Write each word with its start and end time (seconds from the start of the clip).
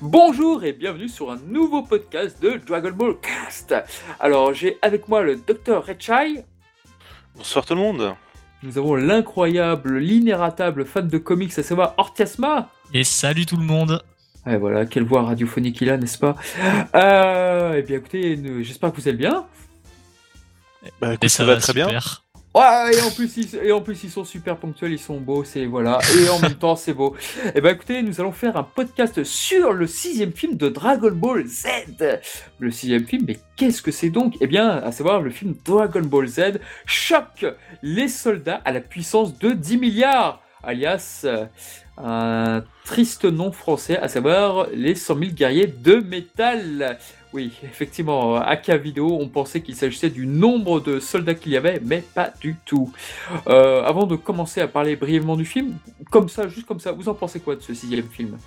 Bonjour 0.00 0.64
et 0.64 0.72
bienvenue 0.72 1.08
sur 1.08 1.30
un 1.30 1.38
nouveau 1.46 1.82
podcast 1.82 2.42
de 2.42 2.60
Dragon 2.66 2.90
Ball 2.90 3.14
Cast. 3.20 3.74
Alors 4.18 4.52
j'ai 4.52 4.78
avec 4.82 5.08
moi 5.08 5.22
le 5.22 5.36
docteur 5.36 5.86
Rechai. 5.86 6.44
Bonsoir 7.36 7.64
tout 7.64 7.74
le 7.74 7.80
monde. 7.80 8.14
Nous 8.62 8.78
avons 8.78 8.94
l'incroyable, 8.96 9.98
l'inératable 9.98 10.86
fan 10.86 11.06
de 11.06 11.18
comics, 11.18 11.56
à 11.58 11.62
savoir 11.62 11.94
Ortiasma. 11.98 12.70
Et 12.92 13.04
salut 13.04 13.46
tout 13.46 13.56
le 13.56 13.64
monde. 13.64 14.02
Et 14.46 14.56
voilà, 14.56 14.86
quelle 14.86 15.04
voix 15.04 15.22
radiophonique 15.22 15.80
il 15.80 15.90
a, 15.90 15.96
n'est-ce 15.96 16.18
pas? 16.18 16.36
Euh, 16.94 17.74
Eh 17.76 17.82
bien 17.82 17.98
écoutez, 17.98 18.40
j'espère 18.62 18.92
que 18.92 19.00
vous 19.00 19.08
allez 19.08 19.18
bien. 19.18 19.46
Bah, 21.00 21.14
écoute, 21.14 21.28
ça, 21.28 21.44
va 21.44 21.56
très 21.56 21.72
bien. 21.72 21.88
Et 22.56 23.72
en 23.72 23.80
plus 23.80 24.02
ils, 24.04 24.10
sont 24.10 24.24
super 24.24 24.56
ponctuels, 24.56 24.92
ils 24.92 24.98
sont 24.98 25.20
beaux, 25.20 25.44
c'est 25.44 25.66
voilà. 25.66 25.98
Et 26.18 26.28
en 26.28 26.38
même 26.38 26.54
temps 26.54 26.76
c'est 26.76 26.94
beau. 26.94 27.14
Et 27.54 27.60
ben 27.60 27.74
écoutez, 27.74 28.02
nous 28.02 28.20
allons 28.20 28.32
faire 28.32 28.56
un 28.56 28.62
podcast 28.62 29.24
sur 29.24 29.72
le 29.72 29.86
sixième 29.86 30.32
film 30.32 30.56
de 30.56 30.68
Dragon 30.68 31.12
Ball 31.12 31.46
Z. 31.46 31.66
Le 32.58 32.70
sixième 32.70 33.04
film, 33.04 33.24
mais 33.28 33.38
qu'est-ce 33.56 33.82
que 33.82 33.90
c'est 33.90 34.10
donc? 34.10 34.36
Eh 34.40 34.46
bien, 34.46 34.70
à 34.70 34.90
savoir 34.90 35.20
le 35.20 35.30
film 35.30 35.54
Dragon 35.64 36.00
Ball 36.00 36.26
Z 36.26 36.58
choque 36.86 37.44
les 37.82 38.08
soldats 38.08 38.62
à 38.64 38.72
la 38.72 38.80
puissance 38.80 39.38
de 39.38 39.50
10 39.50 39.76
milliards, 39.76 40.40
alias 40.62 41.22
euh, 41.24 41.44
un 41.98 42.62
triste 42.84 43.24
nom 43.24 43.52
français, 43.52 43.98
à 43.98 44.08
savoir 44.08 44.66
les 44.72 44.94
100 44.94 45.18
000 45.18 45.30
guerriers 45.32 45.66
de 45.66 45.96
métal. 45.96 46.98
Oui, 47.32 47.52
effectivement, 47.64 48.36
à 48.36 48.56
K 48.56 48.70
vidéo, 48.72 49.18
on 49.20 49.28
pensait 49.28 49.60
qu'il 49.60 49.74
s'agissait 49.76 50.10
du 50.10 50.26
nombre 50.26 50.80
de 50.80 51.00
soldats 51.00 51.34
qu'il 51.34 51.52
y 51.52 51.56
avait, 51.56 51.80
mais 51.84 52.02
pas 52.14 52.32
du 52.40 52.56
tout. 52.64 52.90
Euh, 53.48 53.82
avant 53.82 54.06
de 54.06 54.16
commencer 54.16 54.60
à 54.60 54.68
parler 54.68 54.96
brièvement 54.96 55.36
du 55.36 55.44
film, 55.44 55.74
comme 56.10 56.28
ça, 56.28 56.48
juste 56.48 56.66
comme 56.66 56.80
ça, 56.80 56.92
vous 56.92 57.08
en 57.08 57.14
pensez 57.14 57.40
quoi 57.40 57.56
de 57.56 57.60
ce 57.60 57.74
sixième 57.74 58.08
film? 58.08 58.38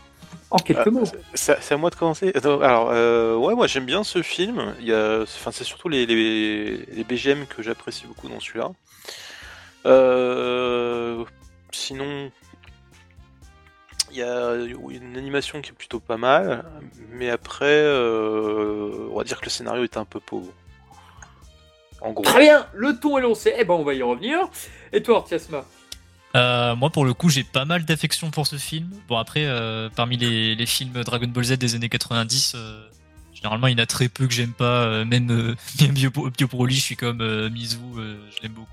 En 0.49 0.57
quelques 0.57 0.87
Euh, 0.87 0.91
mots. 0.91 1.03
C'est 1.35 1.71
à 1.71 1.77
moi 1.77 1.89
de 1.91 1.95
commencer. 1.95 2.31
Alors, 2.43 2.89
euh, 2.91 3.35
ouais, 3.35 3.53
moi 3.53 3.67
j'aime 3.67 3.85
bien 3.85 4.03
ce 4.03 4.23
film. 4.23 4.73
Il 4.79 4.87
y 4.87 4.93
a, 4.93 5.21
enfin, 5.21 5.51
c'est 5.51 5.63
surtout 5.63 5.89
les, 5.89 6.05
les, 6.07 6.77
les 6.91 7.03
BGM 7.03 7.45
que 7.45 7.61
j'apprécie 7.61 8.07
beaucoup 8.07 8.27
dans 8.29 8.39
celui-là. 8.39 8.71
Euh, 9.85 11.23
sinon, 11.71 12.31
il 14.11 14.17
y 14.17 14.23
a 14.23 14.55
une 14.55 15.17
animation 15.17 15.61
qui 15.61 15.69
est 15.71 15.73
plutôt 15.73 15.99
pas 15.99 16.17
mal, 16.17 16.65
mais 17.11 17.29
après, 17.29 17.65
euh, 17.65 19.09
on 19.11 19.17
va 19.17 19.23
dire 19.23 19.39
que 19.39 19.45
le 19.45 19.51
scénario 19.51 19.83
est 19.83 19.97
un 19.97 20.05
peu 20.05 20.19
pauvre. 20.19 20.51
En 22.01 22.11
gros. 22.11 22.23
Très 22.23 22.39
bien, 22.39 22.65
le 22.73 22.97
ton 22.99 23.17
est 23.17 23.21
lancé, 23.21 23.53
eh 23.57 23.65
ben 23.65 23.73
on 23.73 23.83
va 23.83 23.93
y 23.93 24.01
revenir. 24.01 24.37
Et 24.93 25.03
toi, 25.03 25.17
Ortiasma 25.17 25.65
Euh, 26.35 26.75
moi, 26.75 26.89
pour 26.89 27.03
le 27.05 27.13
coup, 27.13 27.29
j'ai 27.29 27.43
pas 27.43 27.65
mal 27.65 27.83
d'affection 27.85 28.31
pour 28.31 28.47
ce 28.47 28.55
film. 28.55 28.89
Bon, 29.07 29.17
après, 29.17 29.45
euh, 29.45 29.89
parmi 29.95 30.15
les, 30.17 30.55
les 30.55 30.65
films 30.65 30.93
Dragon 31.03 31.27
Ball 31.27 31.43
Z 31.43 31.57
des 31.57 31.75
années 31.75 31.89
90, 31.89 32.53
euh, 32.55 32.87
généralement, 33.33 33.67
il 33.67 33.77
y 33.77 33.81
en 33.81 33.83
a 33.83 33.85
très 33.85 34.07
peu 34.07 34.27
que 34.27 34.33
j'aime 34.33 34.53
pas. 34.53 34.83
euh, 34.85 35.05
même 35.05 35.29
euh, 35.31 35.55
même 35.81 35.91
Bio, 35.91 36.09
Bio 36.11 36.47
Broly, 36.47 36.75
je 36.75 36.81
suis 36.81 36.95
comme 36.95 37.19
euh, 37.21 37.49
Mizu, 37.49 37.77
euh, 37.97 38.15
je 38.35 38.43
l'aime 38.43 38.53
beaucoup. 38.53 38.67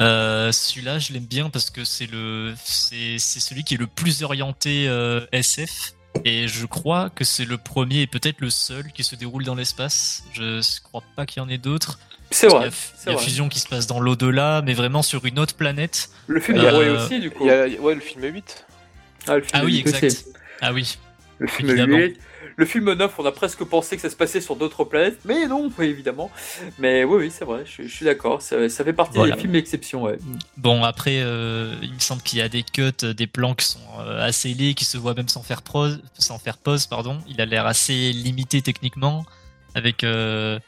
Euh, 0.00 0.52
Celui-là, 0.52 0.98
je 0.98 1.12
l'aime 1.12 1.24
bien 1.26 1.48
parce 1.50 1.70
que 1.70 1.84
c'est 1.84 2.06
le, 2.10 2.54
c'est 2.64 3.16
c'est 3.18 3.40
celui 3.40 3.64
qui 3.64 3.74
est 3.74 3.78
le 3.78 3.86
plus 3.86 4.22
orienté 4.22 4.86
euh, 4.88 5.26
SF. 5.32 5.92
Et 6.24 6.48
je 6.48 6.64
crois 6.64 7.10
que 7.10 7.24
c'est 7.24 7.44
le 7.44 7.58
premier 7.58 8.00
et 8.02 8.06
peut-être 8.06 8.40
le 8.40 8.48
seul 8.48 8.90
qui 8.92 9.04
se 9.04 9.14
déroule 9.16 9.44
dans 9.44 9.54
l'espace. 9.54 10.24
Je 10.32 10.60
crois 10.82 11.02
pas 11.14 11.26
qu'il 11.26 11.42
y 11.42 11.44
en 11.44 11.48
ait 11.48 11.58
d'autres. 11.58 11.98
C'est 12.30 12.46
vrai, 12.48 12.58
qu'il 12.58 12.64
y 12.64 12.68
a- 12.68 12.70
c'est 12.96 13.04
Il 13.04 13.12
y 13.12 13.12
a 13.12 13.16
vrai. 13.16 13.24
Fusion 13.24 13.48
qui 13.50 13.60
se 13.60 13.68
passe 13.68 13.86
dans 13.86 14.00
l'au-delà, 14.00 14.62
mais 14.64 14.72
vraiment 14.74 15.02
sur 15.02 15.26
une 15.26 15.38
autre 15.38 15.54
planète. 15.54 16.08
Le 16.26 16.40
film 16.40 16.58
Euh, 16.58 16.70
Hero 16.92 17.04
aussi, 17.04 17.20
du 17.20 17.30
coup. 17.30 17.44
Il 17.44 17.48
y 17.48 17.50
a, 17.50 17.66
ouais, 17.80 17.94
le 17.94 18.00
film 18.00 18.24
8. 18.24 18.64
Ah, 19.28 19.34
le 19.36 19.42
film 19.42 19.50
Ah 19.52 19.64
oui, 19.64 19.76
huit 19.76 19.86
aussi. 19.88 20.04
exact. 20.06 20.26
Ah 20.62 20.72
oui. 20.72 20.96
Le 21.38 21.46
film 21.48 21.68
Évidemment. 21.70 21.98
8. 21.98 22.18
Le 22.58 22.64
film 22.64 22.90
9, 22.90 23.14
on 23.18 23.26
a 23.26 23.32
presque 23.32 23.62
pensé 23.64 23.96
que 23.96 24.02
ça 24.02 24.08
se 24.08 24.16
passait 24.16 24.40
sur 24.40 24.56
d'autres 24.56 24.84
planètes, 24.84 25.18
mais 25.26 25.46
non, 25.46 25.70
évidemment. 25.78 26.30
Mais 26.78 27.04
oui, 27.04 27.24
oui, 27.26 27.30
c'est 27.30 27.44
vrai, 27.44 27.64
je, 27.66 27.82
je 27.82 27.88
suis 27.94 28.06
d'accord, 28.06 28.40
ça, 28.40 28.68
ça 28.70 28.82
fait 28.82 28.94
partie 28.94 29.16
Voilà. 29.18 29.34
des 29.34 29.40
films 29.42 29.52
d'exception, 29.52 30.02
ouais. 30.04 30.18
Bon, 30.56 30.82
après, 30.82 31.20
euh, 31.20 31.74
il 31.82 31.92
me 31.92 31.98
semble 31.98 32.22
qu'il 32.22 32.38
y 32.38 32.42
a 32.42 32.48
des 32.48 32.62
cuts, 32.62 32.92
euh, 33.02 33.12
des 33.12 33.26
plans 33.26 33.54
qui 33.54 33.66
sont 33.66 33.78
euh, 34.00 34.26
assez 34.26 34.54
laids, 34.54 34.72
qui 34.72 34.86
se 34.86 34.96
voient 34.96 35.12
même 35.12 35.28
sans 35.28 35.42
faire, 35.42 35.60
pause, 35.60 36.00
sans 36.18 36.38
faire 36.38 36.56
pause. 36.56 36.86
Pardon. 36.86 37.18
Il 37.28 37.40
a 37.42 37.44
l'air 37.44 37.66
assez 37.66 38.12
limité 38.12 38.62
techniquement, 38.62 39.26
avec, 39.74 40.02
euh, 40.02 40.58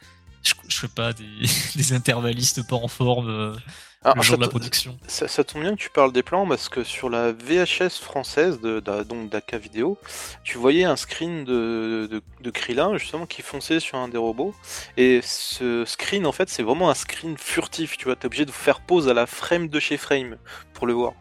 je, 0.43 0.53
je 0.67 0.81
sais 0.81 0.87
pas, 0.89 1.11
des, 1.13 1.25
des 1.75 1.93
intervallistes 1.93 2.67
pas 2.67 2.75
en 2.75 2.87
forme 2.87 3.57
Ah, 4.01 4.13
le 4.15 4.21
jour 4.21 4.37
de 4.37 4.43
la 4.43 4.47
production. 4.47 4.97
Ça, 5.07 5.27
ça 5.27 5.43
tombe 5.43 5.61
bien 5.61 5.75
que 5.75 5.81
tu 5.81 5.89
parles 5.89 6.13
des 6.13 6.23
plans 6.23 6.47
parce 6.47 6.69
que 6.69 6.85
sur 6.85 7.09
la 7.09 7.33
VHS 7.33 7.99
française 8.01 8.61
de, 8.61 8.79
d'A- 8.79 9.03
donc 9.03 9.29
d'AK 9.29 9.55
Vidéo, 9.55 9.97
tu 10.45 10.57
voyais 10.57 10.85
un 10.85 10.95
screen 10.95 11.43
de, 11.43 12.07
de, 12.09 12.21
de 12.39 12.49
Krillin 12.49 12.97
justement 12.97 13.25
qui 13.25 13.41
fonçait 13.41 13.81
sur 13.81 13.97
un 13.97 14.07
des 14.07 14.17
robots. 14.17 14.55
Et 14.95 15.19
ce 15.21 15.83
screen 15.85 16.25
en 16.25 16.31
fait 16.31 16.47
c'est 16.47 16.63
vraiment 16.63 16.89
un 16.89 16.93
screen 16.95 17.37
furtif, 17.37 17.97
tu 17.97 18.05
vois, 18.05 18.15
t'es 18.15 18.27
obligé 18.27 18.45
de 18.45 18.51
faire 18.51 18.79
pause 18.79 19.09
à 19.09 19.13
la 19.13 19.25
frame 19.25 19.67
de 19.67 19.79
chez 19.81 19.97
frame 19.97 20.37
pour 20.73 20.87
le 20.87 20.93
voir. 20.93 21.11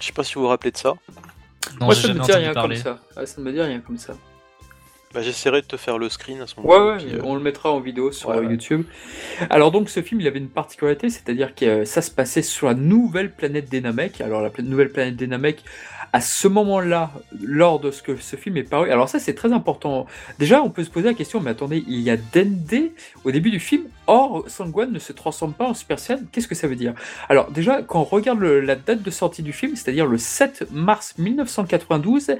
Je 0.00 0.06
sais 0.06 0.12
pas 0.12 0.24
si 0.24 0.34
vous 0.34 0.42
vous 0.42 0.48
rappelez 0.48 0.72
de 0.72 0.76
ça. 0.76 0.92
Non, 1.80 1.86
Moi, 1.86 1.94
j'ai 1.94 2.02
ça 2.02 2.08
me 2.08 2.14
dit 2.14 2.20
entendu 2.20 2.38
rien 2.38 2.52
parler. 2.52 2.76
comme 2.76 2.84
ça. 2.84 3.00
Ah, 3.16 3.26
ça 3.26 3.40
ne 3.40 3.46
me 3.46 3.52
dit 3.52 3.60
rien 3.60 3.80
comme 3.80 3.98
ça. 3.98 4.14
Bah, 5.14 5.22
j'essaierai 5.22 5.62
de 5.62 5.66
te 5.66 5.76
faire 5.78 5.96
le 5.96 6.08
screen 6.10 6.40
à 6.42 6.46
ce 6.46 6.54
moment-là. 6.60 6.84
ouais, 6.92 6.96
puis, 6.98 7.14
euh, 7.14 7.20
on 7.24 7.34
le 7.34 7.40
mettra 7.40 7.72
en 7.72 7.80
vidéo 7.80 8.12
sur 8.12 8.28
ouais, 8.28 8.36
euh, 8.36 8.40
ouais. 8.42 8.50
YouTube. 8.52 8.84
Alors 9.48 9.70
donc 9.70 9.88
ce 9.88 10.02
film, 10.02 10.20
il 10.20 10.26
avait 10.26 10.38
une 10.38 10.50
particularité, 10.50 11.08
c'est-à-dire 11.08 11.54
que 11.54 11.64
euh, 11.64 11.84
ça 11.86 12.02
se 12.02 12.10
passait 12.10 12.42
sur 12.42 12.66
la 12.66 12.74
nouvelle 12.74 13.32
planète 13.32 13.70
des 13.70 13.80
Namek. 13.80 14.20
Alors 14.20 14.42
la 14.42 14.50
pla- 14.50 14.62
nouvelle 14.64 14.90
planète 14.90 15.16
des 15.16 15.26
Namek, 15.26 15.64
à 16.12 16.20
ce 16.20 16.46
moment-là, 16.48 17.10
lors 17.42 17.80
de 17.80 17.90
ce 17.90 18.02
que 18.02 18.16
ce 18.16 18.36
film 18.36 18.58
est 18.58 18.62
paru. 18.68 18.90
Alors 18.90 19.08
ça 19.08 19.18
c'est 19.18 19.34
très 19.34 19.50
important. 19.52 20.04
Déjà, 20.38 20.62
on 20.62 20.68
peut 20.68 20.84
se 20.84 20.90
poser 20.90 21.06
la 21.08 21.14
question, 21.14 21.40
mais 21.40 21.50
attendez, 21.52 21.82
il 21.88 22.00
y 22.00 22.10
a 22.10 22.16
Dende 22.18 22.90
au 23.24 23.30
début 23.30 23.50
du 23.50 23.60
film. 23.60 23.84
Or, 24.06 24.44
Sangwan 24.46 24.90
ne 24.92 24.98
se 24.98 25.12
transforme 25.14 25.54
pas 25.54 25.66
en 25.68 25.74
Super 25.74 25.98
Saiyan. 25.98 26.20
Qu'est-ce 26.32 26.48
que 26.48 26.54
ça 26.54 26.66
veut 26.66 26.76
dire? 26.76 26.92
Alors 27.30 27.50
déjà, 27.50 27.80
quand 27.82 28.00
on 28.00 28.04
regarde 28.04 28.40
le- 28.40 28.60
la 28.60 28.74
date 28.76 29.02
de 29.02 29.10
sortie 29.10 29.42
du 29.42 29.54
film, 29.54 29.74
c'est-à-dire 29.74 30.06
le 30.06 30.18
7 30.18 30.66
mars 30.70 31.14
1992, 31.18 32.32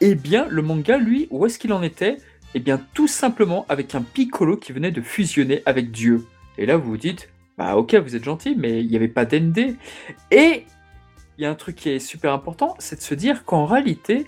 eh 0.00 0.14
bien 0.14 0.46
le 0.48 0.62
manga, 0.62 0.98
lui, 0.98 1.28
où 1.30 1.46
est-ce 1.46 1.58
qu'il 1.58 1.72
en 1.72 1.82
était? 1.82 2.16
Eh 2.54 2.60
bien, 2.60 2.80
tout 2.94 3.08
simplement 3.08 3.64
avec 3.68 3.94
un 3.94 4.02
Piccolo 4.02 4.56
qui 4.56 4.72
venait 4.72 4.90
de 4.90 5.00
fusionner 5.00 5.62
avec 5.66 5.90
Dieu. 5.90 6.26
Et 6.58 6.66
là, 6.66 6.76
vous 6.76 6.90
vous 6.90 6.96
dites, 6.96 7.28
bah 7.58 7.76
ok, 7.76 7.94
vous 7.94 8.16
êtes 8.16 8.24
gentil, 8.24 8.56
mais 8.56 8.80
il 8.80 8.88
n'y 8.88 8.96
avait 8.96 9.08
pas 9.08 9.24
d'ND. 9.24 9.76
Et 10.30 10.64
il 11.38 11.42
y 11.42 11.46
a 11.46 11.50
un 11.50 11.54
truc 11.54 11.76
qui 11.76 11.88
est 11.88 11.98
super 11.98 12.32
important, 12.32 12.74
c'est 12.78 12.96
de 12.96 13.02
se 13.02 13.14
dire 13.14 13.44
qu'en 13.44 13.64
réalité, 13.64 14.26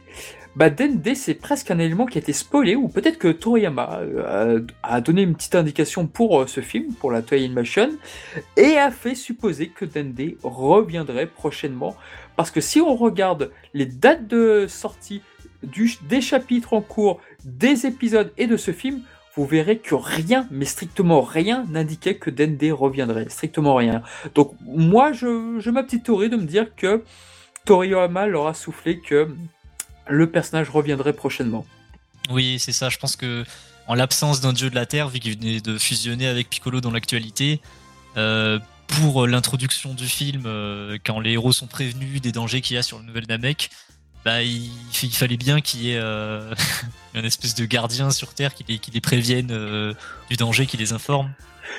bah 0.55 0.69
Dende, 0.69 1.15
c'est 1.15 1.35
presque 1.35 1.71
un 1.71 1.79
élément 1.79 2.05
qui 2.05 2.19
a 2.19 2.21
été 2.21 2.35
spoilé, 2.35 2.77
ou 2.77 2.89
peut-être 2.89 3.19
que 3.19 3.29
Toriyama 3.29 4.01
euh, 4.01 4.61
a, 4.83 5.01
donné 5.01 5.23
une 5.23 5.35
petite 5.35 5.55
indication 5.55 6.07
pour 6.07 6.41
euh, 6.41 6.47
ce 6.47 6.61
film, 6.61 6.93
pour 6.95 7.11
la 7.11 7.23
Toei 7.23 7.45
Animation, 7.45 7.91
et 8.57 8.77
a 8.77 8.91
fait 8.91 9.15
supposer 9.15 9.69
que 9.69 9.87
Dende 9.87 10.37
reviendrait 10.43 11.27
prochainement. 11.27 11.97
Parce 12.37 12.51
que 12.51 12.61
si 12.61 12.81
on 12.81 12.95
regarde 12.95 13.51
les 13.73 13.87
dates 13.87 14.27
de 14.27 14.67
sortie 14.69 15.23
du, 15.63 15.97
des 16.09 16.21
chapitres 16.21 16.73
en 16.73 16.81
cours, 16.81 17.21
des 17.45 17.87
épisodes 17.87 18.33
et 18.39 18.47
de 18.47 18.57
ce 18.57 18.73
film, 18.73 19.01
vous 19.35 19.47
verrez 19.47 19.79
que 19.79 19.95
rien, 19.95 20.47
mais 20.51 20.67
strictement 20.67 21.23
rien, 21.23 21.65
n'indiquait 21.71 22.17
que 22.17 22.29
Dende 22.29 22.63
reviendrait. 22.79 23.29
Strictement 23.31 23.75
rien. 23.75 24.03
Donc 24.35 24.55
moi, 24.61 25.13
je- 25.13 25.59
j'ai 25.61 25.71
ma 25.71 25.83
petite 25.83 26.07
de 26.07 26.37
me 26.37 26.45
dire 26.45 26.67
que 26.77 27.03
Toriyama 27.65 28.27
leur 28.27 28.47
a 28.47 28.55
soufflé 28.55 29.01
que 29.01 29.35
le 30.09 30.31
personnage 30.31 30.69
reviendrait 30.69 31.13
prochainement. 31.13 31.65
Oui, 32.31 32.59
c'est 32.59 32.73
ça. 32.73 32.89
Je 32.89 32.99
pense 32.99 33.17
que 33.17 33.45
en 33.87 33.95
l'absence 33.95 34.41
d'un 34.41 34.53
dieu 34.53 34.69
de 34.71 34.75
la 34.75 34.87
Terre, 34.87 35.09
vu 35.09 35.19
qu'il 35.19 35.37
venait 35.39 35.61
de 35.61 35.79
fusionner 35.79 36.27
avec 36.27 36.51
Piccolo 36.51 36.81
dans 36.81 36.91
l'actualité, 36.91 37.61
euh, 38.17 38.59
pour 38.87 39.27
l'introduction 39.27 39.95
du 39.95 40.07
film, 40.07 40.43
euh, 40.47 40.99
quand 41.05 41.21
les 41.21 41.33
héros 41.33 41.53
sont 41.53 41.67
prévenus 41.67 42.21
des 42.21 42.33
dangers 42.33 42.61
qu'il 42.61 42.77
y 42.77 42.79
a 42.79 42.83
sur 42.83 42.99
le 42.99 43.05
nouvel 43.05 43.25
Namek, 43.29 43.71
bah, 44.25 44.43
il, 44.43 44.71
il 45.03 45.15
fallait 45.17 45.37
bien 45.37 45.61
qu'il 45.61 45.83
y 45.83 45.93
ait 45.93 45.99
euh, 46.01 46.55
un 47.15 47.25
espèce 47.25 47.55
de 47.55 47.65
gardien 47.65 48.11
sur 48.11 48.35
Terre 48.35 48.55
qui 48.55 48.65
les, 48.69 48.79
qui 48.79 48.91
les 48.91 49.01
prévienne 49.01 49.49
euh, 49.51 49.95
du 50.31 50.37
danger, 50.37 50.67
qui 50.67 50.77
les 50.77 50.93
informe. 50.93 51.31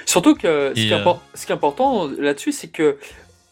Surtout 0.06 0.36
que 0.36 0.72
ce, 0.76 0.80
Et, 0.80 0.88
qui 0.88 0.90
est, 0.90 0.94
euh, 0.94 1.04
impor- 1.04 1.20
ce 1.36 1.46
qui 1.46 1.52
est 1.52 1.56
important 1.56 2.10
là-dessus, 2.20 2.52
c'est 2.52 2.68
que 2.70 2.98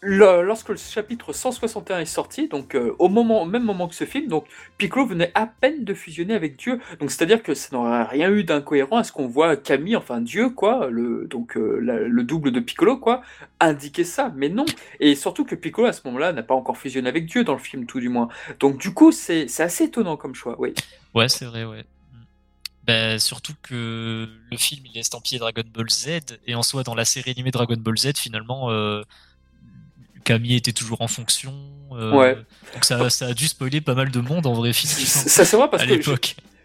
lorsque 0.01 0.69
le 0.69 0.77
chapitre 0.77 1.31
161 1.31 1.99
est 1.99 2.05
sorti, 2.05 2.47
donc 2.47 2.75
euh, 2.75 2.95
au 2.97 3.07
moment, 3.07 3.43
au 3.43 3.45
même 3.45 3.63
moment 3.63 3.87
que 3.87 3.95
ce 3.95 4.05
film, 4.05 4.27
donc 4.27 4.45
Piccolo 4.77 5.05
venait 5.05 5.31
à 5.35 5.45
peine 5.45 5.83
de 5.83 5.93
fusionner 5.93 6.33
avec 6.33 6.57
Dieu. 6.57 6.79
Donc 6.99 7.11
c'est-à-dire 7.11 7.43
que 7.43 7.53
ça 7.53 7.69
n'aurait 7.73 8.03
rien 8.03 8.31
eu 8.31 8.43
d'incohérent 8.43 8.97
à 8.97 9.03
ce 9.03 9.11
qu'on 9.11 9.27
voit 9.27 9.55
Camille, 9.55 9.95
enfin 9.95 10.21
Dieu, 10.21 10.49
quoi, 10.49 10.89
le, 10.89 11.27
donc 11.27 11.55
euh, 11.55 11.77
le 11.79 12.23
double 12.23 12.51
de 12.51 12.59
Piccolo, 12.59 12.97
quoi, 12.97 13.21
indiquer 13.59 14.03
ça. 14.03 14.31
Mais 14.35 14.49
non. 14.49 14.65
Et 14.99 15.15
surtout 15.15 15.45
que 15.45 15.55
Piccolo 15.55 15.87
à 15.87 15.93
ce 15.93 16.01
moment-là 16.05 16.33
n'a 16.33 16.43
pas 16.43 16.55
encore 16.55 16.77
fusionné 16.77 17.07
avec 17.07 17.27
Dieu 17.27 17.43
dans 17.43 17.53
le 17.53 17.59
film, 17.59 17.85
tout 17.85 17.99
du 17.99 18.09
moins. 18.09 18.29
Donc 18.59 18.77
du 18.77 18.93
coup, 18.93 19.11
c'est 19.11 19.47
assez 19.59 19.85
étonnant 19.85 20.17
comme 20.17 20.33
choix, 20.33 20.55
oui. 20.59 20.73
Ouais, 21.13 21.29
c'est 21.29 21.45
vrai, 21.45 21.65
ouais. 21.65 21.85
Ben, 22.83 23.19
surtout 23.19 23.53
que 23.61 24.27
le 24.49 24.57
film 24.57 24.83
il 24.87 24.97
est 24.97 25.01
estampillé 25.01 25.37
Dragon 25.37 25.63
Ball 25.71 25.87
Z 25.89 26.39
et 26.47 26.55
en 26.55 26.63
soi 26.63 26.81
dans 26.81 26.95
la 26.95 27.05
série 27.05 27.29
animée 27.29 27.51
Dragon 27.51 27.77
Ball 27.77 27.95
Z 27.95 28.17
finalement 28.17 28.71
euh, 28.71 29.03
Camille 30.23 30.55
était 30.55 30.71
toujours 30.71 31.01
en 31.01 31.07
fonction. 31.07 31.53
Ouais. 31.91 32.35
Donc 32.73 32.85
ça, 32.85 33.09
ça 33.09 33.27
a 33.27 33.33
dû 33.33 33.47
spoiler 33.47 33.81
pas 33.81 33.95
mal 33.95 34.11
de 34.11 34.19
monde 34.19 34.45
en 34.47 34.53
vrai 34.53 34.73
film. 34.73 34.89
Ça 34.89 35.45
se 35.45 35.55
voit 35.55 35.69
parce 35.69 35.83
à 35.83 35.87
que 35.87 35.93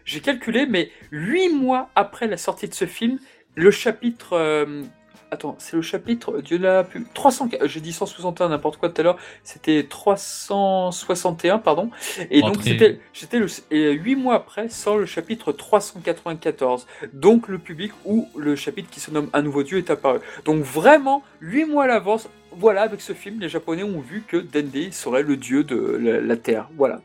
j'ai 0.05 0.21
calculé, 0.21 0.65
mais 0.65 0.89
huit 1.11 1.49
mois 1.49 1.89
après 1.95 2.27
la 2.27 2.37
sortie 2.37 2.69
de 2.69 2.73
ce 2.73 2.85
film, 2.85 3.19
le 3.55 3.71
chapitre. 3.71 4.33
euh, 4.33 4.83
Attends, 5.29 5.57
c'est 5.59 5.75
le 5.75 5.81
chapitre 5.81 6.39
Dieu 6.39 6.57
l'a 6.57 6.85
pu. 6.85 7.05
300. 7.13 7.49
J'ai 7.65 7.81
dit 7.81 7.91
161, 7.91 8.47
n'importe 8.47 8.77
quoi 8.77 8.87
tout 8.87 9.01
à 9.01 9.03
l'heure. 9.03 9.17
C'était 9.43 9.85
361, 9.89 11.59
pardon. 11.59 11.91
Et 12.31 12.39
Bon, 12.39 12.51
donc 12.51 12.63
c'était, 12.63 13.01
j'étais 13.11 13.39
le. 13.39 13.47
Et 13.69 13.91
huit 13.91 14.15
mois 14.15 14.35
après 14.35 14.69
sort 14.69 14.97
le 14.97 15.05
chapitre 15.05 15.51
394. 15.51 16.87
Donc 17.11 17.49
le 17.49 17.59
public 17.59 17.91
ou 18.05 18.29
le 18.37 18.55
chapitre 18.55 18.89
qui 18.89 19.01
se 19.01 19.11
nomme 19.11 19.29
Un 19.33 19.41
nouveau 19.41 19.63
Dieu 19.63 19.77
est 19.79 19.89
apparu. 19.89 20.19
Donc 20.45 20.63
vraiment, 20.63 21.23
huit 21.41 21.65
mois 21.65 21.83
à 21.83 21.87
l'avance. 21.87 22.29
Voilà, 22.57 22.81
avec 22.81 23.01
ce 23.01 23.13
film, 23.13 23.39
les 23.39 23.49
Japonais 23.49 23.83
ont 23.83 23.99
vu 23.99 24.23
que 24.27 24.37
Dende 24.37 24.91
serait 24.91 25.23
le 25.23 25.37
dieu 25.37 25.63
de 25.63 25.75
la, 26.01 26.19
la 26.21 26.37
Terre. 26.37 26.67
Voilà. 26.75 26.99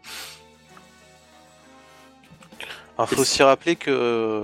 Il 2.99 3.07
faut 3.07 3.21
aussi 3.23 3.43
rappeler 3.43 3.77
que, 3.77 4.43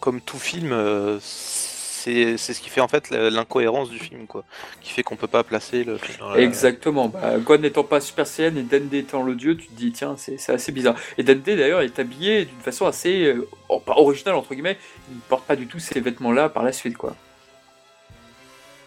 comme 0.00 0.20
tout 0.20 0.38
film, 0.38 0.70
euh, 0.72 1.18
c'est 1.20 2.36
ce 2.36 2.60
qui 2.60 2.68
fait 2.68 2.80
en 2.80 2.88
fait 2.88 3.10
l'incohérence 3.10 3.90
du 3.90 3.98
film, 3.98 4.26
quoi. 4.26 4.44
Qui 4.80 4.92
fait 4.92 5.02
qu'on 5.02 5.16
peut 5.16 5.26
pas 5.26 5.42
placer 5.42 5.82
le 5.84 5.96
film 5.98 6.18
dans 6.18 6.30
la- 6.34 6.40
Exactement. 6.40 7.08
Bah, 7.08 7.38
Gon 7.38 7.58
n'étant 7.58 7.84
pas 7.84 8.00
Super 8.00 8.26
Saiyan 8.26 8.56
et 8.56 8.62
Dende 8.62 8.92
étant 8.94 9.22
le 9.22 9.34
dieu, 9.34 9.56
tu 9.56 9.66
te 9.68 9.72
dis, 9.74 9.90
tiens, 9.92 10.16
c'est 10.16 10.38
assez 10.50 10.70
bizarre. 10.72 10.94
Et 11.18 11.22
Dende, 11.24 11.40
d'ailleurs, 11.42 11.80
est 11.80 11.98
habillé 11.98 12.44
d'une 12.44 12.60
façon 12.60 12.86
assez. 12.86 13.24
euh, 13.24 13.48
pas 13.86 13.94
originale, 13.96 14.34
entre 14.36 14.54
guillemets. 14.54 14.78
Il 15.10 15.16
ne 15.16 15.20
porte 15.22 15.44
pas 15.46 15.56
du 15.56 15.66
tout 15.66 15.78
ces 15.78 16.00
vêtements-là 16.00 16.48
par 16.50 16.62
la 16.62 16.72
suite, 16.72 16.96
quoi. 16.96 17.16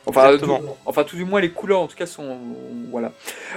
Enfin, 0.07 0.37
tout, 0.37 0.45
enfin, 0.85 1.03
tout 1.03 1.15
du 1.15 1.25
moins, 1.25 1.41
les 1.41 1.49
couleurs, 1.51 1.79
en 1.81 1.87
tout 1.87 1.95
cas, 1.95 2.05
sont. 2.05 2.37
Voilà. 2.91 3.11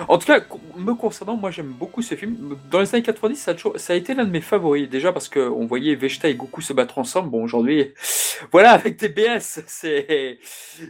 En 0.09 0.19
tout 0.19 0.27
cas, 0.27 0.41
me 0.77 0.95
concernant, 0.95 1.37
moi, 1.37 1.51
j'aime 1.51 1.67
beaucoup 1.69 2.03
ce 2.03 2.15
film. 2.15 2.57
Dans 2.71 2.81
les 2.81 2.95
années 2.95 3.03
90, 3.05 3.37
ça 3.37 3.51
a, 3.51 3.55
toujours- 3.55 3.79
ça 3.79 3.93
a 3.93 3.97
été 3.97 4.15
l'un 4.15 4.25
de 4.25 4.31
mes 4.31 4.41
favoris. 4.41 4.89
Déjà 4.89 5.13
parce 5.13 5.29
qu'on 5.29 5.67
voyait 5.67 5.95
Vegeta 5.95 6.29
et 6.29 6.35
Goku 6.35 6.61
se 6.63 6.73
battre 6.73 6.99
ensemble. 6.99 7.31
Bon, 7.31 7.43
aujourd'hui, 7.43 7.93
voilà, 8.53 8.73
avec 8.73 8.99
des 8.99 9.09
BS, 9.09 9.61
c'est. 9.67 10.39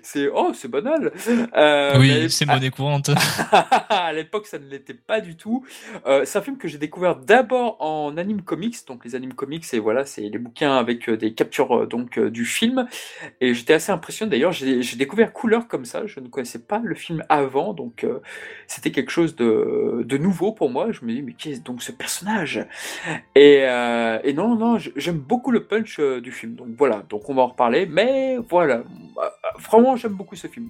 c'est 0.03 0.29
Oh, 0.33 0.53
c'est 0.55 0.69
banal. 0.69 1.13
Euh, 1.57 1.99
oui, 1.99 2.31
c'est 2.31 2.47
monnaie 2.47 2.71
courante. 2.71 3.11
à 3.89 4.13
l'époque, 4.13 4.47
ça 4.47 4.59
ne 4.59 4.69
l'était 4.69 4.95
pas 4.95 5.21
du 5.21 5.37
tout. 5.37 5.65
Euh, 6.07 6.25
c'est 6.25 6.39
un 6.39 6.43
film 6.43 6.57
que 6.59 6.69
j'ai 6.69 6.79
découvert 6.79 7.17
d'abord 7.17 7.77
en 7.81 8.17
anime 8.17 8.43
comics. 8.43 8.77
Donc 8.87 9.05
les 9.05 9.15
anime 9.15 9.33
comics, 9.35 9.65
c'est 9.65 9.79
voilà, 9.79 10.05
c'est 10.05 10.23
les 10.23 10.39
bouquins 10.39 10.77
avec 10.77 11.09
euh, 11.09 11.17
des 11.17 11.33
captures 11.35 11.87
donc 11.87 12.19
du 12.19 12.45
film. 12.45 12.87
Et 13.41 13.55
j'étais 13.55 13.75
assez 13.75 13.93
impressionné. 13.93 14.31
D'ailleurs, 14.31 14.53
j'ai 14.53 14.97
découvert 14.97 15.33
Comme 15.69 15.85
ça. 15.85 16.07
Je 16.07 16.21
ne 16.21 16.29
connaissais 16.29 16.59
pas 16.59 16.81
le 16.83 16.95
film 16.95 17.25
avant, 17.29 17.73
donc 17.73 18.05
euh, 18.05 18.21
c'était 18.67 18.91
quelque 18.91 19.11
chose 19.11 19.37
de, 19.37 20.03
de 20.05 20.19
nouveau 20.19 20.53
pour 20.53 20.71
moi. 20.71 20.93
Je 20.93 21.05
me 21.05 21.13
dis 21.13 21.23
mais 21.23 21.33
qui 21.33 21.53
est 21.53 21.65
donc 21.65 21.83
ce 21.83 21.93
personnage? 21.93 22.65
Et, 23.35 23.61
euh, 23.63 24.19
et 24.25 24.33
non, 24.33 24.57
non, 24.57 24.79
j'aime 24.97 25.19
beaucoup 25.19 25.51
le 25.51 25.65
punch 25.65 25.99
euh, 25.99 26.21
du 26.21 26.33
film. 26.33 26.55
Donc 26.55 26.69
voilà, 26.77 27.03
donc 27.09 27.29
on 27.29 27.35
va 27.35 27.43
en 27.43 27.49
reparler. 27.49 27.87
Mais 27.87 28.37
voilà, 28.49 28.83
vraiment, 29.59 29.97
j'aime 29.97 30.13
beaucoup 30.13 30.37
ce 30.37 30.47
film. 30.47 30.69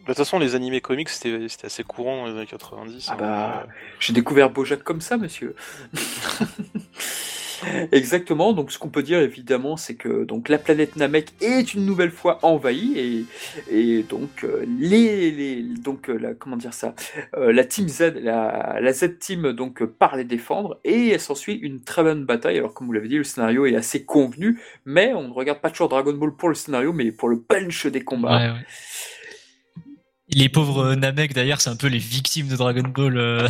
De 0.00 0.06
toute 0.06 0.16
façon, 0.16 0.38
les 0.38 0.54
animés 0.54 0.80
comics, 0.80 1.08
c'était 1.08 1.46
assez 1.64 1.84
courant 1.84 2.22
dans 2.22 2.26
les 2.26 2.36
années 2.36 2.46
90. 2.46 3.06
Ah 3.08 3.12
hein, 3.12 3.16
bah, 3.18 3.66
J'ai 4.00 4.12
découvert 4.12 4.50
Bojack 4.50 4.82
comme 4.82 5.00
ça, 5.00 5.16
monsieur. 5.16 5.54
Exactement. 7.92 8.52
Donc, 8.52 8.72
ce 8.72 8.78
qu'on 8.78 8.88
peut 8.88 9.02
dire 9.02 9.20
évidemment, 9.20 9.76
c'est 9.76 9.94
que 9.94 10.24
donc 10.24 10.48
la 10.48 10.58
planète 10.58 10.96
Namek 10.96 11.32
est 11.40 11.74
une 11.74 11.84
nouvelle 11.84 12.10
fois 12.10 12.38
envahie 12.42 12.98
et, 12.98 13.24
et 13.70 14.02
donc 14.02 14.44
euh, 14.44 14.64
les, 14.78 15.30
les 15.30 15.62
donc 15.62 16.08
euh, 16.08 16.18
la 16.18 16.34
comment 16.34 16.56
dire 16.56 16.74
ça, 16.74 16.94
euh, 17.36 17.52
la 17.52 17.64
team 17.64 17.88
Z, 17.88 18.14
la, 18.22 18.78
la 18.80 18.92
Z 18.92 19.18
team 19.18 19.52
donc 19.52 19.84
part 19.84 20.16
les 20.16 20.24
défendre 20.24 20.78
et 20.84 21.18
s'ensuit 21.18 21.54
une 21.54 21.80
très 21.80 22.02
bonne 22.02 22.24
bataille. 22.24 22.58
Alors 22.58 22.74
comme 22.74 22.86
vous 22.86 22.92
l'avez 22.92 23.08
dit, 23.08 23.18
le 23.18 23.24
scénario 23.24 23.66
est 23.66 23.76
assez 23.76 24.04
convenu, 24.04 24.60
mais 24.84 25.12
on 25.14 25.28
ne 25.28 25.32
regarde 25.32 25.60
pas 25.60 25.70
toujours 25.70 25.88
Dragon 25.88 26.12
Ball 26.12 26.34
pour 26.34 26.48
le 26.48 26.54
scénario, 26.54 26.92
mais 26.92 27.12
pour 27.12 27.28
le 27.28 27.40
punch 27.40 27.86
des 27.86 28.02
combats. 28.02 28.38
Ouais, 28.38 28.50
ouais. 28.50 28.66
Les 30.32 30.48
pauvres 30.48 30.84
euh, 30.84 30.94
Namek 30.96 31.34
d'ailleurs, 31.34 31.60
c'est 31.60 31.70
un 31.70 31.76
peu 31.76 31.88
les 31.88 31.98
victimes 31.98 32.48
de 32.48 32.56
Dragon 32.56 32.82
Ball. 32.88 33.16
euh, 33.16 33.48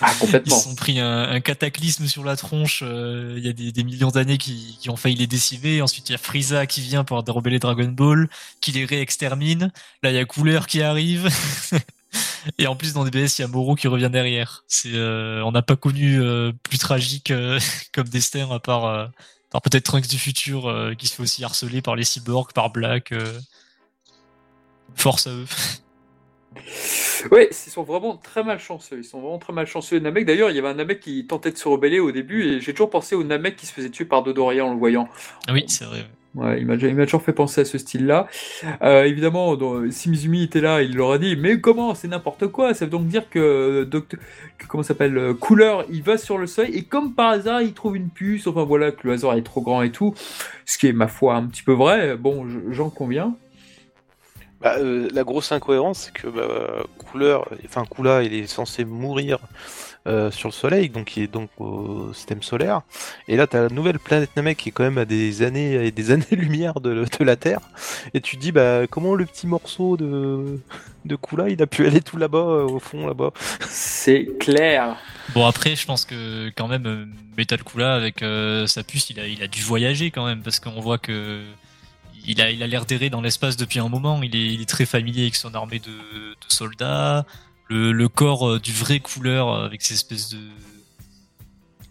Ah 0.00 0.12
Ils 0.12 0.18
complètement. 0.18 0.56
se 0.58 0.64
sont 0.64 0.74
pris 0.74 0.98
un, 1.00 1.22
un 1.22 1.40
cataclysme 1.40 2.06
sur 2.06 2.24
la 2.24 2.36
tronche. 2.36 2.82
euh, 2.84 3.34
Il 3.38 3.44
y 3.44 3.48
a 3.48 3.52
des, 3.52 3.72
des 3.72 3.84
millions 3.84 4.10
d'années 4.10 4.36
qui, 4.38 4.76
qui 4.80 4.90
ont 4.90 4.96
failli 4.96 5.14
les 5.16 5.26
décimer. 5.26 5.80
Ensuite, 5.80 6.08
il 6.08 6.12
y 6.12 6.14
a 6.14 6.18
Frieza 6.18 6.66
qui 6.66 6.82
vient 6.82 7.04
pour 7.04 7.22
dérober 7.22 7.50
les 7.50 7.58
Dragon 7.58 7.88
Ball, 7.88 8.28
qui 8.60 8.72
les 8.72 8.84
réextermine. 8.84 9.72
Là, 10.02 10.10
il 10.10 10.14
y 10.14 10.18
a 10.18 10.24
Couleur 10.26 10.66
qui 10.66 10.82
arrive. 10.82 11.28
Et 12.58 12.66
en 12.66 12.74
plus, 12.76 12.92
dans 12.92 13.04
DBS, 13.04 13.38
il 13.38 13.42
y 13.42 13.44
a 13.44 13.48
Moro 13.48 13.74
qui 13.74 13.86
revient 13.88 14.10
derrière. 14.12 14.64
C'est, 14.66 14.92
euh, 14.94 15.42
on 15.44 15.52
n'a 15.52 15.62
pas 15.62 15.76
connu 15.76 16.20
euh, 16.20 16.52
plus 16.64 16.78
tragique 16.78 17.30
euh, 17.30 17.58
comme 17.92 18.08
destin 18.08 18.50
à 18.50 18.58
part, 18.58 19.10
peut-être 19.62 19.84
Trunks 19.84 20.08
du 20.08 20.18
futur 20.18 20.72
qui 20.98 21.06
se 21.06 21.14
fait 21.14 21.22
aussi 21.22 21.44
harceler 21.44 21.80
par 21.82 21.96
les 21.96 22.04
cyborgs, 22.04 22.52
par 22.52 22.70
Black. 22.70 23.14
Force 24.96 25.26
à 25.26 25.30
eux. 25.30 25.46
Ouais, 27.30 27.48
ils 27.50 27.70
sont 27.70 27.82
vraiment 27.82 28.16
très 28.16 28.42
malchanceux. 28.42 28.98
Ils 28.98 29.04
sont 29.04 29.20
vraiment 29.20 29.38
très 29.38 29.52
malchanceux. 29.52 29.96
Les 29.96 30.02
Namek, 30.02 30.24
d'ailleurs, 30.24 30.50
il 30.50 30.56
y 30.56 30.58
avait 30.58 30.68
un 30.68 30.74
Namek 30.74 31.00
qui 31.00 31.26
tentait 31.26 31.50
de 31.52 31.56
se 31.58 31.68
rebeller 31.68 32.00
au 32.00 32.12
début, 32.12 32.44
et 32.44 32.60
j'ai 32.60 32.72
toujours 32.72 32.90
pensé 32.90 33.14
au 33.14 33.22
Namek 33.22 33.56
qui 33.56 33.66
se 33.66 33.72
faisait 33.72 33.90
tuer 33.90 34.04
par 34.06 34.22
Dodoria 34.22 34.64
en 34.64 34.72
le 34.72 34.78
voyant. 34.78 35.08
Oui, 35.52 35.64
c'est 35.68 35.84
vrai. 35.84 36.06
Ouais, 36.36 36.60
il 36.60 36.66
m'a 36.66 36.76
toujours 37.06 37.22
fait 37.22 37.32
penser 37.32 37.62
à 37.62 37.64
ce 37.64 37.76
style-là. 37.76 38.28
Euh, 38.82 39.02
évidemment, 39.02 39.56
si 39.90 40.08
Mizumi 40.10 40.44
était 40.44 40.60
là, 40.60 40.80
il 40.80 40.94
leur 40.96 41.10
a 41.10 41.18
dit 41.18 41.34
Mais 41.36 41.60
comment 41.60 41.92
C'est 41.96 42.06
n'importe 42.06 42.46
quoi 42.46 42.72
Ça 42.72 42.84
veut 42.84 42.90
donc 42.90 43.06
dire 43.08 43.28
que, 43.28 43.82
Docteur- 43.82 44.20
que 44.56 44.66
comment 44.68 44.84
s'appelle 44.84 45.18
euh, 45.18 45.34
Couleur, 45.34 45.84
il 45.90 46.04
va 46.04 46.18
sur 46.18 46.38
le 46.38 46.46
seuil, 46.46 46.70
et 46.76 46.84
comme 46.84 47.14
par 47.14 47.30
hasard, 47.30 47.62
il 47.62 47.72
trouve 47.72 47.96
une 47.96 48.10
puce. 48.10 48.46
Enfin 48.46 48.62
voilà, 48.62 48.92
que 48.92 49.00
le 49.08 49.14
hasard 49.14 49.34
est 49.34 49.42
trop 49.42 49.60
grand 49.60 49.82
et 49.82 49.90
tout. 49.90 50.14
Ce 50.66 50.78
qui 50.78 50.86
est, 50.86 50.92
ma 50.92 51.08
foi, 51.08 51.34
un 51.34 51.46
petit 51.46 51.64
peu 51.64 51.72
vrai. 51.72 52.16
Bon, 52.16 52.48
je- 52.48 52.72
j'en 52.72 52.90
conviens. 52.90 53.34
Bah, 54.60 54.76
euh, 54.78 55.08
la 55.12 55.24
grosse 55.24 55.52
incohérence, 55.52 56.00
c'est 56.00 56.12
que 56.12 56.26
bah, 56.26 56.84
Couleur, 56.98 57.48
enfin 57.64 57.84
Kula, 57.84 58.22
il 58.22 58.34
est 58.34 58.46
censé 58.46 58.84
mourir 58.84 59.38
euh, 60.06 60.30
sur 60.30 60.48
le 60.48 60.52
Soleil, 60.52 60.90
donc 60.90 61.16
il 61.16 61.24
est 61.24 61.32
donc 61.32 61.50
au 61.58 62.12
système 62.12 62.42
solaire. 62.42 62.82
Et 63.26 63.36
là, 63.36 63.46
t'as 63.46 63.62
la 63.62 63.68
nouvelle 63.68 63.98
planète 63.98 64.30
Namek 64.36 64.58
qui 64.58 64.68
est 64.68 64.72
quand 64.72 64.82
même 64.82 64.98
à 64.98 65.04
des 65.06 65.42
années 65.42 65.86
et 65.86 65.90
des 65.90 66.10
années-lumière 66.12 66.80
de, 66.80 67.04
de 67.18 67.24
la 67.24 67.36
Terre. 67.36 67.60
Et 68.12 68.20
tu 68.20 68.36
te 68.36 68.42
dis, 68.42 68.52
bah, 68.52 68.86
comment 68.86 69.14
le 69.14 69.24
petit 69.24 69.46
morceau 69.46 69.96
de, 69.96 70.58
de 71.04 71.16
Kula, 71.16 71.48
il 71.48 71.62
a 71.62 71.66
pu 71.66 71.86
aller 71.86 72.00
tout 72.00 72.16
là-bas, 72.16 72.38
euh, 72.38 72.64
au 72.64 72.78
fond, 72.78 73.06
là-bas? 73.06 73.32
C'est 73.68 74.28
clair. 74.38 74.96
Bon 75.34 75.46
après, 75.46 75.76
je 75.76 75.86
pense 75.86 76.04
que 76.04 76.50
quand 76.56 76.68
même 76.68 76.86
euh, 76.86 77.06
Metal 77.36 77.62
Kula 77.62 77.94
avec 77.94 78.22
euh, 78.22 78.66
sa 78.66 78.82
puce, 78.82 79.10
il 79.10 79.20
a, 79.20 79.26
il 79.26 79.42
a 79.42 79.46
dû 79.46 79.62
voyager 79.62 80.10
quand 80.10 80.26
même 80.26 80.42
parce 80.42 80.60
qu'on 80.60 80.80
voit 80.80 80.98
que 80.98 81.42
il 82.26 82.40
a, 82.40 82.50
il 82.50 82.62
a 82.62 82.66
l'air 82.66 82.86
d'errer 82.86 83.10
dans 83.10 83.20
l'espace 83.20 83.56
depuis 83.56 83.78
un 83.78 83.88
moment. 83.88 84.22
Il 84.22 84.34
est, 84.36 84.46
il 84.54 84.60
est 84.62 84.68
très 84.68 84.86
familier 84.86 85.22
avec 85.22 85.36
son 85.36 85.54
armée 85.54 85.78
de, 85.78 85.90
de 85.90 86.36
soldats. 86.48 87.26
Le, 87.68 87.92
le 87.92 88.08
corps 88.08 88.48
euh, 88.48 88.58
du 88.60 88.72
vrai 88.72 88.98
couleur 89.00 89.48
euh, 89.52 89.64
avec 89.66 89.82
ses 89.82 89.94
espèces 89.94 90.28
de 90.28 90.38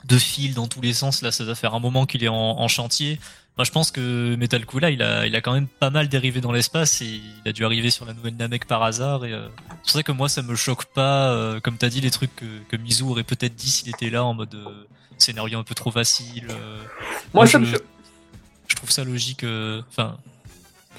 de 0.05 0.17
fils 0.17 0.55
dans 0.55 0.67
tous 0.67 0.81
les 0.81 0.93
sens. 0.93 1.21
Là, 1.21 1.31
ça 1.31 1.45
doit 1.45 1.55
faire 1.55 1.75
un 1.75 1.79
moment 1.79 2.05
qu'il 2.05 2.23
est 2.23 2.27
en, 2.29 2.33
en 2.35 2.67
chantier. 2.67 3.19
Moi, 3.57 3.65
je 3.65 3.71
pense 3.71 3.91
que 3.91 4.35
Metal 4.35 4.65
Kula, 4.65 4.89
il 4.89 5.03
a, 5.03 5.27
il 5.27 5.35
a 5.35 5.41
quand 5.41 5.53
même 5.53 5.67
pas 5.67 5.89
mal 5.89 6.07
dérivé 6.07 6.39
dans 6.41 6.51
l'espace 6.51 7.01
et 7.01 7.21
il 7.45 7.49
a 7.49 7.51
dû 7.51 7.63
arriver 7.65 7.89
sur 7.91 8.05
la 8.05 8.13
nouvelle 8.13 8.35
Namek 8.35 8.65
par 8.65 8.81
hasard. 8.81 9.25
Et 9.25 9.33
euh, 9.33 9.47
c'est 9.69 9.75
pour 9.81 9.89
ça 9.91 10.03
que 10.03 10.11
moi, 10.13 10.27
ça 10.29 10.41
me 10.41 10.55
choque 10.55 10.85
pas, 10.85 11.29
euh, 11.33 11.59
comme 11.59 11.77
t'as 11.77 11.89
dit, 11.89 12.01
les 12.01 12.09
trucs 12.09 12.35
que, 12.35 12.45
que 12.69 12.77
Mizu 12.77 13.03
aurait 13.03 13.23
peut-être 13.23 13.55
dit 13.55 13.69
s'il 13.69 13.89
était 13.89 14.09
là 14.09 14.23
en 14.23 14.33
mode 14.33 14.55
euh, 14.55 14.87
scénario 15.17 15.59
un 15.59 15.63
peu 15.63 15.75
trop 15.75 15.91
facile. 15.91 16.47
Moi, 17.33 17.45
ça 17.45 17.59
je- 17.59 17.65
me 17.65 17.77
trouve 18.79 18.91
ça 18.91 19.03
logique. 19.03 19.43
euh, 19.43 19.81
Enfin, 19.89 20.17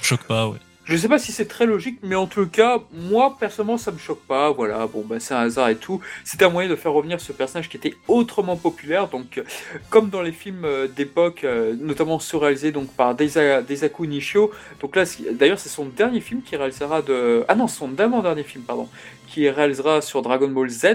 choque 0.02 0.25
pas, 0.26 0.49
ouais. 0.49 0.58
Je 0.82 0.96
sais 0.96 1.08
pas 1.08 1.18
si 1.18 1.30
c'est 1.30 1.46
très 1.46 1.66
logique, 1.66 2.00
mais 2.02 2.16
en 2.16 2.26
tout 2.26 2.49
cas, 2.49 2.78
moi 2.90 3.37
personnellement, 3.38 3.76
ça 3.76 3.92
me 3.92 3.99
choque 3.99 4.25
pas. 4.26 4.50
Voilà, 4.50 4.87
bon, 4.88 5.04
bah, 5.04 5.20
c'est 5.20 5.34
un 5.34 5.40
hasard 5.40 5.68
et 5.68 5.76
tout. 5.76 6.00
C'était 6.25 6.46
un 6.46 6.49
moyen 6.49 6.68
de 6.70 6.75
faire 6.75 6.92
revenir 6.92 7.20
ce 7.20 7.32
personnage 7.32 7.68
qui 7.68 7.76
était 7.76 7.94
autrement 8.08 8.56
populaire. 8.56 9.08
Donc, 9.08 9.38
euh, 9.38 9.44
comme 9.90 10.08
dans 10.08 10.22
les 10.22 10.32
films 10.32 10.64
euh, 10.64 10.88
d'époque, 10.88 11.44
euh, 11.44 11.76
notamment 11.78 12.18
ceux 12.18 12.38
réalisés 12.38 12.72
donc 12.72 12.92
par 12.96 13.14
Deisa- 13.14 13.62
Daisaku 13.62 14.06
Nishio. 14.06 14.50
Donc 14.80 14.96
là, 14.96 15.04
c'est- 15.06 15.32
d'ailleurs, 15.32 15.58
c'est 15.60 15.68
son 15.68 15.84
dernier 15.84 16.20
film 16.20 16.42
qui 16.42 16.56
réalisera 16.56 17.02
de. 17.02 17.44
Ah 17.46 17.54
non, 17.54 17.68
son 17.68 17.96
avant-dernier 17.99 18.42
film, 18.42 18.64
pardon, 18.64 18.88
qui 19.28 19.49
réalisera 19.50 20.00
sur 20.00 20.22
Dragon 20.22 20.49
Ball 20.49 20.70
Z. 20.70 20.87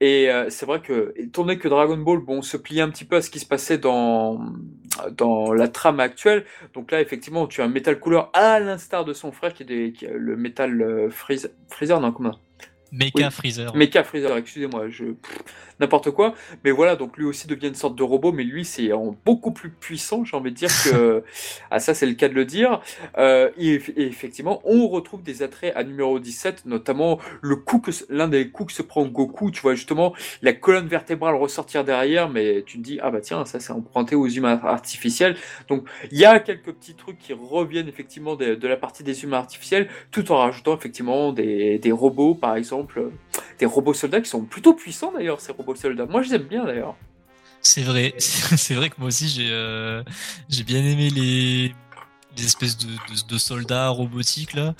Et 0.00 0.28
c'est 0.48 0.66
vrai 0.66 0.80
que, 0.80 1.12
étant 1.16 1.42
donné 1.42 1.58
que 1.58 1.68
Dragon 1.68 1.96
Ball, 1.98 2.18
bon, 2.18 2.42
se 2.42 2.56
pliait 2.56 2.80
un 2.82 2.88
petit 2.90 3.04
peu 3.04 3.16
à 3.16 3.22
ce 3.22 3.30
qui 3.30 3.38
se 3.38 3.46
passait 3.46 3.78
dans 3.78 4.40
dans 5.12 5.52
la 5.52 5.68
trame 5.68 6.00
actuelle. 6.00 6.44
Donc 6.74 6.90
là, 6.90 7.00
effectivement, 7.00 7.46
tu 7.46 7.60
as 7.60 7.64
un 7.64 7.68
métal 7.68 7.98
couleur 8.00 8.30
à 8.32 8.58
l'instar 8.60 9.04
de 9.04 9.12
son 9.18 9.32
frère 9.32 9.52
qui 9.52 9.62
est 9.62 10.02
le 10.02 10.36
métal 10.36 10.80
euh, 10.80 11.10
Freezer, 11.10 11.50
Freezer, 11.68 12.00
non, 12.00 12.12
comment? 12.12 12.38
Mecha 12.92 13.30
Freezer. 13.30 13.74
Mecha 13.76 14.04
Freezer, 14.04 14.36
excusez-moi, 14.36 14.88
je 14.88 15.14
n'importe 15.80 16.10
quoi. 16.10 16.34
Mais 16.64 16.70
voilà, 16.70 16.96
donc 16.96 17.16
lui 17.16 17.24
aussi 17.24 17.46
devient 17.46 17.68
une 17.68 17.74
sorte 17.74 17.96
de 17.96 18.02
robot, 18.02 18.32
mais 18.32 18.44
lui 18.44 18.64
c'est 18.64 18.90
beaucoup 19.24 19.52
plus 19.52 19.70
puissant, 19.70 20.24
j'ai 20.24 20.36
envie 20.36 20.50
de 20.50 20.56
dire 20.56 20.70
que 20.84 21.22
ah 21.70 21.78
ça 21.78 21.94
c'est 21.94 22.06
le 22.06 22.14
cas 22.14 22.28
de 22.28 22.34
le 22.34 22.44
dire. 22.44 22.80
Euh, 23.16 23.50
et, 23.56 23.80
effectivement, 23.96 24.60
on 24.64 24.88
retrouve 24.88 25.22
des 25.22 25.42
attraits 25.42 25.72
à 25.76 25.84
numéro 25.84 26.18
17, 26.18 26.66
notamment 26.66 27.18
le 27.40 27.56
coup 27.56 27.78
que 27.78 27.90
l'un 28.08 28.28
des 28.28 28.50
coups 28.50 28.72
que 28.72 28.76
se 28.76 28.82
prend 28.82 29.06
Goku, 29.06 29.50
tu 29.50 29.60
vois 29.60 29.74
justement 29.74 30.14
la 30.42 30.52
colonne 30.52 30.88
vertébrale 30.88 31.34
ressortir 31.34 31.84
derrière, 31.84 32.28
mais 32.28 32.62
tu 32.66 32.78
te 32.78 32.82
dis 32.82 32.98
ah 33.02 33.10
bah 33.10 33.20
tiens 33.20 33.44
ça 33.44 33.60
c'est 33.60 33.72
emprunté 33.72 34.14
aux 34.14 34.28
humains 34.28 34.60
artificiels. 34.64 35.36
Donc 35.68 35.84
il 36.10 36.18
y 36.18 36.24
a 36.24 36.40
quelques 36.40 36.72
petits 36.72 36.94
trucs 36.94 37.18
qui 37.18 37.32
reviennent 37.32 37.88
effectivement 37.88 38.36
de, 38.36 38.54
de 38.54 38.68
la 38.68 38.76
partie 38.76 39.02
des 39.02 39.24
humains 39.24 39.38
artificiels, 39.38 39.88
tout 40.10 40.30
en 40.32 40.38
rajoutant 40.38 40.76
effectivement 40.76 41.32
des, 41.32 41.78
des 41.78 41.92
robots 41.92 42.34
par 42.34 42.56
exemple, 42.56 42.77
des 43.58 43.66
robots 43.66 43.94
soldats 43.94 44.20
qui 44.20 44.28
sont 44.28 44.42
plutôt 44.44 44.74
puissants 44.74 45.12
d'ailleurs 45.12 45.40
ces 45.40 45.52
robots 45.52 45.74
soldats. 45.74 46.06
Moi, 46.06 46.22
je 46.22 46.28
les 46.28 46.34
aime 46.36 46.42
bien 46.42 46.64
d'ailleurs. 46.64 46.96
C'est 47.60 47.82
vrai, 47.82 48.14
c'est 48.18 48.74
vrai 48.74 48.90
que 48.90 48.94
moi 48.98 49.08
aussi 49.08 49.28
j'ai 49.28 49.48
euh, 49.50 50.02
j'ai 50.48 50.62
bien 50.62 50.78
aimé 50.78 51.10
les, 51.10 51.74
les 52.36 52.44
espèces 52.44 52.78
de, 52.78 52.88
de, 53.28 53.38
soldats 53.38 53.88
robotiques 53.88 54.54
là, 54.54 54.74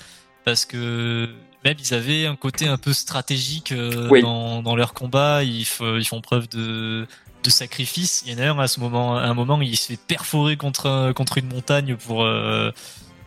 parce 0.45 0.65
que 0.65 1.27
même 1.65 1.75
ils 1.77 1.93
avaient 1.93 2.25
un 2.25 2.37
côté 2.37 2.67
un 2.67 2.77
peu 2.77 2.93
stratégique 2.93 3.73
euh, 3.73 4.21
dans, 4.21 4.63
dans 4.63 4.75
leur 4.77 4.93
combat, 4.93 5.43
ils, 5.43 5.67
ils 5.81 6.07
font 6.07 6.21
preuve 6.21 6.47
de, 6.47 7.05
de 7.43 7.49
sacrifice. 7.49 8.23
Il 8.25 8.33
y 8.33 8.35
en 8.35 8.39
a 8.39 8.51
un 8.51 8.59
à 8.59 8.67
ce 8.67 8.79
moment, 8.79 9.17
à 9.17 9.23
un 9.23 9.33
moment, 9.33 9.61
il 9.61 9.77
se 9.77 9.87
fait 9.87 9.99
perforer 9.99 10.57
contre 10.57 11.11
contre 11.13 11.37
une 11.37 11.47
montagne 11.47 11.95
pour, 11.95 12.23
euh, 12.23 12.71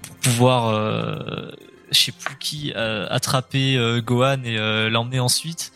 pour 0.02 0.16
pouvoir, 0.16 0.68
je 1.92 1.98
sais 1.98 2.12
plus 2.12 2.36
qui, 2.38 2.72
attraper 2.74 4.00
Gohan 4.04 4.42
et 4.44 4.56
l'emmener 4.90 5.20
ensuite 5.20 5.72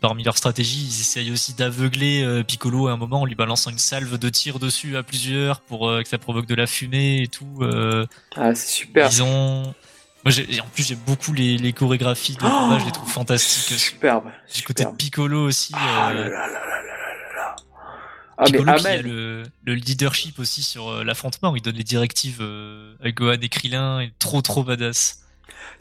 parmi 0.00 0.22
leurs 0.22 0.36
stratégies, 0.36 0.84
ils 0.84 1.00
essayent 1.00 1.30
aussi 1.30 1.54
d'aveugler 1.54 2.22
euh, 2.22 2.42
Piccolo 2.42 2.88
à 2.88 2.92
un 2.92 2.96
moment 2.96 3.22
en 3.22 3.24
lui 3.24 3.34
balançant 3.34 3.70
une 3.70 3.78
salve 3.78 4.18
de 4.18 4.28
tir 4.28 4.58
dessus 4.58 4.96
à 4.96 5.02
plusieurs 5.02 5.60
pour 5.60 5.88
euh, 5.88 6.02
que 6.02 6.08
ça 6.08 6.18
provoque 6.18 6.46
de 6.46 6.54
la 6.54 6.66
fumée 6.66 7.22
et 7.22 7.28
tout. 7.28 7.58
Euh. 7.60 8.06
ah, 8.36 8.54
c'est 8.54 8.70
super. 8.70 9.08
Ils 9.10 9.22
ont. 9.22 9.74
Moi, 10.24 10.32
en 10.60 10.68
plus, 10.72 10.86
j'aime 10.86 11.00
beaucoup 11.04 11.32
les, 11.32 11.72
chorégraphies 11.72 12.34
de 12.34 12.38
combat, 12.38 12.78
je 12.78 12.84
les 12.84 12.92
trouve 12.92 13.10
fantastiques. 13.10 13.76
Superbe. 13.76 14.30
Du 14.54 14.62
côté 14.62 14.84
de 14.84 14.90
Piccolo 14.90 15.46
aussi. 15.46 15.72
Ah 15.76 16.12
là 16.14 16.28
là 16.28 16.91
ah, 18.42 18.50
Piccolo 18.50 18.74
qui 18.74 18.86
a 18.86 19.02
le, 19.02 19.44
le, 19.64 19.74
leadership 19.74 20.38
aussi 20.38 20.62
sur 20.62 21.04
l'affrontement, 21.04 21.54
il 21.56 21.62
donne 21.62 21.76
les 21.76 21.84
directives 21.84 22.42
à 23.02 23.10
Gohan 23.10 23.38
et 23.40 23.48
Krillin, 23.48 24.02
il 24.02 24.08
est 24.08 24.18
trop 24.18 24.42
trop 24.42 24.64
badass. 24.64 25.21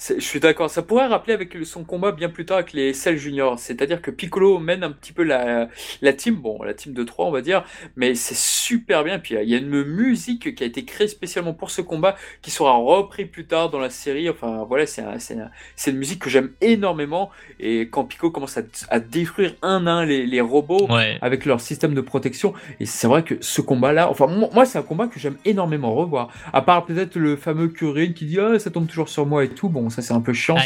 Je 0.09 0.19
suis 0.19 0.39
d'accord. 0.39 0.71
Ça 0.71 0.81
pourrait 0.81 1.05
rappeler 1.05 1.33
avec 1.33 1.55
son 1.63 1.83
combat 1.83 2.11
bien 2.11 2.29
plus 2.29 2.43
tard 2.43 2.57
avec 2.57 2.73
les 2.73 2.91
Cell 2.91 3.17
Juniors. 3.17 3.59
C'est-à-dire 3.59 4.01
que 4.01 4.09
Piccolo 4.09 4.57
mène 4.57 4.83
un 4.83 4.91
petit 4.91 5.13
peu 5.13 5.21
la, 5.21 5.69
la 6.01 6.13
team, 6.13 6.35
bon, 6.35 6.63
la 6.63 6.73
team 6.73 6.93
de 6.93 7.03
3, 7.03 7.27
on 7.27 7.31
va 7.31 7.41
dire, 7.41 7.63
mais 7.95 8.15
c'est 8.15 8.35
super 8.35 9.03
bien. 9.03 9.19
Puis 9.19 9.35
il 9.39 9.47
y 9.47 9.53
a 9.53 9.59
une 9.59 9.83
musique 9.83 10.55
qui 10.55 10.63
a 10.63 10.65
été 10.65 10.85
créée 10.85 11.07
spécialement 11.07 11.53
pour 11.53 11.69
ce 11.69 11.81
combat 11.81 12.15
qui 12.41 12.49
sera 12.49 12.71
repris 12.71 13.25
plus 13.25 13.45
tard 13.45 13.69
dans 13.69 13.77
la 13.77 13.91
série. 13.91 14.27
Enfin, 14.27 14.65
voilà, 14.67 14.87
c'est 14.87 15.91
une 15.91 15.97
musique 15.97 16.19
que 16.19 16.31
j'aime 16.31 16.51
énormément. 16.61 17.29
Et 17.59 17.81
quand 17.81 18.03
Piccolo 18.03 18.31
commence 18.31 18.57
à, 18.89 18.99
détruire 18.99 19.53
un 19.61 19.85
à 19.85 19.91
un 19.91 20.05
les, 20.05 20.25
les 20.25 20.41
robots 20.41 20.87
avec 21.21 21.45
leur 21.45 21.61
système 21.61 21.93
de 21.93 22.01
protection, 22.01 22.53
et 22.79 22.87
c'est 22.87 23.07
vrai 23.07 23.23
que 23.23 23.35
ce 23.41 23.61
combat-là, 23.61 24.09
enfin, 24.09 24.25
moi, 24.25 24.65
c'est 24.65 24.79
un 24.79 24.83
combat 24.83 25.05
que 25.05 25.19
j'aime 25.19 25.37
énormément 25.45 25.93
revoir. 25.93 26.29
À 26.53 26.63
part 26.63 26.85
peut-être 26.85 27.17
le 27.17 27.35
fameux 27.35 27.67
Kurin 27.67 28.13
qui 28.13 28.25
dit, 28.25 28.39
ah, 28.39 28.57
ça 28.57 28.71
tombe 28.71 28.87
toujours 28.87 29.09
sur 29.09 29.27
moi 29.27 29.43
et 29.43 29.49
tout. 29.49 29.69
Bon, 29.69 29.90
ça 29.91 30.01
c'est 30.01 30.13
un 30.13 30.21
peu 30.21 30.33
chiant. 30.33 30.57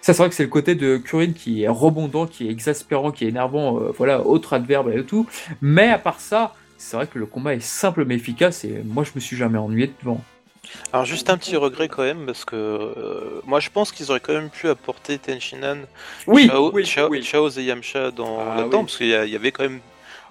Ça, 0.00 0.12
c'est 0.12 0.18
vrai 0.18 0.28
que 0.28 0.34
c'est 0.34 0.42
le 0.42 0.50
côté 0.50 0.74
de 0.74 0.98
Kurin 0.98 1.32
qui 1.32 1.62
est 1.62 1.68
rebondant, 1.68 2.26
qui 2.26 2.46
est 2.46 2.50
exaspérant, 2.50 3.10
qui 3.10 3.24
est 3.24 3.28
énervant, 3.28 3.80
euh, 3.80 3.90
voilà, 3.96 4.20
autre 4.20 4.52
adverbe 4.52 4.92
et 4.94 5.02
tout. 5.02 5.26
Mais 5.62 5.88
à 5.88 5.98
part 5.98 6.20
ça, 6.20 6.52
c'est 6.76 6.96
vrai 6.96 7.06
que 7.06 7.18
le 7.18 7.24
combat 7.24 7.54
est 7.54 7.60
simple 7.60 8.04
mais 8.04 8.16
efficace 8.16 8.64
et 8.64 8.82
moi 8.84 9.04
je 9.04 9.12
me 9.14 9.20
suis 9.20 9.36
jamais 9.36 9.58
ennuyé 9.58 9.92
devant. 10.02 10.20
Alors 10.92 11.04
juste 11.04 11.30
un 11.30 11.38
petit 11.38 11.56
regret 11.56 11.88
quand 11.88 12.02
même 12.02 12.26
parce 12.26 12.44
que 12.44 12.56
euh, 12.56 13.40
moi 13.46 13.60
je 13.60 13.70
pense 13.70 13.92
qu'ils 13.92 14.10
auraient 14.10 14.20
quand 14.20 14.32
même 14.32 14.50
pu 14.50 14.68
apporter 14.68 15.18
Tenshinhan, 15.18 15.78
oui, 16.26 16.48
Chaos, 16.48 17.50
et 17.50 17.62
Yamcha 17.62 18.10
dans 18.10 18.40
ah, 18.40 18.62
le 18.62 18.70
temps 18.70 18.84
parce 18.84 18.98
qu'il 18.98 19.08
y, 19.08 19.14
avait 19.14 19.52
quand 19.52 19.64
même 19.64 19.80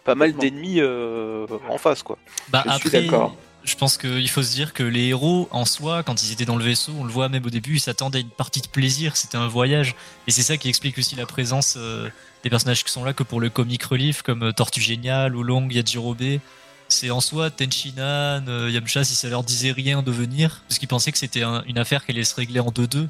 pas 0.04 0.16
mal 0.16 0.34
d'ennemis 0.34 0.80
euh, 0.80 1.48
en 1.70 1.78
face 1.78 2.04
quoi. 2.04 2.18
Bah, 2.50 2.63
je 2.68 2.78
suis 2.78 2.90
d'accord 2.90 3.36
je 3.63 3.75
pense 3.75 3.98
qu'il 3.98 4.29
faut 4.29 4.43
se 4.43 4.53
dire 4.53 4.74
que 4.74 4.84
les 4.84 5.08
héros, 5.08 5.48
en 5.51 5.65
soi, 5.65 6.03
quand 6.03 6.22
ils 6.24 6.32
étaient 6.32 6.46
dans 6.46 6.58
le 6.58 6.63
vaisseau, 6.63 6.91
on 7.00 7.03
le 7.03 7.12
voit 7.12 7.29
même 7.29 7.46
au 7.46 7.50
début, 7.50 7.75
ils 7.75 7.79
s'attendaient 7.79 8.20
à 8.20 8.22
une 8.22 8.29
partie 8.29 8.62
de 8.62 8.67
plaisir, 8.67 9.15
c'était 9.15 9.38
un 9.38 9.48
voyage. 9.48 9.96
Et 10.27 10.32
c'est 10.32 10.41
ça 10.41 10.58
qui 10.58 10.70
explique 10.70 10.98
aussi 10.98 11.15
la 11.15 11.25
présence 11.25 11.75
euh, 11.77 12.10
des 12.43 12.50
personnages 12.50 12.84
qui 12.84 12.91
sont 12.91 13.03
là 13.03 13.13
que 13.13 13.24
pour 13.24 13.39
le 13.39 13.50
comic 13.50 13.84
relief, 13.84 14.22
comme 14.22 14.43
euh, 14.43 14.51
Tortue 14.51 14.82
Géniale, 14.82 15.34
Yajirobe. 15.70 16.39
C'est 16.89 17.10
en 17.10 17.22
soi 17.22 17.50
Tenshinhan, 17.50 18.46
euh, 18.48 18.70
Yamcha, 18.70 19.03
si 19.03 19.15
ça 19.15 19.29
leur 19.29 19.43
disait 19.43 19.72
rien 19.72 20.03
de 20.03 20.12
venir, 20.12 20.62
parce 20.67 20.77
qu'ils 20.77 20.89
pensaient 20.89 21.12
que 21.12 21.17
c'était 21.17 21.43
une 21.65 21.77
affaire 21.77 22.05
qui 22.05 22.12
allait 22.12 22.24
se 22.24 22.36
régler 22.36 22.60
en 22.60 22.70
2-2. 22.70 23.08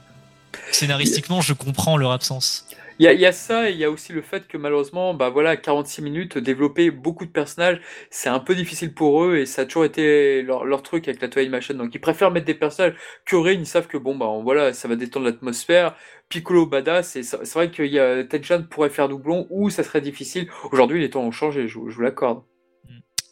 Scénaristiquement, 0.71 1.41
je 1.41 1.53
comprends 1.53 1.97
leur 1.97 2.11
absence. 2.11 2.65
Il 3.03 3.19
y, 3.19 3.25
a, 3.25 3.33
ça, 3.33 3.69
et 3.69 3.73
il 3.73 3.77
y 3.77 3.83
a 3.83 3.91
aussi 3.91 4.13
le 4.13 4.21
fait 4.21 4.47
que 4.47 4.57
malheureusement, 4.57 5.13
bah 5.13 5.29
voilà, 5.29 5.57
46 5.57 6.01
minutes, 6.01 6.37
développer 6.37 6.89
beaucoup 6.89 7.25
de 7.25 7.31
personnages, 7.31 7.81
c'est 8.09 8.29
un 8.29 8.39
peu 8.39 8.55
difficile 8.55 8.93
pour 8.93 9.25
eux, 9.25 9.39
et 9.39 9.45
ça 9.45 9.63
a 9.63 9.65
toujours 9.65 9.83
été 9.83 10.41
leur, 10.41 10.81
truc 10.83 11.09
avec 11.09 11.21
la 11.21 11.27
Toy 11.27 11.49
Machine. 11.49 11.75
Donc 11.75 11.93
ils 11.93 11.99
préfèrent 11.99 12.31
mettre 12.31 12.45
des 12.45 12.53
personnages 12.53 12.95
Curine, 13.25 13.59
ils 13.59 13.65
savent 13.65 13.87
que 13.87 13.97
bon, 13.97 14.15
bah 14.15 14.27
voilà, 14.41 14.71
ça 14.71 14.87
va 14.87 14.95
détendre 14.95 15.25
l'atmosphère. 15.25 15.97
Piccolo 16.29 16.65
badass, 16.65 17.19
c'est 17.21 17.53
vrai 17.53 17.71
que 17.71 18.21
Tenchan 18.23 18.63
pourrait 18.69 18.89
faire 18.89 19.09
doublon, 19.09 19.47
ou 19.49 19.69
ça 19.69 19.83
serait 19.83 19.99
difficile. 19.99 20.49
Aujourd'hui, 20.71 21.01
les 21.01 21.09
temps 21.09 21.23
ont 21.23 21.31
changé, 21.31 21.67
je 21.67 21.79
vous 21.79 22.01
l'accorde. 22.01 22.43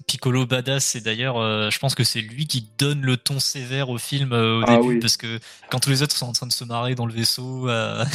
Piccolo 0.08 0.46
badass, 0.46 0.86
c'est 0.86 1.02
d'ailleurs, 1.02 1.38
euh, 1.38 1.70
je 1.70 1.80
pense 1.80 1.96
que 1.96 2.04
c'est 2.04 2.22
lui 2.22 2.48
qui 2.48 2.68
donne 2.78 3.02
le 3.02 3.18
ton 3.18 3.40
sévère 3.40 3.90
au 3.90 3.98
film 3.98 4.34
euh, 4.34 4.60
au 4.60 4.64
ah 4.68 4.78
début, 4.78 5.00
parce 5.00 5.18
que 5.18 5.40
quand 5.70 5.80
tous 5.80 5.90
les 5.90 6.02
autres 6.02 6.16
sont 6.16 6.28
en 6.28 6.32
train 6.32 6.48
de 6.48 6.54
se 6.54 6.64
marrer 6.64 6.96
dans 6.96 7.06
le 7.06 7.14
vaisseau, 7.14 7.68
à, 7.68 8.06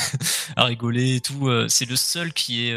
rigoler 0.56 1.16
et 1.16 1.20
tout, 1.20 1.48
euh, 1.48 1.66
c'est 1.68 1.88
le 1.88 1.96
seul 1.96 2.32
qui 2.32 2.68
est, 2.68 2.74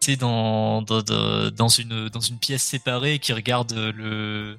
tu 0.00 0.12
sais, 0.12 0.16
dans, 0.16 0.82
dans, 0.82 1.68
une 1.68 2.08
dans 2.08 2.20
une 2.20 2.38
pièce 2.38 2.62
séparée 2.62 3.18
qui 3.18 3.32
regarde 3.32 3.72
le 3.72 4.56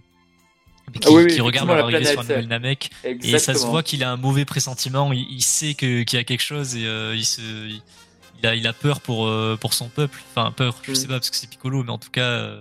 qui, 0.93 1.07
ah 1.07 1.25
qui 1.25 1.41
regarde 1.41 1.69
l'arrivée 1.69 2.05
sur 2.05 2.19
un 2.19 2.23
nouvel 2.23 2.47
Namek. 2.47 2.91
Et 3.03 3.39
ça 3.39 3.53
se 3.53 3.65
voit 3.65 3.83
qu'il 3.83 4.03
a 4.03 4.11
un 4.11 4.17
mauvais 4.17 4.45
pressentiment 4.45 5.11
il, 5.13 5.41
sait 5.41 5.73
que 5.73 6.03
qu'il 6.03 6.17
y 6.17 6.19
a 6.19 6.23
quelque 6.23 6.41
chose 6.43 6.75
et 6.75 6.81
il 7.13 7.25
se 7.25 7.41
il, 7.41 8.47
a 8.47 8.55
il 8.55 8.67
a 8.67 8.73
peur 8.73 9.01
pour 9.01 9.29
pour 9.59 9.73
son 9.73 9.89
peuple. 9.89 10.19
Enfin 10.31 10.51
peur 10.51 10.75
je 10.83 10.91
mm. 10.91 10.95
sais 10.95 11.07
pas 11.07 11.13
parce 11.13 11.29
que 11.29 11.35
c'est 11.35 11.49
Piccolo 11.49 11.83
mais 11.83 11.91
en 11.91 11.97
tout 11.97 12.11
cas 12.11 12.51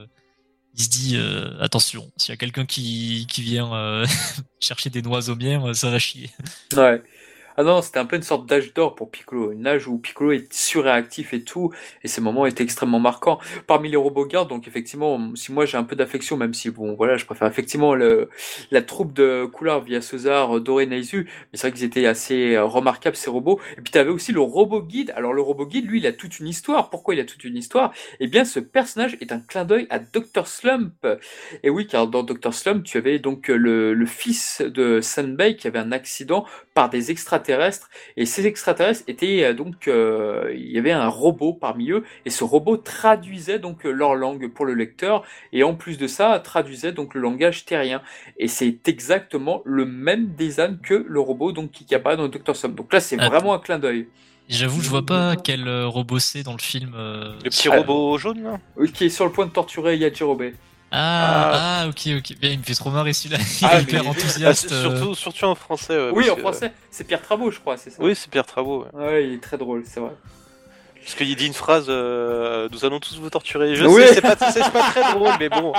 il 0.81 0.85
se 0.85 0.89
dit 0.89 1.17
euh, 1.17 1.61
attention, 1.61 2.11
s'il 2.17 2.33
y 2.33 2.33
a 2.33 2.37
quelqu'un 2.39 2.65
qui, 2.65 3.27
vient 3.37 3.75
euh, 3.75 4.07
chercher 4.61 4.89
des 4.89 5.03
noix 5.03 5.29
mières, 5.37 5.77
ça 5.77 5.91
va 5.91 5.99
chier. 5.99 6.31
Ah 7.57 7.63
non, 7.63 7.83
c'était 7.83 7.99
un 7.99 8.07
peu 8.07 8.17
une 8.17 8.23
sorte 8.23 8.47
d'âge 8.47 8.73
d'or 8.75 8.95
pour 8.95 9.11
Piccolo, 9.11 9.53
une 9.53 9.67
âge 9.67 9.89
où 9.89 9.99
Piccolo 9.99 10.33
est 10.33 10.53
surréactif 10.53 11.35
et 11.35 11.43
tout, 11.43 11.73
et 12.05 12.09
ces 12.09 12.21
moments 12.21 12.47
étaient 12.47 12.63
extrêmement 12.63 13.01
marquants. 13.01 13.39
Parmi 13.67 13.91
les 13.91 13.97
robots 13.97 14.27
gardes, 14.27 14.49
donc 14.49 14.69
effectivement, 14.69 15.35
si 15.35 15.53
moi 15.53 15.67
j'ai 15.67 15.77
un 15.77 15.85
peu 15.85 15.97
d'affection, 15.97 16.37
même 16.37 16.55
si 16.55 16.71
bon, 16.71 16.95
voilà, 16.95 17.17
je 17.17 17.27
préfère 17.27 17.49
effectivement 17.49 17.95
la 17.95 18.83
troupe 18.83 19.13
de 19.13 19.47
couleurs 19.47 19.83
via 19.83 20.01
César, 20.01 20.61
Doré, 20.61 20.87
Naizu, 20.87 21.25
mais 21.25 21.59
c'est 21.59 21.69
vrai 21.69 21.73
qu'ils 21.77 21.85
étaient 21.85 22.07
assez 22.07 22.55
euh, 22.55 22.65
remarquables 22.65 23.17
ces 23.17 23.31
robots. 23.31 23.61
Et 23.77 23.81
puis 23.81 23.93
tu 23.93 23.99
avais 23.99 24.11
aussi 24.11 24.33
le 24.33 24.41
robot 24.41 24.83
guide. 24.83 25.13
Alors 25.17 25.33
le 25.33 25.43
robot 25.43 25.67
guide, 25.67 25.87
lui, 25.87 25.99
il 25.99 26.07
a 26.07 26.13
toute 26.13 26.39
une 26.39 26.49
histoire. 26.49 26.91
Pourquoi 26.91 27.15
il 27.15 27.21
a 27.21 27.25
toute 27.25 27.45
une 27.45 27.57
histoire? 27.57 27.93
Eh 28.21 28.27
bien, 28.27 28.45
ce 28.45 28.61
personnage 28.61 29.17
est 29.21 29.33
un 29.33 29.41
clin 29.41 29.65
d'œil 29.65 29.87
à 29.91 29.99
Dr 29.99 30.47
Slump. 30.47 31.07
Et 31.63 31.71
oui, 31.71 31.87
car 31.87 32.07
dans 32.07 32.23
Dr 32.23 32.55
Slump, 32.55 32.85
tu 32.85 32.97
avais 32.97 33.19
donc 33.19 33.49
le, 33.49 33.95
le 33.95 34.07
fils 34.07 34.63
de 34.63 35.01
Sunbay 35.01 35.57
qui 35.57 35.67
avait 35.67 35.79
un 35.79 35.93
accident 35.93 36.47
par 36.75 36.91
des 36.91 37.11
extraterrestres 37.11 37.40
et 38.17 38.27
ces 38.27 38.47
extraterrestres 38.47 39.05
étaient 39.09 39.45
euh, 39.45 39.55
donc 39.55 39.89
euh, 39.89 40.53
il 40.55 40.71
y 40.71 40.79
avait 40.79 40.93
un 40.93 41.09
robot 41.09 41.53
parmi 41.53 41.91
eux 41.91 42.05
et 42.25 42.31
ce 42.31 42.45
robot 42.45 42.77
traduisait 42.77 43.59
donc 43.59 43.85
euh, 43.87 43.91
leur 43.91 44.15
langue 44.15 44.49
pour 44.49 44.67
le 44.67 44.75
lecteur 44.75 45.25
et 45.53 45.63
en 45.63 45.75
plus 45.75 45.99
de 45.99 46.07
ça 46.07 46.39
traduisait 46.41 46.93
donc 46.93 47.15
le 47.15 47.21
langage 47.21 47.65
terrien 47.65 48.03
et 48.39 48.49
c'est 48.49 48.89
exactement 48.89 49.63
le 49.65 49.85
même 49.85 50.29
design 50.29 50.79
que 50.83 51.05
le 51.09 51.21
robot 51.21 51.53
donc 51.53 51.71
qui 51.71 51.95
apparaît 51.95 52.17
dans 52.17 52.29
Doctor 52.29 52.57
Slump. 52.57 52.77
Donc 52.77 52.93
là 52.93 53.01
c'est 53.01 53.17
vraiment 53.17 53.55
un 53.55 53.59
clin 53.59 53.79
d'œil. 53.79 54.07
J'avoue, 54.49 54.81
je 54.81 54.89
vois 54.89 55.07
pas 55.07 55.37
quel 55.37 55.69
robot 55.85 56.19
c'est 56.19 56.43
dans 56.43 56.53
le 56.55 56.61
film. 56.61 56.93
Le 56.97 57.49
petit 57.49 57.69
robot 57.69 58.19
jaune 58.19 58.43
là? 58.43 58.87
Qui 58.93 59.05
est 59.05 59.09
sur 59.09 59.25
le 59.25 59.31
point 59.31 59.47
de 59.47 59.53
torturer 59.53 59.97
Yajirobe. 59.97 60.51
Ah, 60.93 61.83
ah, 61.83 61.89
ok, 61.89 62.09
ok. 62.19 62.37
il 62.43 62.59
me 62.59 62.65
fait 62.65 62.75
trop 62.75 62.91
marrer 62.91 63.13
celui-là. 63.13 63.39
Il 63.61 63.67
ah, 63.67 63.79
est 63.79 63.83
hyper 63.83 64.09
enthousiaste. 64.09 64.69
Ah, 64.73 64.81
surtout, 64.81 65.15
surtout 65.15 65.45
en 65.45 65.55
français. 65.55 66.11
oui, 66.13 66.29
en 66.31 66.37
français. 66.37 66.73
C'est 66.91 67.05
Pierre 67.05 67.23
Travaux, 67.23 67.51
je 67.51 67.61
crois, 67.61 67.77
c'est 67.77 67.91
ça 67.91 67.97
Oui, 68.01 68.15
c'est 68.17 68.31
Pierre 68.31 68.47
Travaux. 68.47 68.87
Ouais. 68.93 69.25
il 69.27 69.35
est 69.35 69.43
très 69.43 69.57
drôle, 69.57 69.85
c'est 69.87 70.01
vrai. 70.01 70.13
Parce 71.03 71.15
qu'il 71.15 71.35
dit 71.35 71.47
une 71.47 71.55
phrase 71.55 71.87
euh, 71.89 72.69
Nous 72.71 72.85
allons 72.85 73.01
tous 73.01 73.19
vous 73.19 73.31
torturer. 73.31 73.75
Je 73.75 73.89
sais, 73.89 74.15
c'est 74.15 74.21
pas, 74.21 74.37
pas, 74.37 74.53
très 74.53 75.13
drôle, 75.13 75.33
mais 75.41 75.49
bon. 75.49 75.73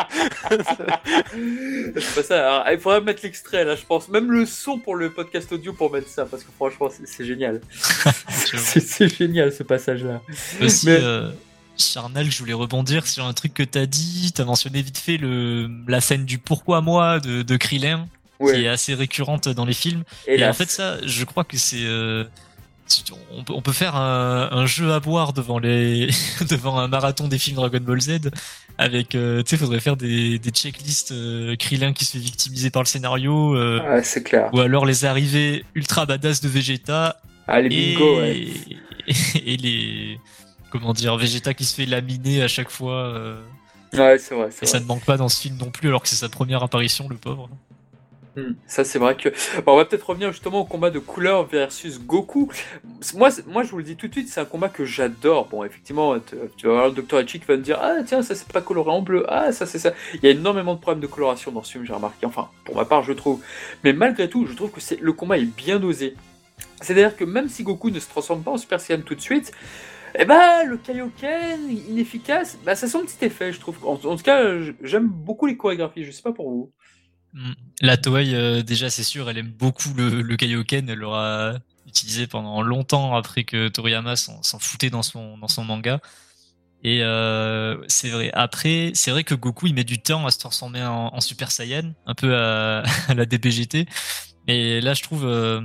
c'est 0.49 2.15
pas 2.15 2.23
ça. 2.23 2.73
il 2.73 2.79
faudrait 2.79 3.01
mettre 3.01 3.21
l'extrait 3.23 3.63
là, 3.63 3.75
je 3.75 3.85
pense. 3.85 4.09
Même 4.09 4.31
le 4.31 4.45
son 4.45 4.79
pour 4.79 4.95
le 4.95 5.11
podcast 5.11 5.51
audio 5.51 5.73
pour 5.73 5.91
mettre 5.91 6.07
ça, 6.07 6.25
parce 6.25 6.43
que 6.43 6.51
franchement, 6.51 6.89
c'est 7.05 7.25
génial. 7.25 7.61
c'est 8.29 9.15
génial 9.15 9.53
ce 9.53 9.63
passage-là. 9.63 10.21
Aussi, 10.61 10.87
mais... 10.87 10.99
euh, 11.01 11.29
Charnal, 11.77 12.29
je 12.29 12.37
voulais 12.39 12.53
rebondir 12.53 13.07
sur 13.07 13.25
un 13.25 13.33
truc 13.33 13.53
que 13.53 13.63
t'as 13.63 13.85
dit. 13.85 14.31
T'as 14.33 14.45
mentionné 14.45 14.81
vite 14.81 14.97
fait 14.97 15.17
le, 15.17 15.69
la 15.87 16.01
scène 16.01 16.25
du 16.25 16.37
pourquoi 16.37 16.81
moi 16.81 17.19
de, 17.19 17.41
de 17.41 17.57
Krillin, 17.57 18.07
qui 18.39 18.63
est 18.63 18.67
assez 18.67 18.93
récurrente 18.93 19.49
dans 19.49 19.65
les 19.65 19.73
films. 19.73 20.03
Et, 20.27 20.45
en 20.45 20.53
fait, 20.53 20.69
ça, 20.69 20.97
je 21.05 21.23
crois 21.25 21.43
que 21.43 21.57
c'est. 21.57 21.83
Euh, 21.83 22.25
on 23.55 23.61
peut, 23.61 23.71
faire 23.71 23.95
un, 23.95 24.65
jeu 24.65 24.91
à 24.91 24.99
boire 24.99 25.33
devant 25.33 25.59
les 25.59 26.09
devant 26.49 26.77
un 26.79 26.87
marathon 26.87 27.27
des 27.27 27.37
films 27.37 27.55
Dragon 27.55 27.79
Ball 27.79 28.01
Z 28.01 28.31
avec 28.77 29.15
euh, 29.15 29.43
tu 29.43 29.51
sais 29.51 29.57
faudrait 29.57 29.79
faire 29.79 29.95
des, 29.95 30.39
des 30.39 30.49
checklists 30.49 31.11
euh, 31.11 31.55
Krillin 31.55 31.93
qui 31.93 32.05
se 32.05 32.13
fait 32.13 32.19
victimiser 32.23 32.69
par 32.69 32.81
le 32.81 32.87
scénario 32.87 33.55
euh, 33.55 34.01
c'est 34.03 34.23
clair 34.23 34.49
ou 34.53 34.59
alors 34.59 34.85
les 34.85 35.05
arrivées 35.05 35.63
ultra 35.75 36.05
badass 36.05 36.41
de 36.41 36.49
Vegeta 36.49 37.21
ah, 37.47 37.61
les 37.61 37.69
bingo, 37.69 38.21
et, 38.21 38.53
et, 39.45 39.57
les 39.57 40.19
comment 40.71 40.93
dire 40.93 41.15
Vegeta 41.17 41.53
qui 41.53 41.65
se 41.65 41.75
fait 41.75 41.85
laminer 41.85 42.41
à 42.41 42.47
chaque 42.47 42.69
fois 42.69 43.37
ouais 43.93 44.17
c'est 44.17 44.33
vrai 44.33 44.49
et 44.61 44.65
ça 44.65 44.79
ne 44.79 44.85
manque 44.85 45.05
pas 45.05 45.17
dans 45.17 45.29
ce 45.29 45.41
film 45.41 45.57
non 45.57 45.69
plus 45.69 45.89
alors 45.89 46.01
que 46.01 46.07
c'est 46.07 46.15
sa 46.15 46.29
première 46.29 46.63
apparition 46.63 47.07
le 47.09 47.17
pauvre 47.17 47.49
Hmm. 48.37 48.53
Ça, 48.65 48.85
c'est 48.85 48.97
vrai 48.97 49.17
que. 49.17 49.29
on 49.67 49.75
va 49.75 49.83
peut-être 49.83 50.09
revenir 50.09 50.31
justement 50.31 50.61
au 50.61 50.65
combat 50.65 50.89
de 50.89 50.99
couleur 50.99 51.45
versus 51.47 51.99
Goku. 51.99 52.49
Moi, 53.15 53.29
moi, 53.47 53.63
je 53.63 53.71
vous 53.71 53.77
le 53.77 53.83
dis 53.83 53.97
tout 53.97 54.07
de 54.07 54.13
suite, 54.13 54.29
c'est 54.29 54.39
un 54.39 54.45
combat 54.45 54.69
que 54.69 54.85
j'adore. 54.85 55.47
Bon, 55.47 55.65
effectivement, 55.65 56.17
tu 56.55 56.67
vas 56.67 56.73
voir 56.73 56.87
le 56.87 56.93
Dr. 56.93 57.17
Hachi 57.17 57.39
qui 57.39 57.45
va 57.45 57.57
me 57.57 57.61
dire 57.61 57.77
Ah, 57.81 58.03
tiens, 58.05 58.21
ça, 58.21 58.33
c'est 58.35 58.47
pas 58.47 58.61
coloré 58.61 58.89
en 58.89 59.01
bleu. 59.01 59.25
Ah, 59.27 59.51
ça, 59.51 59.65
c'est 59.65 59.79
ça. 59.79 59.93
Il 60.15 60.23
y 60.23 60.27
a 60.27 60.31
énormément 60.31 60.75
de 60.75 60.79
problèmes 60.79 61.01
de 61.01 61.07
coloration 61.07 61.51
dans 61.51 61.63
ce 61.63 61.73
film, 61.73 61.85
j'ai 61.85 61.93
remarqué. 61.93 62.25
Enfin, 62.25 62.49
pour 62.63 62.75
ma 62.75 62.85
part, 62.85 63.03
je 63.03 63.11
trouve. 63.11 63.41
Mais 63.83 63.91
malgré 63.91 64.29
tout, 64.29 64.45
je 64.45 64.53
trouve 64.53 64.71
que 64.71 64.79
le 64.99 65.13
combat 65.13 65.37
est 65.37 65.45
bien 65.45 65.79
dosé. 65.79 66.15
C'est-à-dire 66.81 67.17
que 67.17 67.25
même 67.25 67.49
si 67.49 67.63
Goku 67.63 67.89
ne 67.89 67.99
se 67.99 68.07
transforme 68.07 68.43
pas 68.43 68.51
en 68.51 68.57
Super 68.57 68.79
Saiyan 68.79 69.01
tout 69.01 69.15
de 69.15 69.21
suite, 69.21 69.51
eh 70.15 70.25
ben, 70.25 70.65
le 70.65 70.77
Kaioken, 70.77 71.69
inefficace, 71.89 72.57
bah, 72.65 72.75
ça 72.75 72.87
sent 72.87 72.99
petit 73.05 73.25
effet, 73.25 73.53
je 73.53 73.59
trouve. 73.59 73.77
En, 73.85 73.97
tout 73.97 74.23
cas, 74.23 74.43
j'aime 74.81 75.07
beaucoup 75.07 75.45
les 75.45 75.57
chorégraphies, 75.57 76.03
je 76.03 76.11
sais 76.11 76.21
pas 76.21 76.33
pour 76.33 76.49
vous. 76.49 76.71
Mm. 77.33 77.53
La 77.81 77.97
Toei, 77.97 78.33
euh, 78.33 78.61
déjà, 78.61 78.89
c'est 78.89 79.03
sûr, 79.03 79.29
elle 79.29 79.37
aime 79.37 79.51
beaucoup 79.51 79.93
le, 79.95 80.21
le 80.21 80.35
Kaioken. 80.35 80.89
Elle 80.89 80.99
l'aura 80.99 81.55
utilisé 81.87 82.27
pendant 82.27 82.61
longtemps 82.61 83.15
après 83.15 83.43
que 83.43 83.67
Toriyama 83.67 84.15
s'en 84.15 84.59
foutait 84.59 84.89
dans 84.89 85.03
son, 85.03 85.37
dans 85.37 85.47
son 85.47 85.63
manga. 85.63 85.99
Et 86.83 87.03
euh, 87.03 87.77
c'est 87.87 88.09
vrai. 88.09 88.31
Après, 88.33 88.91
c'est 88.95 89.11
vrai 89.11 89.23
que 89.23 89.35
Goku, 89.35 89.67
il 89.67 89.75
met 89.75 89.83
du 89.83 90.01
temps 90.01 90.25
à 90.25 90.31
se 90.31 90.39
transformer 90.39 90.83
en, 90.83 91.19
Super 91.21 91.51
Saiyan, 91.51 91.93
un 92.05 92.15
peu 92.15 92.35
à, 92.35 92.83
la 93.15 93.25
DBGT. 93.25 93.85
Mais 94.47 94.81
là, 94.81 94.93
je 94.93 95.03
trouve, 95.03 95.25
euh, 95.25 95.61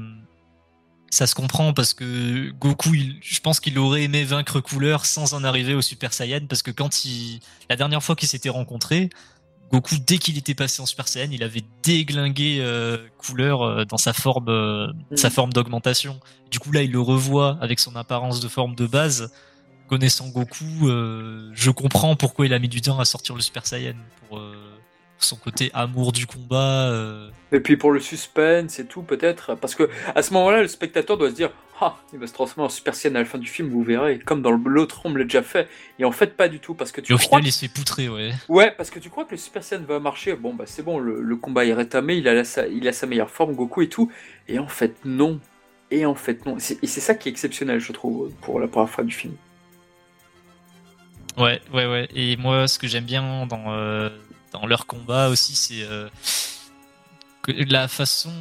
ça 1.10 1.26
se 1.26 1.34
comprend 1.34 1.72
parce 1.72 1.94
que 1.94 2.50
Goku, 2.52 2.90
je 3.20 3.40
pense 3.40 3.60
qu'il 3.60 3.78
aurait 3.78 4.02
aimé 4.02 4.25
vaincre 4.25 4.60
Couleur 4.60 5.06
sans 5.06 5.34
en 5.34 5.44
arriver 5.44 5.75
au 5.75 5.82
Super 5.82 6.12
Saiyan, 6.12 6.46
parce 6.48 6.62
que 6.62 6.70
quand 6.70 7.04
il, 7.04 7.40
la 7.70 7.76
dernière 7.76 8.02
fois 8.02 8.16
qu'ils 8.16 8.28
s'étaient 8.28 8.50
rencontrés, 8.50 9.10
Goku, 9.72 9.96
dès 10.06 10.18
qu'il 10.18 10.38
était 10.38 10.54
passé 10.54 10.80
en 10.80 10.86
Super 10.86 11.08
Saiyan, 11.08 11.30
il 11.32 11.42
avait 11.42 11.64
déglingué 11.82 12.58
euh, 12.60 12.98
couleur 13.18 13.62
euh, 13.62 13.84
dans 13.84 13.96
sa 13.96 14.12
forme, 14.12 14.48
euh, 14.48 14.92
mm. 15.10 15.16
sa 15.16 15.30
forme 15.30 15.52
d'augmentation. 15.52 16.20
Du 16.50 16.58
coup, 16.58 16.70
là, 16.70 16.82
il 16.82 16.92
le 16.92 17.00
revoit 17.00 17.58
avec 17.60 17.80
son 17.80 17.96
apparence 17.96 18.40
de 18.40 18.48
forme 18.48 18.75
de 18.75 18.86
base. 18.86 19.32
Connaissant 19.88 20.28
Goku, 20.28 20.88
je 20.88 21.70
comprends 21.70 22.16
pourquoi 22.16 22.46
il 22.46 22.52
a 22.52 22.58
mis 22.58 22.68
du 22.68 22.80
temps 22.80 22.98
à 22.98 23.04
sortir 23.04 23.36
le 23.36 23.40
Super 23.40 23.64
Saiyan 23.64 23.94
pour 24.28 24.40
son 25.18 25.37
côté 25.37 25.70
amour 25.75 26.12
du 26.12 26.26
combat. 26.26 26.92
Et 27.52 27.61
puis 27.61 27.76
pour 27.76 27.92
le 27.92 28.00
suspense 28.00 28.78
et 28.78 28.87
tout, 28.87 29.02
peut-être, 29.02 29.54
parce 29.54 29.75
que 29.75 29.88
à 30.14 30.23
ce 30.23 30.32
moment-là, 30.35 30.62
le 30.62 30.68
spectateur 30.68 31.16
doit 31.16 31.30
se 31.30 31.35
dire 31.35 31.50
ah, 31.80 31.96
il 32.12 32.18
va 32.18 32.26
se 32.26 32.32
transformer 32.32 32.66
en 32.66 32.68
Super 32.70 32.94
Saiyan 32.94 33.16
à 33.16 33.18
la 33.18 33.25
fin 33.25 33.38
du 33.38 33.49
film, 33.49 33.68
vous 33.68 33.82
verrez, 33.82 34.18
comme 34.18 34.40
dans 34.40 34.50
l'autre, 34.50 35.02
on 35.04 35.11
me 35.11 35.18
l'a 35.18 35.25
déjà 35.25 35.42
fait. 35.42 35.68
Et 35.99 36.04
en 36.04 36.12
fait, 36.12 36.37
pas 36.37 36.49
du 36.49 36.58
tout, 36.58 36.75
parce 36.75 36.90
que 36.90 37.00
tu 37.00 37.12
et 37.12 37.14
au 37.14 37.18
final, 37.18 37.44
il 37.44 37.52
s'est 37.52 37.68
poutré, 37.68 38.08
ouais. 38.08 38.32
Ouais, 38.49 38.70
parce 38.70 38.90
que 38.90 38.99
tu 38.99 39.11
crois 39.11 39.25
que 39.25 39.32
le 39.32 39.37
Super 39.37 39.62
Saiyan 39.62 39.82
va 39.82 40.00
marcher, 40.00 40.35
bon, 40.35 40.54
bah 40.54 40.64
c'est 40.66 40.82
bon, 40.82 40.99
le, 40.99 41.37
combat 41.37 41.66
est 41.66 41.75
rétamé, 41.75 42.16
il 42.16 42.28
a, 42.28 42.44
sa, 42.44 42.66
il 42.66 42.88
a 42.88 42.92
sa 42.92 43.06
meilleure 43.06 43.30
forme, 43.30 43.54
Goku 43.54 43.82
et 43.82 43.88
tout. 43.88 44.11
Et 44.49 44.58
en 44.58 44.68
fait, 44.68 44.96
non. 45.04 45.38
Et 45.90 46.06
en 46.06 46.14
fait, 46.14 46.46
non. 46.46 46.56
Et 46.56 46.86
c'est 46.86 47.00
ça 47.00 47.14
qui 47.14 47.28
est 47.28 47.32
exceptionnel, 47.32 47.78
je 47.78 47.93
trouve, 47.93 48.30
pour 48.41 48.58
la 48.58 48.69
première 48.69 48.91
fois 48.91 49.04
du 49.04 49.14
film. 49.14 49.34
Ouais, 51.36 51.60
ouais, 51.75 51.86
ouais. 51.86 52.08
Et 52.14 52.38
moi, 52.38 52.67
ce 52.67 52.78
que 52.78 52.86
j'aime 52.86 53.04
bien 53.04 53.47
dans, 53.47 53.64
euh, 53.69 54.08
dans 54.52 54.67
leur 54.67 54.87
combat 54.87 55.28
aussi, 55.28 55.54
c'est. 55.54 55.82
Euh, 55.82 56.09
la 57.49 57.89
façon, 57.89 58.32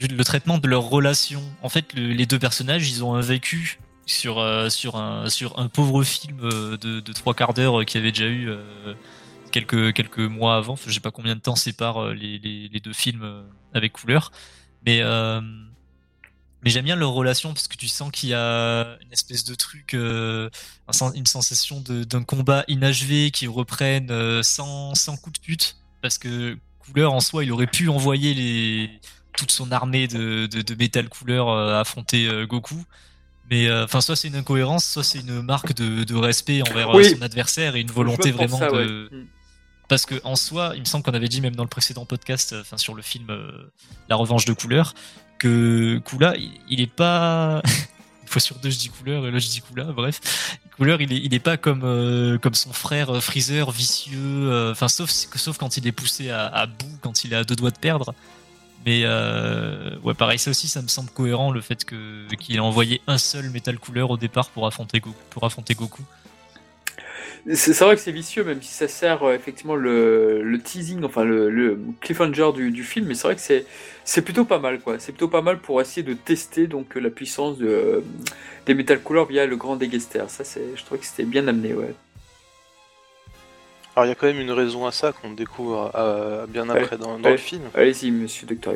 le 0.00 0.24
traitement 0.24 0.58
de 0.58 0.66
leur 0.66 0.82
relation. 0.82 1.42
En 1.62 1.68
fait, 1.68 1.92
les 1.94 2.26
deux 2.26 2.38
personnages, 2.38 2.90
ils 2.90 3.04
ont 3.04 3.14
un 3.14 3.20
vécu 3.20 3.78
sur 4.06 4.38
euh, 4.38 4.68
sur 4.68 4.96
un 4.96 5.28
sur 5.28 5.58
un 5.58 5.68
pauvre 5.68 6.02
film 6.02 6.38
euh, 6.42 6.76
de, 6.76 7.12
trois 7.12 7.34
quarts 7.34 7.54
d'heure 7.54 7.84
qui 7.84 7.96
avait 7.96 8.10
déjà 8.10 8.26
eu 8.26 8.48
euh, 8.48 8.94
quelques 9.52 9.92
quelques 9.92 10.18
mois 10.18 10.56
avant. 10.56 10.76
je 10.76 10.92
sais 10.92 11.00
pas 11.00 11.12
combien 11.12 11.36
de 11.36 11.40
temps 11.40 11.54
sépare 11.54 12.08
les, 12.08 12.38
les, 12.38 12.68
les 12.68 12.80
deux 12.80 12.92
films 12.92 13.44
avec 13.72 13.92
couleur, 13.92 14.32
mais 14.84 15.02
mais 16.62 16.70
j'aime 16.70 16.84
bien 16.84 16.96
leur 16.96 17.10
relation 17.10 17.52
parce 17.52 17.68
que 17.68 17.76
tu 17.76 17.88
sens 17.88 18.10
qu'il 18.10 18.30
y 18.30 18.34
a 18.34 18.98
une 19.00 19.12
espèce 19.12 19.44
de 19.44 19.54
truc, 19.54 19.94
une 19.94 21.26
sensation 21.26 21.82
d'un 21.86 22.22
combat 22.22 22.64
inachevé 22.68 23.30
qui 23.30 23.46
reprennent 23.46 24.42
sans, 24.42 24.94
sans 24.94 25.16
coup 25.16 25.30
de 25.30 25.38
pute. 25.38 25.76
Parce 26.02 26.18
que 26.18 26.56
couleur 26.78 27.12
en 27.12 27.20
soi, 27.20 27.44
il 27.44 27.52
aurait 27.52 27.66
pu 27.66 27.88
envoyer 27.88 28.34
les 28.34 28.90
toute 29.36 29.50
son 29.50 29.72
armée 29.72 30.06
de, 30.06 30.46
de, 30.46 30.74
métal 30.74 31.08
couleur 31.08 31.48
euh, 31.48 31.80
affronter 31.80 32.26
euh, 32.26 32.46
Goku. 32.46 32.84
Mais 33.50 33.68
euh, 33.68 33.84
enfin, 33.84 34.00
soit 34.00 34.16
c'est 34.16 34.28
une 34.28 34.36
incohérence, 34.36 34.84
soit 34.84 35.02
c'est 35.02 35.20
une 35.20 35.42
marque 35.42 35.74
de, 35.74 36.04
de 36.04 36.14
respect 36.14 36.62
envers 36.62 36.92
son 37.04 37.22
adversaire 37.22 37.74
et 37.74 37.80
une 37.80 37.90
volonté 37.90 38.30
vraiment 38.30 38.58
de. 38.58 39.10
Parce 39.88 40.06
que 40.06 40.20
en 40.22 40.36
soi, 40.36 40.72
il 40.74 40.80
me 40.80 40.84
semble 40.84 41.04
qu'on 41.04 41.14
avait 41.14 41.28
dit 41.28 41.40
même 41.40 41.56
dans 41.56 41.64
le 41.64 41.68
précédent 41.68 42.04
podcast, 42.04 42.54
enfin 42.60 42.76
sur 42.76 42.94
le 42.94 43.02
film 43.02 43.26
La 44.08 44.14
Revanche 44.14 44.44
de 44.44 44.52
couleur, 44.52 44.94
que 45.40 45.98
Kula, 46.04 46.34
il, 46.68 46.80
est 46.80 46.86
pas. 46.86 47.60
une 48.22 48.28
fois 48.28 48.40
sur 48.40 48.56
deux, 48.60 48.70
je 48.70 48.78
dis 48.78 48.90
couleur 48.90 49.26
et 49.26 49.32
là 49.32 49.38
je 49.40 49.48
dis 49.48 49.60
Kula. 49.60 49.84
Bref, 49.84 50.58
couleur, 50.76 51.00
il 51.00 51.34
est, 51.34 51.38
pas 51.40 51.56
comme 51.56 52.38
comme 52.40 52.54
son 52.54 52.72
frère 52.72 53.22
Freezer 53.22 53.72
vicieux. 53.72 54.70
Enfin, 54.70 54.86
sauf 54.86 55.10
sauf 55.10 55.58
quand 55.58 55.76
il 55.76 55.86
est 55.86 55.92
poussé 55.92 56.30
à, 56.30 56.66
bout, 56.66 56.98
quand 57.00 57.24
il 57.24 57.32
est 57.32 57.36
à 57.36 57.44
deux 57.44 57.56
doigts 57.56 57.72
de 57.72 57.78
perdre. 57.78 58.14
Mais 58.86 59.02
euh, 59.04 59.98
ouais, 60.02 60.14
pareil, 60.14 60.38
ça 60.38 60.50
aussi, 60.50 60.68
ça 60.68 60.80
me 60.80 60.88
semble 60.88 61.10
cohérent 61.10 61.50
le 61.50 61.60
fait 61.60 61.84
que 61.84 62.26
qu'il 62.36 62.56
ait 62.56 62.60
envoyé 62.60 63.02
un 63.06 63.18
seul 63.18 63.50
métal 63.50 63.78
couleur 63.78 64.10
au 64.10 64.16
départ 64.16 64.48
pour 64.50 64.66
affronter 64.66 65.00
Goku. 65.00 65.16
Pour 65.30 65.44
affronter 65.44 65.74
Goku. 65.74 66.02
C'est 67.54 67.78
vrai 67.80 67.96
que 67.96 68.00
c'est 68.00 68.12
vicieux, 68.12 68.44
même 68.44 68.62
si 68.62 68.72
ça 68.72 68.86
sert 68.86 69.22
euh, 69.22 69.34
effectivement 69.34 69.74
le, 69.74 70.42
le, 70.42 70.60
teasing, 70.60 71.02
enfin 71.04 71.24
le, 71.24 71.50
le 71.50 71.78
cliffhanger 72.00 72.52
du, 72.54 72.70
du, 72.70 72.84
film, 72.84 73.06
mais 73.06 73.14
c'est 73.14 73.26
vrai 73.26 73.34
que 73.34 73.40
c'est 73.40 73.66
c'est 74.04 74.22
plutôt 74.22 74.44
pas 74.44 74.58
mal, 74.58 74.80
quoi. 74.80 74.98
C'est 74.98 75.12
plutôt 75.12 75.28
pas 75.28 75.42
mal 75.42 75.58
pour 75.58 75.80
essayer 75.80 76.02
de 76.02 76.14
tester 76.14 76.66
donc 76.66 76.94
la 76.94 77.10
puissance 77.10 77.58
de, 77.58 78.02
des 78.66 78.74
métal 78.74 79.00
couleurs 79.00 79.26
via 79.26 79.46
le 79.46 79.56
grand 79.56 79.76
Degester. 79.76 80.24
Ça, 80.28 80.44
c'est, 80.44 80.76
je 80.76 80.84
trouvais 80.84 81.00
que 81.00 81.06
c'était 81.06 81.24
bien 81.24 81.48
amené, 81.48 81.74
ouais. 81.74 81.94
Alors 83.96 84.06
il 84.06 84.08
y 84.08 84.12
a 84.12 84.14
quand 84.14 84.26
même 84.26 84.40
une 84.40 84.52
raison 84.52 84.86
à 84.86 84.92
ça 84.92 85.12
qu'on 85.12 85.32
découvre 85.32 85.90
euh, 85.94 86.46
bien 86.46 86.68
après 86.68 86.96
dans, 86.96 87.18
le 87.18 87.36
film. 87.36 87.62
Allez-y, 87.74 88.10
monsieur 88.10 88.46
Dr. 88.46 88.74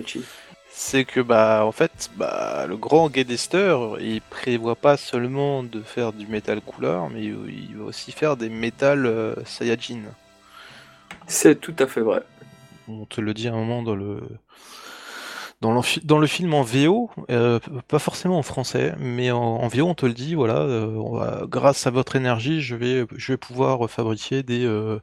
C'est 0.77 1.05
que 1.05 1.21
bah 1.21 1.65
en 1.65 1.71
fait 1.71 2.11
bah 2.17 2.67
le 2.67 2.77
grand 2.77 3.09
Gedester 3.09 3.79
il 4.01 4.21
prévoit 4.21 4.75
pas 4.75 4.97
seulement 4.97 5.63
de 5.63 5.81
faire 5.81 6.13
du 6.13 6.27
métal 6.27 6.61
couleur 6.61 7.09
mais 7.11 7.23
il 7.23 7.77
va 7.77 7.85
aussi 7.85 8.11
faire 8.11 8.37
des 8.37 8.49
métal 8.49 9.07
euh, 9.07 9.37
Saiyajin. 9.45 10.03
C'est 11.29 11.61
tout 11.61 11.77
à 11.79 11.87
fait 11.87 12.01
vrai. 12.01 12.23
On 12.89 13.07
te 13.07 13.21
le 13.21 13.35
dit 13.35 13.47
à 13.47 13.53
un 13.53 13.57
moment 13.57 13.85
dans 13.85 13.95
le 13.95 14.21
dans, 15.61 16.19
le 16.19 16.27
film 16.27 16.53
en 16.53 16.63
VO, 16.63 17.11
euh, 17.31 17.59
pas 17.89 17.99
forcément 18.01 18.39
en 18.39 18.43
français, 18.43 18.95
mais 18.99 19.31
en, 19.31 19.67
VO, 19.69 19.87
on 19.87 19.95
te 19.95 20.05
le 20.05 20.13
dit, 20.13 20.35
voilà, 20.35 20.59
euh, 20.59 21.47
grâce 21.47 21.87
à 21.87 21.91
votre 21.91 22.17
énergie, 22.17 22.61
je 22.61 22.75
vais, 22.77 23.07
je 23.17 23.33
vais 23.33 23.39
pouvoir 23.39 23.89
fabriquer 23.89 24.43
des, 24.43 24.67
euh, 24.67 25.01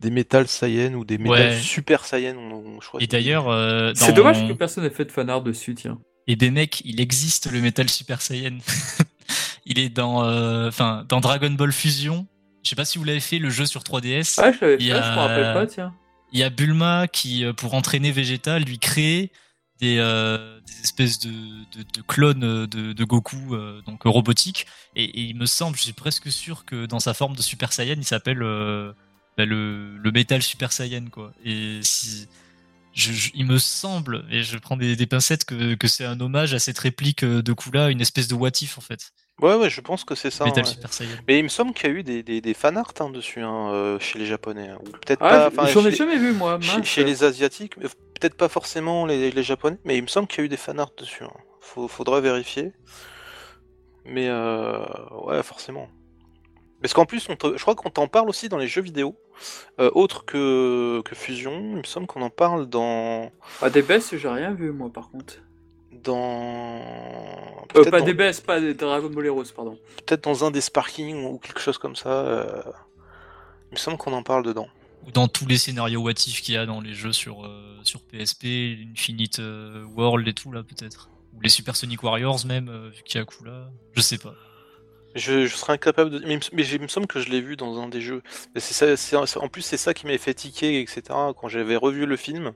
des 0.00 0.10
métal 0.10 0.48
Saiyan 0.48 0.94
ou 0.94 1.04
des 1.04 1.18
métal 1.18 1.58
Super 1.58 2.04
Saiyan. 2.04 2.36
Et 2.98 3.06
d'ailleurs, 3.06 3.94
c'est 3.94 4.12
dommage 4.12 4.46
que 4.46 4.52
personne 4.52 4.84
n'ait 4.84 4.90
fait 4.90 5.04
de 5.04 5.12
fanart 5.12 5.42
dessus, 5.42 5.74
tiens. 5.74 5.98
Et 6.26 6.36
des 6.36 6.50
mecs, 6.50 6.82
il 6.84 7.00
existe 7.00 7.50
le 7.50 7.60
métal 7.60 7.88
Super 7.88 8.22
Saiyan. 8.22 8.58
il 9.66 9.78
est 9.78 9.88
dans, 9.88 10.24
enfin, 10.66 11.04
dans 11.08 11.20
Dragon 11.20 11.50
Ball 11.50 11.72
Fusion. 11.72 12.26
Je 12.62 12.70
sais 12.70 12.76
pas 12.76 12.84
si 12.84 12.98
vous 12.98 13.04
l'avez 13.04 13.20
fait, 13.20 13.38
le 13.38 13.50
jeu 13.50 13.66
sur 13.66 13.82
3DS. 13.82 14.34
Ah, 14.38 14.52
je 14.52 14.60
l'avais 14.60 14.78
fait, 14.78 14.84
je 14.84 14.92
me 14.92 15.18
rappelle 15.18 15.54
pas, 15.54 15.66
tiens. 15.66 15.94
Il 16.32 16.38
y 16.38 16.42
a 16.42 16.50
Bulma 16.50 17.08
qui, 17.08 17.44
pour 17.56 17.74
entraîner 17.74 18.12
Vegeta, 18.12 18.58
lui 18.58 18.78
crée 18.78 19.32
des, 19.80 19.96
des 19.96 20.80
espèces 20.82 21.18
de, 21.18 21.30
de, 21.30 21.82
de 21.82 22.02
clones 22.06 22.66
de, 22.66 22.92
de 22.92 23.04
Goku, 23.04 23.56
donc 23.86 24.02
robotiques. 24.04 24.66
Et, 24.94 25.04
et, 25.04 25.20
il 25.22 25.36
me 25.36 25.46
semble, 25.46 25.76
je 25.76 25.82
suis 25.82 25.92
presque 25.92 26.30
sûr 26.30 26.64
que 26.64 26.86
dans 26.86 27.00
sa 27.00 27.14
forme 27.14 27.34
de 27.34 27.42
Super 27.42 27.72
Saiyan, 27.72 27.96
il 27.96 28.04
s'appelle 28.04 28.42
bah, 29.36 29.44
le, 29.44 29.96
le 29.96 30.10
Metal 30.12 30.42
Super 30.42 30.72
Saiyan, 30.72 31.06
quoi. 31.10 31.32
Et 31.44 31.80
si 31.82 32.28
je, 32.92 33.30
il 33.34 33.46
me 33.46 33.58
semble, 33.58 34.24
et 34.30 34.42
je 34.42 34.58
prends 34.58 34.76
des, 34.76 34.96
des 34.96 35.06
pincettes, 35.06 35.44
que, 35.44 35.74
que 35.74 35.86
c'est 35.88 36.04
un 36.04 36.18
hommage 36.20 36.54
à 36.54 36.58
cette 36.58 36.78
réplique 36.78 37.24
de 37.24 37.52
Kula, 37.52 37.90
une 37.90 38.00
espèce 38.00 38.26
de 38.28 38.34
what 38.34 38.50
if 38.62 38.78
en 38.78 38.80
fait. 38.80 39.12
Ouais, 39.40 39.54
ouais, 39.54 39.70
je 39.70 39.80
pense 39.80 40.04
que 40.04 40.14
c'est 40.14 40.30
ça. 40.30 40.44
Metal 40.44 40.64
ouais. 40.64 40.70
Super 40.70 40.92
Saiyan. 40.92 41.16
Mais 41.26 41.38
il 41.38 41.44
me 41.44 41.48
semble 41.48 41.72
qu'il 41.72 41.88
y 41.88 41.92
a 41.92 41.94
eu 41.96 42.02
des, 42.02 42.22
des, 42.22 42.40
des 42.42 42.52
fanarts 42.52 42.92
hein, 43.00 43.08
dessus 43.08 43.40
hein, 43.40 43.70
euh, 43.72 43.98
chez 43.98 44.18
les 44.18 44.26
Japonais. 44.26 44.68
hein. 44.68 44.78
Ou 44.80 44.90
peut-être 44.90 45.22
Ah, 45.22 45.50
pas. 45.50 45.66
J'en 45.66 45.86
ai 45.86 45.92
jamais 45.94 46.18
vu, 46.18 46.32
moi. 46.32 46.60
Chez, 46.60 46.82
chez 46.82 47.04
les 47.04 47.24
Asiatiques, 47.24 47.76
mais 47.78 47.86
peut-être 47.88 48.34
pas 48.36 48.48
forcément 48.50 49.06
les, 49.06 49.30
les 49.30 49.42
Japonais, 49.42 49.78
mais 49.84 49.96
il 49.96 50.02
me 50.02 50.08
semble 50.08 50.28
qu'il 50.28 50.40
y 50.40 50.42
a 50.42 50.44
eu 50.44 50.48
des 50.50 50.58
fanarts 50.58 50.92
dessus. 50.98 51.24
hein. 51.24 51.32
Faut, 51.62 51.88
faudra 51.88 52.20
vérifier. 52.20 52.72
Mais 54.04 54.28
euh, 54.28 54.84
ouais, 55.24 55.42
forcément. 55.42 55.88
Parce 56.82 56.94
qu'en 56.94 57.04
plus, 57.04 57.28
on 57.28 57.36
te- 57.36 57.56
je 57.56 57.60
crois 57.62 57.74
qu'on 57.74 57.90
t'en 57.90 58.08
parle 58.08 58.28
aussi 58.30 58.48
dans 58.48 58.56
les 58.58 58.66
jeux 58.66 58.80
vidéo, 58.82 59.14
euh, 59.80 59.90
autres 59.94 60.24
que, 60.24 61.02
que 61.04 61.14
Fusion. 61.14 61.52
Il 61.72 61.76
me 61.76 61.82
semble 61.84 62.06
qu'on 62.06 62.22
en 62.22 62.30
parle 62.30 62.66
dans. 62.66 63.30
Ah, 63.60 63.68
des 63.70 63.82
baisses, 63.82 64.14
j'ai 64.16 64.28
rien 64.28 64.52
vu, 64.52 64.72
moi, 64.72 64.90
par 64.92 65.10
contre. 65.10 65.34
dans... 65.92 66.80
Euh, 66.80 67.64
Peut-être 67.74 67.90
pas 67.90 68.00
dans, 68.00 68.06
des 68.06 68.14
baisses, 68.14 68.40
pas 68.40 68.60
des 68.60 68.74
Dragon 68.74 69.08
Ball 69.10 69.26
Heroes, 69.26 69.44
pardon. 69.54 69.78
peut-être 70.06 70.24
dans 70.24 70.44
un 70.44 70.50
des 70.50 70.60
Sparking 70.60 71.24
ou 71.24 71.38
quelque 71.38 71.60
chose 71.60 71.78
comme 71.78 71.96
ça. 71.96 72.08
euh, 72.08 72.62
Il 73.70 73.74
me 73.74 73.76
semble 73.78 73.96
qu'on 73.98 74.12
en 74.12 74.22
parle 74.22 74.44
dedans. 74.44 74.68
Ou 75.06 75.10
dans 75.12 75.28
tous 75.28 75.46
les 75.46 75.56
scénarios 75.58 76.00
what 76.02 76.12
if 76.12 76.42
qu'il 76.42 76.54
y 76.54 76.58
a 76.58 76.66
dans 76.66 76.80
les 76.80 76.94
jeux 76.94 77.12
sur, 77.12 77.44
euh, 77.46 77.78
sur 77.84 78.00
PSP, 78.02 78.76
Infinite 78.92 79.40
World 79.96 80.26
et 80.28 80.32
tout 80.34 80.52
là 80.52 80.62
peut-être. 80.62 81.08
Ou 81.34 81.40
les 81.42 81.48
Super 81.48 81.76
Sonic 81.76 82.02
Warriors 82.02 82.44
même, 82.46 82.68
euh, 82.68 82.90
vu 82.90 83.02
qu'il 83.04 83.18
y 83.18 83.22
a 83.22 83.24
Kula. 83.26 83.70
Je 83.94 84.00
sais 84.00 84.18
pas. 84.18 84.34
Je, 85.14 85.46
serais 85.48 85.72
incapable 85.72 86.10
de. 86.10 86.18
Mais, 86.26 86.38
il 86.52 86.80
me- 86.80 86.88
semble 86.88 87.06
que 87.06 87.20
je 87.20 87.28
l'ai 87.30 87.40
vu 87.40 87.56
dans 87.56 87.80
un 87.80 87.88
des 87.88 88.00
jeux. 88.00 88.22
En 88.54 89.48
plus, 89.48 89.62
c'est 89.62 89.76
ça 89.76 89.94
qui 89.94 90.06
m'avait 90.06 90.18
fait 90.18 90.34
tiquer, 90.34 90.80
etc. 90.80 91.02
Quand 91.36 91.48
j'avais 91.48 91.76
revu 91.76 92.06
le 92.06 92.16
film. 92.16 92.52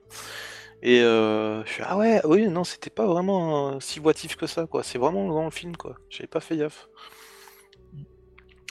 Et 0.82 1.00
euh, 1.00 1.64
je 1.64 1.72
suis 1.72 1.82
ah 1.86 1.96
ouais, 1.96 2.20
oui, 2.24 2.46
non, 2.48 2.62
c'était 2.62 2.90
pas 2.90 3.06
vraiment 3.06 3.70
euh, 3.70 3.80
si 3.80 4.00
voitif 4.00 4.36
que 4.36 4.46
ça, 4.46 4.66
quoi. 4.66 4.82
C'est 4.82 4.98
vraiment 4.98 5.26
dans 5.28 5.44
le 5.44 5.50
film, 5.50 5.76
quoi. 5.76 5.96
J'avais 6.10 6.26
pas 6.26 6.40
fait 6.40 6.58
gaffe. 6.58 6.88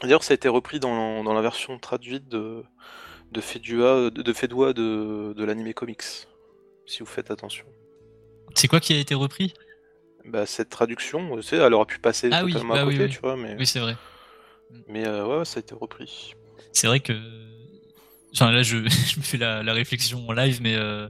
D'ailleurs, 0.01 0.23
ça 0.23 0.33
a 0.33 0.35
été 0.35 0.47
repris 0.47 0.79
dans, 0.79 1.23
dans 1.23 1.33
la 1.33 1.41
version 1.41 1.79
traduite 1.79 2.27
de, 2.27 2.63
de 3.31 3.41
Fedua, 3.41 4.11
de, 4.11 4.21
de 4.21 4.33
Fedua 4.33 4.73
de, 4.73 5.33
de 5.35 5.43
l'anime 5.43 5.73
comics. 5.73 6.03
Si 6.85 6.99
vous 6.99 7.05
faites 7.05 7.31
attention. 7.31 7.65
C'est 8.53 8.67
quoi 8.67 8.79
qui 8.79 8.93
a 8.93 8.99
été 8.99 9.15
repris? 9.15 9.53
Bah, 10.25 10.45
cette 10.45 10.69
traduction, 10.69 11.35
tu 11.37 11.43
sais, 11.43 11.57
elle 11.57 11.73
aurait 11.73 11.85
pu 11.85 11.99
passer 11.99 12.29
Ah 12.31 12.43
oui, 12.45 12.53
totalement 12.53 12.73
bah 12.75 12.81
à 12.81 12.85
oui, 12.85 12.93
côté, 12.93 13.05
oui. 13.05 13.11
tu 13.11 13.19
vois, 13.19 13.35
mais, 13.35 13.55
Oui 13.59 13.67
c'est 13.67 13.79
vrai. 13.79 13.95
mais 14.87 15.05
euh, 15.05 15.25
ouais, 15.39 15.45
ça 15.45 15.57
a 15.57 15.61
été 15.61 15.75
repris. 15.75 16.33
C'est 16.71 16.87
vrai 16.87 16.99
que. 16.99 17.13
Enfin 18.33 18.51
là 18.51 18.63
je, 18.63 18.77
je 18.87 19.17
me 19.19 19.23
fais 19.23 19.37
la, 19.37 19.61
la 19.63 19.73
réflexion 19.73 20.27
en 20.27 20.31
live, 20.31 20.59
mais 20.61 20.75
euh, 20.75 21.07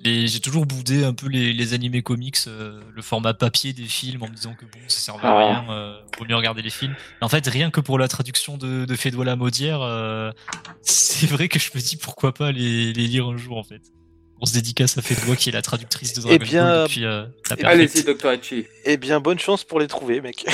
les... 0.00 0.26
j'ai 0.26 0.40
toujours 0.40 0.66
boudé 0.66 1.04
un 1.04 1.14
peu 1.14 1.28
les, 1.28 1.52
les 1.54 1.72
animés 1.72 2.02
comics, 2.02 2.36
euh, 2.46 2.80
le 2.94 3.00
format 3.02 3.32
papier 3.32 3.72
des 3.72 3.84
films 3.86 4.22
en 4.22 4.28
me 4.28 4.34
disant 4.34 4.54
que 4.54 4.64
bon 4.66 4.78
ça 4.88 4.98
servait 4.98 5.26
à 5.26 5.30
Ah. 5.30 5.38
rien, 5.38 5.70
euh, 5.70 5.98
vaut 6.18 6.24
mieux 6.26 6.36
regarder 6.36 6.60
les 6.60 6.68
films. 6.70 6.94
Mais 7.20 7.24
en 7.24 7.28
fait 7.30 7.46
rien 7.46 7.70
que 7.70 7.80
pour 7.80 7.98
la 7.98 8.06
traduction 8.08 8.58
de, 8.58 8.84
de 8.84 8.96
Fédois 8.96 9.24
la 9.24 9.36
Maudière, 9.36 9.80
euh, 9.80 10.30
c'est 10.82 11.26
vrai 11.26 11.48
que 11.48 11.58
je 11.58 11.70
me 11.74 11.80
dis 11.80 11.96
pourquoi 11.96 12.34
pas 12.34 12.52
les, 12.52 12.92
les 12.92 13.06
lire 13.06 13.26
un 13.28 13.36
jour 13.38 13.56
en 13.56 13.64
fait. 13.64 13.80
On 14.40 14.46
se 14.46 14.52
dédicace 14.54 14.96
à 14.96 15.02
Fédois 15.02 15.34
qui 15.36 15.48
est 15.48 15.52
la 15.52 15.62
traductrice 15.62 16.12
de 16.14 16.20
Dragon 16.20 16.36
Eh 16.36 16.38
bien, 16.38 16.64
Ball 16.64 16.82
depuis 16.86 17.04
euh, 17.04 17.24
la 17.50 17.56
eh. 17.58 17.64
Allez-y, 17.64 18.04
Dr. 18.04 18.26
Hachi. 18.28 18.66
Eh 18.84 18.96
bien, 18.96 19.18
bonne 19.18 19.38
chance 19.38 19.64
pour 19.64 19.80
les 19.80 19.88
trouver, 19.88 20.20
mec. 20.20 20.44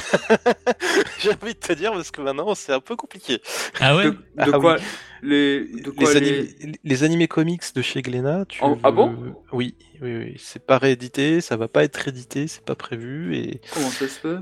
J'ai 1.21 1.31
envie 1.31 1.53
de 1.55 1.59
te 1.59 1.73
dire 1.75 1.93
parce 1.93 2.11
que 2.11 2.21
maintenant 2.23 2.55
c'est 2.55 2.73
un 2.73 2.81
peu 2.81 2.97
compliqué. 2.97 3.41
Ah 3.81 3.97
ouais 3.97 4.05
De, 4.05 4.11
de 4.11 4.17
Ah 4.39 4.59
quoi 4.59 4.77
les, 5.23 5.65
de 5.67 5.91
quoi 5.91 6.13
les, 6.15 6.21
les- 6.21 6.29
animés, 6.29 6.79
les 6.83 7.03
animés 7.03 7.29
comics 7.29 7.63
de 7.75 7.83
chez 7.83 8.03
Glénat, 8.03 8.45
tu 8.47 8.59
Oh, 8.63 8.79
ah 8.83 8.91
bon 8.91 9.15
Oui, 9.53 9.75
oui, 10.03 10.17
oui. 10.17 10.35
C'est 10.39 10.65
pas 10.65 10.79
réédité, 10.79 11.41
ça 11.41 11.57
va 11.57 11.69
pas 11.69 11.85
être 11.85 11.97
réédité, 11.97 12.47
c'est 12.47 12.65
pas 12.65 12.75
prévu 12.75 13.37
et 13.37 13.61
Comment 13.73 13.91
ça 13.91 14.09
se 14.09 14.19
fait? 14.19 14.37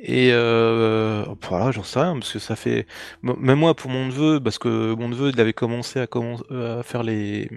et 0.00 0.30
euh, 0.32 1.24
voilà, 1.48 1.72
j'en 1.72 1.82
sais 1.82 1.98
rien 1.98 2.14
parce 2.14 2.32
que 2.32 2.38
ça 2.38 2.54
fait 2.54 2.86
même 3.22 3.58
moi 3.58 3.74
pour 3.74 3.90
mon 3.90 4.06
neveu 4.06 4.38
parce 4.40 4.58
que 4.58 4.94
mon 4.94 5.08
neveu 5.08 5.30
il 5.34 5.40
avait 5.40 5.52
commencé 5.52 5.98
à, 5.98 6.04
commen- 6.06 6.40
euh, 6.52 6.78
à 6.78 6.82
faire 6.84 7.02
les 7.02 7.50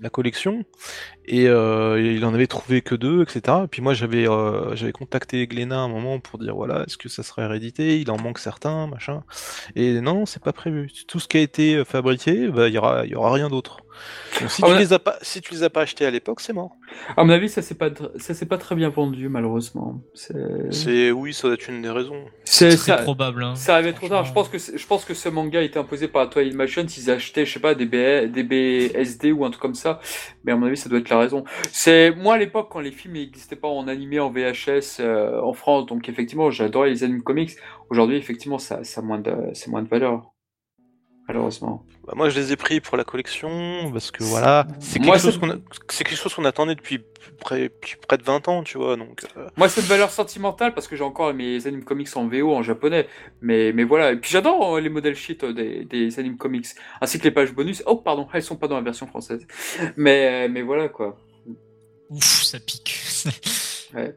la 0.00 0.10
collection 0.10 0.64
et 1.26 1.46
euh, 1.48 2.00
il 2.00 2.24
en 2.24 2.34
avait 2.34 2.46
trouvé 2.46 2.82
que 2.82 2.94
deux, 2.94 3.22
etc. 3.22 3.58
Et 3.64 3.68
puis 3.68 3.82
moi 3.82 3.94
j'avais 3.94 4.28
euh, 4.28 4.74
j'avais 4.74 4.92
contacté 4.92 5.46
Glénat 5.46 5.76
à 5.76 5.80
un 5.80 5.88
moment 5.88 6.18
pour 6.18 6.38
dire 6.38 6.54
voilà 6.54 6.84
est-ce 6.86 6.96
que 6.96 7.08
ça 7.08 7.22
serait 7.22 7.46
réédité, 7.46 8.00
il 8.00 8.10
en 8.10 8.18
manque 8.18 8.38
certains, 8.38 8.86
machin. 8.86 9.22
Et 9.76 10.00
non, 10.00 10.26
c'est 10.26 10.42
pas 10.42 10.52
prévu. 10.52 10.90
Tout 11.06 11.20
ce 11.20 11.28
qui 11.28 11.36
a 11.36 11.40
été 11.40 11.76
euh, 11.76 11.84
fabriqué, 11.84 12.48
bah, 12.48 12.68
il 12.68 12.74
y 12.74 12.78
aura 12.78 13.04
il 13.04 13.10
y 13.10 13.14
aura 13.14 13.32
rien 13.32 13.48
d'autre. 13.48 13.78
Donc, 14.40 14.50
si 14.50 14.62
Ah 14.64 14.68
tu 14.68 14.72
ouais. 14.72 14.78
les 14.78 14.92
as 14.92 14.98
pas 14.98 15.18
si 15.22 15.40
tu 15.40 15.52
les 15.52 15.62
as 15.62 15.70
pas 15.70 15.82
achetés 15.82 16.06
à 16.06 16.10
l'époque, 16.10 16.40
c'est 16.40 16.52
mort. 16.52 16.76
À 17.16 17.24
mon 17.24 17.30
avis, 17.30 17.48
ça 17.48 17.62
s'est 17.62 17.74
pas, 17.74 17.88
tr- 17.90 18.10
ça 18.18 18.34
s'est 18.34 18.46
pas 18.46 18.58
très 18.58 18.74
bien 18.76 18.88
vendu, 18.88 19.28
malheureusement. 19.28 20.00
C'est, 20.14 20.34
C'est 20.70 21.10
oui, 21.10 21.32
ça 21.34 21.48
doit 21.48 21.54
être 21.54 21.68
une 21.68 21.82
des 21.82 21.90
raisons. 21.90 22.24
c'est 22.44 22.68
très 22.68 22.76
ça. 22.76 22.96
probable. 22.98 23.42
Hein. 23.42 23.54
Ça 23.56 23.74
arrivait 23.74 23.92
trop 23.92 24.08
tard. 24.08 24.24
Je 24.24 24.30
Franchement. 24.32 24.42
pense 24.42 24.48
que 24.50 24.58
c'est- 24.58 24.78
je 24.78 24.86
pense 24.86 25.04
que 25.04 25.14
ce 25.14 25.28
manga 25.28 25.58
a 25.58 25.62
été 25.62 25.78
imposé 25.78 26.08
par 26.08 26.28
Toei 26.30 26.42
Animation 26.46 26.86
s'ils 26.86 27.10
achetaient, 27.10 27.44
je 27.46 27.52
sais 27.52 27.60
pas, 27.60 27.74
des, 27.74 27.86
B, 27.86 28.30
des 28.30 28.42
BSD 28.42 29.32
ou 29.32 29.44
un 29.44 29.50
truc 29.50 29.62
comme 29.62 29.74
ça. 29.74 30.00
Mais 30.44 30.52
à 30.52 30.56
mon 30.56 30.66
avis, 30.66 30.76
ça 30.76 30.88
doit 30.88 30.98
être 30.98 31.08
la 31.10 31.18
raison. 31.18 31.44
C'est 31.72 32.10
moi 32.14 32.34
à 32.34 32.38
l'époque 32.38 32.68
quand 32.70 32.80
les 32.80 32.92
films 32.92 33.14
n'existaient 33.14 33.56
pas 33.56 33.68
en 33.68 33.88
animé, 33.88 34.20
en 34.20 34.30
VHS 34.30 34.98
euh, 35.00 35.40
en 35.42 35.52
France. 35.52 35.86
Donc 35.86 36.08
effectivement, 36.08 36.50
j'adorais 36.50 36.90
les 36.90 37.04
animes 37.04 37.22
comics. 37.22 37.52
Aujourd'hui, 37.90 38.16
effectivement, 38.16 38.58
ça, 38.58 38.84
ça 38.84 39.00
a 39.00 39.04
moins 39.04 39.18
de, 39.18 39.32
c'est 39.54 39.68
moins 39.70 39.82
de 39.82 39.88
valeur. 39.88 40.30
Malheureusement. 41.32 41.84
Bah, 42.06 42.14
moi, 42.16 42.28
je 42.28 42.40
les 42.40 42.52
ai 42.52 42.56
pris 42.56 42.80
pour 42.80 42.96
la 42.96 43.04
collection 43.04 43.90
parce 43.92 44.10
que 44.10 44.24
voilà, 44.24 44.66
c'est 44.80 44.94
quelque 44.98 45.06
Moi, 45.06 45.18
chose 45.18 45.38
qu'on 45.38 45.50
a- 45.50 45.56
c'est 45.88 46.02
quelque 46.02 46.18
chose 46.18 46.34
qu'on 46.34 46.44
attendait 46.44 46.74
depuis 46.74 47.00
près, 47.38 47.62
depuis 47.64 47.94
près 48.08 48.18
de 48.18 48.24
20 48.24 48.48
ans, 48.48 48.64
tu 48.64 48.78
vois. 48.78 48.96
Donc 48.96 49.24
euh, 49.36 49.46
Moi, 49.56 49.68
c'est 49.68 49.80
une 49.80 49.86
valeur 49.86 50.10
sentimentale 50.10 50.74
parce 50.74 50.88
que 50.88 50.96
j'ai 50.96 51.04
encore 51.04 51.32
mes 51.32 51.66
animes 51.68 51.84
comics 51.84 52.08
en 52.16 52.26
VO, 52.26 52.52
en 52.52 52.62
japonais. 52.64 53.06
Mais, 53.42 53.72
mais 53.72 53.84
voilà. 53.84 54.10
Et 54.10 54.16
puis 54.16 54.28
j'adore 54.30 54.74
euh, 54.76 54.80
les 54.80 54.88
modèles 54.88 55.14
shit 55.14 55.44
euh, 55.44 55.52
des, 55.52 55.84
des 55.84 56.18
animes 56.18 56.36
comics. 56.36 56.66
Ainsi 57.00 57.18
que 57.20 57.24
les 57.24 57.30
pages 57.30 57.52
bonus. 57.52 57.82
Oh, 57.86 57.96
pardon, 57.96 58.26
elles 58.32 58.42
sont 58.42 58.56
pas 58.56 58.66
dans 58.66 58.76
la 58.76 58.82
version 58.82 59.06
française. 59.06 59.46
Mais, 59.96 60.48
mais 60.48 60.62
voilà, 60.62 60.88
quoi. 60.88 61.16
Ouf, 62.08 62.42
ça 62.42 62.58
pique. 62.58 62.98
Ouais. 63.92 64.14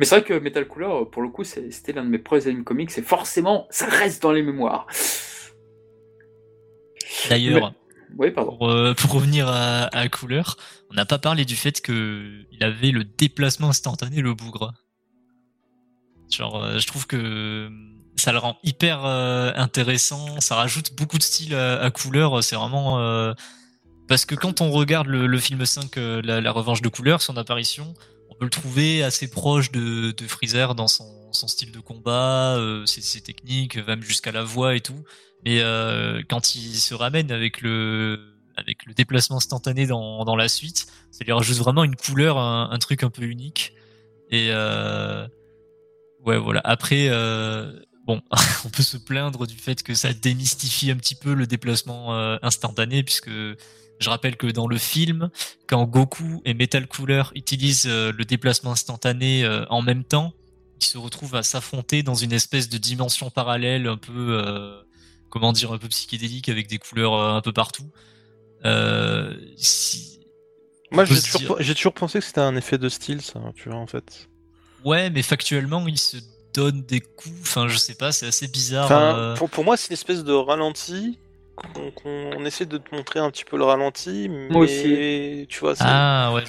Mais 0.00 0.06
c'est 0.06 0.14
vrai 0.20 0.24
que 0.24 0.32
Metal 0.32 0.66
Cooler, 0.66 0.86
euh, 0.86 1.04
pour 1.04 1.20
le 1.20 1.28
coup, 1.28 1.44
c'était 1.44 1.92
l'un 1.92 2.02
de 2.02 2.08
mes 2.08 2.16
premiers 2.18 2.46
animes 2.46 2.64
comics. 2.64 2.90
Et 2.96 3.02
forcément, 3.02 3.66
ça 3.68 3.84
reste 3.84 4.22
dans 4.22 4.32
les 4.32 4.42
mémoires. 4.42 4.86
D'ailleurs, 7.30 7.72
Oui, 8.18 8.30
pardon. 8.30 8.56
pour, 8.56 8.70
euh, 8.70 8.94
pour 8.94 9.12
revenir 9.12 9.48
à, 9.48 9.84
à 9.96 10.08
Couleur, 10.08 10.56
on 10.90 10.94
n'a 10.94 11.04
pas 11.06 11.18
parlé 11.18 11.44
du 11.44 11.56
fait 11.56 11.80
que 11.80 12.44
il 12.52 12.62
avait 12.64 12.90
le 12.90 13.04
déplacement 13.04 13.68
instantané, 13.68 14.20
le 14.22 14.34
bougre. 14.34 14.72
Genre, 16.30 16.62
euh, 16.62 16.78
je 16.78 16.86
trouve 16.86 17.06
que 17.06 17.70
ça 18.16 18.32
le 18.32 18.38
rend 18.38 18.56
hyper 18.64 19.04
euh, 19.04 19.52
intéressant, 19.56 20.40
ça 20.40 20.56
rajoute 20.56 20.94
beaucoup 20.96 21.18
de 21.18 21.22
style 21.22 21.54
à, 21.54 21.80
à 21.82 21.90
Couleur, 21.90 22.42
c'est 22.42 22.56
vraiment... 22.56 22.98
euh, 22.98 23.32
Parce 24.08 24.24
que 24.24 24.34
quand 24.34 24.60
on 24.60 24.70
regarde 24.70 25.06
le, 25.06 25.26
le 25.26 25.38
film 25.38 25.64
5, 25.64 25.96
euh, 25.98 26.22
la, 26.24 26.40
la 26.40 26.52
revanche 26.52 26.82
de 26.82 26.88
Couleur, 26.88 27.20
son 27.22 27.36
apparition, 27.36 27.94
on 28.30 28.34
peut 28.34 28.44
le 28.46 28.50
trouver 28.50 29.02
assez 29.04 29.28
proche 29.30 29.70
de, 29.70 30.12
de 30.12 30.26
Freezer 30.26 30.74
dans 30.74 30.88
son, 30.88 31.04
son 31.32 31.48
style 31.48 31.72
de 31.72 31.80
combat, 31.80 32.56
euh, 32.56 32.86
ses, 32.86 33.20
techniques, 33.20 33.76
même 33.86 34.02
jusqu'à 34.02 34.32
la 34.32 34.42
voix 34.42 34.74
et 34.74 34.80
tout. 34.80 35.04
Mais 35.44 35.60
euh, 35.60 36.22
quand 36.28 36.54
il 36.54 36.74
se 36.76 36.94
ramène 36.94 37.30
avec 37.30 37.60
le 37.60 38.18
avec 38.56 38.86
le 38.86 38.94
déplacement 38.94 39.36
instantané 39.36 39.86
dans, 39.86 40.24
dans 40.24 40.36
la 40.36 40.48
suite, 40.48 40.86
ça 41.10 41.24
lui 41.24 41.32
rajoute 41.32 41.58
vraiment 41.58 41.84
une 41.84 41.94
couleur, 41.94 42.38
un, 42.38 42.78
truc 42.78 43.02
un 43.02 43.10
peu 43.10 43.24
unique. 43.24 43.74
Et 44.30 44.48
euh, 44.50 45.26
ouais, 46.24 46.38
voilà. 46.38 46.62
Après, 46.64 47.10
bon, 48.06 48.22
on 48.64 48.70
peut 48.70 48.82
se 48.82 48.96
plaindre 48.96 49.46
du 49.46 49.56
fait 49.56 49.82
que 49.82 49.92
ça 49.92 50.14
démystifie 50.14 50.90
un 50.90 50.96
petit 50.96 51.14
peu 51.14 51.34
le 51.34 51.46
déplacement 51.46 52.14
instantané, 52.42 53.02
puisque 53.02 53.28
je 53.28 54.08
rappelle 54.08 54.38
que 54.38 54.46
dans 54.46 54.68
le 54.68 54.78
film, 54.78 55.28
quand 55.66 55.84
Goku 55.84 56.40
et 56.46 56.54
Metal 56.54 56.86
Cooler 56.86 57.24
utilisent 57.34 57.86
le 57.86 58.24
déplacement 58.24 58.72
instantané 58.72 59.46
en 59.68 59.82
même 59.82 60.02
temps, 60.02 60.32
ils 60.80 60.84
se 60.84 60.98
retrouvent 60.98 61.34
à 61.36 61.42
s'affronter 61.42 62.02
dans 62.02 62.14
une 62.14 62.32
espèce 62.32 62.68
de 62.68 62.78
dimension 62.78 63.30
parallèle 63.30 63.86
un 63.86 63.96
peu, 63.96 64.12
euh, 64.44 64.80
comment 65.30 65.52
dire, 65.52 65.72
un 65.72 65.78
peu 65.78 65.88
psychédélique 65.88 66.48
avec 66.48 66.66
des 66.68 66.78
couleurs 66.78 67.14
euh, 67.14 67.34
un 67.34 67.40
peu 67.40 67.52
partout. 67.52 67.90
Euh, 68.64 69.34
si... 69.56 70.20
moi, 70.90 71.04
j'ai 71.04 71.20
toujours, 71.20 71.56
dire- 71.56 71.56
j'ai 71.66 71.74
toujours 71.74 71.94
pensé 71.94 72.18
que 72.18 72.24
c'était 72.24 72.40
un 72.40 72.56
effet 72.56 72.78
de 72.78 72.88
style, 72.88 73.22
ça, 73.22 73.40
tu 73.54 73.68
vois, 73.68 73.78
en 73.78 73.86
fait. 73.86 74.28
Ouais, 74.84 75.10
mais 75.10 75.22
factuellement, 75.22 75.86
ils 75.88 75.98
se 75.98 76.16
donnent 76.54 76.82
des 76.82 77.00
coups. 77.00 77.34
Enfin, 77.42 77.68
je 77.68 77.76
sais 77.76 77.94
pas, 77.94 78.12
c'est 78.12 78.26
assez 78.26 78.48
bizarre. 78.48 78.84
Enfin, 78.86 79.16
euh. 79.18 79.36
pour, 79.36 79.50
pour 79.50 79.64
moi, 79.64 79.76
c'est 79.76 79.88
une 79.88 79.94
espèce 79.94 80.24
de 80.24 80.32
ralenti. 80.32 81.18
qu'on 81.56 81.90
qu'on- 81.90 82.30
on 82.36 82.44
essaie 82.44 82.66
de 82.66 82.76
te 82.76 82.94
montrer 82.94 83.18
un 83.18 83.30
petit 83.30 83.44
peu 83.44 83.56
le 83.56 83.64
ralenti, 83.64 84.28
mais 84.28 84.48
Moi 84.50 84.64
aussi. 84.64 85.46
tu 85.48 85.60
vois, 85.60 85.74
c'est- 85.74 85.84
Ah 85.86 86.30
ouais. 86.34 86.44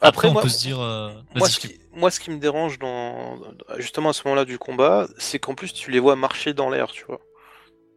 Après, 0.00 0.08
Après, 0.08 0.28
on 0.28 0.32
moi- 0.32 0.42
peut 0.42 0.48
se 0.48 0.58
dire. 0.58 0.78
euh, 0.80 1.10
Moi 1.34 1.48
ce, 1.48 1.58
qui, 1.58 1.78
moi, 1.92 2.10
ce 2.10 2.20
qui 2.20 2.30
me 2.30 2.38
dérange 2.38 2.78
dans 2.78 3.38
justement 3.78 4.10
à 4.10 4.12
ce 4.12 4.22
moment-là 4.26 4.44
du 4.44 4.58
combat, 4.58 5.06
c'est 5.18 5.38
qu'en 5.38 5.54
plus 5.54 5.72
tu 5.72 5.90
les 5.90 5.98
vois 6.00 6.16
marcher 6.16 6.52
dans 6.52 6.68
l'air, 6.68 6.90
tu 6.90 7.04
vois. 7.06 7.20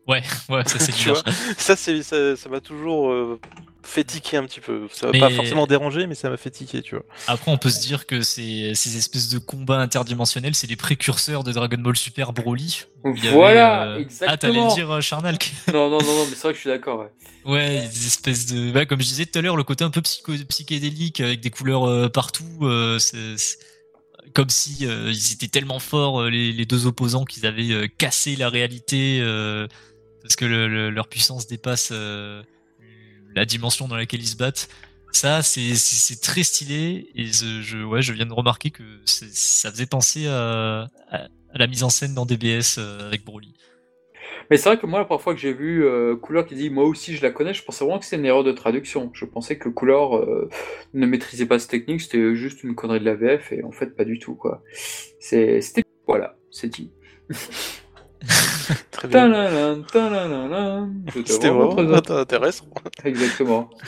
Ouais, 0.49 0.63
ça 0.65 0.79
c'est 0.79 0.95
dur. 1.03 1.21
Ça, 1.57 1.75
c'est 1.75 2.01
ça 2.03 2.35
ça 2.35 2.49
m'a 2.49 2.59
toujours 2.61 3.11
euh, 3.11 3.39
fait 3.83 4.03
tiquer 4.03 4.37
un 4.37 4.43
petit 4.45 4.59
peu. 4.59 4.87
Ça 4.91 5.07
m'a 5.07 5.11
Mais- 5.13 5.19
pas 5.19 5.29
forcément 5.31 5.65
dérangé, 5.67 6.05
mais 6.07 6.15
ça 6.15 6.29
m'a 6.29 6.37
fait 6.37 6.49
tiquer, 6.51 6.81
tu 6.81 6.95
vois. 6.95 7.05
Après, 7.27 7.51
on 7.51 7.57
peut 7.57 7.69
se 7.69 7.79
dire 7.81 8.05
que 8.05 8.21
ces, 8.21 8.73
ces 8.75 8.97
espèces 8.97 9.29
de 9.29 9.39
combats 9.39 9.79
interdimensionnels, 9.79 10.53
c'est 10.55 10.67
les 10.67 10.75
précurseurs 10.75 11.43
de 11.43 11.51
Dragon 11.51 11.77
Ball 11.79 11.95
Super 11.95 12.33
Broly. 12.33 12.83
avait, 13.03 13.29
Voilà, 13.31 13.83
euh, 13.91 13.97
exactement. 13.99 14.31
Ah, 14.33 14.37
t'allais 14.37 14.61
le 14.63 14.73
dire, 14.75 14.91
euh, 14.91 15.01
Charnal 15.01 15.37
que- 15.37 15.45
Non, 15.73 15.89
non, 15.89 15.99
non, 15.99 16.15
non, 16.15 16.25
mais 16.29 16.35
c'est 16.35 16.41
vrai 16.43 16.51
que 16.51 16.57
je 16.57 16.61
suis 16.61 16.69
d'accord. 16.69 16.99
Ouais. 16.99 17.09
Ouais, 17.45 17.87
des 17.87 18.07
espèces 18.07 18.45
de. 18.47 18.71
Ouais, 18.73 18.85
comme 18.85 18.99
je 19.01 19.05
disais 19.07 19.25
tout 19.25 19.39
à 19.39 19.41
l'heure, 19.41 19.55
le 19.57 19.63
côté 19.63 19.83
un 19.83 19.89
peu 19.89 20.01
psycho... 20.01 20.33
psychédélique 20.49 21.21
avec 21.21 21.39
des 21.39 21.49
couleurs 21.49 21.87
euh, 21.87 22.09
partout. 22.09 22.43
euh, 22.63 22.99
c'est 22.99 23.37
c'est 23.37 23.57
comme 24.35 24.49
si 24.49 24.85
euh, 24.85 25.09
ils 25.11 25.33
étaient 25.33 25.47
tellement 25.47 25.79
forts, 25.79 26.21
euh, 26.21 26.29
les, 26.29 26.51
les 26.51 26.65
deux 26.67 26.85
opposants, 26.85 27.25
qu'ils 27.25 27.47
avaient 27.47 27.71
euh, 27.71 27.87
cassé 27.97 28.35
la 28.35 28.49
réalité 28.49 29.19
euh, 29.23 29.67
parce 30.29 30.35
que 30.35 30.45
le- 30.45 30.67
le- 30.67 30.91
leur 30.91 31.07
puissance 31.07 31.47
dépasse 31.47 31.89
euh, 31.91 32.43
la 33.35 33.45
dimension 33.45 33.87
dans 33.87 33.95
laquelle 33.95 34.21
ils 34.21 34.27
se 34.27 34.35
battent. 34.35 34.69
Ça, 35.11 35.41
c'est 35.41 36.21
très 36.21 36.43
stylé 36.43 37.09
et 37.15 37.25
je, 37.25 37.83
ouais, 37.83 38.03
je 38.03 38.13
viens 38.13 38.27
de 38.27 38.33
remarquer 38.33 38.69
que 38.69 38.83
ça 39.05 39.71
faisait 39.71 39.87
penser 39.87 40.27
à, 40.27 40.87
la 41.55 41.65
mise 41.65 41.83
en 41.83 41.89
scène 41.89 42.13
dans 42.13 42.27
DBS 42.27 42.77
euh, 42.77 43.07
avec 43.07 43.25
Broly. 43.25 43.55
Mais 44.51 44.57
c'est 44.57 44.69
vrai 44.69 44.77
que 44.77 44.85
moi, 44.85 44.99
la 44.99 45.05
première 45.05 45.21
fois 45.21 45.33
que 45.33 45.39
j'ai 45.39 45.51
vu 45.51 45.83
euh, 45.83 46.15
Couleur 46.15 46.45
qui 46.45 46.53
dit 46.53 46.69
moi 46.69 46.83
aussi 46.83 47.15
je 47.15 47.23
la 47.23 47.31
connais, 47.31 47.55
je 47.55 47.63
pensais 47.63 47.83
vraiment 47.83 47.97
que 47.97 48.05
c'était 48.05 48.17
une 48.17 48.25
erreur 48.25 48.43
de 48.43 48.51
traduction. 48.51 49.09
Je 49.15 49.25
pensais 49.25 49.57
que 49.57 49.67
Couleur 49.67 50.15
euh, 50.15 50.47
ne 50.93 51.07
maîtrisait 51.07 51.47
pas 51.47 51.57
cette 51.57 51.71
technique, 51.71 52.01
c'était 52.01 52.35
juste 52.35 52.63
une 52.63 52.75
connerie 52.75 52.99
de 52.99 53.05
la 53.05 53.15
VF 53.15 53.51
et 53.51 53.63
en 53.63 53.71
fait 53.71 53.95
pas 53.95 54.05
du 54.05 54.19
tout 54.19 54.35
quoi. 54.35 54.61
C'était 55.19 55.83
voilà, 56.05 56.37
c'est 56.51 56.67
dit. 56.67 56.91
Très 58.91 59.07
bien. 59.07 59.29
C'était 61.15 61.49
vraiment 61.49 61.75
votre- 61.75 62.15
intéressant. 62.19 62.65
Exactement. 63.03 63.69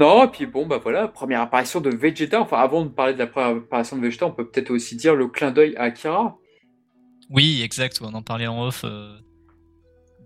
Non, 0.00 0.24
et 0.24 0.28
puis 0.28 0.46
bon, 0.46 0.64
bah 0.64 0.78
voilà, 0.80 1.08
première 1.08 1.40
apparition 1.40 1.80
de 1.80 1.90
Vegeta. 1.90 2.40
Enfin, 2.40 2.58
avant 2.58 2.84
de 2.84 2.88
parler 2.88 3.14
de 3.14 3.18
la 3.18 3.26
première 3.26 3.56
apparition 3.56 3.96
de 3.96 4.02
Vegeta, 4.02 4.26
on 4.26 4.30
peut 4.30 4.48
peut-être 4.48 4.70
aussi 4.70 4.94
dire 4.94 5.16
le 5.16 5.26
clin 5.26 5.50
d'œil 5.50 5.74
à 5.76 5.82
Akira. 5.84 6.36
Oui, 7.30 7.62
exact, 7.64 7.98
on 8.00 8.14
en 8.14 8.22
parlait 8.22 8.46
en 8.46 8.62
off. 8.64 8.82
euh, 8.84 9.16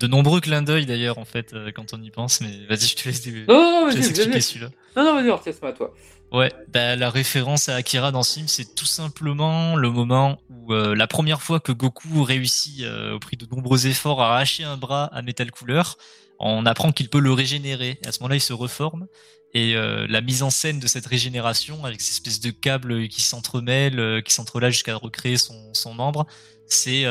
De 0.03 0.09
nombreux 0.09 0.41
clins 0.41 0.63
d'œil 0.63 0.85
d'ailleurs, 0.85 1.19
en 1.19 1.25
fait, 1.25 1.55
euh, 1.55 1.71
quand 1.73 1.95
on 1.95 2.03
y 2.03 2.11
pense, 2.11 2.41
mais 2.41 2.67
vas-y, 2.69 2.89
je 2.89 2.97
te 2.97 3.09
laisse, 3.09 3.25
Non, 3.25 3.55
non, 3.55 3.85
non, 3.85 3.91
je 3.91 3.93
te 3.93 3.99
laisse 3.99 4.11
expliquer 4.11 4.41
celui-là. 4.41 4.69
Non, 4.97 5.05
non, 5.05 5.15
vas-y, 5.15 5.41
c'est 5.45 5.65
à 5.65 5.73
toi. 5.73 5.95
Ouais, 6.33 6.51
bah, 6.73 6.97
la 6.97 7.09
référence 7.09 7.69
à 7.69 7.77
Akira 7.77 8.11
dans 8.11 8.25
ce 8.25 8.35
film, 8.35 8.49
c'est 8.49 8.75
tout 8.75 8.85
simplement 8.85 9.77
le 9.77 9.91
moment 9.91 10.41
où 10.51 10.73
euh, 10.73 10.97
la 10.97 11.07
première 11.07 11.41
fois 11.41 11.61
que 11.61 11.71
Goku 11.71 12.25
réussit, 12.25 12.83
euh, 12.83 13.13
au 13.13 13.21
prix 13.21 13.37
de 13.37 13.47
nombreux 13.47 13.87
efforts, 13.87 14.21
à 14.21 14.33
arracher 14.33 14.65
un 14.65 14.77
bras 14.77 15.05
à 15.05 15.23
Metal 15.23 15.49
Couleur, 15.53 15.99
on 16.41 16.67
apprend 16.67 16.91
qu'il 16.91 17.09
peut 17.09 17.21
le 17.21 17.33
régénérer. 17.33 18.01
À 18.05 18.11
ce 18.11 18.19
moment-là, 18.21 18.35
il 18.35 18.41
se 18.41 18.53
reforme. 18.53 19.07
Et 19.55 19.77
euh, 19.77 20.07
la 20.09 20.21
mise 20.23 20.43
en 20.43 20.51
scène 20.51 20.81
de 20.81 20.87
cette 20.87 21.07
régénération, 21.07 21.85
avec 21.85 22.01
ces 22.01 22.13
espèces 22.13 22.41
de 22.41 22.51
câbles 22.51 23.09
qui 23.09 23.21
s'entremêlent, 23.21 24.01
euh, 24.01 24.21
qui 24.21 24.33
s'entrelacent 24.33 24.73
jusqu'à 24.73 24.97
recréer 24.97 25.37
son, 25.37 25.75
son 25.75 25.95
membre, 25.95 26.27
c'est 26.67 27.05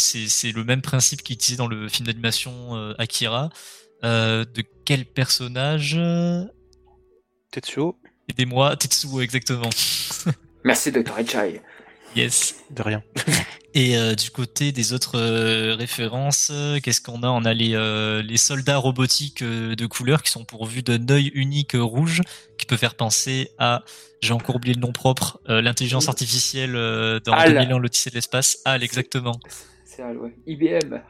c'est 0.00 0.52
le 0.52 0.64
même 0.64 0.82
principe 0.82 1.22
qui 1.22 1.32
est 1.32 1.36
utilisé 1.36 1.56
dans 1.56 1.68
le 1.68 1.88
film 1.88 2.06
d'animation 2.06 2.76
euh, 2.76 2.94
Akira. 2.98 3.50
Euh, 4.02 4.46
de 4.46 4.64
quel 4.86 5.04
personnage 5.04 5.98
Tetsuo, 7.50 8.00
Aidez-moi, 8.30 8.76
Tetsuo, 8.76 9.20
exactement. 9.20 9.68
Merci, 10.64 10.92
Dr. 10.92 11.18
Echai. 11.18 11.60
Yes. 12.16 12.56
de 12.70 12.82
rien. 12.82 13.02
Et 13.74 13.96
euh, 13.96 14.16
du 14.16 14.30
côté 14.30 14.72
des 14.72 14.92
autres 14.92 15.16
euh, 15.16 15.76
références, 15.76 16.48
euh, 16.50 16.80
qu'est-ce 16.80 17.00
qu'on 17.00 17.22
a? 17.22 17.28
On 17.28 17.44
a 17.44 17.54
les, 17.54 17.74
euh, 17.74 18.20
les 18.20 18.36
soldats 18.36 18.78
robotiques 18.78 19.42
euh, 19.42 19.76
de 19.76 19.86
couleur 19.86 20.22
qui 20.24 20.30
sont 20.32 20.44
pourvus 20.44 20.82
d'un 20.82 21.08
œil 21.08 21.30
unique 21.34 21.76
euh, 21.76 21.82
rouge, 21.82 22.22
qui 22.58 22.66
peut 22.66 22.76
faire 22.76 22.96
penser 22.96 23.50
à, 23.58 23.84
j'ai 24.22 24.32
encore 24.32 24.56
oublié 24.56 24.74
le 24.74 24.80
nom 24.80 24.90
propre, 24.90 25.40
euh, 25.48 25.62
l'intelligence 25.62 26.08
artificielle 26.08 26.74
euh, 26.74 27.20
dans 27.20 27.32
HAL. 27.32 27.52
2001 27.52 27.78
l'Odyssée 27.78 28.10
de 28.10 28.16
l'espace. 28.16 28.58
HAL, 28.64 28.82
exactement. 28.82 29.38
IBM. 30.46 31.00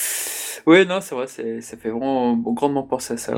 ouais, 0.66 0.84
non, 0.84 1.00
c'est 1.00 1.14
vrai, 1.14 1.26
ça 1.26 1.76
fait 1.76 1.90
vraiment 1.90 2.36
grandement 2.36 2.82
penser 2.82 3.14
à 3.14 3.16
ça. 3.16 3.34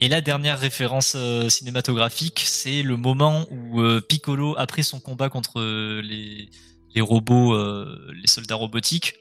Et 0.00 0.08
la 0.08 0.20
dernière 0.20 0.58
référence 0.58 1.14
euh, 1.16 1.48
cinématographique, 1.48 2.42
c'est 2.44 2.82
le 2.82 2.96
moment 2.96 3.46
où 3.50 3.80
euh, 3.80 4.00
Piccolo, 4.00 4.54
après 4.58 4.82
son 4.82 5.00
combat 5.00 5.28
contre 5.30 5.60
euh, 5.60 6.02
les, 6.02 7.00
robots, 7.00 7.54
les 8.14 8.26
soldats 8.26 8.54
robotiques, 8.54 9.14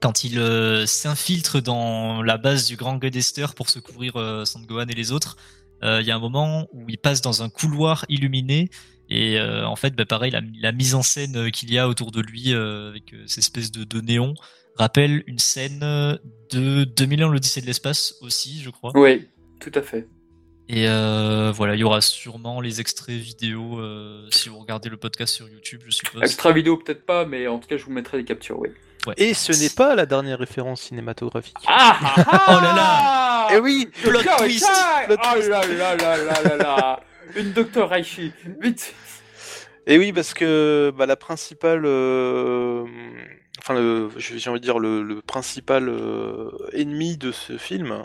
quand 0.00 0.22
il 0.22 0.38
s'infiltre 0.86 1.60
dans 1.60 2.22
la 2.22 2.36
base 2.36 2.66
du 2.66 2.76
Grand 2.76 2.98
Godester 2.98 3.46
pour 3.56 3.68
secourir 3.68 4.16
euh, 4.16 4.44
Son 4.44 4.60
Gohan 4.60 4.86
et 4.86 4.94
les 4.94 5.10
autres, 5.12 5.36
il 5.82 6.06
y 6.06 6.10
a 6.10 6.16
un 6.16 6.20
moment 6.20 6.66
où 6.72 6.84
il 6.88 6.96
passe 6.96 7.20
dans 7.20 7.42
un 7.42 7.50
couloir 7.50 8.06
illuminé 8.08 8.70
et 9.16 9.38
euh, 9.38 9.66
en 9.66 9.76
fait, 9.76 9.94
bah, 9.94 10.04
pareil, 10.04 10.30
la, 10.30 10.40
la 10.60 10.72
mise 10.72 10.94
en 10.94 11.02
scène 11.02 11.36
euh, 11.36 11.50
qu'il 11.50 11.72
y 11.72 11.78
a 11.78 11.88
autour 11.88 12.10
de 12.10 12.20
lui 12.20 12.52
euh, 12.52 12.88
avec 12.90 13.12
euh, 13.12 13.22
ces 13.26 13.40
espèces 13.40 13.70
de, 13.70 13.84
de 13.84 14.00
néons 14.00 14.34
rappelle 14.76 15.22
une 15.28 15.38
scène 15.38 15.78
de 16.50 16.84
2001 16.84 17.30
l'Odyssée 17.30 17.60
de 17.60 17.66
l'espace 17.66 18.14
aussi, 18.22 18.60
je 18.60 18.70
crois. 18.70 18.90
Oui, 18.94 19.28
tout 19.60 19.70
à 19.74 19.82
fait. 19.82 20.08
Et 20.68 20.88
euh, 20.88 21.52
voilà, 21.54 21.74
il 21.74 21.80
y 21.80 21.84
aura 21.84 22.00
sûrement 22.00 22.60
les 22.60 22.80
extraits 22.80 23.14
vidéo 23.16 23.78
euh, 23.78 24.26
si 24.30 24.48
vous 24.48 24.58
regardez 24.58 24.88
le 24.88 24.96
podcast 24.96 25.34
sur 25.34 25.48
YouTube, 25.48 25.82
je 25.86 25.90
suppose. 25.92 26.22
Extra 26.22 26.50
vidéo, 26.52 26.76
peut-être 26.78 27.04
pas, 27.06 27.24
mais 27.24 27.46
en 27.46 27.58
tout 27.58 27.68
cas, 27.68 27.76
je 27.76 27.84
vous 27.84 27.92
mettrai 27.92 28.16
les 28.16 28.24
captures, 28.24 28.58
oui. 28.58 28.70
Et 29.18 29.34
ce 29.34 29.52
n'est 29.52 29.68
pas 29.68 29.94
la 29.94 30.06
dernière 30.06 30.38
référence 30.38 30.80
cinématographique. 30.80 31.54
Ah, 31.66 31.98
ah, 32.02 32.14
ah 32.26 32.44
Oh 32.48 32.52
là 32.60 32.74
là 32.74 33.48
Eh 33.54 33.60
oui, 33.60 33.88
plot 34.02 34.22
twist, 34.38 34.66
plot 35.06 35.16
Oh 35.22 35.34
twist. 35.34 35.48
là 35.50 35.66
là 35.66 35.94
là 35.96 36.16
là 36.16 36.42
là 36.42 36.56
là 36.56 37.00
Une 37.36 37.52
Dr. 37.52 37.88
Raichi, 37.88 38.32
vite 38.60 38.94
Et 39.86 39.98
oui, 39.98 40.12
parce 40.12 40.34
que 40.34 40.92
bah, 40.96 41.06
la 41.06 41.16
principale, 41.16 41.84
euh, 41.84 42.84
enfin, 43.58 44.10
j'ai 44.16 44.50
envie 44.50 44.60
de 44.60 44.64
dire 44.64 44.78
le, 44.78 45.20
principal 45.20 45.88
euh, 45.88 46.50
ennemi 46.72 47.16
de 47.16 47.32
ce 47.32 47.58
film, 47.58 48.04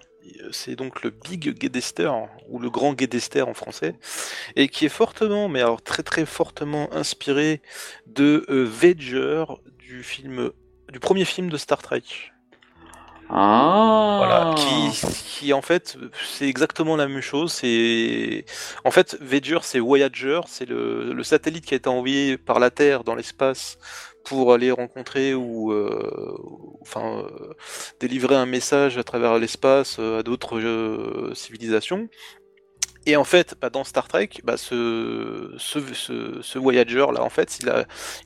c'est 0.52 0.76
donc 0.76 1.04
le 1.04 1.10
Big 1.10 1.62
Gedester 1.62 2.12
ou 2.48 2.60
le 2.60 2.70
Grand 2.70 2.98
Gedester 2.98 3.42
en 3.42 3.54
français, 3.54 3.96
et 4.56 4.68
qui 4.68 4.86
est 4.86 4.90
fortement, 4.90 5.48
mais 5.48 5.62
alors 5.62 5.82
très 5.82 6.04
très 6.04 6.26
fortement 6.26 6.92
inspiré 6.94 7.62
de 8.08 8.46
euh, 8.50 9.46
du 9.78 10.04
film, 10.04 10.52
du 10.92 11.00
premier 11.00 11.26
film 11.26 11.50
de 11.50 11.58
Star 11.58 11.82
Trek. 11.82 12.04
Ah 13.30 14.18
Voilà, 14.18 14.54
qui, 14.56 14.92
qui 15.26 15.54
en 15.54 15.62
fait, 15.62 15.98
c'est 16.36 16.48
exactement 16.48 16.96
la 16.98 17.08
même 17.08 17.22
chose. 17.22 17.54
C'est 17.54 18.44
en 18.84 18.92
fait 18.92 19.16
Voyager, 19.22 19.60
c'est 19.62 19.80
Voyager, 19.80 20.42
c'est 20.48 20.66
le, 20.68 21.14
le 21.14 21.24
satellite 21.24 21.66
qui 21.66 21.74
a 21.76 21.78
été 21.78 21.90
envoyé 21.90 22.38
par 22.38 22.60
la 22.60 22.72
Terre 22.72 23.04
dans 23.04 23.16
l'espace 23.16 23.78
pour 24.24 24.54
aller 24.54 24.72
rencontrer 24.72 25.34
ou, 25.36 25.72
euh, 25.72 26.36
enfin, 26.82 27.24
euh, 27.32 27.54
délivrer 28.00 28.36
un 28.36 28.46
message 28.46 28.98
à 28.98 29.04
travers 29.04 29.38
l'espace 29.40 29.98
euh, 30.00 30.20
à 30.20 30.24
d'autres 30.24 30.60
euh, 30.60 31.34
civilisations. 31.36 32.10
Et 33.10 33.16
en 33.16 33.24
fait, 33.24 33.56
bah, 33.60 33.72
dans 33.72 33.84
Star 33.84 34.08
Trek, 34.08 34.30
bah, 34.44 34.56
ce, 34.56 35.56
ce, 35.58 35.80
ce, 35.96 36.38
ce 36.44 36.60
Voyager 36.60 37.08
là, 37.12 37.24
en 37.24 37.30
fait, 37.30 37.58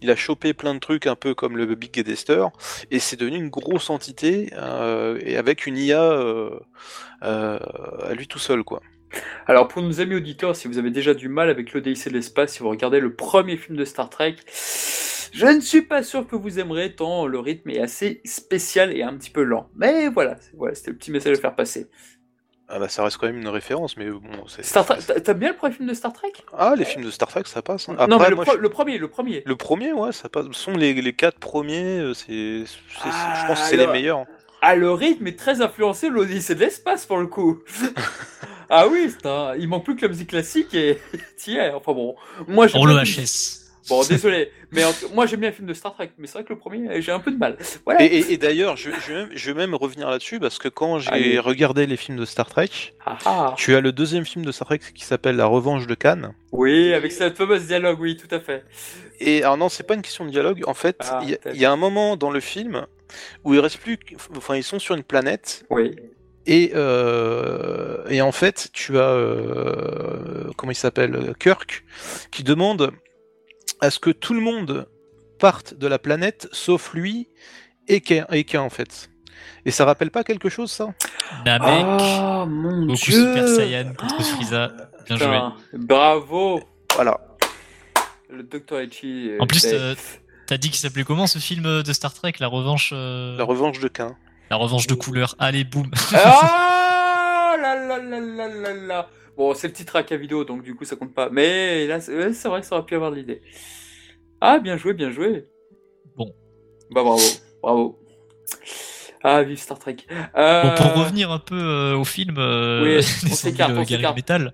il 0.02 0.12
a, 0.12 0.16
chopé 0.18 0.54
plein 0.54 0.74
de 0.74 0.80
trucs 0.80 1.08
un 1.08 1.16
peu 1.16 1.34
comme 1.34 1.56
le 1.56 1.74
Big 1.76 1.96
Gedester, 1.96 2.48
et 2.92 3.00
c'est 3.00 3.16
devenu 3.16 3.38
une 3.38 3.48
grosse 3.48 3.90
entité 3.90 4.52
euh, 4.58 5.18
et 5.24 5.38
avec 5.38 5.68
une 5.68 5.78
IA 5.78 6.04
euh, 6.04 6.60
euh, 7.24 7.60
à 8.02 8.14
lui 8.14 8.28
tout 8.28 8.40
seul, 8.40 8.66
quoi. 8.66 8.82
Alors 9.48 9.70
pour 9.70 9.82
nos 9.82 10.02
amis 10.02 10.16
auditeurs, 10.16 10.54
si 10.54 10.68
vous 10.68 10.78
avez 10.78 10.92
déjà 10.92 11.14
du 11.14 11.30
mal 11.30 11.50
avec 11.50 11.72
l'Odyssée 11.72 12.10
de 12.10 12.16
l'espace, 12.16 12.52
si 12.52 12.60
vous 12.60 12.68
regardez 12.68 13.00
le 13.00 13.16
premier 13.16 13.56
film 13.56 13.78
de 13.78 13.86
Star 13.86 14.10
Trek, 14.10 14.36
je 15.34 15.46
ne 15.46 15.62
suis 15.62 15.84
pas 15.84 16.04
sûr 16.04 16.28
que 16.28 16.36
vous 16.36 16.60
aimerez 16.60 16.94
tant 16.94 17.26
le 17.26 17.40
rythme 17.40 17.70
est 17.70 17.80
assez 17.80 18.22
spécial 18.26 18.92
et 18.92 19.02
un 19.02 19.16
petit 19.16 19.30
peu 19.30 19.44
lent. 19.44 19.70
Mais 19.76 20.10
voilà 20.10 20.38
c'était 20.74 20.92
le 20.92 20.98
petit 20.98 21.12
message 21.12 21.38
à 21.38 21.42
faire 21.42 21.56
passer. 21.56 21.88
Ah 22.76 22.80
bah, 22.80 22.90
ça 22.90 23.04
reste 23.04 23.18
quand 23.18 23.28
même 23.28 23.38
une 23.38 23.48
référence, 23.50 23.98
mais 23.98 24.10
bon. 24.10 24.22
c'est- 24.48 24.64
Star 24.64 24.84
Trek, 24.86 24.98
t'a- 25.06 25.20
t'aimes 25.22 25.38
bien 25.38 25.50
le 25.50 25.56
premier 25.56 25.74
film 25.76 25.88
de 25.88 25.94
Star 25.94 26.12
Trek? 26.12 26.32
Ah, 26.58 26.74
les 26.76 26.86
films 26.86 27.06
de 27.06 27.12
Star 27.12 27.28
Trek, 27.30 27.44
ça 27.46 27.62
passe. 27.62 27.88
hein. 27.88 27.96
Non, 28.10 28.18
mais 28.18 28.30
le, 28.32 28.36
moi, 28.36 28.46
pro- 28.46 28.56
je- 28.56 28.60
le 28.62 28.70
premier, 28.70 28.98
le 28.98 29.08
premier. 29.08 29.44
le 29.46 29.56
premier, 29.56 29.94
ouais, 29.94 30.12
ça 30.12 30.28
passe. 30.28 30.46
Ce 30.52 30.60
sont 30.60 30.72
les, 30.72 30.94
les 30.96 31.14
quatre 31.14 31.38
premiers, 31.38 32.00
euh, 32.00 32.14
c'est, 32.16 32.64
c'est- 32.66 33.00
Ah, 33.06 33.40
je 33.42 33.48
pense 33.48 33.62
que 33.62 33.68
c'est 33.68 33.78
les 33.78 33.84
alors- 33.84 33.94
meilleurs. 33.94 34.26
Ah, 34.64 34.76
le 34.76 34.92
rythme 34.92 35.28
est 35.28 35.38
très 35.38 35.62
influencé 35.62 36.08
de 36.10 36.14
l'Odyssée 36.14 36.56
de 36.56 36.62
l'espace 36.62 37.06
pour 37.06 37.18
le 37.18 37.28
coup. 37.28 37.60
ah 38.70 38.88
oui, 38.88 39.12
c'est 39.12 39.28
un- 39.28 39.56
il 39.56 39.68
manque 39.68 39.84
plus 39.86 39.96
que 39.96 40.02
la 40.04 40.08
musique 40.08 40.30
classique 40.30 40.74
et 40.74 41.00
t'y 41.38 41.58
es. 41.58 41.70
Enfin 41.72 41.94
bon, 41.94 42.16
moi 42.48 42.68
je. 42.68 42.74
Pour 42.74 42.88
le 42.88 42.96
HS. 42.96 43.63
Bon, 43.90 44.02
désolé, 44.04 44.52
mais 44.72 44.84
en 44.86 44.92
moi 45.14 45.26
j'aime 45.26 45.42
bien 45.42 45.50
le 45.50 45.56
film 45.56 45.68
de 45.68 45.74
Star 45.74 45.94
Trek, 45.94 46.12
mais 46.18 46.28
c'est 46.28 46.34
vrai 46.34 46.44
que 46.44 46.54
le 46.54 46.60
premier, 46.60 47.02
j'ai 47.02 47.12
un 47.12 47.20
peu 47.20 47.32
de 47.32 47.38
mal. 47.38 47.58
Voilà. 47.86 48.02
Et, 48.04 48.06
et- 48.06 48.34
et 48.34 48.38
d'ailleurs, 48.38 48.78
je, 48.78 48.92
je, 48.92 49.12
vais 49.14 49.20
même- 49.22 49.30
je 49.34 49.52
vais 49.52 49.58
même 49.58 49.76
revenir 49.76 50.10
là-dessus 50.10 50.40
parce 50.40 50.58
que 50.58 50.70
quand 50.70 51.00
j'ai 51.00 51.40
regardé 51.40 51.86
les 51.86 51.98
films 51.98 52.18
de 52.18 52.26
Star 52.26 52.48
Trek, 52.50 52.70
Ah, 53.06 53.18
ah. 53.26 53.54
tu 53.58 53.76
as 53.76 53.82
le 53.82 53.92
deuxième 53.92 54.26
film 54.26 54.46
de 54.46 54.52
Star 54.52 54.68
Trek 54.68 54.80
qui 54.96 55.04
s'appelle 55.04 55.36
La 55.36 55.46
Revanche 55.46 55.86
de 55.88 55.96
Cannes. 55.96 56.34
Oui, 56.52 56.94
avec 56.94 57.12
cette 57.12 57.36
fameuse 57.38 57.68
dialogue, 57.68 58.00
oui, 58.00 58.16
tout 58.16 58.34
à 58.34 58.40
fait. 58.40 58.64
Et 59.20 59.44
alors 59.44 59.58
non, 59.58 59.70
c'est 59.70 59.84
pas 59.84 59.96
une 59.96 60.02
question 60.02 60.26
de 60.26 60.30
dialogue. 60.32 60.62
En 60.66 60.74
fait, 60.74 60.98
Ah, 61.02 61.20
il 61.24 61.30
y 61.32 61.36
a- 61.36 61.54
y, 61.54 61.66
un 61.66 61.76
moment 61.76 62.16
dans 62.16 62.32
le 62.32 62.40
film 62.40 62.86
où 63.44 63.54
il 63.54 63.60
reste 63.60 63.78
plus, 63.78 64.00
enfin 64.36 64.56
ils 64.56 64.64
sont 64.64 64.80
sur 64.80 64.96
une 64.96 65.04
planète 65.04 65.66
Oui. 65.70 65.96
et 66.48 66.72
euh, 66.74 68.04
et 68.10 68.22
en 68.22 68.32
fait 68.32 68.70
tu 68.74 68.98
as 68.98 69.10
euh, 69.10 70.50
comment 70.58 70.72
il 70.72 70.76
s'appelle 70.76 71.34
Kirk 71.40 71.84
qui 72.32 72.44
demande 72.44 72.92
à 73.84 73.90
ce 73.92 74.00
que 74.00 74.10
tout 74.10 74.34
le 74.34 74.40
monde 74.40 74.88
parte 75.40 75.74
de 75.74 75.88
la 75.88 76.00
planète 76.00 76.48
sauf 76.52 76.94
lui 76.94 77.28
et 77.88 78.00
K, 78.00 78.56
en 78.56 78.70
fait. 78.70 79.10
Et 79.66 79.72
ça 79.72 79.84
rappelle 79.84 80.10
pas 80.10 80.24
quelque 80.24 80.48
chose 80.48 80.72
ça? 80.72 80.94
Namek, 81.46 81.86
Ah, 82.00 82.46
mon 82.48 82.86
Goku 82.86 82.96
dieu. 82.96 83.28
Super 83.28 83.48
Saiyan 83.48 83.94
contre 83.94 84.24
Frieza. 84.24 84.72
Bien 85.06 85.18
joué. 85.18 85.40
Bravo. 85.74 86.62
Voilà. 86.96 87.20
Le 88.30 88.44
Dr. 88.44 88.80
Echi. 88.80 89.32
euh, 89.32 89.38
En 89.42 89.48
plus, 89.48 89.66
euh, 89.66 89.96
T'as 90.48 90.58
dit 90.58 90.70
qu'il 90.70 90.80
s'appelait 90.80 91.04
comment 91.04 91.28
ce 91.28 91.40
film 91.40 91.82
de 91.84 91.94
Star 91.94 92.14
Trek 92.14 92.34
La 92.40 92.48
revanche. 92.48 92.92
euh, 92.94 93.38
La 93.38 93.44
revanche 93.44 93.80
de 93.80 93.88
Cain. 93.90 94.16
La 94.50 94.56
revanche 94.58 94.88
de 94.88 94.94
couleur. 94.94 95.36
Allez, 95.40 95.64
boum. 95.66 95.92
Ah 96.14 97.56
là 97.62 97.76
là 97.76 97.98
là 97.98 98.20
là 98.20 98.48
là 98.48 98.74
là. 98.74 99.10
Bon, 99.38 99.54
c'est 99.56 99.68
le 99.68 99.74
titre 99.74 99.96
à 99.96 100.02
vidéo, 100.16 100.44
donc 100.46 100.62
du 100.64 100.76
coup 100.76 100.86
ça 100.86 100.96
compte 100.96 101.14
pas. 101.14 101.30
Mais 101.30 101.88
là, 101.88 102.00
c'est 102.00 102.12
ouais, 102.16 102.30
vrai 102.32 102.62
que 102.62 102.68
ça 102.68 102.76
aurait 102.76 102.86
pu 102.86 102.96
avoir 102.96 103.12
de 103.12 103.16
l'idée. 103.18 103.42
Ah, 104.42 104.60
bien 104.60 104.78
joué, 104.78 104.94
bien 104.94 105.10
joué. 105.12 105.46
Bon. 106.16 106.34
Bah 106.92 107.02
bravo, 107.04 107.22
bravo. 107.62 108.00
Ah, 109.26 109.42
vive 109.42 109.58
Star 109.58 109.80
Trek. 109.80 109.96
Euh, 110.36 110.64
Bon, 110.64 110.76
pour 110.76 110.94
revenir 111.02 111.32
un 111.32 111.40
peu 111.40 111.56
euh, 111.56 111.96
au 111.96 112.04
film 112.04 112.36
euh, 112.38 112.84
Oui, 112.84 112.98
on 112.98 113.30
100 113.30 113.36
s'écarte, 113.36 113.70
000 113.72 113.82
on 113.82 113.86
s'écarte. 113.86 114.16
métal. 114.18 114.54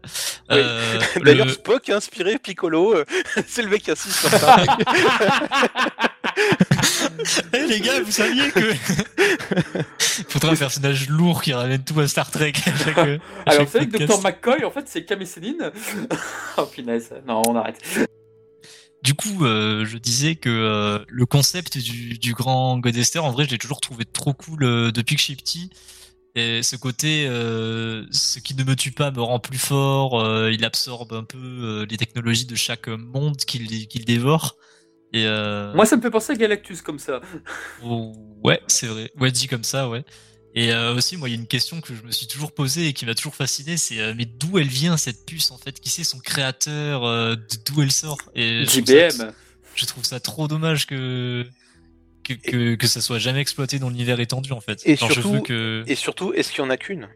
Oui. 0.51 0.57
euh, 0.59 0.99
D'ailleurs, 1.25 1.47
le- 1.47 1.51
Spock 1.53 1.89
a 1.89 1.95
inspiré 1.97 2.37
Piccolo. 2.37 2.93
euh, 2.95 3.03
c'est 3.47 3.63
le 3.63 3.69
mec 3.69 3.81
qui 3.81 3.89
assiste 3.91 4.15
sur 4.19 4.29
Star 4.29 4.57
Trek. 4.63 4.67
Eh, 7.53 7.65
les 7.67 7.79
gars, 7.81 7.99
vous 8.01 8.11
saviez 8.11 8.49
que 8.51 8.59
faudrait 10.39 10.55
un 10.55 10.59
personnage 10.59 11.09
lourd 11.09 11.41
qui 11.41 11.53
ramène 11.53 11.83
tout 11.83 11.99
à 11.99 12.07
Star 12.07 12.29
Trek. 12.31 12.53
à 12.65 12.75
chaque- 12.83 12.97
à 12.97 13.17
Alors, 13.45 13.65
vous 13.65 13.71
savez 13.71 13.87
que. 13.89 13.97
Dr. 14.05 14.21
McCoy, 14.21 14.63
en 14.65 14.71
fait, 14.71 14.85
c'est 14.87 15.05
Cam 15.05 15.21
et 15.21 15.25
Céline 15.25 15.71
Oh, 16.57 16.65
punaise. 16.65 17.11
Non, 17.27 17.41
on 17.47 17.55
arrête. 17.55 17.77
Du 19.03 19.13
coup, 19.13 19.45
euh, 19.45 19.85
je 19.85 19.97
disais 19.97 20.35
que 20.35 20.49
euh, 20.49 20.99
le 21.07 21.25
concept 21.25 21.77
du, 21.77 22.17
du 22.17 22.33
grand 22.33 22.77
Godester, 22.79 23.19
en 23.19 23.31
vrai, 23.31 23.45
je 23.45 23.51
l'ai 23.51 23.57
toujours 23.57 23.79
trouvé 23.79 24.03
trop 24.05 24.33
cool 24.33 24.63
euh, 24.63 24.91
depuis 24.91 25.15
que 25.15 25.19
je 25.21 25.25
suis 25.25 25.35
petit. 25.37 25.69
Et 26.35 26.61
ce 26.63 26.75
côté, 26.75 27.25
euh, 27.27 28.05
ce 28.11 28.39
qui 28.39 28.55
ne 28.55 28.63
me 28.63 28.75
tue 28.75 28.91
pas 28.91 29.09
me 29.11 29.21
rend 29.21 29.39
plus 29.39 29.57
fort. 29.57 30.19
euh, 30.21 30.51
il 30.51 30.63
absorbe 30.65 31.13
un 31.13 31.23
peu 31.23 31.37
euh, 31.37 31.85
les 31.89 31.97
technologies 31.97 32.45
de 32.45 32.55
chaque 32.55 32.87
monde 32.87 33.37
qu'il 33.37 34.05
dévore. 34.05 34.55
Et 35.13 35.25
euh, 35.25 35.73
Moi, 35.73 35.85
ça 35.85 35.95
me 35.97 36.01
fait 36.01 36.11
penser 36.11 36.33
à 36.33 36.35
Galactus 36.35 36.81
comme 36.83 36.99
ça. 36.99 37.21
Oh, 37.83 38.13
ouais, 38.43 38.61
c'est 38.67 38.85
vrai. 38.87 39.11
Ouais, 39.19 39.31
dit 39.31 39.47
comme 39.47 39.63
ça, 39.63 39.89
ouais. 39.89 40.03
Et 40.55 40.71
euh, 40.73 40.95
aussi, 40.95 41.15
moi, 41.15 41.29
il 41.29 41.33
y 41.33 41.35
a 41.35 41.39
une 41.39 41.47
question 41.47 41.79
que 41.79 41.93
je 41.93 42.01
me 42.01 42.11
suis 42.11 42.25
toujours 42.27 42.51
posée 42.51 42.87
et 42.87 42.93
qui 42.93 43.05
m'a 43.05 43.13
toujours 43.13 43.35
fasciné, 43.35 43.77
c'est 43.77 43.99
euh, 43.99 44.13
mais 44.17 44.25
d'où 44.25 44.57
elle 44.57 44.67
vient 44.67 44.97
cette 44.97 45.25
puce 45.25 45.51
en 45.51 45.57
fait? 45.57 45.79
Qui 45.79 45.89
c'est 45.89 46.03
son 46.03 46.17
créateur 46.19 47.05
euh, 47.05 47.35
D'où 47.67 47.81
elle 47.83 47.91
sort? 47.91 48.17
Et 48.33 48.65
je 48.65 48.79
trouve 48.81 48.85
ça- 48.87 49.09
JBM. 49.09 49.31
je 49.75 49.85
trouve 49.85 50.03
ça 50.05 50.19
trop 50.19 50.47
dommage 50.47 50.87
que 50.87 51.45
que, 52.23 52.33
que, 52.33 52.75
que 52.75 52.87
ça 52.87 52.99
soit 53.01 53.19
jamais 53.19 53.39
exploité 53.41 53.79
dans 53.79 53.89
l'univers 53.89 54.19
étendu 54.19 54.51
en 54.51 54.59
fait. 54.61 54.81
Et 54.85 54.95
je 54.95 55.05
surtout- 55.05 55.33
veux 55.33 55.41
que 55.41 55.83
Et 55.87 55.95
surtout, 55.95 56.33
est-ce 56.33 56.51
qu'il 56.51 56.63
y 56.63 56.65
en 56.67 56.69
a 56.71 56.77
qu'une? 56.77 57.07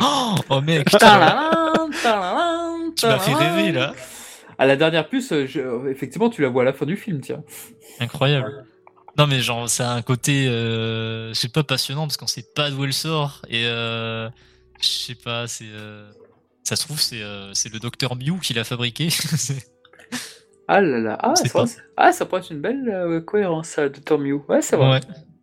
Oh, 0.00 0.34
oh, 0.50 0.60
mec, 0.60 0.88
tu 0.90 0.96
m'as 3.06 3.18
fait 3.18 3.34
rêver 3.34 3.72
là. 3.72 3.94
À 4.58 4.66
la 4.66 4.76
dernière 4.76 5.08
puce, 5.08 5.30
je- 5.46 5.88
effectivement, 5.90 6.30
tu 6.30 6.42
la 6.42 6.48
vois 6.48 6.62
à 6.62 6.64
la 6.66 6.72
fin 6.72 6.86
du 6.86 6.96
film, 6.96 7.20
tiens. 7.20 7.42
Incroyable. 8.00 8.66
Non 9.18 9.26
mais 9.26 9.40
genre 9.40 9.68
ça 9.68 9.92
a 9.92 9.94
un 9.94 10.02
côté 10.02 10.46
euh, 10.48 11.28
je 11.34 11.34
sais 11.34 11.48
pas 11.48 11.62
passionnant 11.62 12.02
parce 12.06 12.16
qu'on 12.16 12.26
sait 12.26 12.46
pas 12.54 12.70
d'où 12.70 12.84
elle 12.84 12.94
sort 12.94 13.42
et 13.48 13.66
euh, 13.66 14.28
je 14.80 14.86
sais 14.88 15.14
pas 15.14 15.46
c'est 15.46 15.66
euh, 15.68 16.10
ça 16.64 16.76
se 16.76 16.84
trouve 16.86 16.98
c'est 17.00 17.22
euh, 17.22 17.52
c'est 17.52 17.70
le 17.72 17.78
docteur 17.78 18.16
Mew 18.16 18.38
qui 18.40 18.54
l'a 18.54 18.64
fabriqué. 18.64 19.08
Ah 20.68 20.80
là 20.80 21.00
là, 21.00 21.18
ah, 21.20 21.34
c'est- 21.34 21.52
ah, 21.96 22.12
ça 22.12 22.24
pourrait 22.24 22.40
être 22.40 22.50
une 22.52 22.60
belle 22.60 22.88
euh, 22.88 23.20
cohérence, 23.20 23.68
ça, 23.68 23.90
Tom 23.90 24.22
Mew. 24.22 24.40
Ouais, 24.48 24.62
c'est 24.62 24.76
vrai. 24.76 24.90
ouais. 24.92 25.00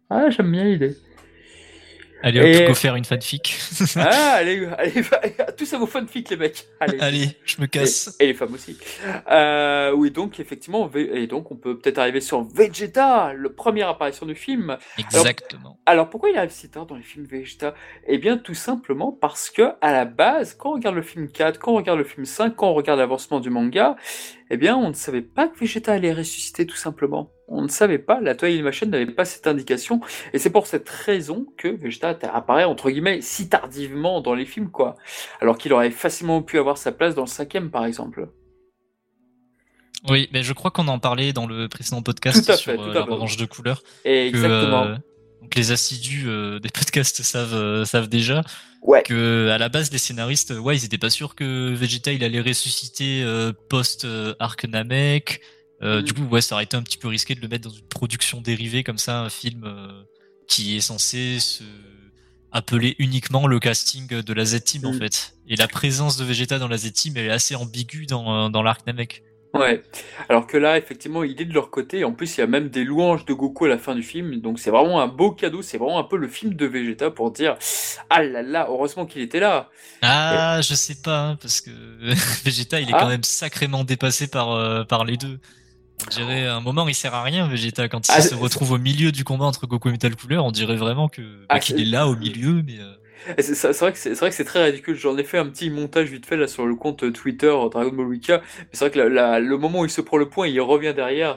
Ah, 0.09 0.29
j'aime 0.29 0.49
bien 0.51 0.63
l'idée. 0.63 0.97
Allez 2.21 2.39
hop, 2.41 2.45
Et- 2.47 2.67
go 2.67 2.73
faire 2.73 2.95
une 2.95 3.05
fanfic. 3.05 3.57
ah, 3.95 4.33
allez, 4.35 4.67
allez, 4.77 4.93
tous 5.57 5.73
à 5.73 5.77
vos 5.77 5.85
fanfics, 5.87 6.29
les 6.29 6.35
mecs. 6.37 6.65
Allez. 6.79 6.97
Allez, 6.99 7.27
je 7.45 7.61
me 7.61 7.67
casse. 7.67 8.15
Et, 8.19 8.25
et 8.25 8.27
les 8.27 8.33
femmes 8.33 8.53
aussi. 8.53 8.77
Euh, 9.31 9.91
oui, 9.95 10.11
donc, 10.11 10.39
effectivement, 10.39 10.87
Ve- 10.87 11.15
et 11.15 11.27
donc, 11.27 11.51
on 11.51 11.55
peut 11.55 11.77
peut-être 11.79 11.97
arriver 11.97 12.21
sur 12.21 12.41
Vegeta, 12.43 13.33
le 13.33 13.53
première 13.53 13.87
apparition 13.89 14.25
du 14.25 14.35
film. 14.35 14.77
Exactement. 14.97 15.79
Alors 15.85 16.09
pourquoi 16.09 16.29
il 16.29 16.37
arrive 16.37 16.51
si 16.51 16.69
tard 16.69 16.85
dans 16.85 16.95
les 16.95 17.03
films 17.03 17.25
Vegeta? 17.25 17.73
Eh 18.07 18.17
bien 18.17 18.37
tout 18.37 18.53
simplement 18.53 19.11
parce 19.11 19.49
que 19.49 19.71
à 19.81 19.91
la 19.91 20.05
base, 20.05 20.53
quand 20.55 20.71
on 20.71 20.73
regarde 20.75 20.95
le 20.95 21.01
film 21.01 21.29
4, 21.31 21.57
quand 21.57 21.71
on 21.71 21.75
regarde 21.75 21.97
le 21.99 22.05
film 22.05 22.25
5, 22.25 22.55
quand 22.55 22.67
on 22.69 22.73
regarde 22.73 22.99
l'avancement 22.99 23.39
du 23.39 23.49
manga, 23.49 23.95
eh 24.49 24.57
bien 24.57 24.75
on 24.77 24.89
ne 24.89 24.93
savait 24.93 25.21
pas 25.21 25.47
que 25.47 25.57
Vegeta 25.59 25.93
allait 25.93 26.13
ressusciter 26.13 26.65
tout 26.65 26.75
simplement. 26.75 27.31
On 27.47 27.63
ne 27.63 27.67
savait 27.67 27.97
pas, 27.99 28.21
la 28.21 28.35
Toei 28.35 28.53
Animation 28.53 28.87
n'avait 28.87 29.05
pas 29.07 29.25
cette 29.25 29.47
indication, 29.47 30.01
et 30.33 30.37
c'est 30.39 30.51
pour 30.51 30.67
cette 30.67 30.87
raison 30.87 31.47
que 31.57 31.67
Vegeta 31.67 32.17
apparaît 32.33 32.63
entre 32.65 32.89
guillemets 32.91 33.21
si 33.21 33.49
tardivement 33.49 34.21
dans 34.21 34.35
les 34.35 34.45
films 34.45 34.69
quoi. 34.69 34.95
Alors 35.41 35.57
qu'il 35.57 35.73
aurait 35.73 35.91
facilement 35.91 36.41
pu 36.43 36.59
avoir 36.59 36.77
sa 36.77 36.91
place 36.91 37.15
dans 37.15 37.23
le 37.23 37.27
cinquième 37.27 37.71
par 37.71 37.85
exemple. 37.85 38.29
Oui, 40.09 40.29
mais 40.31 40.43
je 40.43 40.53
crois 40.53 40.71
qu'on 40.71 40.87
en 40.87 40.99
parlait 40.99 41.33
dans 41.33 41.45
le 41.45 41.67
précédent 41.67 42.01
podcast 42.01 42.45
Tout 42.45 42.51
à 42.51 42.55
sur 42.55 42.71
fait, 42.71 42.79
euh, 42.79 42.83
tout 42.83 42.91
à 42.91 42.93
la 42.93 43.05
fait. 43.05 43.11
revanche 43.11 43.35
de 43.35 43.45
couleur. 43.45 43.83
Et 44.05 44.31
que, 44.31 44.37
exactement. 44.37 44.83
euh, 44.85 44.95
les 45.55 45.71
assidus 45.71 46.25
euh, 46.27 46.59
des 46.59 46.69
podcasts 46.69 47.21
savent 47.23 47.53
euh, 47.53 47.85
savent 47.85 48.09
déjà 48.09 48.43
Ouais. 48.81 49.03
que 49.03 49.49
à 49.49 49.57
la 49.57 49.67
base 49.67 49.91
les 49.91 49.97
scénaristes 49.97 50.51
ouais 50.51 50.77
ils 50.77 50.85
étaient 50.85 50.97
pas 50.97 51.09
sûrs 51.09 51.35
que 51.35 51.73
Vegeta 51.73 52.13
il 52.13 52.23
allait 52.23 52.39
ressusciter 52.41 53.21
euh, 53.23 53.51
post 53.69 54.07
arc 54.39 54.65
Namek 54.65 55.41
Mhm. 55.81 56.01
du 56.01 56.13
coup 56.13 56.23
ouais 56.23 56.41
ça 56.41 56.55
aurait 56.55 56.65
été 56.65 56.75
un 56.75 56.81
petit 56.81 56.97
peu 56.97 57.07
risqué 57.07 57.35
de 57.35 57.39
le 57.41 57.47
mettre 57.47 57.69
dans 57.69 57.73
une 57.73 57.87
production 57.87 58.41
dérivée 58.41 58.83
comme 58.83 58.97
ça 58.97 59.21
un 59.21 59.29
film 59.29 59.63
qui 60.47 60.75
est 60.75 60.81
censé 60.81 61.39
se 61.39 61.63
appeler 62.51 62.95
uniquement 62.99 63.47
le 63.47 63.59
casting 63.59 64.07
de 64.07 64.33
la 64.33 64.43
Z-Team 64.43 64.85
en 64.85 64.91
Mhm. 64.93 64.99
fait 64.99 65.35
et 65.47 65.55
la 65.55 65.67
présence 65.67 66.17
de 66.17 66.25
Vegeta 66.25 66.57
dans 66.59 66.67
la 66.67 66.77
Z-Team 66.77 67.13
elle 67.15 67.27
est 67.27 67.31
assez 67.31 67.55
ambiguë 67.55 68.07
dans, 68.07 68.49
dans 68.49 68.63
l'arc 68.63 68.85
Namek 68.87 69.23
Ouais. 69.55 69.81
Alors 70.29 70.45
que 70.45 70.57
là, 70.57 70.77
effectivement, 70.77 71.23
il 71.23 71.41
est 71.41 71.45
de 71.45 71.53
leur 71.53 71.71
côté. 71.71 72.03
En 72.03 72.11
plus, 72.11 72.37
il 72.37 72.41
y 72.41 72.43
a 72.43 72.47
même 72.47 72.69
des 72.69 72.83
louanges 72.83 73.25
de 73.25 73.33
Goku 73.33 73.65
à 73.65 73.69
la 73.69 73.77
fin 73.79 73.95
du 73.95 74.03
film. 74.03 74.35
Donc, 74.41 74.59
c'est 74.59 74.69
vraiment 74.69 75.01
un 75.01 75.07
beau 75.07 75.31
cadeau. 75.31 75.61
C'est 75.63 75.77
vraiment 75.79 75.97
un 75.99 76.03
peu 76.03 76.17
le 76.17 76.27
film 76.27 76.53
de 76.53 76.65
Vegeta 76.67 77.09
pour 77.09 77.31
dire 77.31 77.57
Ah 78.11 78.21
là 78.21 78.43
là, 78.43 78.67
heureusement 78.69 79.05
qu'il 79.07 79.21
était 79.23 79.39
là. 79.39 79.69
Ah, 80.03 80.59
je 80.61 80.75
sais 80.75 80.97
pas, 81.03 81.19
hein, 81.29 81.35
parce 81.41 81.61
que 81.61 81.71
Vegeta, 82.45 82.79
il 82.79 82.89
est 82.89 82.93
Ah. 82.93 82.99
quand 83.01 83.07
même 83.09 83.23
sacrément 83.23 83.83
dépassé 83.83 84.27
par, 84.27 84.51
euh, 84.51 84.83
par 84.83 85.03
les 85.03 85.17
deux. 85.17 85.39
On 86.05 86.09
dirait, 86.11 86.45
à 86.45 86.55
un 86.55 86.61
moment, 86.61 86.87
il 86.87 86.93
sert 86.95 87.13
à 87.15 87.23
rien, 87.23 87.47
Vegeta. 87.47 87.89
Quand 87.89 88.07
il 88.07 88.11
Ah, 88.15 88.21
se 88.21 88.35
retrouve 88.35 88.71
au 88.73 88.77
milieu 88.77 89.11
du 89.11 89.23
combat 89.23 89.45
entre 89.45 89.65
Goku 89.67 89.89
et 89.89 89.91
Metal 89.93 90.15
Cooler, 90.15 90.37
on 90.37 90.51
dirait 90.51 90.77
vraiment 90.77 91.09
que, 91.09 91.21
bah, 91.21 91.45
Ah, 91.49 91.59
qu'il 91.59 91.79
est 91.81 91.85
là, 91.85 92.07
au 92.07 92.15
milieu, 92.15 92.61
mais... 92.65 92.77
euh, 92.79 92.93
C'est 93.39 93.71
vrai 93.79 93.91
que 93.93 93.97
c'est 94.35 94.43
très 94.45 94.63
ridicule. 94.65 94.95
J'en 94.95 95.17
ai 95.17 95.23
fait 95.23 95.37
un 95.37 95.47
petit 95.47 95.69
montage 95.69 96.09
vite 96.09 96.25
fait 96.25 96.37
là 96.37 96.47
sur 96.47 96.65
le 96.65 96.75
compte 96.75 97.11
Twitter 97.13 97.53
Dragon 97.71 97.91
Ball. 97.91 98.07
Mais 98.09 98.19
c'est 98.71 98.79
vrai 98.79 98.91
que 98.91 98.99
la- 98.99 99.09
la- 99.09 99.39
le 99.39 99.57
moment 99.57 99.81
où 99.81 99.85
il 99.85 99.91
se 99.91 100.01
prend 100.01 100.17
le 100.17 100.29
point, 100.29 100.47
il 100.47 100.59
revient 100.61 100.93
derrière. 100.95 101.35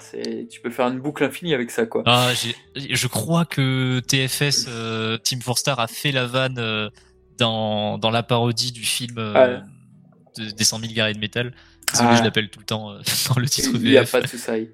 Tu 0.50 0.60
peux 0.60 0.70
faire 0.70 0.88
une 0.88 1.00
boucle 1.00 1.24
infinie 1.24 1.54
avec 1.54 1.70
ça 1.70 1.86
quoi. 1.86 2.02
Ah, 2.06 2.30
je 2.76 3.06
crois 3.08 3.44
que 3.44 4.00
TFS, 4.00 4.66
euh, 4.68 5.18
Team 5.18 5.40
Four 5.42 5.58
Star, 5.58 5.80
a 5.80 5.86
fait 5.86 6.12
la 6.12 6.26
vanne 6.26 6.56
euh, 6.58 6.88
dans, 7.38 7.98
dans 7.98 8.10
la 8.10 8.22
parodie 8.22 8.72
du 8.72 8.82
film 8.84 9.16
euh, 9.18 9.32
Ouais. 9.34 9.60
de- 10.46 10.50
des 10.50 10.64
100 10.64 10.78
000 10.80 10.92
guerriers 10.92 11.14
de 11.14 11.18
métal. 11.18 11.52
Désolé, 11.90 12.08
Ah. 12.12 12.16
je 12.16 12.22
l'appelle 12.24 12.48
tout 12.48 12.60
le 12.60 12.64
temps 12.66 12.90
euh, 12.92 12.98
dans 13.34 13.40
le 13.40 13.48
titre 13.48 13.70
Il 13.74 13.82
n'y 13.82 13.96
a 13.96 14.04
pas 14.04 14.20
de 14.20 14.26
souci. 14.26 14.68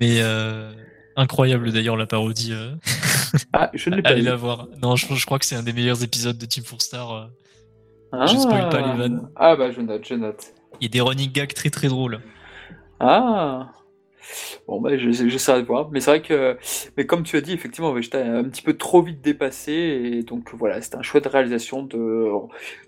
Mais 0.00 0.18
euh, 0.20 0.72
incroyable 1.16 1.72
d'ailleurs 1.72 1.96
la 1.96 2.06
parodie. 2.06 2.52
Ah, 3.52 3.70
je 3.74 3.90
ne 3.90 3.96
l'ai 3.96 4.02
pas 4.02 4.10
Allez 4.10 4.20
vu. 4.22 4.26
la 4.28 4.36
voir. 4.36 4.68
Non, 4.82 4.96
je, 4.96 5.12
je 5.14 5.26
crois 5.26 5.38
que 5.38 5.44
c'est 5.46 5.56
un 5.56 5.62
des 5.62 5.72
meilleurs 5.72 6.02
épisodes 6.02 6.36
de 6.38 6.46
Team 6.46 6.64
Four 6.64 6.82
Star. 6.82 7.12
euh. 7.12 7.24
Ah. 8.12 8.26
je 8.26 8.36
spoil 8.36 8.68
pas 8.68 8.80
les 8.80 8.96
vannes. 8.98 9.28
Ah 9.36 9.56
bah 9.56 9.70
je 9.72 9.80
note, 9.80 10.06
je 10.06 10.14
note. 10.14 10.44
Il 10.80 10.84
y 10.84 10.86
a 10.86 10.90
des 10.90 11.00
running 11.00 11.32
gags 11.32 11.52
très 11.52 11.70
très 11.70 11.88
drôles. 11.88 12.20
Ah. 13.00 13.70
Bon, 14.66 14.80
bah, 14.80 14.96
j'essaierai 14.96 15.62
de 15.62 15.66
voir. 15.66 15.90
Mais 15.90 16.00
c'est 16.00 16.10
vrai 16.10 16.22
que, 16.22 16.56
mais 16.96 17.06
comme 17.06 17.22
tu 17.22 17.36
as 17.36 17.40
dit, 17.40 17.52
effectivement, 17.52 17.92
Vegeta 17.92 18.20
est 18.20 18.28
un 18.28 18.44
petit 18.44 18.62
peu 18.62 18.74
trop 18.74 19.02
vite 19.02 19.20
dépassé. 19.20 19.72
Et 19.72 20.22
donc, 20.22 20.54
voilà, 20.54 20.80
c'est 20.80 20.94
un 20.94 21.02
choix 21.02 21.20
de 21.20 21.28
réalisation 21.28 21.82
de, 21.82 22.28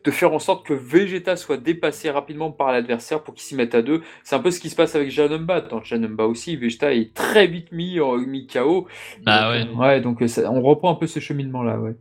de 0.04 0.11
faire 0.11 0.32
en 0.32 0.38
sorte 0.38 0.66
que 0.66 0.74
Vegeta 0.74 1.36
soit 1.36 1.56
dépassé 1.56 2.11
rapidement 2.11 2.50
par 2.50 2.72
l'adversaire 2.72 3.22
pour 3.22 3.34
qu'il 3.34 3.44
s'y 3.44 3.54
mette 3.54 3.74
à 3.74 3.82
deux. 3.82 4.02
C'est 4.24 4.36
un 4.36 4.40
peu 4.40 4.50
ce 4.50 4.61
qui 4.61 4.70
se 4.70 4.76
passe 4.76 4.94
avec 4.94 5.11
Janemba. 5.11 5.61
Dans 5.61 5.82
Janemba 5.82 6.24
aussi, 6.24 6.56
Vegeta 6.56 6.92
est 6.94 7.14
très 7.14 7.46
vite 7.46 7.72
mis, 7.72 7.98
mis 8.26 8.46
KO. 8.46 8.86
Bah 9.22 9.50
ouais. 9.50 9.68
ouais, 9.76 10.00
donc 10.00 10.22
on 10.22 10.61
reprend 10.62 10.90
un 10.90 10.96
peu 10.96 11.06
ce 11.06 11.20
cheminement-là, 11.20 11.78
ouais. 11.78 11.96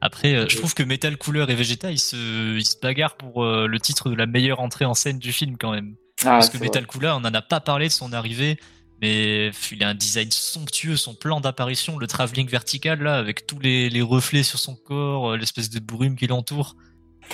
Après, 0.00 0.34
euh, 0.34 0.46
je 0.48 0.56
trouve 0.56 0.74
que 0.74 0.82
Metal 0.82 1.16
Cooler 1.16 1.44
et 1.48 1.54
Vegeta, 1.54 1.90
ils 1.90 1.98
se, 1.98 2.56
ils 2.56 2.64
se 2.64 2.78
bagarrent 2.80 3.16
pour 3.16 3.44
euh, 3.44 3.66
le 3.66 3.78
titre 3.78 4.08
de 4.08 4.14
la 4.14 4.26
meilleure 4.26 4.60
entrée 4.60 4.86
en 4.86 4.94
scène 4.94 5.18
du 5.18 5.32
film 5.32 5.56
quand 5.58 5.72
même. 5.72 5.94
Ah, 6.22 6.30
Parce 6.30 6.50
que 6.50 6.58
Metal 6.58 6.86
Cooler, 6.86 7.12
on 7.16 7.20
n'en 7.20 7.32
a 7.32 7.42
pas 7.42 7.60
parlé 7.60 7.88
de 7.88 7.92
son 7.92 8.12
arrivée, 8.12 8.58
mais 9.00 9.50
il 9.70 9.82
a 9.82 9.88
un 9.88 9.94
design 9.94 10.30
somptueux, 10.30 10.96
son 10.96 11.14
plan 11.14 11.40
d'apparition, 11.40 11.98
le 11.98 12.06
travelling 12.06 12.48
vertical 12.48 13.02
là, 13.02 13.16
avec 13.16 13.46
tous 13.46 13.58
les, 13.58 13.88
les 13.88 14.02
reflets 14.02 14.42
sur 14.42 14.58
son 14.58 14.76
corps, 14.76 15.32
euh, 15.32 15.36
l'espèce 15.36 15.70
de 15.70 15.80
brume 15.80 16.16
qui 16.16 16.26
l'entoure, 16.26 16.76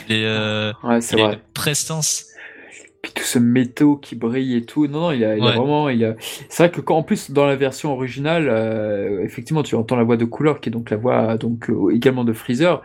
les, 0.08 0.24
euh, 0.24 0.72
ouais, 0.84 1.00
les 1.14 1.38
prestance 1.54 2.26
tout 3.12 3.24
ce 3.24 3.38
métaux 3.38 3.96
qui 3.96 4.16
brille 4.16 4.56
et 4.56 4.64
tout. 4.64 4.86
Non, 4.86 5.00
non, 5.00 5.12
il 5.12 5.24
a, 5.24 5.36
il 5.36 5.44
a 5.44 5.52
vraiment. 5.52 5.88
Il 5.88 6.04
a... 6.04 6.14
C'est 6.48 6.64
vrai 6.64 6.70
que 6.70 6.80
quand 6.80 6.96
en 6.96 7.02
plus 7.02 7.30
dans 7.30 7.46
la 7.46 7.56
version 7.56 7.92
originale, 7.92 8.48
euh, 8.48 9.22
effectivement, 9.24 9.62
tu 9.62 9.74
entends 9.74 9.96
la 9.96 10.04
voix 10.04 10.16
de 10.16 10.24
couleur 10.24 10.60
qui 10.60 10.68
est 10.68 10.72
donc 10.72 10.90
la 10.90 10.96
voix 10.96 11.36
donc 11.36 11.70
euh, 11.70 11.94
également 11.94 12.24
de 12.24 12.32
Freezer. 12.32 12.82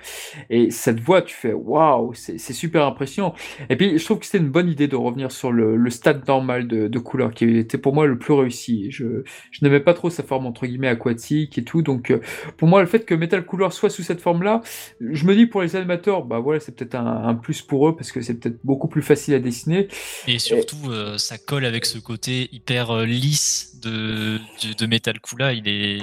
Et 0.49 0.71
cette 0.71 0.99
voix, 0.99 1.21
tu 1.21 1.35
fais 1.35 1.53
waouh, 1.53 2.13
c'est 2.13 2.37
super 2.53 2.85
impressionnant. 2.85 3.33
Et 3.69 3.75
puis 3.75 3.97
je 3.97 4.05
trouve 4.05 4.19
que 4.19 4.25
c'était 4.25 4.43
une 4.43 4.51
bonne 4.51 4.69
idée 4.69 4.87
de 4.87 4.95
revenir 4.95 5.31
sur 5.31 5.51
le, 5.51 5.75
le 5.75 5.89
stade 5.89 6.27
normal 6.27 6.67
de, 6.67 6.87
de 6.87 6.99
couleur 6.99 7.31
qui 7.31 7.57
était 7.57 7.77
pour 7.77 7.93
moi 7.93 8.07
le 8.07 8.17
plus 8.17 8.33
réussi. 8.33 8.91
Je, 8.91 9.23
je 9.51 9.59
n'aimais 9.63 9.79
pas 9.79 9.93
trop 9.93 10.09
sa 10.09 10.23
forme 10.23 10.45
entre 10.45 10.65
guillemets 10.65 10.87
aquatique 10.87 11.57
et 11.57 11.63
tout. 11.63 11.81
Donc 11.81 12.11
euh, 12.11 12.19
pour 12.57 12.67
moi, 12.67 12.81
le 12.81 12.87
fait 12.87 13.05
que 13.05 13.15
Metal 13.15 13.45
Couleur 13.45 13.73
soit 13.73 13.89
sous 13.89 14.03
cette 14.03 14.21
forme-là, 14.21 14.61
je 14.99 15.25
me 15.25 15.35
dis 15.35 15.45
pour 15.45 15.61
les 15.61 15.75
animateurs, 15.75 16.25
bah 16.25 16.39
voilà, 16.39 16.59
c'est 16.59 16.75
peut-être 16.75 16.95
un, 16.95 17.23
un 17.27 17.35
plus 17.35 17.61
pour 17.61 17.87
eux 17.87 17.95
parce 17.95 18.11
que 18.11 18.21
c'est 18.21 18.35
peut-être 18.35 18.59
beaucoup 18.63 18.87
plus 18.87 19.01
facile 19.01 19.33
à 19.33 19.39
dessiner. 19.39 19.87
Et 20.27 20.39
surtout, 20.39 20.89
euh, 20.89 21.17
ça 21.17 21.37
colle 21.37 21.65
avec 21.65 21.85
ce 21.85 21.97
côté 21.97 22.49
hyper 22.51 22.91
euh, 22.91 23.05
lisse 23.05 23.79
de, 23.81 24.39
de, 24.77 24.85
Metal 24.85 25.19
Kula. 25.19 25.53
Il 25.53 25.67
est, 25.67 25.99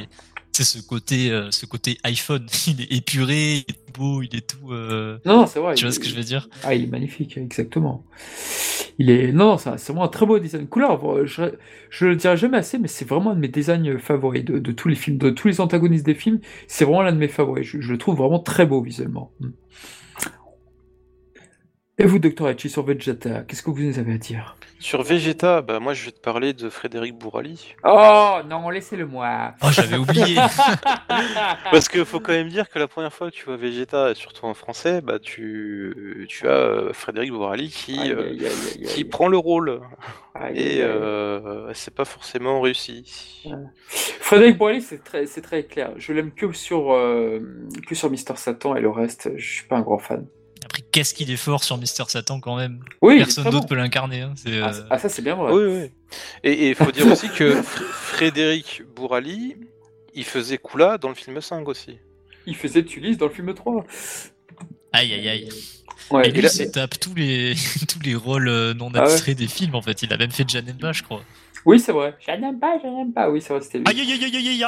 c'est 0.53 0.65
ce 0.65 0.81
côté, 0.81 1.31
euh, 1.31 1.51
ce 1.51 1.67
côté 1.67 1.99
iPhone. 2.05 2.47
Il 2.67 2.83
est 2.83 2.93
épuré, 2.93 3.65
il 3.69 3.75
est 3.75 3.97
beau, 3.97 4.23
il 4.23 4.35
est 4.37 4.47
tout. 4.47 4.73
Non, 5.25 5.47
c'est 5.47 5.61
vrai. 5.61 5.75
Tu 5.75 5.85
vois 5.85 5.93
ce 5.93 6.01
que 6.01 6.07
je 6.07 6.15
veux 6.15 6.23
dire? 6.23 6.49
Ah, 6.65 6.75
il 6.75 6.85
est 6.85 6.89
magnifique, 6.89 7.37
exactement. 7.37 8.05
Il 8.99 9.11
est, 9.11 9.33
non, 9.33 9.57
c'est 9.59 9.71
vraiment 9.87 10.05
un 10.05 10.09
très 10.09 10.27
beau 10.27 10.39
design. 10.39 10.67
Couleur, 10.67 11.25
je, 11.25 11.55
je 11.91 12.07
le 12.07 12.17
dirai 12.17 12.37
jamais 12.37 12.59
assez, 12.59 12.79
mais 12.79 12.89
c'est 12.89 13.09
vraiment 13.09 13.31
un 13.31 13.35
de 13.35 13.41
mes 13.41 13.49
designs 13.49 13.99
favoris 13.99 14.45
de, 14.45 14.59
de, 14.59 14.73
tous 14.73 14.89
les 14.89 14.97
films, 14.97 15.19
de 15.19 15.31
tous 15.31 15.47
les 15.47 15.61
antagonistes 15.61 16.05
des 16.05 16.15
films. 16.15 16.41
C'est 16.67 16.85
vraiment 16.85 17.03
l'un 17.03 17.13
de 17.13 17.19
mes 17.19 17.29
favoris. 17.29 17.67
Je, 17.67 17.81
je, 17.81 17.93
le 17.93 17.99
trouve 17.99 18.17
vraiment 18.17 18.41
très 18.41 18.67
beau 18.67 18.83
visuellement. 18.83 19.31
Hmm. 19.39 19.51
Et 22.01 22.07
vous, 22.07 22.21
docteur 22.21 22.47
Hachi, 22.47 22.71
sur 22.71 22.85
Vegeta, 22.85 23.43
qu'est-ce 23.43 23.61
que 23.61 23.71
vous 23.71 23.83
nous 23.83 23.99
avez 23.99 24.13
à 24.13 24.19
dire? 24.19 24.57
Sur 24.79 25.03
Vegeta, 25.03 25.63
bah 25.63 25.81
moi 25.81 25.95
je 25.95 26.05
vais 26.05 26.13
te 26.13 26.21
parler 26.21 26.53
de 26.53 26.71
Frédéric 26.71 27.19
Bourali. 27.19 27.75
Oh 27.83 28.37
non, 28.49 28.71
laissez-le 28.71 29.05
moi. 29.05 29.55
Oh, 29.65 29.67
j'avais 29.73 29.97
oublié. 29.97 30.37
Parce 31.73 31.89
qu'il 31.89 32.05
faut 32.05 32.21
quand 32.21 32.31
même 32.31 32.51
dire 32.51 32.71
que 32.71 32.79
la 32.79 32.87
première 32.87 33.13
fois 33.13 33.33
que 33.33 33.35
tu 33.35 33.45
vois 33.47 33.57
Vegeta, 33.57 34.15
surtout 34.15 34.47
en 34.47 34.55
français, 34.55 35.01
bah 35.01 35.19
tu, 35.19 36.25
tu 36.29 36.47
as 36.47 36.53
euh, 36.53 36.93
Frédéric 36.93 37.33
Bourali 37.33 37.69
qui, 37.69 37.99
euh, 38.13 38.33
qui 38.87 39.05
prend 39.05 39.27
le 39.27 39.39
rôle. 39.39 39.81
Et 40.55 40.83
euh, 40.83 41.73
c'est 41.75 41.97
pas 41.97 42.05
forcément 42.05 42.61
réussi. 42.61 43.51
Frédéric 43.89 44.57
Bourali, 44.57 44.83
c'est 44.83 45.03
très, 45.03 45.27
c'est 45.27 45.43
très 45.43 45.65
clair. 45.65 45.91
Je 45.97 46.13
l'aime 46.13 46.31
que 46.31 46.53
sur, 46.53 46.97
que 47.89 47.95
sur 47.97 48.09
Mister 48.09 48.37
Satan 48.37 48.77
et 48.77 48.81
le 48.81 48.91
reste, 48.91 49.33
je 49.35 49.53
suis 49.53 49.67
pas 49.67 49.79
un 49.79 49.83
grand 49.83 49.99
fan. 49.99 50.29
Qu'est-ce 50.93 51.15
qu'il 51.15 51.31
est 51.31 51.37
fort 51.37 51.65
sur 51.65 51.77
Mister 51.79 52.05
Satan 52.09 52.41
quand 52.41 52.57
même? 52.57 52.81
Oui, 53.03 53.19
Personne 53.19 53.51
d'autre 53.51 53.67
peut 53.67 53.75
l'incarner. 53.75 54.23
Hein. 54.23 54.35
Ah, 54.47 54.49
euh, 54.49 54.83
ah, 54.91 54.99
ça 54.99 55.09
c'est 55.09 55.23
bien 55.23 55.35
vrai. 55.35 55.53
Oui, 55.53 55.65
oui. 55.65 55.91
Et 56.45 56.71
il 56.71 56.75
faut 56.75 56.91
dire 56.91 57.07
aussi 57.07 57.29
que 57.29 57.63
Frédéric 57.63 58.83
Bourali, 58.95 59.57
il 60.15 60.25
faisait 60.25 60.59
Kula 60.59 60.99
dans 60.99 61.09
le 61.09 61.15
film 61.15 61.41
5 61.41 61.67
aussi. 61.69 61.99
Il 62.47 62.57
faisait 62.57 62.85
Tulis 62.85 63.17
dans 63.17 63.27
le 63.27 63.33
film 63.33 63.53
3. 63.53 63.85
Aïe 64.93 65.13
aïe 65.13 65.29
aïe. 65.29 65.49
et 66.25 66.31
lui, 66.31 66.41
il 66.41 66.71
tape 66.71 66.99
tous 66.99 67.15
les, 67.15 67.55
tous 67.89 68.01
les 68.01 68.15
rôles 68.15 68.49
euh, 68.49 68.75
non 68.75 68.91
ah 68.95 69.03
abstraits 69.03 69.37
des 69.37 69.49
films 69.49 69.75
en 69.75 69.83
fait. 69.83 70.03
Il 70.03 70.13
a 70.13 70.17
même 70.17 70.31
fait 70.31 70.49
Janemba, 70.49 70.93
je 70.93 71.03
crois. 71.03 71.23
Oui, 71.67 71.81
c'est 71.81 71.93
vrai. 71.93 72.15
Je 72.21 72.31
n'aime 72.33 72.59
pas, 72.59 72.79
je 72.83 72.87
n'aime 72.87 73.13
pas. 73.13 73.31
Oui, 73.31 73.41
c'est 73.41 73.53
vrai, 73.53 73.63
c'était 73.63 73.79
lui. 73.79 73.85
Aïe, 73.89 74.01
aïe, 74.01 74.13
aïe, 74.13 74.37
aïe, 74.37 74.49
aïe, 74.49 74.65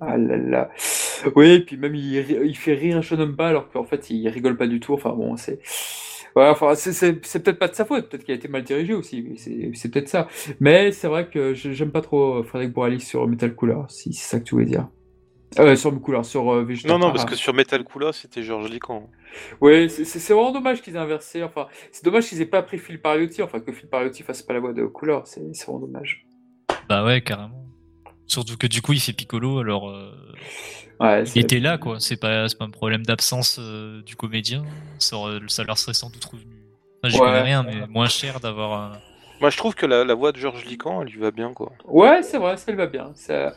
Ah 0.00 0.16
là 0.16 0.36
là. 0.36 0.70
Oui, 1.34 1.50
et 1.52 1.60
puis 1.60 1.76
même, 1.76 1.94
il, 1.94 2.14
il 2.14 2.56
fait 2.56 2.74
rire 2.74 3.00
pas 3.36 3.48
alors 3.48 3.70
qu'en 3.70 3.84
fait, 3.84 4.10
il 4.10 4.28
rigole 4.28 4.56
pas 4.56 4.66
du 4.66 4.80
tout. 4.80 4.94
Enfin, 4.94 5.10
bon, 5.10 5.36
c'est. 5.36 5.60
Ouais, 6.36 6.48
enfin, 6.48 6.74
c'est 6.74 7.20
peut-être 7.20 7.58
pas 7.60 7.68
de 7.68 7.74
sa 7.74 7.84
faute, 7.84 8.08
peut-être 8.08 8.24
qu'il 8.24 8.32
a 8.32 8.36
été 8.36 8.48
mal 8.48 8.64
dirigé 8.64 8.92
aussi, 8.92 9.36
c'est 9.74 9.88
peut-être 9.88 10.08
ça. 10.08 10.26
Mais 10.58 10.90
c'est 10.90 11.06
vrai 11.06 11.28
que 11.28 11.54
j'aime 11.54 11.92
pas 11.92 12.00
trop 12.00 12.42
Frédéric 12.42 12.74
Bourali 12.74 13.00
sur 13.00 13.28
Metal 13.28 13.54
Cooler, 13.54 13.78
si 13.88 14.12
c'est 14.12 14.28
ça 14.30 14.40
que 14.40 14.44
tu 14.44 14.56
voulais 14.56 14.66
dire. 14.66 14.88
Euh, 15.58 15.76
sur 15.76 16.00
Couleur, 16.00 16.24
sur 16.24 16.52
euh, 16.52 16.66
Non, 16.86 16.98
non, 16.98 17.10
parce 17.12 17.24
que 17.24 17.36
sur 17.36 17.54
Metal 17.54 17.82
Cooler, 17.84 18.10
c'était 18.12 18.42
Georges 18.42 18.68
Lican. 18.70 19.08
Oui, 19.60 19.90
c'est 19.90 20.32
vraiment 20.32 20.52
dommage 20.52 20.82
qu'ils 20.82 20.94
aient 20.96 20.98
inversé. 20.98 21.42
Enfin, 21.42 21.66
c'est 21.92 22.04
dommage 22.04 22.28
qu'ils 22.28 22.40
aient 22.40 22.46
pas 22.46 22.62
pris 22.62 22.78
Phil 22.78 23.00
Pariotti, 23.00 23.42
enfin 23.42 23.60
que 23.60 23.72
Phil 23.72 23.88
Pariotti 23.88 24.22
fasse 24.22 24.42
pas 24.42 24.54
la 24.54 24.60
voix 24.60 24.72
de 24.72 24.84
Couleur, 24.86 25.26
c'est 25.26 25.40
vraiment 25.64 25.80
dommage. 25.80 26.26
Bah 26.88 27.04
ouais, 27.04 27.20
carrément. 27.20 27.64
Surtout 28.26 28.56
que 28.56 28.66
du 28.66 28.82
coup, 28.82 28.92
il 28.92 29.00
fait 29.00 29.12
Piccolo, 29.12 29.58
alors. 29.58 29.90
Euh... 29.90 30.10
Ouais, 31.00 31.24
il 31.24 31.42
était 31.42 31.60
là, 31.60 31.76
quoi. 31.76 31.98
C'est 31.98 32.16
pas, 32.16 32.46
pas 32.58 32.64
un 32.64 32.70
problème 32.70 33.04
d'absence 33.04 33.58
euh, 33.60 34.00
du 34.02 34.16
comédien. 34.16 34.64
Ça, 34.98 35.16
ça, 35.48 35.64
leur 35.64 35.76
serait 35.76 35.94
sans 35.94 36.08
doute 36.08 36.24
revenu. 36.24 36.54
Enfin, 37.02 37.12
j'y 37.12 37.18
connais 37.18 37.42
rien, 37.42 37.62
mais 37.64 37.86
moins 37.88 38.06
cher 38.06 38.40
d'avoir. 38.40 38.98
Moi, 39.40 39.50
je 39.50 39.56
trouve 39.56 39.74
que 39.74 39.86
la, 39.86 40.04
la 40.04 40.14
voix 40.14 40.32
de 40.32 40.38
Georges 40.38 40.64
Lican, 40.64 41.02
elle 41.02 41.08
lui 41.08 41.18
va 41.18 41.32
bien, 41.32 41.52
quoi. 41.52 41.72
Ouais, 41.86 42.22
c'est 42.22 42.38
vrai, 42.38 42.56
ça 42.56 42.70
lui 42.70 42.78
va 42.78 42.86
bien. 42.86 43.10
Ça... 43.14 43.54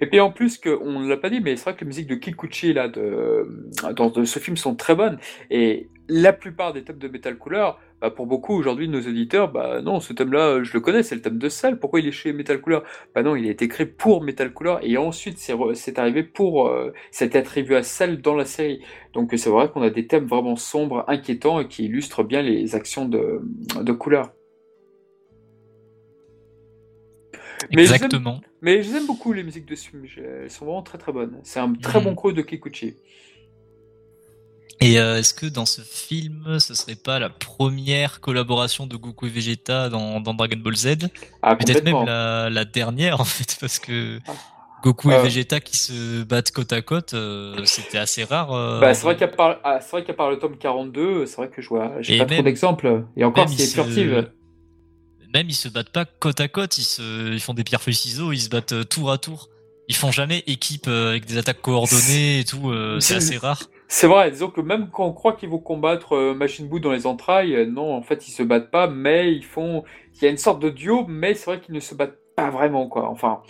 Et 0.00 0.06
puis 0.06 0.20
en 0.20 0.30
plus, 0.30 0.58
que, 0.58 0.70
on 0.82 1.00
ne 1.00 1.08
l'a 1.08 1.16
pas 1.16 1.30
dit, 1.30 1.40
mais 1.40 1.56
c'est 1.56 1.64
vrai 1.64 1.74
que 1.74 1.80
les 1.80 1.86
musiques 1.86 2.08
de 2.08 2.14
Kikuchi 2.14 2.72
là, 2.72 2.88
dans 2.88 4.24
ce 4.24 4.38
film 4.38 4.56
sont 4.56 4.74
très 4.74 4.94
bonnes. 4.94 5.18
Et 5.50 5.88
la 6.08 6.32
plupart 6.32 6.72
des 6.72 6.84
thèmes 6.84 6.98
de 6.98 7.08
Metal 7.08 7.36
Cooler, 7.36 7.70
bah, 8.00 8.10
pour 8.10 8.26
beaucoup 8.26 8.54
aujourd'hui 8.54 8.88
nos 8.88 9.00
auditeurs, 9.00 9.50
bah 9.50 9.80
non, 9.80 10.00
ce 10.00 10.12
thème-là, 10.12 10.62
je 10.62 10.72
le 10.74 10.80
connais, 10.80 11.02
c'est 11.02 11.14
le 11.14 11.22
thème 11.22 11.38
de 11.38 11.48
Salle. 11.48 11.78
Pourquoi 11.78 12.00
il 12.00 12.06
est 12.06 12.12
chez 12.12 12.32
Metal 12.32 12.60
Cooler? 12.60 12.80
Bah 13.14 13.22
non, 13.22 13.36
il 13.36 13.46
a 13.46 13.50
été 13.50 13.68
créé 13.68 13.86
pour 13.86 14.22
Metal 14.22 14.52
Cooler 14.52 14.76
et 14.82 14.98
ensuite 14.98 15.38
c'est 15.38 15.98
arrivé 15.98 16.22
pour, 16.22 16.68
euh, 16.68 16.92
été 17.18 17.38
attribué 17.38 17.76
à 17.76 17.82
Salle 17.82 18.20
dans 18.20 18.34
la 18.34 18.44
série. 18.44 18.82
Donc 19.14 19.32
c'est 19.36 19.48
vrai 19.48 19.70
qu'on 19.70 19.82
a 19.82 19.90
des 19.90 20.06
thèmes 20.06 20.26
vraiment 20.26 20.56
sombres, 20.56 21.04
inquiétants 21.08 21.60
et 21.60 21.68
qui 21.68 21.86
illustrent 21.86 22.24
bien 22.24 22.42
les 22.42 22.74
actions 22.74 23.06
de, 23.06 23.40
de 23.80 23.92
Cooler. 23.92 24.22
Exactement. 27.70 28.40
Mais 28.62 28.82
j'aime 28.82 29.06
beaucoup 29.06 29.32
les 29.32 29.42
musiques 29.42 29.66
de 29.66 29.74
ce 29.74 29.88
film, 29.88 30.06
elles 30.16 30.50
sont 30.50 30.64
vraiment 30.64 30.82
très 30.82 30.98
très 30.98 31.12
bonnes. 31.12 31.38
C'est 31.42 31.60
un 31.60 31.72
très 31.74 32.00
mm. 32.00 32.04
bon 32.04 32.14
coup 32.14 32.32
de 32.32 32.42
Kikuchi. 32.42 32.94
Et 34.80 34.98
euh, 34.98 35.18
est-ce 35.18 35.32
que 35.32 35.46
dans 35.46 35.66
ce 35.66 35.80
film, 35.80 36.58
ce 36.58 36.74
serait 36.74 36.96
pas 36.96 37.18
la 37.18 37.30
première 37.30 38.20
collaboration 38.20 38.86
de 38.86 38.96
Goku 38.96 39.26
et 39.26 39.30
Vegeta 39.30 39.88
dans, 39.88 40.20
Dragon 40.20 40.56
Ball 40.56 40.76
Z? 40.76 40.96
Ah, 41.42 41.56
Peut-être 41.56 41.84
même 41.84 42.04
la, 42.04 42.64
dernière 42.64 43.20
en 43.20 43.24
fait, 43.24 43.56
parce 43.60 43.78
que 43.78 44.18
ah. 44.26 44.32
Goku 44.82 45.10
et 45.10 45.14
euh. 45.14 45.22
Vegeta 45.22 45.60
qui 45.60 45.78
se 45.78 46.24
battent 46.24 46.50
côte 46.50 46.72
à 46.72 46.82
côte, 46.82 47.14
euh, 47.14 47.64
c'était 47.64 47.98
assez 47.98 48.24
rare. 48.24 48.80
Bah, 48.80 48.92
c'est 48.94 49.04
vrai 49.04 49.16
qu'à 49.16 49.28
part, 49.28 49.60
ah, 49.64 49.78
part, 50.16 50.30
le 50.30 50.38
tome 50.38 50.58
42, 50.58 51.26
c'est 51.26 51.36
vrai 51.36 51.48
que 51.48 51.62
je 51.62 51.68
vois, 51.68 51.92
j'ai 52.00 52.18
pas 52.18 52.26
trop 52.26 52.42
d'exemples. 52.42 53.04
Et 53.16 53.24
encore, 53.24 53.48
c'est 53.48 53.66
furtive 53.66 54.28
même 55.34 55.50
ils 55.50 55.54
se 55.54 55.68
battent 55.68 55.90
pas 55.90 56.04
côte 56.04 56.40
à 56.40 56.48
côte, 56.48 56.78
ils, 56.78 56.84
se, 56.84 57.32
ils 57.32 57.40
font 57.40 57.54
des 57.54 57.64
pierres 57.64 57.82
feuilles 57.82 57.94
ciseaux, 57.94 58.32
ils 58.32 58.40
se 58.40 58.48
battent 58.48 58.72
euh, 58.72 58.84
tour 58.84 59.10
à 59.10 59.18
tour. 59.18 59.50
Ils 59.88 59.96
font 59.96 60.12
jamais 60.12 60.42
équipe 60.46 60.86
euh, 60.86 61.10
avec 61.10 61.26
des 61.26 61.36
attaques 61.36 61.60
coordonnées 61.60 62.40
et 62.40 62.44
tout, 62.44 62.70
euh, 62.70 63.00
c'est 63.00 63.16
assez 63.16 63.36
rare. 63.36 63.64
C'est 63.88 64.06
vrai, 64.06 64.30
disons 64.30 64.48
que 64.48 64.62
même 64.62 64.88
quand 64.90 65.04
on 65.04 65.12
croit 65.12 65.34
qu'ils 65.34 65.50
vont 65.50 65.58
combattre 65.58 66.32
Machine 66.34 66.68
Buu 66.68 66.80
dans 66.80 66.92
les 66.92 67.06
entrailles, 67.06 67.68
non, 67.70 67.94
en 67.94 68.00
fait 68.00 68.26
ils 68.26 68.32
se 68.32 68.42
battent 68.42 68.70
pas, 68.70 68.88
mais 68.88 69.32
ils 69.32 69.44
font. 69.44 69.84
Il 70.14 70.24
y 70.24 70.26
a 70.26 70.30
une 70.30 70.38
sorte 70.38 70.62
de 70.62 70.70
duo, 70.70 71.04
mais 71.06 71.34
c'est 71.34 71.46
vrai 71.46 71.60
qu'ils 71.60 71.74
ne 71.74 71.80
se 71.80 71.94
battent 71.94 72.18
pas 72.34 72.50
vraiment, 72.50 72.88
quoi. 72.88 73.08
Enfin. 73.10 73.42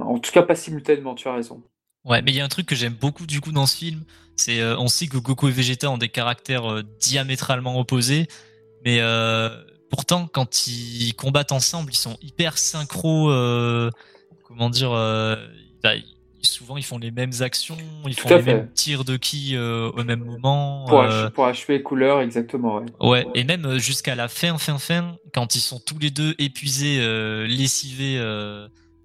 En 0.00 0.18
tout 0.18 0.30
cas, 0.30 0.42
pas 0.42 0.54
simultanément, 0.54 1.14
tu 1.14 1.26
as 1.28 1.34
raison. 1.34 1.62
Ouais, 2.04 2.20
mais 2.22 2.30
il 2.30 2.36
y 2.36 2.40
a 2.40 2.44
un 2.44 2.48
truc 2.48 2.66
que 2.66 2.74
j'aime 2.74 2.92
beaucoup 2.92 3.26
du 3.26 3.40
coup 3.40 3.52
dans 3.52 3.66
ce 3.66 3.76
film, 3.76 4.04
c'est 4.36 4.62
on 4.62 4.88
sait 4.88 5.06
que 5.06 5.16
Goku 5.16 5.48
et 5.48 5.50
Vegeta 5.50 5.90
ont 5.90 5.98
des 5.98 6.10
caractères 6.10 6.82
diamétralement 7.00 7.80
opposés, 7.80 8.28
mais 8.84 9.00
pourtant, 9.94 10.26
quand 10.26 10.66
ils 10.66 11.14
combattent 11.14 11.52
ensemble, 11.52 11.92
ils 11.92 11.96
sont 11.96 12.16
hyper 12.20 12.58
synchro. 12.58 13.30
Euh, 13.30 13.90
comment 14.42 14.70
dire 14.70 14.92
euh, 14.92 15.36
bah, 15.82 15.92
souvent 16.42 16.76
ils 16.76 16.84
font 16.84 16.98
les 16.98 17.10
mêmes 17.10 17.32
actions, 17.40 17.76
ils 18.06 18.14
font 18.14 18.28
les 18.28 18.42
fait. 18.42 18.54
mêmes 18.54 18.68
tirs 18.74 19.04
de 19.04 19.16
ki 19.16 19.56
euh, 19.56 19.90
au 19.96 20.04
même 20.04 20.24
moment. 20.24 20.84
Pour, 20.88 21.02
ach- 21.02 21.30
pour 21.32 21.46
achever 21.46 21.82
couleur, 21.82 22.20
exactement. 22.20 22.76
Ouais. 23.00 23.08
Ouais, 23.08 23.26
et 23.34 23.44
même 23.44 23.78
jusqu'à 23.78 24.14
la 24.14 24.28
fin, 24.28 24.58
fin, 24.58 24.78
fin, 24.78 25.16
quand 25.32 25.54
ils 25.54 25.60
sont 25.60 25.80
tous 25.80 25.98
les 25.98 26.10
deux 26.10 26.34
épuisés, 26.38 26.98
lessivés, 27.46 28.18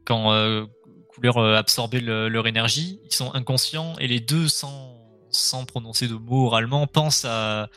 quand 0.06 0.66
Couleur 1.14 1.38
absorbait 1.56 2.02
le- 2.02 2.30
leur 2.30 2.48
énergie, 2.48 3.00
ils 3.06 3.14
sont 3.14 3.34
inconscients 3.34 3.96
et 4.00 4.08
les 4.08 4.20
deux, 4.20 4.48
sans, 4.48 4.98
sans 5.32 5.66
prononcer 5.66 6.08
de 6.08 6.16
mots 6.16 6.48
oralement, 6.48 6.88
pensent 6.88 7.26
à, 7.26 7.70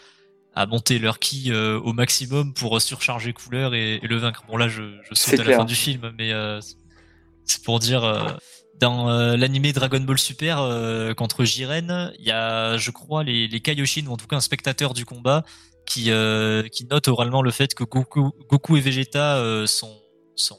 à 0.55 0.66
monter 0.66 0.98
leur 0.98 1.18
ki 1.18 1.50
euh, 1.50 1.78
au 1.80 1.92
maximum 1.92 2.55
pour 2.55 2.80
surcharger 2.80 3.32
Couleur 3.32 3.74
et, 3.74 3.96
et 3.96 4.07
le 4.07 4.16
vaincre. 4.16 4.44
Bon 4.48 4.57
là, 4.57 4.68
je, 4.68 4.82
je 5.09 5.14
saute 5.14 5.40
à 5.40 5.44
la 5.44 5.57
fin 5.57 5.64
du 5.64 5.74
film, 5.74 6.12
mais 6.18 6.32
euh, 6.32 6.61
c'est 7.44 7.62
pour 7.64 7.78
dire. 7.78 8.05
euh, 8.05 8.30
dans 8.80 9.09
euh, 9.11 9.36
l'animé 9.36 9.72
Dragon 9.72 10.00
Ball 10.00 10.18
Super 10.18 10.59
euh, 10.59 11.14
contre 11.14 11.44
Jiren, 11.44 12.12
il 12.18 12.24
y 12.24 12.32
a, 12.32 12.76
je 12.78 12.90
crois, 12.90 13.22
les, 13.22 13.46
les 13.46 13.61
Kaioshin, 13.61 14.07
ou 14.09 14.12
en 14.12 14.16
tout 14.16 14.26
cas 14.26 14.34
un 14.34 14.40
spectateur 14.40 14.92
du 14.92 15.05
combat, 15.05 15.44
qui, 15.86 16.11
euh, 16.11 16.66
qui 16.66 16.86
note 16.86 17.07
oralement 17.07 17.42
le 17.42 17.53
fait 17.53 17.74
que 17.74 17.84
Goku, 17.84 18.32
Goku 18.50 18.76
et 18.76 18.80
Vegeta 18.80 19.36
euh, 19.36 19.68
sont, 19.68 20.00
sont 20.34 20.59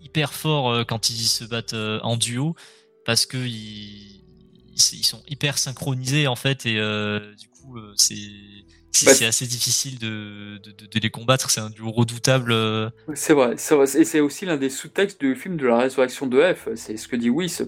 hyper 0.00 0.32
forts 0.32 0.72
euh, 0.72 0.84
quand 0.84 1.10
ils 1.10 1.26
se 1.26 1.44
battent 1.44 1.74
euh, 1.74 2.00
en 2.02 2.16
duo, 2.16 2.56
parce 3.04 3.24
que 3.24 3.36
ils, 3.36 4.24
ils 4.72 4.82
ils 4.94 5.04
sont 5.04 5.22
hyper 5.28 5.56
synchronisés 5.56 6.26
en 6.26 6.36
fait, 6.36 6.66
et 6.66 6.78
euh, 6.78 7.34
du 7.36 7.48
coup 7.50 7.78
euh, 7.78 7.92
c'est 7.96 8.16
c'est 8.94 9.06
Bah, 9.06 9.14
c'est 9.14 9.26
assez 9.26 9.46
difficile 9.46 9.98
de, 9.98 10.58
de, 10.58 10.70
de- 10.70 10.86
de 10.86 10.98
les 11.00 11.10
combattre. 11.10 11.50
C'est 11.50 11.60
un 11.60 11.70
duo 11.70 11.90
redoutable. 11.90 12.52
euh, 12.52 12.88
C'est 13.14 13.32
vrai. 13.34 13.54
Et 13.54 14.04
c'est 14.04 14.20
aussi 14.20 14.46
l'un 14.46 14.56
des 14.56 14.70
sous-textes 14.70 15.20
du 15.20 15.34
film 15.36 15.56
de 15.56 15.66
la 15.66 15.78
résurrection 15.78 16.26
de 16.26 16.40
F. 16.54 16.68
C'est 16.76 16.96
ce 16.96 17.08
que 17.08 17.16
dit 17.16 17.28
Whis. 17.30 17.60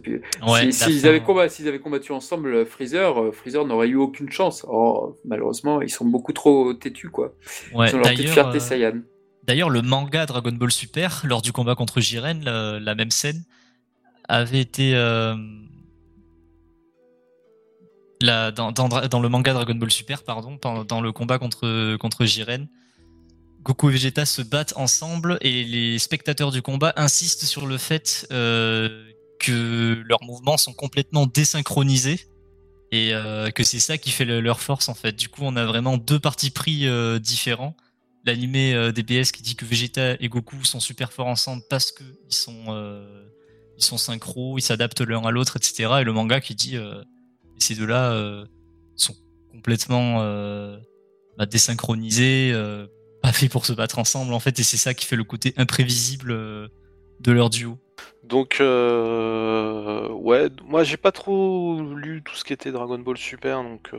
Ouais, 0.46 0.70
si- 0.70 0.84
s'ils 0.84 1.06
avaient, 1.06 1.20
combat- 1.22 1.48
s'ils 1.48 1.66
avaient 1.68 1.80
combattu 1.80 2.12
ensemble 2.12 2.54
euh, 2.54 2.64
Freezer, 2.64 3.20
euh, 3.20 3.32
Freezer 3.32 3.64
n'aurait 3.64 3.88
eu 3.88 3.96
aucune 3.96 4.30
chance. 4.30 4.64
Or, 4.68 5.16
malheureusement, 5.24 5.82
ils 5.82 5.90
sont 5.90 6.04
beaucoup 6.04 6.32
trop 6.32 6.72
têtus, 6.74 7.10
quoi. 7.10 7.34
ouais, 7.74 7.90
Ils 7.90 7.94
ont 7.94 7.98
leur 7.98 8.02
petite 8.04 8.18
d'ailleurs, 8.18 8.32
fierté 8.34 8.60
Saiyan. 8.60 9.00
D'ailleurs, 9.44 9.70
le 9.70 9.82
manga 9.82 10.26
Dragon 10.26 10.52
Ball 10.52 10.70
Super, 10.72 11.22
lors 11.24 11.42
du 11.42 11.52
combat 11.52 11.74
contre 11.74 12.00
Jiren, 12.00 12.42
la, 12.44 12.80
la 12.80 12.94
même 12.94 13.10
scène, 13.10 13.44
avait 14.28 14.60
été 14.60 14.94
euh, 14.94 15.34
dans, 18.20 19.20
le 19.20 19.28
manga 19.28 19.52
Dragon 19.52 19.74
Ball 19.74 19.90
Super, 19.90 20.22
pardon, 20.22 20.58
dans 20.62 21.00
le 21.00 21.12
combat 21.12 21.38
contre 21.38 21.96
contre 21.96 22.24
Jiren. 22.24 22.68
Goku 23.66 23.90
et 23.90 23.94
Vegeta 23.94 24.24
se 24.24 24.42
battent 24.42 24.74
ensemble 24.76 25.38
et 25.40 25.64
les 25.64 25.98
spectateurs 25.98 26.52
du 26.52 26.62
combat 26.62 26.92
insistent 26.94 27.44
sur 27.46 27.66
le 27.66 27.78
fait 27.78 28.24
euh, 28.30 29.04
que 29.40 30.00
leurs 30.06 30.22
mouvements 30.22 30.56
sont 30.56 30.72
complètement 30.72 31.26
désynchronisés 31.26 32.28
et 32.92 33.12
euh, 33.12 33.50
que 33.50 33.64
c'est 33.64 33.80
ça 33.80 33.98
qui 33.98 34.12
fait 34.12 34.24
le- 34.24 34.40
leur 34.40 34.60
force 34.60 34.88
en 34.88 34.94
fait. 34.94 35.16
Du 35.16 35.28
coup, 35.28 35.40
on 35.42 35.56
a 35.56 35.64
vraiment 35.64 35.96
deux 35.96 36.20
partis 36.20 36.50
pris 36.50 36.86
euh, 36.86 37.18
différents 37.18 37.76
l'animé 38.24 38.92
DBS 38.92 39.30
qui 39.32 39.42
dit 39.42 39.54
que 39.56 39.64
Vegeta 39.64 40.14
et 40.20 40.28
Goku 40.28 40.64
sont 40.64 40.80
super 40.80 41.12
forts 41.12 41.28
ensemble 41.28 41.62
parce 41.68 41.92
que 41.92 42.02
ils 42.28 42.34
sont 42.34 42.76
ils 43.78 43.84
sont 43.84 43.98
synchro, 43.98 44.58
ils 44.58 44.62
s'adaptent 44.62 45.00
l'un 45.02 45.24
à 45.24 45.30
l'autre, 45.30 45.56
etc. 45.56 45.98
Et 46.00 46.04
le 46.04 46.12
manga 46.12 46.40
qui 46.40 46.56
dit 46.56 46.76
euh, 47.56 47.60
ces 47.60 47.74
deux-là 47.74 48.12
euh, 48.12 48.44
sont 48.94 49.14
complètement 49.50 50.22
euh, 50.22 50.76
bah, 51.38 51.46
désynchronisés, 51.46 52.50
euh, 52.52 52.86
pas 53.22 53.32
faits 53.32 53.50
pour 53.50 53.66
se 53.66 53.72
battre 53.72 53.98
ensemble 53.98 54.32
en 54.32 54.40
fait, 54.40 54.58
et 54.58 54.62
c'est 54.62 54.76
ça 54.76 54.94
qui 54.94 55.06
fait 55.06 55.16
le 55.16 55.24
côté 55.24 55.54
imprévisible 55.56 56.32
de 56.32 57.32
leur 57.32 57.50
duo. 57.50 57.78
Donc, 58.22 58.56
ouais, 58.60 60.48
moi 60.64 60.84
j'ai 60.84 60.96
pas 60.96 61.12
trop 61.12 61.80
lu 61.94 62.22
tout 62.22 62.34
ce 62.34 62.44
qui 62.44 62.52
était 62.52 62.72
Dragon 62.72 62.98
Ball 62.98 63.16
Super, 63.16 63.62
donc, 63.62 63.90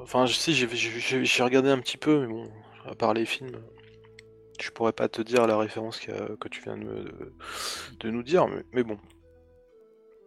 enfin, 0.00 0.26
sais, 0.34 0.52
j'ai- 0.52 1.42
regardé 1.42 1.70
un 1.70 1.78
petit 1.78 1.96
peu, 1.98 2.20
mais 2.20 2.26
bon, 2.26 2.48
à 2.86 2.94
part 2.94 3.14
les 3.14 3.26
films, 3.26 3.52
je 4.60 4.70
pourrais 4.70 4.92
pas 4.92 5.08
te 5.08 5.20
dire 5.22 5.46
la 5.46 5.58
référence 5.58 5.98
que 5.98 6.48
tu 6.48 6.62
viens 6.62 6.78
de, 6.78 8.10
nous 8.10 8.22
dire, 8.22 8.46
mais, 8.48 8.64
mais 8.72 8.82
bon. 8.84 8.98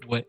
Ouais. 0.07 0.25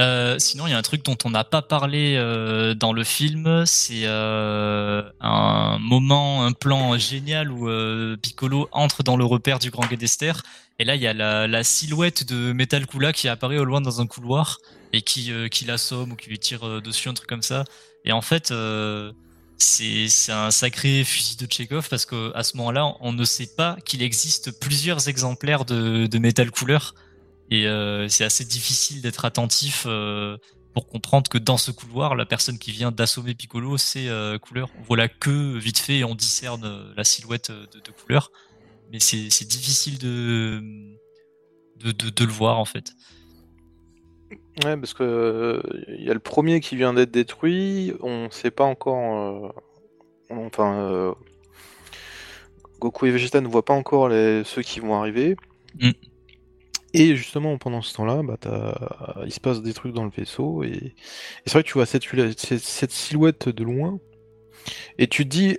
Euh, 0.00 0.38
sinon, 0.38 0.66
il 0.66 0.70
y 0.70 0.72
a 0.72 0.78
un 0.78 0.82
truc 0.82 1.04
dont 1.04 1.16
on 1.24 1.30
n'a 1.30 1.44
pas 1.44 1.62
parlé 1.62 2.16
euh, 2.16 2.74
dans 2.74 2.92
le 2.92 3.04
film, 3.04 3.64
c'est 3.64 4.02
euh, 4.04 5.02
un 5.20 5.78
moment, 5.78 6.44
un 6.44 6.52
plan 6.52 6.98
génial 6.98 7.50
où 7.50 7.68
Piccolo 8.16 8.68
entre 8.72 9.02
dans 9.02 9.16
le 9.16 9.24
repère 9.24 9.58
du 9.58 9.70
Grand 9.70 9.86
Guedester. 9.86 10.32
Et 10.80 10.84
là, 10.84 10.96
il 10.96 11.02
y 11.02 11.06
a 11.06 11.12
la, 11.14 11.64
silhouette 11.64 12.26
de 12.26 12.52
Metal 12.52 12.86
Kula 12.86 13.12
qui 13.12 13.28
apparaît 13.28 13.58
au 13.58 13.64
loin 13.64 13.80
dans 13.80 14.00
un 14.00 14.06
couloir 14.06 14.58
et 14.92 15.02
qui, 15.02 15.32
l'assomme 15.66 16.12
ou 16.12 16.16
qui 16.16 16.28
lui 16.28 16.38
tire 16.38 16.82
dessus, 16.82 17.08
un 17.08 17.14
truc 17.14 17.28
comme 17.28 17.42
ça. 17.42 17.64
Et 18.04 18.10
en 18.10 18.22
fait, 18.22 18.52
c'est 19.58 20.32
un 20.32 20.50
sacré 20.50 21.04
fusil 21.04 21.36
de 21.36 21.46
Chekhov 21.48 21.88
parce 21.88 22.04
que 22.04 22.32
à 22.34 22.42
ce 22.42 22.56
moment-là, 22.56 22.96
on 22.98 23.12
ne 23.12 23.24
sait 23.24 23.50
pas 23.56 23.76
qu'il 23.84 24.02
existe 24.02 24.58
plusieurs 24.58 25.08
exemplaires 25.08 25.64
de, 25.64 26.06
de 26.06 26.18
Metal 26.18 26.50
Cooler. 26.50 26.78
Et 27.50 27.66
euh, 27.66 28.08
c'est 28.08 28.24
assez 28.24 28.44
difficile 28.44 29.02
d'être 29.02 29.24
attentif 29.24 29.84
euh, 29.86 30.36
pour 30.72 30.86
comprendre 30.86 31.28
que 31.28 31.38
dans 31.38 31.58
ce 31.58 31.70
couloir, 31.70 32.14
la 32.16 32.26
personne 32.26 32.58
qui 32.58 32.72
vient 32.72 32.90
d'assommer 32.90 33.34
Piccolo, 33.34 33.76
c'est 33.76 34.08
euh, 34.08 34.38
Couleur. 34.38 34.70
On 34.78 34.82
voit 34.82 34.96
la 34.96 35.08
queue 35.08 35.58
vite 35.58 35.78
fait 35.78 35.98
et 35.98 36.04
on 36.04 36.14
discerne 36.14 36.92
la 36.96 37.04
silhouette 37.04 37.50
de, 37.50 37.80
de 37.80 37.90
Couleur. 37.90 38.30
Mais 38.90 39.00
c'est 39.00 39.48
difficile 39.48 39.98
de, 39.98 40.62
de, 41.76 41.92
de, 41.92 42.10
de 42.10 42.24
le 42.24 42.32
voir 42.32 42.58
en 42.58 42.64
fait. 42.64 42.92
Ouais, 44.64 44.76
parce 44.76 44.94
que 44.94 45.02
euh, 45.02 45.62
il 45.88 46.04
y 46.04 46.10
a 46.10 46.14
le 46.14 46.20
premier 46.20 46.60
qui 46.60 46.76
vient 46.76 46.94
d'être 46.94 47.10
détruit, 47.10 47.92
on 48.00 48.30
sait 48.30 48.50
pas 48.52 48.64
encore. 48.64 49.52
euh, 50.30 50.36
enfin, 50.46 50.78
euh, 50.78 51.12
Goku 52.78 53.06
et 53.06 53.10
Vegeta 53.10 53.40
ne 53.40 53.48
voient 53.48 53.64
pas 53.64 53.74
encore 53.74 54.08
les, 54.08 54.44
ceux 54.44 54.62
qui 54.62 54.80
vont 54.80 54.94
arriver. 54.94 55.36
Mm. 55.80 55.90
Et 56.96 57.16
justement, 57.16 57.58
pendant 57.58 57.82
ce 57.82 57.92
temps-là, 57.94 58.22
bah, 58.22 58.38
il 59.26 59.32
se 59.32 59.40
passe 59.40 59.60
des 59.60 59.74
trucs 59.74 59.92
dans 59.92 60.04
le 60.04 60.10
vaisseau. 60.10 60.62
Et, 60.62 60.68
et 60.68 60.94
c'est 61.44 61.52
vrai 61.52 61.62
que 61.64 61.68
tu 61.68 61.74
vois 61.74 61.86
cette, 61.86 62.90
silhouette 62.90 63.48
de 63.48 63.64
loin. 63.64 63.98
Et 64.98 65.08
tu 65.08 65.24
te 65.24 65.28
dis. 65.28 65.58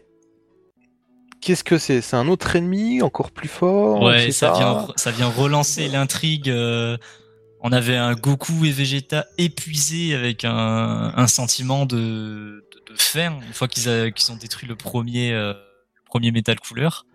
Qu'est-ce 1.42 1.64
que 1.64 1.78
c'est? 1.78 2.02
C'est 2.02 2.16
un 2.16 2.28
autre 2.28 2.56
ennemi 2.56 3.04
encore 3.04 3.30
plus 3.30 3.50
fort? 3.50 4.02
Ouais, 4.02 4.32
ça 4.32 4.54
vient, 4.54 4.88
ça 4.96 5.12
vient 5.12 5.28
relancer 5.28 5.88
l'intrigue. 5.90 6.50
euh, 6.50 6.98
on 7.60 7.72
avait 7.72 7.98
un 7.98 8.16
Goku 8.16 8.66
et 8.66 8.72
Vegeta 8.72 9.28
épuisés 9.38 10.16
avec 10.16 10.46
un, 10.46 11.14
un 11.16 11.28
sentiment 11.28 11.86
de, 11.86 12.66
de, 12.88 13.20
une 13.48 13.54
fois 13.54 13.68
qu'ils 13.68 13.90
ont 13.90 14.36
détruit 14.38 14.68
le 14.68 14.76
premier, 14.76 15.34
euh, 15.34 15.54
le 15.54 16.06
premier 16.06 16.32
métal 16.32 16.60
couleur. 16.60 17.06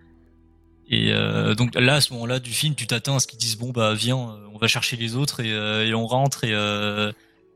Et 0.90 1.12
euh, 1.12 1.54
donc 1.54 1.76
là, 1.76 1.94
à 1.94 2.00
ce 2.00 2.12
moment-là 2.14 2.40
du 2.40 2.50
film, 2.50 2.74
tu 2.74 2.88
t'attends 2.88 3.16
à 3.16 3.20
ce 3.20 3.28
qu'ils 3.28 3.38
disent 3.38 3.56
bon 3.56 3.70
bah 3.70 3.94
viens, 3.94 4.18
euh, 4.18 4.48
on 4.52 4.58
va 4.58 4.66
chercher 4.66 4.96
les 4.96 5.14
autres 5.14 5.38
et, 5.38 5.52
euh, 5.52 5.86
et 5.86 5.94
on 5.94 6.04
rentre 6.04 6.42
et, 6.42 6.52
euh, 6.52 7.12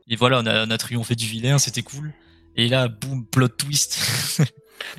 et 0.07 0.15
voilà, 0.15 0.39
on 0.39 0.45
a, 0.45 0.65
on 0.65 0.71
a 0.71 0.77
triomphé 0.77 1.15
du 1.15 1.25
vilain, 1.25 1.57
c'était 1.57 1.81
cool. 1.81 2.13
Et 2.55 2.69
là, 2.69 2.87
boum, 2.87 3.25
plot 3.25 3.49
twist. 3.49 3.99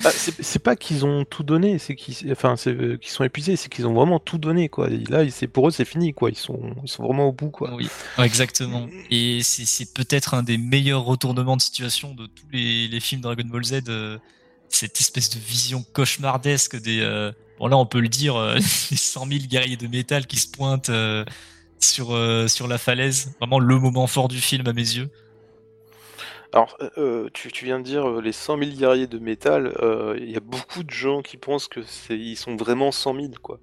Bah, 0.02 0.10
c'est 0.10 0.58
pas 0.58 0.74
qu'ils 0.74 1.04
ont 1.04 1.24
tout 1.24 1.44
donné, 1.44 1.78
c'est 1.78 1.94
qu'ils 1.94 2.32
enfin, 2.32 2.56
sont 2.56 3.24
épuisés, 3.24 3.56
c'est 3.56 3.68
qu'ils 3.68 3.86
ont 3.86 3.94
vraiment 3.94 4.18
tout 4.18 4.36
donné. 4.36 4.68
Quoi. 4.68 4.90
Et 4.90 5.04
là, 5.04 5.28
c'est 5.30 5.46
pour 5.46 5.68
eux, 5.68 5.70
c'est 5.70 5.84
fini. 5.84 6.12
Quoi. 6.12 6.30
Ils, 6.30 6.36
sont, 6.36 6.74
ils 6.82 6.88
sont 6.88 7.04
vraiment 7.04 7.28
au 7.28 7.32
bout. 7.32 7.50
Quoi. 7.50 7.72
Oui, 7.74 7.88
exactement. 8.18 8.88
Et 9.10 9.42
c'est 9.42 9.94
peut-être 9.94 10.34
un 10.34 10.42
des 10.42 10.58
meilleurs 10.58 11.04
retournements 11.04 11.56
de 11.56 11.62
situation 11.62 12.14
de 12.14 12.26
tous 12.26 12.46
les, 12.52 12.88
les 12.88 13.00
films 13.00 13.20
Dragon 13.20 13.44
Ball 13.44 13.64
Z. 13.64 13.82
cette 14.68 14.98
espèce 14.98 15.30
de 15.30 15.38
vision 15.38 15.84
cauchemardesque 15.92 16.80
des. 16.80 17.30
Bon 17.58 17.66
là, 17.68 17.76
on 17.76 17.86
peut 17.86 18.00
le 18.00 18.08
dire, 18.08 18.36
euh, 18.36 18.54
les 18.90 18.96
100 18.96 19.26
000 19.26 19.40
guerriers 19.46 19.76
de 19.76 19.86
métal 19.86 20.26
qui 20.26 20.38
se 20.38 20.48
pointent 20.50 20.90
euh, 20.90 21.24
sur 21.80 22.14
euh, 22.14 22.48
sur 22.48 22.68
la 22.68 22.78
falaise. 22.78 23.34
Vraiment 23.38 23.58
le 23.58 23.78
moment 23.78 24.06
fort 24.06 24.28
du 24.28 24.40
film 24.40 24.66
à 24.66 24.72
mes 24.72 24.82
yeux. 24.82 25.10
Alors, 26.52 26.78
tu, 27.34 27.52
tu 27.52 27.64
viens 27.66 27.80
de 27.80 27.84
dire 27.84 28.20
les 28.22 28.32
100 28.32 28.56
000 28.58 28.70
guerriers 28.78 29.06
de 29.08 29.18
métal, 29.18 29.74
il 30.16 30.30
y 30.30 30.36
a 30.36 30.40
beaucoup 30.40 30.84
de 30.84 30.90
gens 30.90 31.20
qui 31.20 31.36
pensent 31.36 31.68
que 31.68 31.82
c'est, 31.82 32.16
ils 32.16 32.36
sont 32.36 32.56
vraiment 32.56 32.92
100 32.92 33.14
000. 33.14 33.26
Quoi. 33.42 33.58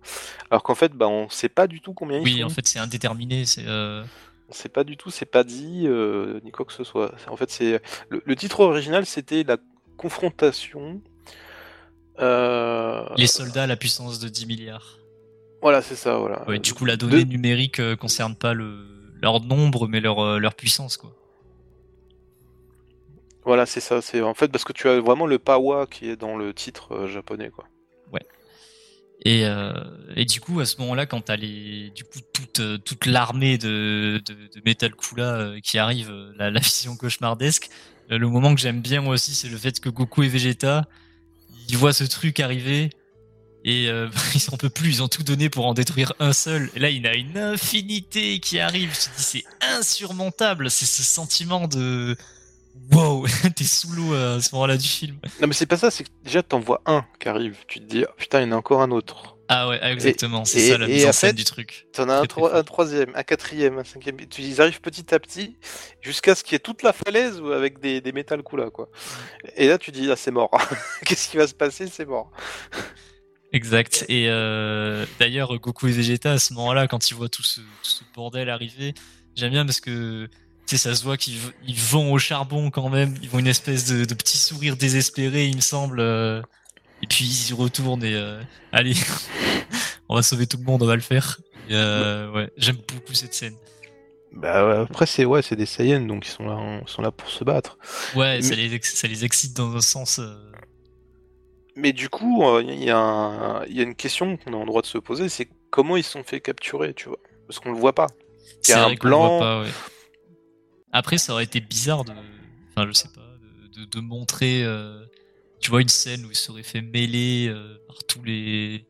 Alors 0.51 0.61
qu'en 0.61 0.75
fait, 0.75 0.91
bah, 0.91 1.07
on 1.07 1.27
sait 1.29 1.49
pas 1.49 1.65
du 1.65 1.81
tout 1.81 1.93
combien 1.93 2.19
ils 2.19 2.23
Oui, 2.23 2.39
sont. 2.41 2.45
en 2.45 2.49
fait, 2.49 2.67
c'est 2.67 2.77
indéterminé. 2.77 3.45
C'est 3.45 3.65
On 3.67 4.51
sait 4.51 4.69
pas 4.69 4.83
du 4.83 4.95
tout, 4.95 5.09
c'est 5.09 5.25
pas 5.25 5.43
dit, 5.43 5.87
ni 6.43 6.51
quoi 6.51 6.65
que 6.65 6.73
ce 6.73 6.83
soit. 6.83 7.15
En 7.29 7.37
fait, 7.37 7.49
c'est 7.49 7.81
le, 8.09 8.21
le 8.23 8.35
titre 8.35 8.59
original, 8.59 9.07
c'était 9.07 9.43
la 9.43 9.57
confrontation. 9.97 11.01
Euh, 12.19 13.05
les 13.17 13.27
soldats 13.27 13.63
à 13.63 13.67
la 13.67 13.75
puissance 13.75 14.19
de 14.19 14.29
10 14.29 14.45
milliards. 14.45 14.99
Voilà, 15.61 15.81
c'est 15.81 15.95
ça, 15.95 16.17
voilà. 16.17 16.47
Ouais, 16.47 16.59
du 16.59 16.73
coup, 16.73 16.85
la 16.85 16.97
donnée 16.97 17.25
De- 17.25 17.29
numérique 17.29 17.79
euh, 17.79 17.95
concerne 17.95 18.35
pas 18.35 18.53
le 18.53 18.85
leur 19.21 19.39
nombre, 19.39 19.87
mais 19.87 20.01
leur 20.01 20.19
euh, 20.19 20.37
leur 20.37 20.53
puissance, 20.53 20.97
quoi. 20.97 21.15
Voilà, 23.45 23.65
c'est 23.65 23.79
ça. 23.79 24.01
C'est 24.01 24.21
en 24.21 24.33
fait 24.33 24.49
parce 24.49 24.63
que 24.63 24.73
tu 24.73 24.87
as 24.87 24.99
vraiment 24.99 25.25
le 25.25 25.39
Pawa 25.39 25.87
qui 25.87 26.09
est 26.09 26.15
dans 26.15 26.37
le 26.37 26.53
titre 26.53 26.93
euh, 26.93 27.07
japonais, 27.07 27.49
quoi. 27.49 27.65
Et, 29.25 29.45
euh, 29.45 29.71
et 30.17 30.25
du 30.25 30.41
coup, 30.41 30.59
à 30.59 30.65
ce 30.65 30.81
moment-là, 30.81 31.05
quand 31.05 31.21
t'as 31.21 31.37
les, 31.37 31.91
du 31.91 32.03
coup, 32.03 32.19
toute, 32.33 32.83
toute 32.83 33.05
l'armée 33.05 33.57
de, 33.57 34.21
de, 34.25 34.33
de 34.33 34.61
Metal 34.65 34.93
Kula 34.93 35.53
qui 35.63 35.77
arrive, 35.77 36.11
la, 36.35 36.51
la 36.51 36.59
vision 36.59 36.97
cauchemardesque, 36.97 37.69
le 38.09 38.27
moment 38.27 38.53
que 38.53 38.59
j'aime 38.59 38.81
bien 38.81 38.99
moi 38.99 39.13
aussi, 39.13 39.33
c'est 39.33 39.47
le 39.47 39.55
fait 39.55 39.79
que 39.79 39.87
Goku 39.87 40.23
et 40.23 40.27
Vegeta, 40.27 40.83
ils 41.69 41.77
voient 41.77 41.93
ce 41.93 42.03
truc 42.03 42.39
arriver 42.39 42.89
et 43.63 43.87
euh, 43.87 44.09
ils 44.35 44.41
s'en 44.41 44.57
peuvent 44.57 44.69
plus, 44.69 44.89
ils 44.89 45.03
ont 45.03 45.07
tout 45.07 45.23
donné 45.23 45.49
pour 45.49 45.65
en 45.65 45.73
détruire 45.73 46.13
un 46.19 46.33
seul. 46.33 46.69
Là, 46.75 46.89
il 46.89 47.03
y 47.03 47.07
a 47.07 47.15
une 47.15 47.37
infinité 47.37 48.39
qui 48.39 48.59
arrive. 48.59 48.93
Je 48.93 49.15
dis, 49.17 49.23
c'est 49.23 49.45
insurmontable. 49.61 50.69
C'est 50.69 50.85
ce 50.85 51.03
sentiment 51.03 51.67
de 51.67 52.17
wow, 52.91 53.25
t'es 53.55 53.63
sous 53.63 53.91
l'eau 53.91 54.13
à 54.13 54.41
ce 54.41 54.53
moment-là 54.53 54.77
du 54.77 54.87
film. 54.87 55.17
Non, 55.41 55.47
mais 55.47 55.53
c'est 55.53 55.65
pas 55.65 55.77
ça, 55.77 55.91
c'est 55.91 56.03
que 56.03 56.09
déjà 56.23 56.43
t'en 56.43 56.59
vois 56.59 56.81
un 56.85 57.05
qui 57.19 57.29
arrive. 57.29 57.57
Tu 57.67 57.79
te 57.79 57.85
dis, 57.85 58.05
oh, 58.07 58.11
putain, 58.17 58.41
il 58.41 58.47
y 58.47 58.49
en 58.49 58.53
a 58.53 58.55
encore 58.57 58.81
un 58.81 58.91
autre. 58.91 59.33
Ah 59.49 59.67
ouais, 59.67 59.79
exactement, 59.83 60.45
c'est 60.45 60.69
ça 60.69 60.77
la 60.77 60.87
mise 60.87 61.05
en 61.05 61.11
scène 61.11 61.31
fait, 61.31 61.35
du 61.35 61.43
truc. 61.43 61.87
T'en 61.91 62.07
as 62.09 62.21
un, 62.21 62.63
troisième, 62.63 63.11
un 63.13 63.23
quatrième, 63.23 63.77
un 63.77 63.83
cinquième. 63.83 64.17
Ils 64.37 64.61
arrivent 64.61 64.81
petit 64.81 65.13
à 65.13 65.19
petit 65.19 65.57
jusqu'à 66.01 66.33
ce 66.33 66.43
qu'il 66.43 66.53
y 66.53 66.55
ait 66.55 66.59
toute 66.59 66.81
la 66.81 66.93
falaise 66.93 67.41
avec 67.53 67.79
des, 67.79 67.99
des 67.99 68.11
métal 68.13 68.41
là 68.53 68.69
quoi. 68.69 68.89
Et 69.55 69.67
là, 69.67 69.77
tu 69.77 69.91
dis, 69.91 70.09
ah, 70.09 70.15
c'est 70.15 70.31
mort. 70.31 70.49
Qu'est-ce 71.05 71.29
qui 71.29 71.37
va 71.37 71.45
se 71.45 71.53
passer? 71.53 71.87
C'est 71.87 72.05
mort. 72.05 72.31
Exact. 73.51 74.05
Et 74.09 74.27
euh, 74.29 75.05
d'ailleurs, 75.19 75.59
Goku 75.59 75.87
et 75.87 75.91
Vegeta, 75.91 76.31
à 76.31 76.39
ce 76.39 76.53
moment-là, 76.53 76.87
quand 76.87 77.11
ils 77.11 77.13
voient 77.13 77.29
tout 77.29 77.43
ce, 77.43 77.59
tout 77.59 77.65
ce 77.83 78.03
bordel 78.15 78.49
arriver, 78.49 78.95
j'aime 79.35 79.51
bien 79.51 79.65
parce 79.65 79.81
que 79.81 80.29
tu 80.67 80.77
sais, 80.77 80.89
ça 80.89 80.95
se 80.95 81.03
voit 81.03 81.17
qu'ils 81.17 81.37
ils 81.67 81.79
vont 81.79 82.11
au 82.13 82.17
charbon 82.19 82.69
quand 82.71 82.89
même. 82.89 83.15
Ils 83.21 83.29
vont 83.29 83.39
une 83.39 83.47
espèce 83.47 83.85
de, 83.85 84.05
de 84.05 84.13
petit 84.13 84.37
sourire 84.37 84.77
désespéré, 84.77 85.47
il 85.47 85.55
me 85.57 85.61
semble. 85.61 85.99
euh, 85.99 86.41
et 87.01 87.07
puis 87.07 87.25
ils 87.25 87.49
y 87.49 87.53
retournent 87.53 88.03
et 88.03 88.15
euh, 88.15 88.41
allez, 88.71 88.93
on 90.09 90.15
va 90.15 90.23
sauver 90.23 90.47
tout 90.47 90.57
le 90.57 90.63
monde, 90.63 90.81
on 90.83 90.87
va 90.87 90.95
le 90.95 91.01
faire. 91.01 91.39
Et, 91.69 91.75
euh, 91.75 92.31
ouais, 92.31 92.49
j'aime 92.57 92.77
beaucoup 92.77 93.13
cette 93.13 93.33
scène. 93.33 93.55
Bah 94.31 94.65
ouais, 94.65 94.77
après, 94.89 95.05
c'est 95.05 95.25
ouais, 95.25 95.41
c'est 95.43 95.55
des 95.55 95.65
Saiyans, 95.67 96.07
donc 96.07 96.25
ils 96.25 96.31
sont 96.31 96.45
là, 96.47 96.79
ils 96.81 96.89
sont 96.89 97.01
là 97.03 97.11
pour 97.11 97.29
se 97.29 97.43
battre. 97.43 97.77
Ouais, 98.15 98.41
ça 98.41 98.55
les, 98.55 98.79
ça 98.81 99.07
les 99.07 99.25
excite 99.25 99.55
dans 99.55 99.75
un 99.75 99.81
sens. 99.81 100.17
euh, 100.19 100.33
Mais 101.75 101.93
du 101.93 102.09
coup, 102.09 102.43
il 102.59 102.83
y, 102.83 102.89
a 102.89 102.97
un- 102.97 103.65
y 103.67 103.79
a 103.79 103.83
une 103.83 103.95
question 103.95 104.37
qu'on 104.37 104.53
a 104.53 104.57
en 104.57 104.65
droit 104.65 104.81
de 104.81 104.87
se 104.87 104.97
poser, 104.97 105.29
c'est 105.29 105.49
comment 105.69 105.97
ils 105.97 106.03
sont 106.03 106.23
fait 106.23 106.39
capturer, 106.39 106.93
tu 106.93 107.09
vois? 107.09 107.19
Parce 107.47 107.59
qu'on 107.59 107.71
le 107.71 107.77
voit 107.77 107.93
pas. 107.93 108.07
Il 108.65 108.69
y 108.69 108.73
a 108.73 108.85
un 108.85 108.93
blanc. 108.95 109.39
pas, 109.39 109.61
ouais. 109.61 109.69
Après, 110.93 111.17
ça 111.17 111.33
aurait 111.33 111.43
été 111.43 111.59
bizarre 111.59 112.05
de, 112.05 112.13
enfin, 112.69 112.87
je 112.87 112.93
sais 112.93 113.09
pas, 113.09 113.21
de, 113.75 113.99
montrer, 113.99 114.63
euh, 114.63 115.03
tu 115.59 115.71
vois, 115.71 115.81
une 115.81 115.89
scène 115.89 116.23
où 116.23 116.29
il 116.29 116.35
serait 116.35 116.61
fait 116.61 116.81
mêler 116.81 117.47
euh, 117.49 117.79
par 117.87 118.03
tous 118.03 118.21
les, 118.23 118.85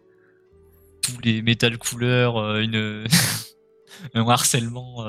tous 1.02 1.18
les 1.24 1.42
métal 1.42 1.78
couleurs, 1.78 2.38
euh, 2.38 2.60
une, 2.60 3.08
un 4.14 4.28
harcèlement. 4.28 5.00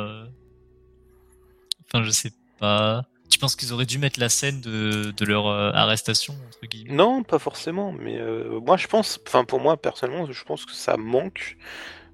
Enfin, 1.86 2.05
je 2.05 2.11
sais 2.11 2.30
pas. 2.61 3.05
Tu 3.28 3.40
penses 3.40 3.57
qu'ils 3.57 3.72
auraient 3.72 3.86
dû 3.86 3.99
mettre 3.99 4.20
la 4.20 4.28
scène 4.28 4.61
de, 4.61 5.24
leur 5.24 5.49
arrestation 5.49 6.34
entre 6.47 6.64
guillemets? 6.66 6.95
Non, 6.95 7.24
pas 7.24 7.40
forcément, 7.40 7.90
mais 7.90 8.20
moi 8.62 8.76
je 8.76 8.86
pense, 8.86 9.18
enfin 9.26 9.45
pour 9.45 9.59
moi 9.59 9.76
personnellement, 9.76 10.30
je 10.30 10.45
pense 10.45 10.64
que 10.64 10.72
ça 10.72 10.97
manque, 10.97 11.57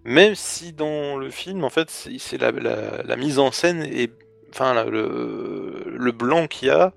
même 0.05 0.35
si 0.35 0.73
dans 0.73 1.19
le 1.19 1.31
film, 1.31 1.65
en 1.65 1.69
fait, 1.69 1.91
c'est 1.91 2.39
la, 2.39 2.51
la, 2.51 3.17
mise 3.17 3.39
en 3.39 3.53
scène 3.53 3.83
et 3.83 4.11
enfin 4.53 4.85
le, 4.85 5.85
le 5.97 6.13
blanc 6.13 6.47
qu'il 6.47 6.69
y 6.69 6.71
a, 6.71 6.93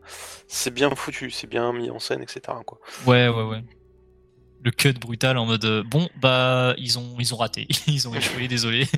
c'est 0.47 0.73
bien 0.73 0.89
foutu, 0.95 1.31
c'est 1.31 1.47
bien 1.47 1.71
mis 1.73 1.89
en 1.89 1.99
scène, 1.99 2.21
etc. 2.21 2.41
Quoi. 2.65 2.79
Ouais, 3.05 3.27
ouais, 3.27 3.43
ouais. 3.43 3.63
Le 4.63 4.71
cut 4.71 4.93
brutal 4.93 5.37
en 5.37 5.45
mode 5.45 5.65
euh, 5.65 5.83
bon 5.83 6.07
bah 6.21 6.73
ils 6.77 6.97
ont 6.97 7.15
ils 7.19 7.33
ont 7.33 7.37
raté, 7.37 7.67
ils 7.87 8.07
ont 8.07 8.13
échoué, 8.15 8.47
désolé. 8.47 8.85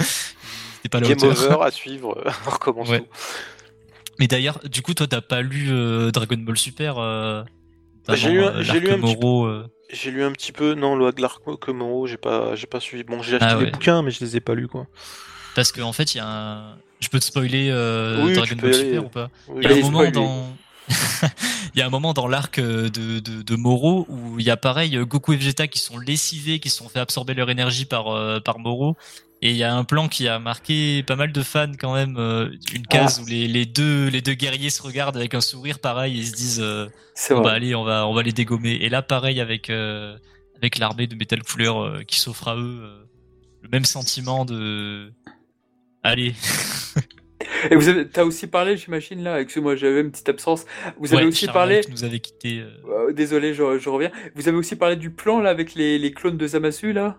C'était 0.76 0.90
pas 0.90 1.00
la 1.00 1.08
Game 1.08 1.18
hauteur. 1.30 1.52
over 1.58 1.66
à 1.66 1.72
suivre, 1.72 2.24
on 2.46 2.50
recommence 2.50 2.90
Ouais. 2.90 3.00
tout. 3.00 3.08
Mais 4.20 4.28
d'ailleurs, 4.28 4.60
du 4.64 4.82
coup, 4.82 4.94
toi, 4.94 5.08
t'as 5.08 5.20
pas 5.22 5.42
lu 5.42 5.68
euh, 5.72 6.10
Dragon 6.12 6.38
Ball 6.38 6.58
Super 6.58 6.98
euh, 7.00 7.44
J'ai 8.14 8.30
notamment, 8.30 8.34
lu 8.34 8.44
un- 8.44 8.56
euh, 8.60 8.62
j'ai 8.64 8.80
lu 8.80 8.92
un 8.92 9.00
petit 9.02 9.16
Moro, 9.18 9.46
euh, 9.46 9.68
J'ai 9.92 10.12
lu 10.12 10.24
un 10.24 10.32
petit 10.32 10.52
peu, 10.54 10.74
non, 10.74 10.96
le 10.96 11.08
Haglar 11.08 11.42
Komoro, 11.42 12.08
j'ai 12.08 12.16
pas, 12.18 12.56
j'ai 12.56 12.68
pas 12.68 12.80
suivi. 12.80 13.04
Bon, 13.04 13.22
j'ai 13.22 13.36
acheté 13.36 13.46
Ah 13.50 13.60
les 13.62 13.72
bouquins, 13.72 14.04
mais 14.04 14.12
je 14.12 14.24
les 14.24 14.38
ai 14.38 14.40
pas 14.40 14.54
lus, 14.54 14.68
quoi. 14.70 14.88
parce 15.56 15.72
qu'en 15.74 15.92
fait, 15.92 16.14
il 16.14 16.20
y 16.20 16.22
a 16.22 16.28
un. 16.28 16.78
Je 17.06 17.10
peux 17.12 17.20
te 17.20 17.26
spoiler 17.26 17.70
euh, 17.70 18.24
Oui, 18.26 18.34
Dragon 18.34 18.56
Ball 18.56 18.74
aller. 18.74 18.84
Super 18.84 19.06
ou 19.06 19.10
pas 19.10 19.30
Oui, 19.48 19.64
Il 19.64 19.70
y 19.70 19.74
a 19.74 19.86
un 19.86 19.90
moment 19.92 20.10
dans. 20.12 20.58
Il 21.76 21.80
y 21.80 21.82
a 21.82 21.86
un 21.86 21.90
moment 21.90 22.14
dans 22.14 22.28
l'arc 22.28 22.58
euh, 22.58 22.90
de, 22.90 23.20
de, 23.20 23.42
de 23.44 23.56
Moro 23.56 24.06
où 24.10 24.40
il 24.40 24.46
y 24.46 24.50
a 24.50 24.56
pareil 24.58 24.96
euh, 24.98 25.06
Goku 25.06 25.34
et 25.34 25.36
Vegeta 25.36 25.68
qui 25.68 25.80
sont 25.80 25.98
lessivés, 26.00 26.60
qui 26.60 26.70
sont 26.70 26.88
fait 26.90 27.00
absorber 27.00 27.34
leur 27.36 27.50
énergie 27.50 27.86
par, 27.86 28.08
euh, 28.08 28.40
par 28.40 28.58
Moro. 28.60 28.96
Et 29.42 29.52
il 29.52 29.58
y 29.58 29.64
a 29.64 29.76
un 29.76 29.84
plan 29.84 30.08
qui 30.08 30.28
a 30.28 30.40
marqué 30.40 31.04
pas 31.04 31.16
mal 31.16 31.32
de 31.32 31.42
fans 31.44 31.74
quand 31.80 31.94
même, 31.94 32.16
euh, 32.18 32.50
une 32.74 32.88
case 32.88 33.18
Ah. 33.20 33.24
où 33.24 33.26
les, 33.28 33.48
les 33.48 33.66
deux 33.66 34.08
les 34.08 34.22
deux 34.22 34.34
guerriers 34.34 34.70
se 34.72 34.82
regardent 34.82 35.18
avec 35.18 35.34
un 35.36 35.42
sourire 35.42 35.78
pareil 35.80 36.16
et 36.16 36.20
ils 36.22 36.28
se 36.28 36.34
disent 36.36 36.62
euh, 36.64 36.88
bah 37.30 37.52
allez, 37.52 37.76
on 37.76 37.84
va, 37.84 38.08
on 38.08 38.14
va 38.14 38.24
les 38.24 38.32
dégommer. 38.32 38.72
Et 38.82 38.90
là, 38.90 39.02
pareil 39.02 39.40
avec 39.42 39.70
euh, 39.70 40.18
avec 40.58 40.78
l'armée 40.80 41.06
de 41.08 41.16
métal 41.16 41.44
couleur 41.44 41.84
euh, 41.84 42.02
qui 42.08 42.20
s'offre 42.20 42.48
à 42.48 42.56
eux, 42.56 42.82
le 43.62 43.70
même 43.70 43.86
sentiment 43.86 44.46
de 44.46 45.12
allez. 46.06 46.34
Et 47.72 47.76
vous 47.76 47.88
avez, 47.90 48.08
t'as 48.08 48.24
aussi 48.24 48.48
parlé, 48.48 48.78
j'imagine 48.78 49.24
là, 49.24 49.42
excuse-moi, 49.42 49.76
j'avais 49.76 50.02
une 50.02 50.12
petite 50.12 50.30
absence. 50.30 50.66
Vous 51.00 51.14
avez 51.14 51.24
Ouais, 51.24 51.30
aussi 51.30 51.46
Charmaine 51.46 51.54
parlé, 51.54 51.82
qui 51.82 51.92
nous 51.92 52.04
avait 52.04 52.20
quitté. 52.20 52.60
euh. 52.60 52.70
euh, 53.10 53.14
désolé, 53.14 53.54
je, 53.54 53.78
je 53.80 53.90
reviens. 53.90 54.12
Vous 54.36 54.48
avez 54.48 54.58
aussi 54.58 54.76
parlé 54.76 54.96
du 54.96 55.10
plan 55.12 55.40
là 55.42 55.50
avec 55.50 55.76
les, 55.76 55.98
les 55.98 56.12
clones 56.12 56.38
de 56.38 56.48
Zamasu 56.48 56.94
là? 56.94 57.18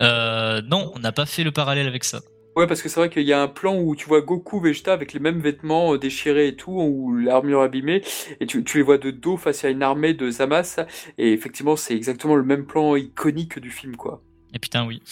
Euh, 0.00 0.62
non, 0.62 0.92
on 0.94 0.98
n'a 0.98 1.12
pas 1.12 1.26
fait 1.26 1.42
le 1.44 1.52
parallèle 1.52 1.86
avec 1.86 2.04
ça. 2.04 2.20
Ouais, 2.54 2.66
parce 2.66 2.80
que 2.80 2.88
c'est 2.88 3.00
vrai 3.00 3.10
qu'il 3.10 3.24
y 3.24 3.32
a 3.32 3.42
un 3.42 3.48
plan 3.48 3.76
où 3.78 3.94
tu 3.96 4.06
vois 4.06 4.20
Goku, 4.22 4.60
Vegeta 4.60 4.92
avec 4.92 5.12
les 5.12 5.20
mêmes 5.20 5.40
vêtements 5.40 5.94
euh, 5.94 5.98
déchirés 5.98 6.48
et 6.48 6.56
tout, 6.56 6.72
ou 6.72 7.16
l'armure 7.16 7.60
abîmée, 7.60 8.02
et 8.40 8.46
tu, 8.46 8.64
tu 8.64 8.78
les 8.78 8.82
vois 8.82 8.98
de 8.98 9.10
dos 9.10 9.36
face 9.36 9.64
à 9.64 9.68
une 9.68 9.82
armée 9.82 10.14
de 10.14 10.30
Zamas, 10.30 10.80
et 11.18 11.32
effectivement, 11.32 11.76
c'est 11.76 11.94
exactement 11.94 12.34
le 12.36 12.44
même 12.44 12.64
plan 12.66 12.96
iconique 12.96 13.58
du 13.58 13.70
film, 13.70 13.96
quoi. 13.96 14.22
Et 14.54 14.58
putain, 14.58 14.86
oui. 14.86 15.02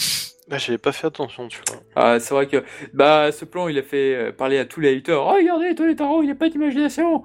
Bah, 0.46 0.58
j'avais 0.58 0.78
pas 0.78 0.92
fait 0.92 1.06
attention, 1.06 1.48
tu 1.48 1.60
vois. 1.66 1.80
Ah, 1.96 2.20
c'est 2.20 2.34
vrai 2.34 2.46
que 2.46 2.62
bah 2.92 3.32
ce 3.32 3.46
plan, 3.46 3.68
il 3.68 3.78
a 3.78 3.82
fait 3.82 4.14
euh, 4.14 4.32
parler 4.32 4.58
à 4.58 4.66
tous 4.66 4.80
les 4.80 4.94
haters. 4.94 5.18
Oh, 5.18 5.32
regardez, 5.32 5.74
Tony 5.74 5.96
Taro, 5.96 6.22
il 6.22 6.28
n'a 6.28 6.34
pas 6.34 6.50
d'imagination. 6.50 7.24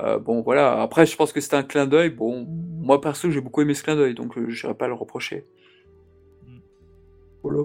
Euh, 0.00 0.18
bon, 0.18 0.40
voilà. 0.42 0.80
Après, 0.80 1.04
je 1.04 1.16
pense 1.16 1.32
que 1.32 1.40
c'était 1.40 1.56
un 1.56 1.64
clin 1.64 1.86
d'œil. 1.86 2.10
Bon, 2.10 2.46
moi 2.48 3.00
perso, 3.00 3.30
j'ai 3.30 3.40
beaucoup 3.40 3.60
aimé 3.60 3.74
ce 3.74 3.82
clin 3.82 3.96
d'œil, 3.96 4.14
donc 4.14 4.38
euh, 4.38 4.48
j'irai 4.50 4.74
pas 4.74 4.86
le 4.86 4.94
reprocher. 4.94 5.46
Mm. 6.46 6.58
Voilà. 7.42 7.62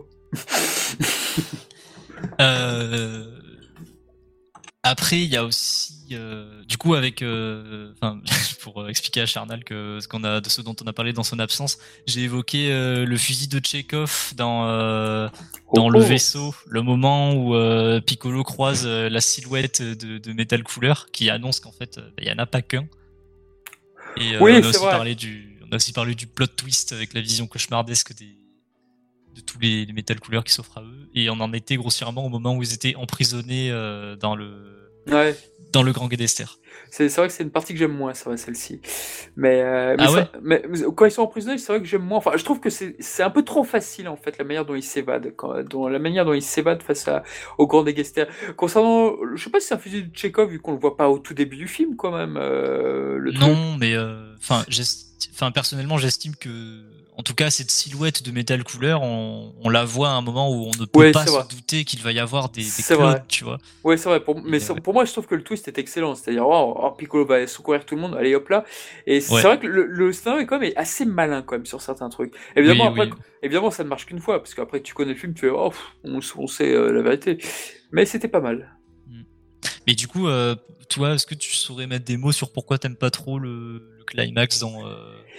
Euh, 2.41 3.23
Après, 4.87 5.19
il 5.19 5.33
y 5.33 5.35
a 5.35 5.43
aussi, 5.43 5.95
euh, 6.11 6.63
du 6.65 6.77
coup, 6.77 6.93
avec, 6.93 7.23
euh, 7.23 7.91
pour 8.61 8.87
expliquer 8.87 9.21
à 9.21 9.25
Charnal 9.25 9.63
que 9.63 9.97
ce 9.99 10.07
qu'on 10.07 10.23
a, 10.23 10.41
de 10.41 10.47
ce 10.47 10.61
dont 10.61 10.75
on 10.79 10.85
a 10.85 10.93
parlé 10.93 11.11
dans 11.11 11.23
son 11.23 11.39
absence, 11.39 11.79
j'ai 12.05 12.21
évoqué 12.21 12.71
euh, 12.71 13.03
le 13.03 13.17
fusil 13.17 13.47
de 13.47 13.59
Chekhov 13.65 14.33
dans 14.35 14.67
euh, 14.67 15.27
dans 15.73 15.87
Oh, 15.87 15.89
le 15.89 16.01
oh. 16.01 16.03
vaisseau, 16.03 16.53
le 16.67 16.83
moment 16.83 17.33
où 17.33 17.55
euh, 17.55 17.99
Piccolo 17.99 18.43
croise 18.43 18.85
la 18.85 19.21
silhouette 19.21 19.81
de, 19.81 20.19
de 20.19 20.33
Metal 20.33 20.61
Cooler, 20.61 20.93
qui 21.11 21.31
annonce 21.31 21.59
qu'en 21.59 21.71
fait, 21.71 21.99
il 22.19 22.27
y 22.27 22.31
en 22.31 22.37
a 22.37 22.45
pas 22.45 22.61
qu'un. 22.61 22.87
Et 24.17 24.35
euh, 24.35 24.39
Oui, 24.39 24.51
on 24.53 24.63
a 24.63 24.67
aussi 24.67 24.77
vrai. 24.79 24.91
parlé 24.91 25.15
du, 25.15 25.57
on 25.67 25.71
a 25.73 25.77
aussi 25.77 25.93
parlé 25.93 26.13
du 26.13 26.27
plot 26.27 26.45
twist 26.45 26.93
avec 26.93 27.15
la 27.15 27.21
vision 27.21 27.47
cauchemardesque 27.47 28.15
des 28.15 28.37
de 29.35 29.41
tous 29.41 29.59
les, 29.59 29.85
les 29.85 29.93
Metal 29.93 30.19
Cooler 30.19 30.41
qui 30.45 30.53
s'offrent 30.53 30.77
à 30.77 30.81
eux. 30.81 31.09
Et 31.13 31.29
on 31.29 31.39
en 31.39 31.51
était 31.53 31.75
grossièrement 31.75 32.25
au 32.25 32.29
moment 32.29 32.55
où 32.55 32.63
ils 32.63 32.73
étaient 32.73 32.95
emprisonnés 32.95 33.69
euh, 33.71 34.15
dans 34.15 34.35
le 34.35 34.51
Ouais. 35.07 35.35
dans 35.71 35.83
le 35.83 35.91
Grand 35.91 36.07
Guédester. 36.07 36.45
C'est 36.89 37.07
vrai 37.15 37.27
que 37.27 37.33
c'est 37.33 37.43
une 37.43 37.51
partie 37.51 37.73
que 37.73 37.79
j'aime 37.79 37.91
moins, 37.93 38.13
celle-ci. 38.13 38.79
Mais, 39.35 39.61
euh, 39.61 39.95
mais, 39.97 40.03
Ah 40.07 40.11
ça- 40.11 40.31
mais 40.41 40.63
quand 40.95 41.05
ils 41.05 41.11
sont 41.11 41.21
emprisonnés, 41.21 41.57
c'est 41.57 41.71
vrai 41.71 41.79
que 41.81 41.87
j'aime 41.87 42.01
moins. 42.03 42.17
Enfin, 42.17 42.31
je 42.37 42.43
trouve 42.43 42.59
que 42.59 42.69
c'est 42.69 43.21
un 43.23 43.29
peu 43.29 43.43
trop 43.43 43.63
facile, 43.63 44.07
en 44.07 44.15
fait, 44.15 44.37
la 44.39 44.45
manière 44.45 44.65
dont 44.65 44.73
ils 44.75 44.81
s'évadent. 44.83 45.33
Dans 45.69 45.87
la 45.89 45.99
manière 45.99 46.25
dont 46.25 46.33
ils 46.33 46.41
s'évadent 46.41 46.81
face 46.81 47.07
à, 47.07 47.23
au 47.57 47.67
grand 47.67 47.83
Degester. 47.83 48.25
Concernant, 48.55 49.13
je 49.35 49.43
sais 49.43 49.49
pas 49.51 49.59
si 49.59 49.67
c'est 49.67 49.73
un 49.75 49.79
fusil 49.79 50.03
de 50.03 50.17
Chekhov, 50.17 50.49
vu 50.49 50.59
qu'on 50.59 50.71
le 50.73 50.79
voit 50.79 50.97
pas 50.97 51.09
au 51.09 51.19
tout 51.19 51.33
début 51.33 51.57
du 51.57 51.67
film, 51.67 51.95
quand 51.97 52.11
même. 52.11 52.37
euh, 52.37 53.17
le 53.17 53.31
truc. 53.33 53.45
Non, 53.47 53.77
mais 53.77 53.95
enfin 54.39 55.51
personnellement, 55.51 55.97
j'estime 55.97 56.35
que, 56.35 56.49
en 57.17 57.23
tout 57.23 57.33
cas, 57.35 57.49
cette 57.49 57.71
silhouette 57.71 58.23
de 58.23 58.31
Metal 58.31 58.63
Cooler, 58.63 58.97
on, 59.01 59.53
on 59.61 59.69
la 59.69 59.85
voit 59.85 60.09
à 60.09 60.13
un 60.13 60.21
moment 60.21 60.49
où 60.51 60.65
on 60.65 60.75
ne 60.75 60.85
peut 60.85 60.89
Ouais, 60.99 61.11
pas 61.11 61.25
se 61.25 61.31
vrai. 61.31 61.43
douter 61.43 61.85
qu'il 61.85 62.01
va 62.01 62.11
y 62.11 62.19
avoir 62.19 62.49
des, 62.49 62.71
des 62.71 62.83
clones, 62.83 62.97
vrai. 63.01 63.23
tu 63.27 63.43
vois. 63.43 63.57
Ouais, 63.83 63.97
c'est 63.97 64.09
vrai. 64.09 64.19
Pour, 64.23 64.41
mais 64.43 64.59
euh, 64.71 64.75
pour 64.75 64.93
moi, 64.93 65.05
je 65.05 65.11
trouve 65.11 65.27
que 65.27 65.35
le 65.35 65.43
twist 65.43 65.67
est 65.67 65.77
excellent. 65.77 66.15
C'est-à-dire, 66.15 66.47
oh, 66.47 66.75
oh, 66.81 66.91
Piccolo 66.91 67.25
va 67.25 67.45
secourir 67.47 67.85
tout 67.85 67.95
le 67.95 68.01
monde, 68.01 68.15
allez 68.15 68.35
hop 68.35 68.49
là. 68.49 68.65
Et 69.07 69.21
c'est 69.21 69.33
Ouais. 69.33 69.41
vrai 69.41 69.59
que 69.59 69.67
le, 69.67 69.85
le 69.85 70.11
scénario 70.11 70.41
est 70.43 70.45
quand 70.45 70.59
même 70.59 70.73
assez 70.75 71.05
malin 71.05 71.41
quand 71.43 71.55
même 71.55 71.65
sur 71.65 71.81
certains 71.81 72.09
trucs. 72.09 72.33
Évidemment, 72.55 72.85
Oui, 72.85 72.89
après, 72.89 73.09
oui. 73.09 73.17
évidemment, 73.43 73.71
ça 73.71 73.83
ne 73.83 73.89
marche 73.89 74.05
qu'une 74.05 74.19
fois 74.19 74.39
parce 74.39 74.53
qu'après 74.53 74.81
tu 74.81 74.93
connais 74.93 75.13
le 75.13 75.19
film, 75.19 75.33
tu 75.33 75.41
fais, 75.41 75.49
oh, 75.49 75.71
on, 76.03 76.19
on 76.37 76.47
sait 76.47 76.73
euh, 76.73 76.91
la 76.91 77.01
vérité. 77.01 77.37
Mais 77.91 78.05
c'était 78.05 78.27
pas 78.27 78.41
mal. 78.41 78.75
Mais 79.87 79.95
du 79.95 80.07
coup, 80.07 80.27
euh, 80.27 80.55
toi, 80.89 81.13
est-ce 81.13 81.25
que 81.25 81.35
tu 81.35 81.53
saurais 81.55 81.87
mettre 81.87 82.05
des 82.05 82.17
mots 82.17 82.31
sur 82.31 82.51
pourquoi 82.51 82.77
t'aimes 82.77 82.95
pas 82.97 83.11
trop 83.11 83.39
le 83.39 83.81
climax 84.05 84.59
dans, 84.59 84.85
euh, 84.85 84.93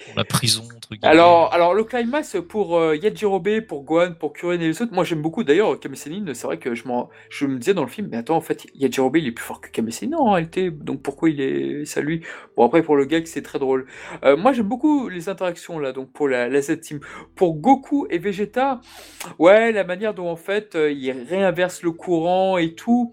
dans 0.08 0.16
la 0.16 0.24
prison 0.24 0.62
Alors, 1.02 1.52
alors 1.52 1.74
le 1.74 1.84
climax 1.84 2.36
pour 2.48 2.76
euh, 2.76 2.96
Yajirobe, 2.96 3.60
pour 3.62 3.84
Gohan, 3.84 4.14
pour 4.18 4.32
Kuren 4.32 4.60
et 4.60 4.66
les 4.68 4.82
autres, 4.82 4.92
moi 4.92 5.04
j'aime 5.04 5.22
beaucoup. 5.22 5.44
D'ailleurs, 5.44 5.78
Kame 5.80 5.94
c'est 5.96 6.42
vrai 6.42 6.58
que 6.58 6.74
je, 6.74 6.84
je 7.30 7.46
me 7.46 7.58
disais 7.58 7.74
dans 7.74 7.82
le 7.82 7.88
film, 7.88 8.08
mais 8.10 8.18
attends, 8.18 8.36
en 8.36 8.40
fait, 8.40 8.66
Yajirobe 8.74 9.16
il 9.16 9.26
est 9.26 9.32
plus 9.32 9.44
fort 9.44 9.60
que 9.60 9.68
Kame 9.70 9.88
en 10.14 10.32
réalité, 10.32 10.70
donc 10.70 11.02
pourquoi 11.02 11.30
il 11.30 11.40
est 11.40 11.84
ça 11.84 12.00
lui? 12.00 12.22
Bon 12.56 12.64
après 12.66 12.82
pour 12.82 12.96
le 12.96 13.04
gag 13.04 13.26
c'est 13.26 13.42
très 13.42 13.58
drôle. 13.58 13.86
Euh, 14.24 14.36
moi 14.36 14.52
j'aime 14.52 14.68
beaucoup 14.68 15.08
les 15.08 15.28
interactions 15.28 15.78
là, 15.78 15.92
donc 15.92 16.12
pour 16.12 16.28
la, 16.28 16.48
la 16.48 16.60
Z 16.60 16.80
Team, 16.80 17.00
pour 17.34 17.56
Goku 17.56 18.06
et 18.10 18.18
Vegeta, 18.18 18.80
ouais 19.38 19.72
la 19.72 19.84
manière 19.84 20.14
dont 20.14 20.28
en 20.28 20.36
fait 20.36 20.74
euh, 20.74 20.90
il 20.90 21.10
réinverse 21.10 21.82
le 21.82 21.92
courant 21.92 22.58
et 22.58 22.74
tout. 22.74 23.12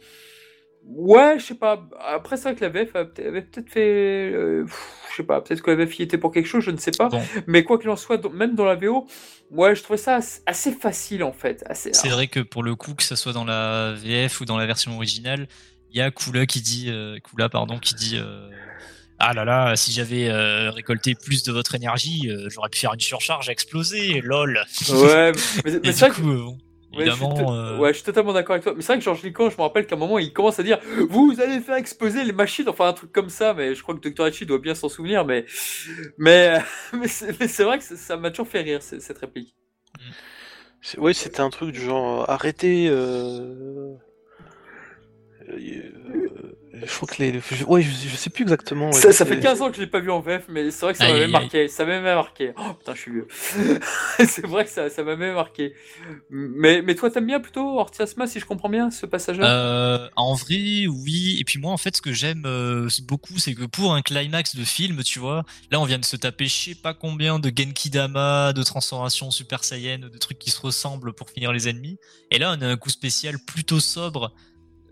Ouais, 0.85 1.39
je 1.39 1.45
sais 1.45 1.55
pas. 1.55 1.87
Après, 1.99 2.35
c'est 2.37 2.43
vrai 2.43 2.55
que 2.55 2.61
la 2.65 2.69
VF 2.69 2.95
avait 2.95 3.41
peut-être 3.41 3.69
fait. 3.69 4.31
euh, 4.33 4.65
je 5.11 5.15
sais 5.15 5.23
pas, 5.23 5.41
peut-être 5.41 5.61
que 5.61 5.71
la 5.71 5.77
VF 5.77 5.99
y 5.99 6.03
était 6.03 6.17
pour 6.17 6.31
quelque 6.31 6.45
chose, 6.47 6.63
je 6.63 6.71
ne 6.71 6.77
sais 6.77 6.91
pas. 6.91 7.09
Bon, 7.09 7.21
Mais 7.47 7.63
quoi 7.63 7.79
qu'il 7.79 7.89
en 7.89 7.95
soit, 7.95 8.23
même 8.33 8.55
dans 8.55 8.65
la 8.65 8.75
VO, 8.75 9.07
ouais, 9.51 9.75
je 9.75 9.83
trouvais 9.83 9.97
ça 9.97 10.17
as- 10.17 10.41
assez 10.45 10.71
facile 10.71 11.23
en 11.23 11.31
fait. 11.31 11.63
C'est 11.73 12.09
vrai 12.09 12.27
que 12.27 12.41
pour 12.41 12.63
le 12.63 12.75
coup, 12.75 12.95
que 12.95 13.03
ça 13.03 13.15
soit 13.15 13.33
dans 13.33 13.45
la 13.45 13.93
VF 13.93 14.41
ou 14.41 14.45
dans 14.45 14.57
la 14.57 14.65
version 14.65 14.95
originale, 14.95 15.47
il 15.89 15.97
y 15.97 16.01
a 16.01 16.11
Kula 16.11 16.45
qui 16.45 16.61
dit, 16.61 16.89
euh, 16.89 17.17
Kula 17.19 17.49
pardon, 17.49 17.79
qui 17.79 17.95
dit. 17.95 18.17
euh, 18.17 18.49
ah 19.19 19.33
là 19.33 19.45
là, 19.45 19.75
si 19.77 19.91
j'avais 19.93 20.29
récolté 20.69 21.15
plus 21.15 21.43
de 21.43 21.51
votre 21.53 21.75
énergie, 21.75 22.29
j'aurais 22.47 22.69
pu 22.69 22.79
faire 22.79 22.93
une 22.93 22.99
surcharge 22.99 23.47
à 23.47 23.51
exploser, 23.53 24.19
lol. 24.21 24.59
Ouais, 24.89 25.31
mais, 25.63 25.91
c'est 25.93 25.99
vrai 25.99 26.09
que. 26.09 26.15
coup, 26.15 26.29
euh, 26.29 26.43
bon, 26.43 26.57
Ouais, 26.93 27.09
je 27.09 27.15
suis 27.15 27.25
évidemment, 27.25 27.33
to- 27.33 27.51
euh, 27.53 27.77
ouais, 27.79 27.89
je 27.89 27.95
suis 27.97 28.03
totalement 28.05 28.33
d'accord 28.33 28.53
avec 28.53 28.63
toi. 28.63 28.73
Mais 28.75 28.81
c'est 28.81 28.87
vrai 28.93 28.99
que 28.99 29.03
Georges 29.03 29.23
Lican, 29.23 29.49
je 29.49 29.57
me 29.57 29.61
rappelle 29.61 29.87
qu'à 29.87 29.95
un 29.95 29.97
moment, 29.97 30.19
il 30.19 30.31
commence 30.31 30.59
à 30.59 30.63
dire 30.63 30.79
Vous 31.09 31.35
allez 31.41 31.59
faire 31.59 31.75
exploser 31.75 32.23
les 32.23 32.33
machines, 32.33 32.69
enfin 32.69 32.87
un 32.87 32.93
truc 32.93 33.11
comme 33.11 33.29
ça. 33.29 33.53
Mais 33.53 33.73
je 33.75 33.81
crois 33.81 33.95
que 33.95 34.07
Dr. 34.07 34.25
Hachi 34.25 34.45
doit 34.45 34.59
bien 34.59 34.75
s'en 34.75 34.89
souvenir. 34.89 35.25
Mais, 35.25 35.45
mais, 36.17 36.59
mais 36.93 37.07
c'est 37.07 37.63
vrai 37.63 37.79
que 37.79 37.83
ça- 37.83 38.17
m'a 38.17 38.29
toujours 38.29 38.47
fait 38.47 38.61
rire, 38.61 38.81
cette 38.81 39.17
réplique. 39.17 39.55
Ouais, 40.97 41.13
c'était 41.13 41.39
un 41.39 41.49
truc 41.49 41.71
du 41.71 41.79
genre 41.81 42.23
euh, 42.23 42.25
arrêtez. 42.27 42.87
Euh... 42.89 43.95
euh, 45.49 45.57
euh, 45.57 46.55
Je 46.75 46.87
crois 46.95 47.07
que 47.07 47.21
les. 47.21 47.39
je- 47.51 47.63
Ouais, 47.65 47.83
je, 47.83 47.89
je 47.91 48.15
sais 48.15 48.31
plus 48.31 48.41
exactement. 48.41 48.87
ouais, 48.87 48.93
Ça, 48.99 49.11
ça 49.11 49.25
fait 49.27 49.39
15 49.39 49.61
ans 49.61 49.69
que 49.69 49.75
je 49.75 49.81
l'ai 49.81 49.87
pas 49.87 49.99
vu 49.99 50.09
en 50.09 50.21
VF, 50.21 50.45
mais 50.49 50.71
c'est 50.71 50.81
vrai 50.85 50.93
que 50.93 50.97
ça 50.97 51.07
m'avait 51.07 51.25
aïe, 51.25 51.31
marqué. 51.31 51.67
Ça 51.67 51.85
m'a 51.85 51.99
même 52.01 52.15
marqué. 52.15 52.51
Oh 52.57 52.73
putain, 52.73 52.95
je 52.95 52.99
suis 52.99 53.11
vieux. 53.11 53.27
c'est 54.27 54.45
vrai 54.47 54.65
que 54.65 54.71
ça, 54.71 54.89
ça 54.89 55.03
m'a 55.03 55.15
même 55.15 55.35
marqué. 55.35 55.73
Mais, 56.31 56.81
mais 56.81 56.95
toi, 56.95 57.11
t'aimes 57.11 57.27
bien 57.27 57.39
plutôt 57.39 57.79
Ortiasma, 57.79 58.25
si 58.25 58.39
je 58.39 58.45
comprends 58.45 58.69
bien, 58.69 58.89
ce 58.89 59.05
passage-là? 59.05 59.47
Euh, 59.53 60.09
en 60.15 60.33
vrai, 60.33 60.87
oui. 60.87 61.37
Et 61.39 61.43
puis 61.43 61.59
moi, 61.59 61.71
en 61.71 61.77
fait, 61.77 61.95
ce 61.95 62.01
que 62.01 62.11
j'aime 62.11 62.43
euh, 62.47 62.89
beaucoup, 63.03 63.37
c'est 63.37 63.53
que 63.53 63.65
pour 63.65 63.93
un 63.93 64.01
climax 64.01 64.55
de 64.55 64.63
film, 64.63 65.03
tu 65.03 65.19
vois, 65.19 65.43
là, 65.69 65.79
on 65.79 65.85
vient 65.85 65.99
de 65.99 66.05
se 66.05 66.15
taper 66.15 66.45
je 66.45 66.55
sais 66.55 66.75
pas 66.75 66.93
combien 66.95 67.37
de 67.37 67.51
Genki 67.55 67.91
Dama, 67.91 68.51
de 68.53 68.63
transformations 68.63 69.29
Super 69.29 69.63
Saiyan, 69.63 69.99
de 69.99 70.17
trucs 70.17 70.39
qui 70.39 70.49
se 70.49 70.59
ressemblent 70.59 71.13
pour 71.13 71.29
finir 71.29 71.51
les 71.53 71.69
ennemis. 71.69 71.97
Et 72.31 72.39
là, 72.39 72.55
on 72.57 72.61
a 72.63 72.67
un 72.67 72.77
coup 72.77 72.89
spécial 72.89 73.35
plutôt 73.45 73.79
sobre. 73.79 74.33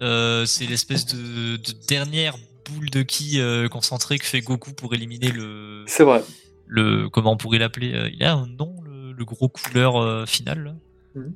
Euh, 0.01 0.45
c'est 0.45 0.65
l'espèce 0.65 1.05
de, 1.05 1.57
de 1.57 1.71
dernière 1.87 2.35
boule 2.69 2.89
de 2.89 3.01
ki 3.03 3.39
euh, 3.39 3.67
concentrée 3.69 4.17
que 4.17 4.25
fait 4.25 4.41
Goku 4.41 4.73
pour 4.73 4.93
éliminer 4.93 5.31
le, 5.31 5.83
C'est 5.87 6.03
vrai. 6.03 6.23
le 6.67 7.07
comment 7.09 7.33
on 7.33 7.37
pourrait 7.37 7.59
l'appeler 7.59 7.93
euh, 7.93 8.09
Il 8.13 8.23
a 8.23 8.33
un 8.33 8.47
nom, 8.47 8.75
le, 8.83 9.11
le 9.11 9.25
gros 9.25 9.49
couleur 9.49 9.97
euh, 9.97 10.25
final. 10.25 10.75
Mhm. 11.15 11.33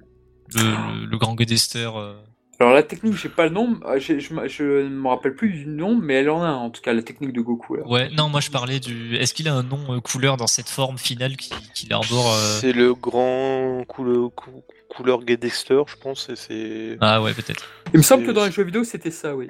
le, 0.55 0.61
le, 1.01 1.05
le 1.05 1.17
grand 1.17 1.35
Godester. 1.35 1.89
euh. 1.95 2.13
Alors 2.59 2.73
la 2.73 2.83
technique, 2.83 3.17
j'ai 3.17 3.27
pas 3.27 3.43
le 3.47 3.49
nom, 3.49 3.77
je, 3.97 4.33
me- 4.33 4.47
je 4.47 4.63
ne 4.63 4.87
me 4.89 5.09
rappelle 5.09 5.35
plus 5.35 5.51
du 5.51 5.65
nom, 5.65 5.93
mais 5.93 6.13
elle 6.13 6.29
en 6.29 6.41
a 6.41 6.51
en 6.51 6.69
tout 6.69 6.81
cas 6.81 6.93
la 6.93 7.03
technique 7.03 7.33
de 7.33 7.41
Goku. 7.41 7.75
là. 7.75 7.85
Ouais, 7.85 8.09
non, 8.11 8.29
moi 8.29 8.39
je 8.39 8.49
parlais 8.49 8.79
du. 8.79 9.17
Est-ce 9.17 9.33
qu'il 9.33 9.49
a 9.49 9.53
un 9.53 9.63
nom 9.63 9.93
euh, 9.93 9.99
couleur 9.99 10.37
dans 10.37 10.47
cette 10.47 10.69
forme 10.69 10.97
finale 10.97 11.35
qui- 11.35 11.51
arbore 11.91 12.31
euh, 12.31 12.57
C'est 12.61 12.71
le 12.71 12.93
grand 12.93 13.83
coule- 13.89 14.29
cou- 14.33 14.63
couleur 14.89 15.19
Gedexter, 15.27 15.81
je 15.87 15.95
pense. 15.95 16.29
Et 16.29 16.35
c'est. 16.35 16.97
Ah 17.01 17.21
ouais, 17.21 17.33
peut-être. 17.33 17.65
Il 17.93 17.97
me 17.97 18.03
semble 18.03 18.25
que 18.25 18.31
dans 18.31 18.45
les 18.45 18.51
jeux 18.51 18.63
vidéo 18.63 18.83
c'était 18.83 19.11
ça, 19.11 19.35
oui. 19.35 19.49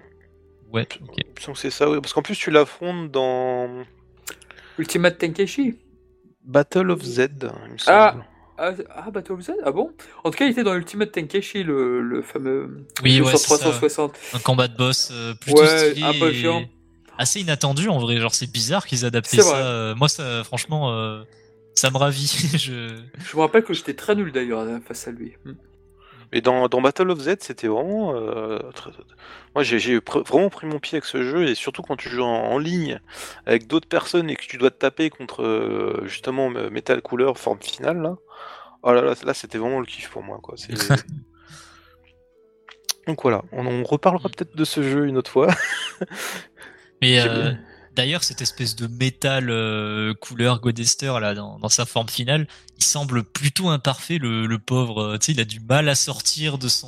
Ouais, 0.73 0.87
ok. 1.07 1.13
Il 1.17 1.23
me 1.35 1.39
semble 1.41 1.55
que 1.55 1.61
c'est 1.61 1.69
ça, 1.69 1.89
oui. 1.89 1.99
Parce 2.01 2.13
qu'en 2.13 2.21
plus, 2.21 2.35
tu 2.37 2.51
l'affrontes 2.51 3.11
dans 3.11 3.69
Ultimate 4.77 5.17
Tenkeshi. 5.17 5.77
Battle 6.43 6.91
of 6.91 7.01
Z, 7.01 7.27
il 7.41 7.45
me 7.47 7.75
Ah. 7.87 8.11
semble. 8.11 8.25
Ah, 8.57 8.71
ah 8.95 9.11
Battle 9.11 9.33
of 9.33 9.41
Z 9.41 9.51
Ah 9.65 9.71
bon? 9.71 9.91
En 10.23 10.31
tout 10.31 10.37
cas, 10.37 10.45
il 10.45 10.51
était 10.51 10.63
dans 10.63 10.75
Ultimate 10.75 11.11
Tenkeshi, 11.11 11.63
le, 11.63 12.01
le 12.01 12.21
fameux 12.21 12.85
Oui, 13.03 13.19
ouais, 13.19 13.29
sur 13.31 13.39
c'est 13.39 13.47
ça, 13.49 13.57
360. 13.57 14.17
Un 14.33 14.39
combat 14.39 14.67
de 14.69 14.77
boss 14.77 15.09
euh, 15.11 15.33
plutôt 15.33 15.61
Ouais, 15.61 15.89
stylé 15.91 16.03
un 16.03 16.13
peu 16.13 16.29
et 16.29 16.33
chiant. 16.33 16.63
assez 17.17 17.41
inattendu 17.41 17.89
en 17.89 17.97
vrai. 17.99 18.17
Genre, 18.17 18.33
c'est 18.33 18.49
bizarre 18.51 18.85
qu'ils 18.85 19.03
aient 19.03 19.07
adapté 19.07 19.37
C'est 19.37 19.41
ça. 19.43 19.49
vrai. 19.51 19.61
Euh, 19.61 19.95
Moi, 19.95 20.07
ça, 20.07 20.43
franchement, 20.45 20.91
euh, 20.93 21.23
ça 21.75 21.91
me 21.91 21.97
ravit. 21.97 22.27
je... 22.57 22.95
Je 23.19 23.35
me 23.35 23.41
rappelle 23.41 23.63
que 23.63 23.73
j'étais 23.73 23.93
très 23.93 24.15
nul 24.15 24.31
d'ailleurs 24.31 24.65
face 24.87 25.07
à 25.07 25.11
lui. 25.11 25.33
Hmm. 25.45 25.53
Mais 26.33 26.41
dans, 26.41 26.67
dans 26.67 26.81
Battle 26.81 27.11
of 27.11 27.19
Z, 27.19 27.35
c'était 27.41 27.67
vraiment. 27.67 28.15
euh, 28.15 28.57
très- 28.73 28.91
très- 28.91 29.03
Moi, 29.53 29.63
j'ai 29.63 29.99
pr- 29.99 30.27
vraiment 30.27 30.49
pris 30.49 30.65
mon 30.67 30.79
pied 30.79 30.95
avec 30.97 31.05
ce 31.05 31.23
jeu, 31.23 31.47
et 31.47 31.55
surtout 31.55 31.81
quand 31.83 31.95
tu 31.95 32.09
joues 32.09 32.23
en, 32.23 32.51
en 32.51 32.57
ligne 32.57 32.99
avec 33.45 33.67
d'autres 33.67 33.87
personnes 33.87 34.29
et 34.29 34.35
que 34.35 34.43
tu 34.43 34.57
dois 34.57 34.71
te 34.71 34.77
taper 34.79 35.09
contre 35.09 35.43
euh, 35.43 36.01
justement 36.05 36.49
Metal 36.49 37.01
Couleur 37.01 37.37
forme 37.37 37.61
finale, 37.61 38.01
là. 38.01 38.15
Oh 38.81 38.91
là 38.93 39.01
là, 39.01 39.13
là 39.23 39.33
c'était 39.33 39.57
vraiment 39.57 39.79
le 39.79 39.85
kiff 39.85 40.09
pour 40.09 40.23
moi, 40.23 40.39
quoi. 40.41 40.55
Donc 43.07 43.21
voilà, 43.21 43.43
on, 43.51 43.65
on 43.67 43.83
reparlera 43.83 44.29
peut-être 44.29 44.55
de 44.55 44.65
ce 44.65 44.81
jeu 44.81 45.05
une 45.05 45.17
autre 45.17 45.29
fois. 45.31 45.47
Mais 47.01 47.19
euh. 47.27 47.53
D'ailleurs, 47.95 48.23
cette 48.23 48.41
espèce 48.41 48.75
de 48.75 48.87
métal 48.87 49.49
euh, 49.49 50.13
couleur 50.13 50.59
Godester 50.59 51.13
là, 51.21 51.33
dans, 51.33 51.57
dans 51.59 51.69
sa 51.69 51.85
forme 51.85 52.09
finale, 52.09 52.47
il 52.77 52.83
semble 52.83 53.23
plutôt 53.23 53.69
imparfait. 53.69 54.17
Le, 54.17 54.45
le 54.45 54.59
pauvre, 54.59 55.01
euh, 55.01 55.17
tu 55.17 55.27
sais, 55.27 55.31
il 55.31 55.39
a 55.41 55.45
du 55.45 55.59
mal 55.59 55.87
à 55.89 55.95
sortir 55.95 56.57
de 56.57 56.67
son, 56.67 56.87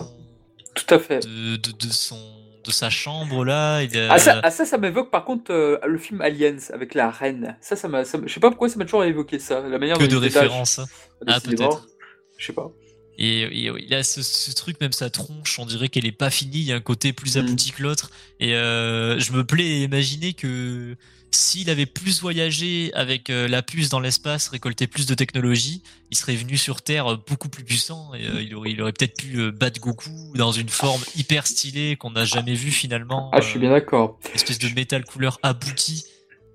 Tout 0.76 0.94
à 0.94 1.00
fait. 1.00 1.20
de, 1.26 1.56
de, 1.56 1.72
de 1.72 1.90
son, 1.92 2.18
de 2.64 2.72
sa 2.72 2.90
chambre 2.90 3.46
là. 3.46 3.82
Il 3.84 3.98
a- 3.98 4.12
Ah 4.14 4.20
ça, 4.20 4.40
ah, 4.44 4.52
ça, 4.52 4.66
ça 4.66 4.78
m'évoque 4.78 5.10
par 5.10 5.24
contre 5.26 5.52
euh, 5.52 5.78
le 5.88 5.98
film 5.98 6.22
Aliens 6.22 6.58
avec 6.74 6.94
la 6.94 7.10
reine. 7.10 7.58
Ça, 7.62 7.76
ça 7.76 7.88
m'a, 7.88 8.04
ça 8.06 8.18
je 8.26 8.34
sais 8.34 8.40
pas 8.40 8.50
pourquoi 8.50 8.70
ça 8.70 8.78
m'a 8.78 8.86
toujours 8.86 9.04
évoqué 9.06 9.40
ça, 9.40 9.62
la 9.62 9.78
manière 9.80 9.98
que 9.98 10.04
de 10.04 10.16
il 10.16 10.22
détache. 10.22 10.34
référence. 10.44 10.80
Ah, 11.26 11.40
Décidément. 11.40 11.70
peut-être. 11.70 11.88
Je 12.38 12.46
sais 12.46 12.54
pas. 12.54 12.70
Et, 13.18 13.42
et 13.42 13.72
il 13.80 13.94
a 13.94 14.04
ce, 14.04 14.22
ce 14.22 14.52
truc, 14.52 14.80
même 14.80 14.92
sa 14.92 15.10
tronche, 15.10 15.58
on 15.60 15.66
dirait 15.66 15.90
qu'elle 15.90 16.06
est 16.06 16.12
pas 16.12 16.30
finie, 16.30 16.60
il 16.60 16.66
y 16.66 16.72
a 16.72 16.76
un 16.76 16.80
côté 16.82 17.14
plus 17.14 17.36
Mm. 17.36 17.40
abouti 17.40 17.72
que 17.72 17.82
l'autre. 17.84 18.12
Et 18.40 18.54
euh, 18.56 19.20
je 19.20 19.32
me 19.32 19.44
plais 19.44 19.64
à 19.64 19.84
imaginer 19.86 20.34
que 20.34 20.96
s'il 21.32 21.70
avait 21.70 21.86
plus 21.86 22.22
voyagé 22.22 22.92
avec 22.94 23.30
euh, 23.30 23.48
la 23.48 23.62
puce 23.62 23.90
dans 23.90 24.00
l'espace, 24.00 24.48
récolté 24.48 24.88
plus 24.88 25.06
de 25.08 25.14
technologie, 25.14 25.82
il 26.10 26.18
serait 26.18 26.36
venu 26.36 26.58
sur 26.58 26.82
Terre 26.82 27.18
beaucoup 27.28 27.50
plus 27.50 27.64
puissant 27.64 28.12
et 28.14 28.26
euh, 28.26 28.42
il 28.42 28.56
aurait, 28.56 28.72
il 28.72 28.82
aurait 28.82 28.94
peut-être 28.94 29.18
pu 29.18 29.52
battre 29.52 29.80
Goku 29.82 30.34
dans 30.36 30.52
une 30.54 30.70
forme 30.70 31.02
hyper 31.18 31.46
stylée 31.46 31.96
qu'on 31.98 32.12
n'a 32.12 32.24
jamais 32.24 32.54
vue 32.54 32.72
finalement. 32.72 33.30
Ah, 33.34 33.42
je 33.42 33.48
suis 33.50 33.60
bien 33.60 33.72
d'accord. 33.72 34.18
espèce 34.36 34.60
de 34.60 34.70
métal 34.70 35.04
couleur 35.04 35.38
abouti. 35.44 36.06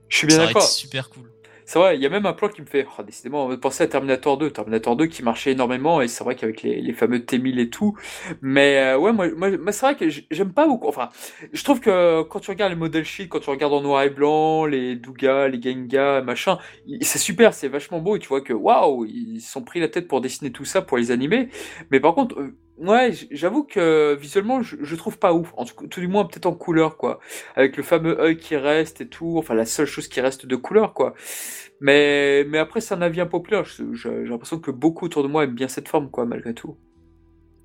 Je 0.09 0.17
suis 0.17 0.27
bien 0.27 0.39
d'accord. 0.39 0.63
super 0.63 1.11
cool. 1.11 1.31
C'est 1.65 1.79
vrai, 1.79 1.97
il 1.97 2.03
y 2.03 2.07
a 2.07 2.09
même 2.09 2.27
un 2.27 2.33
plan 2.33 2.49
qui 2.49 2.61
me 2.61 2.67
fait, 2.67 2.87
oh, 2.99 3.03
décidément, 3.03 3.57
penser 3.57 3.85
à 3.85 3.87
Terminator 3.87 4.37
2, 4.37 4.51
Terminator 4.51 4.97
2 4.97 5.07
qui 5.07 5.23
marchait 5.23 5.53
énormément, 5.53 6.01
et 6.01 6.09
c'est 6.09 6.25
vrai 6.25 6.35
qu'avec 6.35 6.63
les, 6.63 6.81
les 6.81 6.93
fameux 6.93 7.19
T1000 7.19 7.59
et 7.61 7.71
tout, 7.71 7.97
mais 8.41 8.79
euh, 8.79 8.99
ouais, 8.99 9.13
moi, 9.13 9.29
moi, 9.31 9.73
c'est 9.73 9.87
vrai 9.87 9.97
que 9.97 10.09
j'aime 10.31 10.53
pas 10.53 10.67
beaucoup, 10.67 10.89
enfin, 10.89 11.09
je 11.53 11.63
trouve 11.65 11.81
que 11.81 12.23
quand 12.23 12.41
tu 12.41 12.51
regardes 12.51 12.73
les 12.73 12.79
model 12.79 13.05
sheets, 13.05 13.29
quand 13.29 13.41
tu 13.41 13.51
regardes 13.51 13.73
en 13.73 13.81
noir 13.81 14.03
et 14.03 14.11
blanc, 14.11 14.67
les 14.67 14.97
Douga, 14.97 15.49
les 15.49 15.61
Genga, 15.63 16.23
machin, 16.23 16.59
c'est 17.03 17.19
super, 17.19 17.55
c'est 17.55 17.69
vachement 17.69 18.01
beau, 18.01 18.17
et 18.17 18.19
tu 18.19 18.29
vois 18.29 18.41
que, 18.41 18.53
waouh, 18.53 19.05
ils 19.05 19.41
se 19.41 19.53
sont 19.53 19.63
pris 19.63 19.81
la 19.81 19.89
tête 19.89 20.09
pour 20.09 20.21
dessiner 20.21 20.51
tout 20.53 20.65
ça, 20.65 20.83
pour 20.83 20.99
les 20.99 21.11
animer, 21.11 21.49
mais 21.91 22.01
par 22.01 22.15
contre, 22.15 22.39
euh, 22.39 22.57
ouais, 22.89 23.13
j'avoue 23.31 23.65
que 23.65 24.17
visuellement, 24.21 24.63
je, 24.63 24.77
je 24.81 24.97
trouve 24.97 25.19
pas 25.19 25.33
ouf, 25.33 25.53
en 25.57 25.65
tout, 25.65 25.87
tout 25.87 26.01
du 26.01 26.09
moins 26.09 26.25
peut-être 26.25 26.47
en 26.47 26.55
couleur, 26.55 26.97
quoi, 26.97 27.21
avec 27.57 27.77
le 27.77 27.83
fameux 27.83 28.21
œil 28.21 28.37
qui 28.37 28.57
reste 28.57 29.01
et 29.01 29.09
tout, 29.09 29.37
enfin, 29.39 29.55
la 29.55 29.67
seule 29.67 29.87
chose 29.87 30.09
qui 30.09 30.21
reste 30.21 30.47
de 30.47 30.57
couleur, 30.57 30.95
quoi. 30.95 31.15
Mais, 31.81 32.45
mais 32.45 32.59
après, 32.59 32.81
c'est 32.81 32.95
un 32.95 33.03
avis 33.03 33.21
impopulaire. 33.21 33.65
J'ai 33.65 34.25
l'impression 34.25 34.59
que 34.59 34.71
beaucoup 34.71 35.07
autour 35.07 35.23
de 35.23 35.29
moi 35.29 35.45
aiment 35.45 35.55
bien 35.55 35.69
cette 35.69 35.89
forme, 35.89 36.11
quoi, 36.11 36.27
malgré 36.27 36.55
tout. 36.55 36.77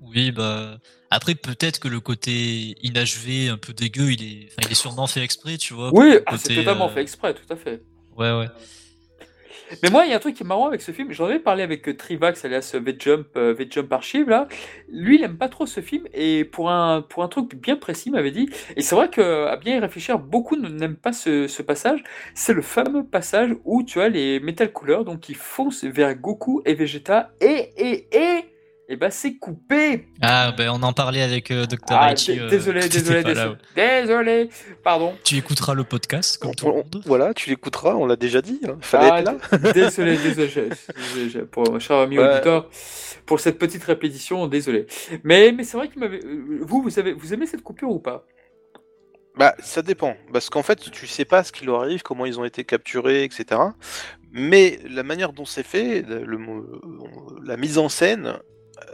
Oui, 0.00 0.30
bah 0.30 0.78
après 1.10 1.34
peut-être 1.34 1.80
que 1.80 1.88
le 1.88 2.00
côté 2.00 2.76
inachevé, 2.82 3.48
un 3.48 3.56
peu 3.56 3.72
dégueu, 3.72 4.12
il 4.12 4.22
est, 4.22 4.48
il 4.62 4.70
est 4.70 4.74
sûrement 4.74 5.06
fait 5.06 5.22
exprès, 5.22 5.56
tu 5.56 5.74
vois. 5.74 5.90
Oui, 5.92 6.18
ah, 6.26 6.36
c'est 6.38 6.54
totalement 6.54 6.88
euh, 6.88 6.92
fait 6.92 7.02
exprès, 7.02 7.34
tout 7.34 7.52
à 7.52 7.56
fait. 7.56 7.82
Ouais, 8.16 8.32
ouais. 8.32 8.46
Mais 9.82 9.90
moi, 9.90 10.04
il 10.04 10.10
y 10.10 10.12
a 10.12 10.16
un 10.16 10.20
truc 10.20 10.34
qui 10.34 10.42
est 10.42 10.46
marrant 10.46 10.66
avec 10.66 10.80
ce 10.80 10.92
film. 10.92 11.12
J'en 11.12 11.26
avais 11.26 11.38
parlé 11.38 11.62
avec 11.62 11.88
euh, 11.88 11.96
Trivax, 11.96 12.44
alias 12.44 12.72
euh, 12.74 12.80
V-Jump, 12.80 13.26
euh, 13.36 13.54
V-Jump 13.54 13.92
Archive, 13.92 14.28
là. 14.28 14.48
Lui, 14.88 15.16
il 15.16 15.24
aime 15.24 15.36
pas 15.36 15.48
trop 15.48 15.66
ce 15.66 15.80
film. 15.80 16.04
Et 16.14 16.44
pour 16.44 16.70
un, 16.70 17.02
pour 17.02 17.22
un 17.22 17.28
truc 17.28 17.54
bien 17.54 17.76
précis, 17.76 18.08
il 18.08 18.12
m'avait 18.12 18.30
dit. 18.30 18.48
Et 18.76 18.82
c'est 18.82 18.94
vrai 18.94 19.08
qu'à 19.10 19.56
bien 19.56 19.76
y 19.76 19.78
réfléchir, 19.78 20.18
beaucoup 20.18 20.56
n'aiment 20.56 20.96
pas 20.96 21.12
ce, 21.12 21.46
ce 21.46 21.62
passage. 21.62 22.02
C'est 22.34 22.54
le 22.54 22.62
fameux 22.62 23.04
passage 23.04 23.54
où 23.64 23.82
tu 23.82 24.00
as 24.00 24.08
les 24.08 24.40
Metal 24.40 24.72
Couleurs, 24.72 25.04
donc 25.04 25.20
qui 25.20 25.34
foncent 25.34 25.84
vers 25.84 26.14
Goku 26.14 26.62
et 26.64 26.74
Vegeta. 26.74 27.30
Et, 27.40 27.70
et, 27.76 28.08
et 28.12 28.44
et 28.90 28.96
ben 28.96 29.10
c'est 29.10 29.36
coupé. 29.36 30.08
Ah 30.22 30.52
ben 30.56 30.70
on 30.70 30.82
en 30.82 30.92
parlait 30.92 31.22
avec 31.22 31.50
euh, 31.50 31.66
Dr. 31.66 31.76
Ah, 31.90 32.10
euh, 32.10 32.48
désolé, 32.48 32.88
désolé, 32.88 33.22
là, 33.22 33.22
désolé, 33.34 33.50
ouais. 33.50 34.00
désolé, 34.02 34.48
pardon. 34.82 35.14
Tu 35.24 35.36
écouteras 35.36 35.74
le 35.74 35.84
podcast 35.84 36.38
comme 36.38 36.50
On- 36.50 36.54
tout 36.54 36.66
le 36.66 36.72
on- 36.72 36.76
monde. 36.76 37.02
Voilà, 37.04 37.34
tu 37.34 37.50
l'écouteras, 37.50 37.94
on 37.94 38.06
l'a 38.06 38.16
déjà 38.16 38.40
dit. 38.40 38.60
hein. 38.66 38.78
Fallait 38.80 39.10
Ah, 39.12 39.20
être 39.20 39.60
là. 39.62 39.72
Désolé, 39.72 40.16
désolé, 40.16 40.48
je- 40.48 40.60
je- 41.24 41.28
je- 41.28 41.38
pour 41.40 41.70
mon 41.70 41.78
cher 41.78 41.98
ami 41.98 42.18
Ouais. 42.18 42.32
auditeur, 42.32 42.68
pour 43.26 43.40
cette 43.40 43.58
petite 43.58 43.84
répétition, 43.84 44.46
désolé. 44.46 44.86
Mais, 45.22 45.52
mais 45.52 45.64
c'est 45.64 45.76
vrai 45.76 45.90
m'avait. 45.96 46.24
euh, 46.24 46.60
Vous, 46.62 46.82
vous 46.82 46.98
avez, 46.98 47.12
vous 47.12 47.34
aimez 47.34 47.46
cette 47.46 47.62
coupure 47.62 47.90
ou 47.90 47.98
pas? 47.98 48.24
Bah, 49.36 49.54
ça 49.60 49.82
dépend. 49.82 50.16
Parce 50.32 50.50
qu'en 50.50 50.62
fait, 50.64 50.90
tu 50.90 51.06
sais 51.06 51.24
pas 51.24 51.44
ce 51.44 51.52
qui 51.52 51.64
leur 51.64 51.80
arrive, 51.82 52.02
comment 52.02 52.26
ils 52.26 52.40
ont 52.40 52.44
été 52.44 52.64
capturés, 52.64 53.22
etc. 53.22 53.60
Mais 54.32 54.78
la 54.88 55.02
manière 55.04 55.32
dont 55.32 55.44
c'est 55.44 55.62
fait, 55.62 56.02
le, 56.02 56.24
le- 56.24 56.38
la 57.44 57.56
mise 57.56 57.78
en 57.78 57.88
scène, 57.88 58.38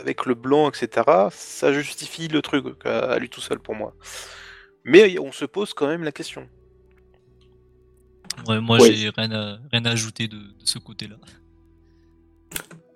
avec 0.01 0.26
le 0.26 0.35
blanc, 0.35 0.68
etc., 0.68 1.07
ça 1.30 1.72
justifie 1.72 2.28
le 2.28 2.43
truc 2.43 2.64
à, 2.85 3.18
lui 3.18 3.28
tout 3.28 3.41
seul 3.41 3.59
pour 3.59 3.74
moi. 3.74 3.95
Mais 4.85 5.18
on 5.18 5.32
se 5.32 5.45
pose 5.45 5.72
quand 5.74 5.87
même 5.87 6.05
la 6.05 6.12
question. 6.12 6.49
Ouais, 8.47 8.61
moi 8.61 8.80
Ouais. 8.80 8.93
j'ai 8.93 9.11
rien 9.11 9.30
à, 9.32 9.59
rien 9.72 9.85
à 9.85 9.91
ajouter 9.91 10.28
de, 10.28 10.37
de 10.37 10.64
ce 10.64 10.78
côté-là. 10.78 11.16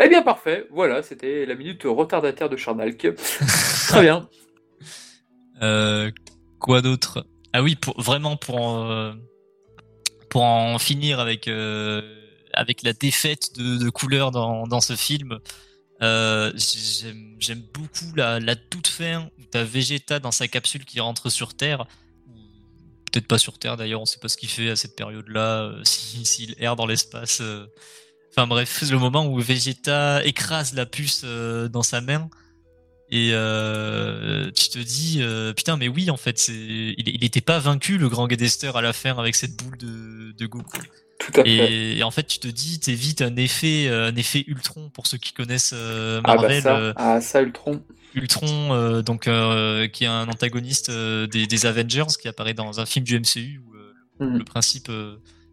Eh 0.02 0.08
bien, 0.08 0.22
parfait. 0.22 0.66
Voilà, 0.70 1.02
c'était 1.02 1.44
la 1.46 1.54
minute 1.54 1.82
retardataire 1.84 2.48
de 2.48 2.56
Charnalk. 2.56 3.14
Très 3.88 4.02
bien. 4.02 4.28
Euh, 5.62 6.10
quoi 6.58 6.82
d'autre? 6.82 7.26
Ah 7.52 7.62
oui, 7.62 7.74
pour, 7.74 8.00
vraiment 8.00 8.36
pour 8.36 8.60
en, 8.60 9.14
pour 10.30 10.42
en 10.42 10.78
finir 10.78 11.18
avec 11.18 11.48
euh, 11.48 12.02
avec 12.52 12.82
la 12.82 12.92
défaite 12.92 13.56
de, 13.58 13.76
de 13.78 13.90
couleur 13.90 14.30
dans, 14.30 14.66
dans 14.66 14.80
ce 14.80 14.94
film. 14.94 15.38
Euh, 16.02 16.52
j'aime 17.38 17.62
beaucoup 17.74 18.14
la, 18.16 18.40
la 18.40 18.56
toute 18.56 18.86
fin 18.88 19.30
où 19.38 19.42
t'as 19.50 19.64
Vegeta 19.64 20.18
dans 20.20 20.30
sa 20.32 20.48
capsule 20.48 20.84
qui 20.84 21.00
rentre 21.00 21.30
sur 21.30 21.54
Terre. 21.54 21.86
Peut-être 23.10 23.26
pas 23.26 23.38
sur 23.38 23.58
Terre 23.58 23.76
d'ailleurs, 23.76 24.00
on 24.02 24.06
sait 24.06 24.18
pas 24.20 24.28
ce 24.28 24.36
qu'il 24.36 24.48
fait 24.50 24.70
à 24.70 24.76
cette 24.76 24.94
période-là, 24.94 25.62
euh, 25.62 25.80
si- 25.84 26.24
s'il 26.26 26.54
erre 26.58 26.76
dans 26.76 26.86
l'espace. 26.86 27.40
euh. 27.40 27.66
Enfin 28.30 28.46
bref, 28.46 28.82
le 28.88 28.98
moment 28.98 29.26
où 29.26 29.38
Vegeta 29.40 30.24
écrase 30.24 30.74
la 30.74 30.86
puce 30.86 31.24
dans 31.24 31.82
sa 31.82 32.00
main. 32.00 32.28
Et 33.10 33.30
tu 34.54 34.68
te 34.68 34.78
dis, 34.78 35.22
putain, 35.56 35.76
mais 35.78 35.88
oui, 35.88 36.10
en 36.10 36.16
fait, 36.18 36.46
il, 36.48 36.94
il 37.08 37.24
était 37.24 37.40
pas 37.40 37.58
vaincu, 37.58 37.96
le 37.98 38.08
grand 38.10 38.26
Gadester, 38.28 38.70
à 38.76 38.82
la 38.82 38.92
fin, 38.92 39.16
avec 39.18 39.34
cette 39.34 39.56
boule 39.56 39.78
de 39.78 40.46
Goku. 40.46 40.78
Tout 41.32 41.40
à 41.40 41.44
fait. 41.44 41.96
Et, 41.98 42.02
en 42.02 42.10
fait, 42.10 42.24
tu 42.26 42.38
te 42.38 42.48
dis, 42.48 42.80
t'évites 42.80 43.22
un 43.22 43.36
effet, 43.36 43.86
euh, 43.88 44.08
un 44.08 44.16
effet 44.16 44.44
Ultron, 44.46 44.88
pour 44.90 45.06
ceux 45.06 45.18
qui 45.18 45.32
connaissent 45.32 45.72
euh, 45.74 46.20
Ah 46.24 46.34
bah 46.36 46.42
Marvel. 46.42 46.62
ça, 46.62 46.76
euh, 46.78 46.92
ah 46.96 47.20
ça, 47.20 47.42
Ultron. 47.42 47.82
Ultron, 48.14 48.72
euh, 48.72 49.02
donc, 49.02 49.28
euh, 49.28 49.86
qui 49.88 50.04
est 50.04 50.08
un 50.08 50.26
antagoniste 50.28 50.88
euh, 50.88 51.26
des, 51.26 51.46
des 51.46 51.66
Avengers, 51.66 52.06
qui 52.20 52.28
apparaît 52.28 52.54
dans 52.54 52.80
un 52.80 52.86
film 52.86 53.04
du 53.04 53.18
MCU, 53.18 53.60
où 53.64 53.74
Mhm. 54.24 54.38
le 54.38 54.44
principe 54.44 54.90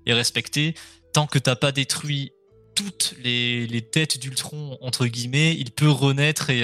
est 0.08 0.14
respecté. 0.14 0.74
Tant 1.14 1.28
que 1.28 1.38
t'as 1.38 1.56
pas 1.56 1.72
détruit 1.72 2.32
toutes 2.74 3.14
les, 3.24 3.68
les 3.68 3.82
têtes 3.84 4.20
d'Ultron, 4.20 4.78
entre 4.82 5.06
guillemets, 5.06 5.54
il 5.56 5.70
peut 5.72 5.90
renaître 5.90 6.50
et, 6.50 6.62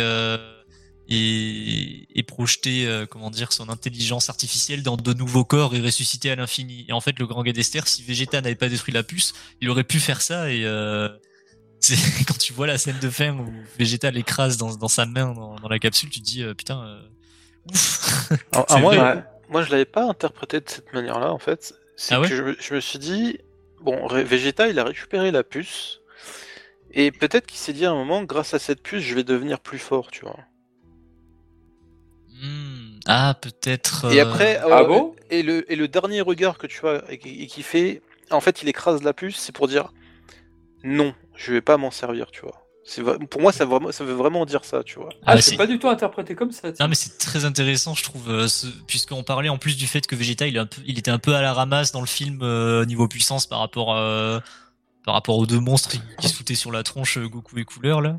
et, 1.13 2.07
et 2.17 2.23
projeter, 2.23 2.87
euh, 2.87 3.05
comment 3.05 3.29
dire, 3.31 3.51
son 3.51 3.69
intelligence 3.69 4.29
artificielle 4.29 4.83
dans 4.83 4.97
de 4.97 5.13
nouveaux 5.13 5.43
corps 5.45 5.75
et 5.75 5.81
ressusciter 5.81 6.31
à 6.31 6.35
l'infini. 6.35 6.85
Et 6.87 6.93
en 6.93 7.01
fait, 7.01 7.19
le 7.19 7.27
grand 7.27 7.43
Gadester, 7.43 7.81
si 7.85 8.03
Vegeta 8.03 8.41
n'avait 8.41 8.55
pas 8.55 8.69
détruit 8.69 8.93
la 8.93 9.03
puce, 9.03 9.33
il 9.59 9.69
aurait 9.69 9.83
pu 9.83 9.99
faire 9.99 10.21
ça 10.21 10.49
et 10.51 10.63
euh, 10.65 11.09
c'est 11.79 11.97
quand 12.25 12.37
tu 12.37 12.53
vois 12.53 12.67
la 12.67 12.77
scène 12.77 12.99
de 12.99 13.09
fin 13.09 13.37
où 13.37 13.51
Vegeta 13.77 14.11
l'écrase 14.11 14.57
dans, 14.57 14.75
dans 14.75 14.87
sa 14.87 15.05
main 15.05 15.33
dans, 15.33 15.55
dans 15.55 15.69
la 15.69 15.79
capsule, 15.79 16.09
tu 16.09 16.21
te 16.21 16.25
dis 16.25 16.43
euh, 16.43 16.53
putain, 16.53 16.81
euh, 16.83 17.01
ouf. 17.71 18.31
Alors, 18.53 18.65
C'est 18.69 18.79
moi. 18.79 18.93
Ouais. 18.95 19.23
moi, 19.49 19.63
je 19.63 19.71
l'avais 19.71 19.85
pas 19.85 20.05
interprété 20.05 20.59
de 20.59 20.69
cette 20.69 20.93
manière-là, 20.93 21.31
en 21.33 21.39
fait. 21.39 21.73
C'est 21.97 22.15
Ah 22.15 22.21
ouais 22.21 22.29
que 22.29 22.35
je, 22.35 22.43
me- 22.43 22.57
je 22.59 22.73
me 22.75 22.79
suis 22.79 22.99
dit, 22.99 23.39
bon, 23.81 24.07
Vegeta, 24.07 24.67
il 24.69 24.79
a 24.79 24.83
récupéré 24.85 25.31
la 25.31 25.43
puce. 25.43 25.99
Et 26.93 27.11
peut-être 27.11 27.47
qu'il 27.47 27.57
s'est 27.57 27.73
dit 27.73 27.85
à 27.85 27.91
un 27.91 27.95
moment, 27.95 28.23
grâce 28.23 28.53
à 28.53 28.59
cette 28.59 28.81
puce, 28.83 29.01
je 29.03 29.15
vais 29.15 29.23
devenir 29.23 29.59
plus 29.59 29.79
fort, 29.79 30.11
tu 30.11 30.21
vois. 30.21 30.37
Ah 33.07 33.35
peut-être. 33.39 34.11
Et 34.11 34.19
euh, 34.19 34.23
après, 34.23 34.57
Ah 34.57 34.81
euh, 34.81 34.87
bon? 34.87 35.15
et, 35.29 35.43
le, 35.43 35.69
et 35.71 35.75
le 35.75 35.87
dernier 35.87 36.21
regard 36.21 36.57
que 36.57 36.67
tu 36.67 36.85
as 36.87 37.03
et 37.09 37.17
qui, 37.17 37.43
et 37.43 37.47
qui 37.47 37.63
fait, 37.63 38.01
en 38.29 38.41
fait, 38.41 38.61
il 38.61 38.69
écrase 38.69 39.03
la 39.03 39.13
puce, 39.13 39.37
c'est 39.37 39.51
pour 39.53 39.67
dire 39.67 39.91
non, 40.83 41.13
je 41.35 41.53
vais 41.53 41.61
pas 41.61 41.77
m'en 41.77 41.91
servir, 41.91 42.31
tu 42.31 42.41
vois. 42.41 42.57
Pour 43.29 43.39
moi, 43.41 43.51
ça, 43.51 43.63
vraiment, 43.65 43.91
ça 43.91 44.03
veut 44.03 44.13
vraiment 44.13 44.43
dire 44.45 44.65
ça, 44.65 44.83
tu 44.83 44.97
vois. 44.99 45.09
Ah, 45.21 45.33
Ah, 45.33 45.41
c'est 45.41 45.55
pas 45.55 45.67
du 45.67 45.77
tout 45.77 45.87
interprété 45.87 46.33
comme 46.33 46.51
ça. 46.51 46.69
Non 46.79 46.87
mais 46.87 46.95
c'est 46.95 47.17
très 47.19 47.45
intéressant 47.45 47.93
je 47.93 48.03
trouve 48.03 48.27
euh, 48.29 48.47
ce- 48.47 48.65
puisqu'on 48.87 49.21
parlait 49.23 49.49
en 49.49 49.59
plus 49.59 49.77
du 49.77 49.85
fait 49.85 50.05
que 50.07 50.15
Vegeta 50.15 50.47
il, 50.47 50.55
est 50.55 50.59
un 50.59 50.65
peu, 50.65 50.81
il 50.85 50.97
était 50.97 51.11
un 51.11 51.19
peu 51.19 51.35
à 51.35 51.41
la 51.43 51.53
ramasse 51.53 51.91
dans 51.91 52.01
le 52.01 52.07
film 52.07 52.39
euh, 52.41 52.83
niveau 52.85 53.07
puissance 53.07 53.45
par 53.45 53.59
rapport 53.59 53.95
euh, 53.95 54.39
par 55.05 55.13
rapport 55.13 55.37
aux 55.37 55.45
deux 55.45 55.59
monstres 55.59 55.89
qui, 55.91 56.01
qui 56.19 56.27
se 56.27 56.33
foutaient 56.35 56.55
sur 56.55 56.71
la 56.71 56.81
tronche 56.81 57.17
euh, 57.19 57.27
Goku 57.29 57.59
et 57.59 57.65
Couleur 57.65 58.01
là. 58.01 58.17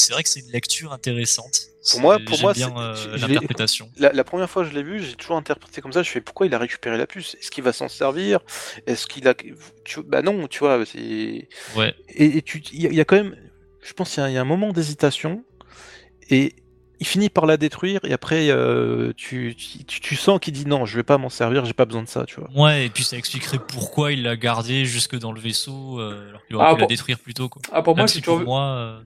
C'est 0.00 0.12
vrai 0.12 0.22
que 0.22 0.28
c'est 0.28 0.40
une 0.40 0.50
lecture 0.50 0.92
intéressante. 0.92 1.68
Pour 1.92 2.00
moi- 2.00 2.16
C'est- 2.18 2.24
pour 2.24 2.34
j'aime 2.36 2.42
moi, 2.44 2.52
bien 2.52 2.68
c'est- 2.94 3.06
euh, 3.08 3.16
l'interprétation. 3.16 3.90
La, 3.96 4.12
la 4.12 4.24
première 4.24 4.48
fois 4.50 4.64
que 4.64 4.70
je 4.70 4.74
l'ai 4.74 4.82
vu, 4.82 5.02
j'ai 5.02 5.14
toujours 5.14 5.36
interprété 5.36 5.80
comme 5.80 5.92
ça. 5.92 6.02
Je 6.02 6.10
fais 6.10 6.20
pourquoi 6.20 6.46
il 6.46 6.54
a 6.54 6.58
récupéré 6.58 6.98
la 6.98 7.06
puce? 7.06 7.36
Est-ce 7.40 7.50
qu'il 7.50 7.64
va 7.64 7.72
s'en 7.72 7.88
servir? 7.88 8.40
Est-ce 8.86 9.06
qu'il 9.06 9.26
a. 9.28 9.34
Tu... 9.84 10.02
Bah 10.02 10.20
non, 10.22 10.46
tu 10.46 10.58
vois. 10.60 10.84
c'est- 10.84 11.48
Ouais. 11.76 11.94
Et, 12.08 12.36
et 12.38 12.42
tu, 12.42 12.62
il 12.72 12.82
y, 12.82 12.86
a- 12.86 12.90
il 12.90 12.96
y 12.96 13.00
a 13.00 13.04
quand 13.04 13.16
même. 13.16 13.34
Je 13.82 13.92
pense 13.94 14.10
qu'il 14.12 14.22
y 14.22 14.26
a- 14.26 14.28
il 14.30 14.34
y, 14.34 14.38
a 14.38 14.40
un 14.42 14.44
moment 14.44 14.72
d'hésitation. 14.72 15.42
Et 16.28 16.54
il 17.00 17.06
finit 17.06 17.30
par 17.30 17.46
la 17.46 17.56
détruire. 17.56 18.00
Et 18.04 18.12
après, 18.12 18.50
euh, 18.50 19.12
tu, 19.16 19.54
tu, 19.56 19.84
tu- 19.84 20.00
tu 20.00 20.16
sens 20.16 20.38
qu'il 20.38 20.52
dit 20.52 20.66
non, 20.66 20.84
je 20.84 20.96
vais 20.96 21.02
pas 21.02 21.16
m'en 21.16 21.30
servir, 21.30 21.64
j'ai 21.64 21.72
pas 21.72 21.86
besoin 21.86 22.02
de 22.02 22.08
ça, 22.08 22.26
tu 22.26 22.36
vois. 22.40 22.50
Ouais 22.54 22.86
et 22.86 22.90
puis 22.90 23.04
ça 23.04 23.16
expliquerait 23.16 23.58
pourquoi 23.58 24.12
il 24.12 24.22
l'a 24.22 24.36
gardé 24.36 24.84
jusque 24.84 25.16
dans 25.18 25.32
le 25.32 25.40
vaisseau 25.40 25.98
euh, 25.98 26.28
alors 26.28 26.44
qu'il 26.46 26.56
aurait 26.56 26.66
Ah, 26.68 26.74
pu 26.74 26.80
la 26.82 26.86
détruire 26.86 27.18
plus 27.18 27.32
tôt 27.32 27.48
quoi. 27.48 27.62
Ah, 27.72 27.80
pour 27.82 27.96
moi, 27.96 28.02
Même 28.02 28.08
si 28.08 28.20
toujours 28.20 28.40
pour 28.40 28.46
moi 28.46 28.64
euh, 28.76 29.00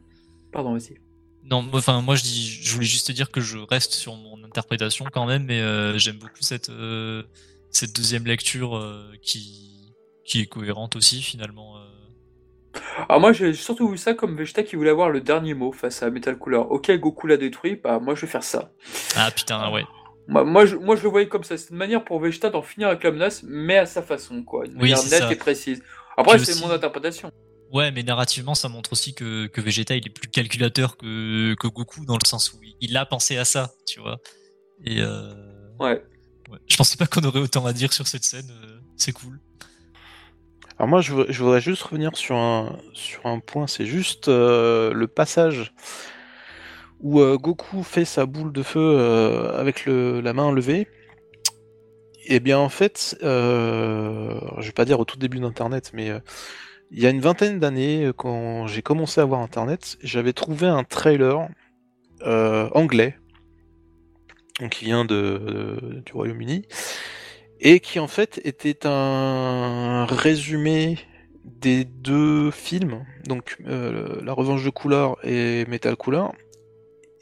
Pardon, 0.54 0.72
vas-y. 0.72 0.96
Non, 1.42 1.68
enfin 1.74 2.00
moi 2.00 2.14
je 2.14 2.22
dis, 2.22 2.48
je 2.62 2.72
voulais 2.72 2.86
juste 2.86 3.08
te 3.08 3.12
dire 3.12 3.30
que 3.30 3.42
je 3.42 3.58
reste 3.58 3.92
sur 3.92 4.16
mon 4.16 4.42
interprétation 4.44 5.04
quand 5.12 5.26
même, 5.26 5.44
mais 5.44 5.60
euh, 5.60 5.98
j'aime 5.98 6.16
beaucoup 6.16 6.40
cette 6.40 6.70
euh, 6.70 7.22
cette 7.70 7.94
deuxième 7.94 8.24
lecture 8.24 8.76
euh, 8.76 9.12
qui 9.20 9.92
qui 10.24 10.40
est 10.40 10.46
cohérente 10.46 10.96
aussi 10.96 11.20
finalement. 11.20 11.76
Alors, 13.08 13.20
moi, 13.20 13.32
j'ai 13.32 13.52
surtout 13.54 13.88
vu 13.88 13.98
ça 13.98 14.14
comme 14.14 14.36
Vegeta 14.36 14.62
qui 14.62 14.74
voulait 14.76 14.90
avoir 14.90 15.10
le 15.10 15.20
dernier 15.20 15.54
mot 15.54 15.70
face 15.72 16.02
à 16.02 16.10
Metal 16.10 16.36
Cooler. 16.38 16.56
Ok, 16.58 16.90
Goku 16.98 17.26
l'a 17.26 17.36
détruit, 17.36 17.76
bah, 17.76 17.98
moi, 18.00 18.14
je 18.14 18.22
vais 18.22 18.26
faire 18.26 18.42
ça. 18.42 18.72
Ah 19.16 19.30
putain 19.30 19.70
ouais. 19.70 19.84
Moi, 20.26 20.44
moi, 20.44 20.64
je, 20.66 20.74
moi, 20.76 20.96
je 20.96 21.02
le 21.02 21.08
voyais 21.10 21.28
comme 21.28 21.44
ça. 21.44 21.56
C'est 21.56 21.70
une 21.70 21.76
manière 21.76 22.04
pour 22.04 22.18
Vegeta 22.20 22.50
d'en 22.50 22.62
finir 22.62 22.88
avec 22.88 23.04
la 23.04 23.10
menace, 23.12 23.42
mais 23.46 23.76
à 23.78 23.86
sa 23.86 24.02
façon, 24.02 24.42
quoi. 24.42 24.64
Une 24.66 24.72
Oui, 24.74 24.90
manière 24.90 25.02
nette 25.04 25.10
ça. 25.20 25.32
et 25.32 25.36
précise. 25.36 25.82
Après, 26.16 26.38
c'est 26.38 26.52
aussi- 26.52 26.62
mon 26.64 26.70
interprétation. 26.70 27.30
Ouais, 27.74 27.90
mais 27.90 28.02
narrativement 28.04 28.54
ça 28.54 28.68
montre 28.68 28.92
aussi 28.92 29.14
que 29.14 29.46
que 29.48 29.60
Vegeta 29.60 29.96
il 29.96 30.06
est 30.06 30.10
plus 30.10 30.28
calculateur 30.28 30.96
que 30.96 31.54
que 31.56 31.66
Goku 31.66 32.06
dans 32.06 32.14
le 32.22 32.26
sens 32.26 32.52
où 32.54 32.62
il, 32.62 32.74
il 32.80 32.96
a 32.96 33.04
pensé 33.04 33.36
à 33.36 33.44
ça, 33.44 33.72
tu 33.86 34.00
vois. 34.00 34.18
Et 34.84 35.00
euh, 35.02 35.34
Ouais. 35.80 36.02
ouais. 36.50 36.58
je 36.68 36.76
pensais 36.76 36.96
pas 36.96 37.06
qu'on 37.08 37.22
aurait 37.24 37.40
autant 37.40 37.66
à 37.66 37.72
dire 37.72 37.92
sur 37.92 38.06
cette 38.06 38.24
scène. 38.24 38.48
euh, 38.64 38.78
c'est 38.96 39.12
cool. 39.12 39.40
Alors 40.78 40.88
moi, 40.88 41.00
je, 41.00 41.12
voudrais- 41.12 41.32
je 41.32 41.42
voudrais 41.42 41.60
juste 41.60 41.82
revenir 41.82 42.16
sur 42.16 42.36
un, 42.36 42.78
sur 42.94 43.26
un 43.26 43.38
point. 43.40 43.66
C'est 43.66 43.86
juste 43.86 44.28
euh, 44.28 44.92
le 44.92 45.06
passage 45.08 45.72
où 47.00 47.20
euh, 47.20 47.36
Goku 47.38 47.82
fait 47.82 48.04
sa 48.04 48.26
boule 48.26 48.52
de 48.52 48.62
feu 48.62 48.80
euh, 48.80 49.58
avec 49.58 49.84
le, 49.84 50.20
la 50.20 50.32
main 50.32 50.50
levée. 50.52 50.88
Et 52.26 52.40
bien 52.40 52.58
en 52.58 52.68
fait, 52.70 53.16
euh, 53.22 54.38
je 54.58 54.66
vais 54.66 54.72
pas 54.72 54.84
dire 54.86 54.98
au 55.00 55.04
tout 55.04 55.18
début 55.18 55.40
d'Internet, 55.40 55.90
mais 55.92 56.10
euh, 56.10 56.20
il 56.96 57.02
y 57.02 57.06
a 57.06 57.10
une 57.10 57.20
vingtaine 57.20 57.58
d'années, 57.58 58.04
euh, 58.04 58.12
quand 58.12 58.68
j'ai 58.68 58.80
commencé 58.80 59.20
à 59.20 59.24
voir 59.24 59.40
Internet, 59.40 59.98
j'avais 60.00 60.32
trouvé 60.32 60.68
un 60.68 60.84
trailer 60.84 61.48
euh, 62.22 62.68
anglais, 62.72 63.18
qui 64.70 64.84
vient 64.84 65.04
du 65.04 66.12
Royaume-Uni, 66.12 66.62
et 67.58 67.80
qui 67.80 67.98
en 67.98 68.06
fait 68.06 68.40
était 68.44 68.86
un 68.86 70.06
résumé 70.06 70.98
des 71.44 71.84
deux 71.84 72.52
films, 72.52 73.04
donc 73.26 73.56
euh, 73.66 74.20
La 74.22 74.32
Revanche 74.32 74.64
de 74.64 74.70
Couleur 74.70 75.16
et 75.24 75.66
Metal 75.66 75.96
Couleur. 75.96 76.32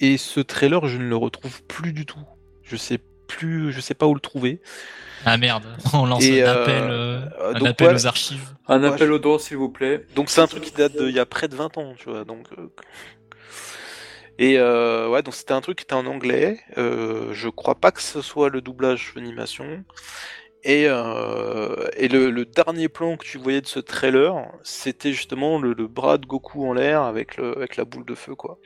Et 0.00 0.18
ce 0.18 0.40
trailer, 0.40 0.86
je 0.86 0.98
ne 0.98 1.08
le 1.08 1.16
retrouve 1.16 1.62
plus 1.62 1.94
du 1.94 2.04
tout. 2.04 2.20
Je 2.62 2.76
sais 2.76 2.98
plus, 3.26 3.72
je 3.72 3.80
sais 3.80 3.94
pas 3.94 4.06
où 4.06 4.14
le 4.14 4.20
trouver. 4.20 4.60
Ah 5.24 5.36
merde, 5.36 5.64
on 5.92 6.06
lance 6.06 6.24
Et, 6.24 6.42
un 6.42 6.46
euh, 6.48 6.62
appel, 6.62 6.82
euh, 6.90 7.20
euh, 7.40 7.50
un 7.54 7.58
donc, 7.58 7.68
appel 7.68 7.88
ouais. 7.88 7.94
aux 7.94 8.06
archives. 8.06 8.54
Un 8.68 8.82
Ouais, 8.82 8.88
appel 8.88 9.08
je- 9.08 9.12
au 9.12 9.18
don, 9.18 9.38
s'il 9.38 9.56
vous 9.56 9.68
plaît. 9.70 10.04
Donc 10.14 10.30
c'est 10.30 10.40
un 10.40 10.46
truc 10.46 10.64
qui 10.64 10.72
date 10.72 10.96
d'il 10.96 11.10
y 11.14 11.18
a 11.20 11.26
près 11.26 11.48
de 11.48 11.54
20 11.56 11.76
ans, 11.78 11.94
tu 11.96 12.10
vois. 12.10 12.24
Donc 12.24 12.46
euh, 12.58 12.68
et 14.38 14.58
euh, 14.58 15.08
ouais, 15.08 15.22
donc 15.22 15.34
c'était 15.34 15.52
un 15.52 15.60
truc 15.60 15.78
qui 15.78 15.84
était 15.84 15.94
en 15.94 16.06
anglais. 16.06 16.60
Euh, 16.78 17.32
je 17.32 17.48
crois 17.48 17.74
pas 17.76 17.92
que 17.92 18.02
ce 18.02 18.22
soit 18.22 18.48
le 18.48 18.60
doublage 18.60 19.12
d'animation. 19.14 19.84
Et, 20.64 20.84
euh, 20.86 21.88
et 21.96 22.06
le, 22.06 22.30
le 22.30 22.44
dernier 22.44 22.88
plan 22.88 23.16
que 23.16 23.24
tu 23.26 23.36
voyais 23.36 23.60
de 23.60 23.66
ce 23.66 23.80
trailer, 23.80 24.32
c'était 24.62 25.12
justement 25.12 25.58
le, 25.58 25.72
le 25.72 25.88
bras 25.88 26.18
de 26.18 26.26
Goku 26.26 26.64
en 26.68 26.72
l'air 26.72 27.02
avec, 27.02 27.36
le, 27.36 27.56
avec 27.56 27.76
la 27.76 27.84
boule 27.84 28.04
de 28.04 28.14
feu, 28.14 28.36
quoi. 28.36 28.58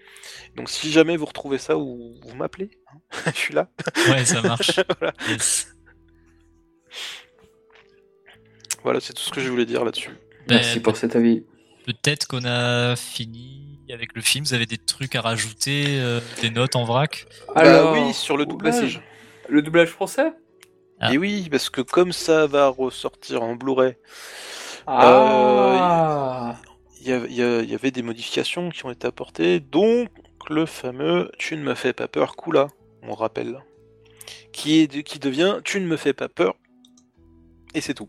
Donc 0.57 0.69
si 0.69 0.93
jamais 0.93 1.17
vous 1.17 1.25
retrouvez 1.25 1.57
ça, 1.57 1.75
vous, 1.75 2.15
vous 2.23 2.37
m'appelez. 2.37 2.71
hein. 2.95 2.99
Je 3.35 3.39
suis 3.39 3.55
là. 3.55 3.71
Ouais, 4.11 4.25
ça 4.27 4.43
marche. 4.43 4.79
Voilà. 5.01 5.15
Yes. 5.29 5.69
Voilà, 8.83 9.01
c'est 9.01 9.13
tout 9.13 9.23
ce 9.23 9.31
que 9.31 9.41
je 9.41 9.49
voulais 9.49 9.67
dire 9.67 9.85
là-dessus. 9.85 10.11
Merci 10.49 10.77
Ben, 10.77 10.83
pour 10.83 10.97
cet 10.97 11.17
avis. 11.17 11.45
Peut-être 11.87 12.27
qu'on 12.27 12.45
a 12.45 12.95
fini 12.97 13.81
avec 13.93 14.15
le 14.15 14.23
film. 14.23 14.45
Vous 14.45 14.55
avez 14.55 14.67
des 14.67 14.79
trucs 14.79 15.15
à 15.15 15.21
rajouter, 15.21 15.99
euh, 16.01 16.21
des 16.41 16.51
notes 16.51 16.77
en 16.77 16.85
vrac? 16.85 17.27
Bah 17.55 17.93
oui, 17.93 18.13
sur 18.13 18.37
le 18.37 18.45
bah, 18.45 18.51
doublage. 18.51 19.01
Le 19.49 19.63
doublage 19.63 19.89
français? 19.89 20.33
Ah. 21.01 21.13
Et 21.13 21.19
oui, 21.19 21.49
parce 21.51 21.69
que 21.69 21.81
comme 21.81 22.13
ça 22.13 22.47
va 22.47 22.69
ressortir 22.69 23.43
en 23.43 23.55
Blu-ray, 23.55 23.97
Ah 24.87 26.57
il 27.01 27.13
y, 27.13 27.41
il 27.41 27.75
avait 27.75 27.91
des 27.91 28.03
modifications 28.03 28.71
qui 28.71 28.85
ont 28.87 28.91
été 28.91 29.07
apportées, 29.07 29.61
donc 29.61 30.09
le 30.49 30.67
fameux 30.67 31.31
Tu 31.39 31.57
ne 31.57 31.63
me 31.63 31.75
fais 31.75 31.93
pas 31.93 32.09
peur, 32.09 32.37
Kula, 32.37 32.69
on 33.03 33.15
rappelle, 33.15 33.63
qui, 34.53 34.81
est 34.81 34.87
de- 34.89 35.01
qui 35.03 35.19
devient 35.19 35.59
Tu 35.65 35.81
ne 35.81 35.87
me 35.87 35.97
fais 35.97 36.13
pas 36.15 36.29
peur, 36.29 36.55
et 37.77 37.81
c'est 37.81 37.95
tout. 37.95 38.09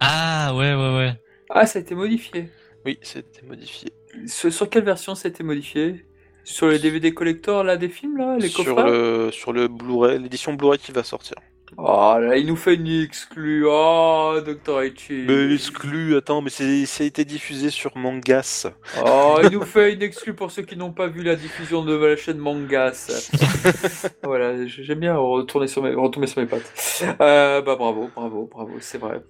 Ah 0.00 0.54
ouais, 0.56 0.74
ouais, 0.74 0.96
ouais. 0.96 1.12
Ah, 1.50 1.66
ça 1.66 1.78
a 1.78 1.82
été 1.82 1.94
modifié. 1.94 2.48
Oui, 2.84 2.98
c'était 3.02 3.42
modifié. 3.42 3.92
Sur, 4.26 4.52
sur 4.52 4.70
quelle 4.70 4.84
version 4.84 5.14
ça 5.14 5.28
a 5.28 5.30
été 5.30 5.42
modifié? 5.44 6.06
Sur 6.44 6.68
les 6.68 6.78
DVD 6.78 7.12
collector 7.12 7.62
là 7.62 7.76
des 7.76 7.88
films 7.90 8.16
là, 8.16 8.38
les 8.38 8.48
sur 8.48 8.64
coffrets? 8.64 8.90
le, 8.90 9.30
sur 9.32 9.52
le 9.52 9.68
Blu-ray, 9.68 10.18
l'édition 10.18 10.54
Blu-ray 10.54 10.78
qui 10.78 10.92
va 10.92 11.02
sortir. 11.04 11.36
Oh 11.80 12.16
là, 12.18 12.36
il 12.36 12.46
nous 12.46 12.56
fait 12.56 12.74
une 12.74 12.88
exclue. 12.88 13.64
Oh, 13.64 14.34
Dr. 14.44 14.82
Ichi. 14.82 15.24
Mais 15.28 15.54
exclu, 15.54 16.16
attends, 16.16 16.42
mais 16.42 16.50
c'est, 16.50 16.86
ça 16.86 17.04
a 17.04 17.06
été 17.06 17.24
diffusé 17.24 17.70
sur 17.70 17.96
Mangas. 17.96 18.66
Oh, 19.06 19.38
il 19.44 19.50
nous 19.50 19.62
fait 19.64 19.92
une 19.94 20.02
exclue 20.02 20.34
pour 20.34 20.50
ceux 20.50 20.62
qui 20.62 20.76
n'ont 20.76 20.90
pas 20.90 21.06
vu 21.06 21.22
la 21.22 21.36
diffusion 21.36 21.84
de 21.84 21.94
la 21.94 22.16
chaîne 22.16 22.38
Mangas. 22.38 23.30
voilà, 24.24 24.66
j'aime 24.66 24.98
bien 24.98 25.16
retourner 25.16 25.68
sur 25.68 25.84
mes, 25.84 25.94
retomber 25.94 26.26
sur 26.26 26.40
mes 26.40 26.48
pattes. 26.48 27.04
Euh, 27.20 27.62
bah 27.62 27.76
bravo, 27.76 28.10
bravo, 28.12 28.48
bravo, 28.52 28.72
c'est 28.80 28.98
vrai. 28.98 29.22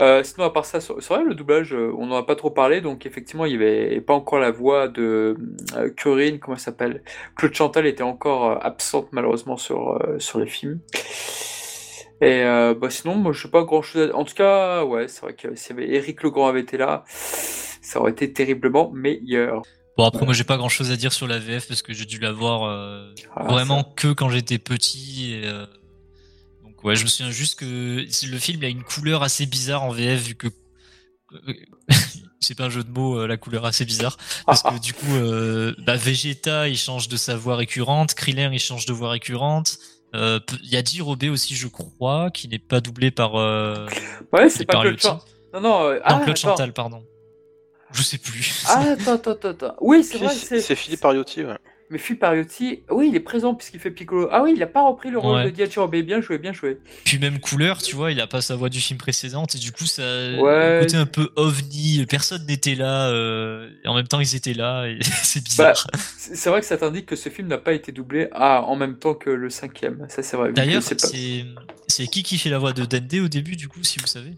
Euh, 0.00 0.22
sinon, 0.22 0.46
à 0.46 0.50
part 0.50 0.64
ça, 0.64 0.80
c'est 0.80 0.92
vrai, 1.08 1.22
le 1.22 1.34
doublage, 1.34 1.74
euh, 1.74 1.92
on 1.98 2.06
n'en 2.06 2.16
a 2.16 2.22
pas 2.22 2.36
trop 2.36 2.50
parlé, 2.50 2.80
donc 2.80 3.04
effectivement, 3.04 3.44
il 3.44 3.58
n'y 3.58 3.62
avait 3.62 4.00
pas 4.00 4.14
encore 4.14 4.38
la 4.38 4.50
voix 4.50 4.88
de 4.88 5.36
euh, 5.76 5.90
Corinne, 6.02 6.38
comment 6.38 6.56
elle 6.56 6.62
s'appelle? 6.62 7.02
Claude 7.36 7.54
Chantal 7.54 7.86
était 7.86 8.02
encore 8.02 8.52
euh, 8.52 8.58
absente 8.62 9.08
malheureusement 9.12 9.58
sur, 9.58 10.02
euh, 10.02 10.18
sur 10.18 10.38
les 10.38 10.46
films. 10.46 10.80
Et 12.24 12.42
euh, 12.42 12.74
bah 12.74 12.88
sinon, 12.90 13.16
moi 13.16 13.32
je 13.32 13.42
sais 13.42 13.50
pas 13.50 13.64
grand 13.64 13.82
chose. 13.82 14.10
À... 14.10 14.16
En 14.16 14.24
tout 14.24 14.34
cas, 14.34 14.84
ouais, 14.84 15.08
c'est 15.08 15.20
vrai 15.20 15.34
que 15.34 15.48
avait 15.70 15.94
Eric 15.94 16.22
Legrand 16.22 16.48
avait 16.48 16.60
été 16.60 16.78
là, 16.78 17.04
ça 17.06 18.00
aurait 18.00 18.12
été 18.12 18.32
terriblement 18.32 18.90
meilleur. 18.90 19.62
Bon 19.96 20.04
après 20.04 20.24
moi 20.24 20.34
j'ai 20.34 20.44
pas 20.44 20.56
grand 20.56 20.68
chose 20.68 20.90
à 20.90 20.96
dire 20.96 21.12
sur 21.12 21.28
la 21.28 21.38
VF 21.38 21.68
parce 21.68 21.82
que 21.82 21.92
j'ai 21.92 22.04
dû 22.04 22.18
la 22.18 22.32
voir 22.32 22.64
euh, 22.64 23.14
Ah, 23.36 23.44
vraiment 23.44 23.84
que 23.84 24.12
quand 24.12 24.28
j'étais 24.28 24.58
petit. 24.58 25.34
Et, 25.34 25.46
euh, 25.46 25.66
Donc 26.64 26.82
ouais, 26.82 26.96
je 26.96 27.04
me 27.04 27.08
souviens 27.08 27.30
juste 27.30 27.58
que 27.60 28.04
si 28.08 28.26
le 28.26 28.38
film 28.38 28.58
il 28.62 28.64
a 28.64 28.68
une 28.68 28.82
couleur 28.82 29.22
assez 29.22 29.46
bizarre 29.46 29.84
en 29.84 29.90
VF 29.90 30.20
vu 30.26 30.34
que 30.34 30.48
c'est 32.40 32.56
pas 32.56 32.64
un 32.64 32.70
jeu 32.70 32.82
de 32.82 32.90
mots 32.90 33.20
euh, 33.20 33.26
la 33.26 33.36
couleur 33.36 33.64
assez 33.66 33.84
bizarre 33.84 34.16
parce 34.46 34.62
que 34.62 34.80
du 34.80 34.94
coup 34.94 35.14
euh, 35.14 35.74
bah, 35.78 35.96
Vegeta 35.96 36.68
il 36.68 36.76
change 36.76 37.08
de 37.08 37.16
sa 37.16 37.36
voix 37.36 37.56
récurrente, 37.56 38.14
Krillin 38.14 38.52
il 38.52 38.58
change 38.58 38.86
de 38.86 38.92
voix 38.92 39.10
récurrente. 39.10 39.78
Euh, 40.14 40.38
Il 40.62 40.70
y 40.70 40.76
a 40.76 40.84
Jirobé 40.84 41.28
aussi 41.28 41.54
je 41.54 41.66
crois 41.66 42.30
qui 42.30 42.48
n'est 42.48 42.58
pas 42.58 42.80
doublé 42.80 43.10
par 43.10 43.36
euh, 43.36 43.86
Ouais, 44.32 44.48
c'est 44.48 44.64
pas 44.64 44.74
par 44.74 44.82
Claude. 44.82 45.00
Chantal. 45.00 45.28
Non, 45.54 45.60
non, 45.60 45.82
euh, 45.84 45.94
Non, 45.94 46.00
ah, 46.04 46.14
Claude 46.14 46.22
attends. 46.30 46.34
Chantal 46.36 46.72
pardon. 46.72 47.04
Je 47.92 48.02
sais 48.02 48.18
plus. 48.18 48.64
Ah, 48.68 48.80
attends, 48.98 49.14
attends, 49.14 49.48
attends. 49.50 49.74
Oui, 49.80 50.02
c'est 50.02 50.18
vrai, 50.18 50.34
C'est, 50.34 50.46
c'est. 50.46 50.60
c'est 50.60 50.74
Philippe 50.76 51.04
Ariotti, 51.04 51.44
ouais. 51.44 51.56
Mais 51.90 51.98
Phil 51.98 52.18
Pariotti, 52.18 52.80
oui, 52.90 53.08
il 53.10 53.14
est 53.14 53.20
présent 53.20 53.54
puisqu'il 53.54 53.78
fait 53.78 53.90
Piccolo. 53.90 54.28
Ah 54.32 54.42
oui, 54.42 54.54
il 54.56 54.62
a 54.62 54.66
pas 54.66 54.82
repris 54.82 55.10
le 55.10 55.18
rôle 55.18 55.36
Ouais. 55.36 55.44
de 55.44 55.50
Diachirobé. 55.50 56.02
Bien 56.02 56.20
joué, 56.22 56.38
bien 56.38 56.52
joué. 56.52 56.78
Puis 57.04 57.18
même 57.18 57.38
couleur, 57.40 57.80
tu 57.82 57.94
vois, 57.94 58.10
il 58.10 58.20
a 58.20 58.26
pas 58.26 58.40
sa 58.40 58.56
voix 58.56 58.70
du 58.70 58.80
film 58.80 58.98
précédente 58.98 59.54
et 59.54 59.58
du 59.58 59.70
coup 59.70 59.84
ça 59.84 60.02
Ouais. 60.02 60.78
un 60.78 60.80
côté 60.80 60.96
un 60.96 61.06
peu 61.06 61.30
ovni, 61.36 62.04
personne 62.08 62.44
n'était 62.46 62.74
là 62.74 63.10
euh, 63.10 63.68
et 63.84 63.88
en 63.88 63.94
même 63.94 64.08
temps 64.08 64.20
ils 64.20 64.34
étaient 64.34 64.54
là 64.54 64.86
c'est 65.02 65.44
bizarre. 65.44 65.86
C'est 66.18 66.34
c'est 66.36 66.48
vrai 66.50 66.60
que 66.60 66.66
ça 66.66 66.78
t'indique 66.78 67.06
que 67.06 67.16
ce 67.16 67.28
film 67.28 67.48
n'a 67.48 67.58
pas 67.58 67.74
été 67.74 67.92
doublé 67.92 68.28
ah, 68.32 68.62
en 68.62 68.76
même 68.76 68.96
temps 68.98 69.14
que 69.14 69.30
le 69.30 69.50
cinquième. 69.50 70.06
Ça, 70.08 70.22
c'est 70.22 70.36
vrai. 70.38 70.52
D'ailleurs, 70.52 70.82
c'est 70.82 71.00
pas- 71.00 71.06
c'est 71.06 71.44
c'est 71.86 72.06
qui 72.06 72.22
qui 72.22 72.38
fait 72.38 72.48
la 72.50 72.58
voix 72.58 72.72
de 72.72 72.84
Dende 72.86 73.24
au 73.24 73.28
début 73.28 73.56
du 73.56 73.68
coup 73.68 73.82
si 73.82 73.98
vous 74.00 74.06
savez? 74.06 74.32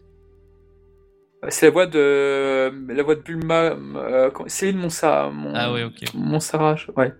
C'est 1.48 1.66
la 1.66 1.72
voix 1.72 1.86
de 1.86 2.72
la 2.88 3.02
voix 3.02 3.14
de 3.14 3.20
Bulma, 3.20 3.76
euh, 3.96 4.30
Céline 4.46 4.78
Monsara. 4.78 5.30
Mon... 5.30 5.52
Ah 5.54 5.72
ouais, 5.72 5.84
ok. 5.84 6.02
Monsara, 6.14 6.76
je- 6.76 6.90
ouais. 6.96 7.12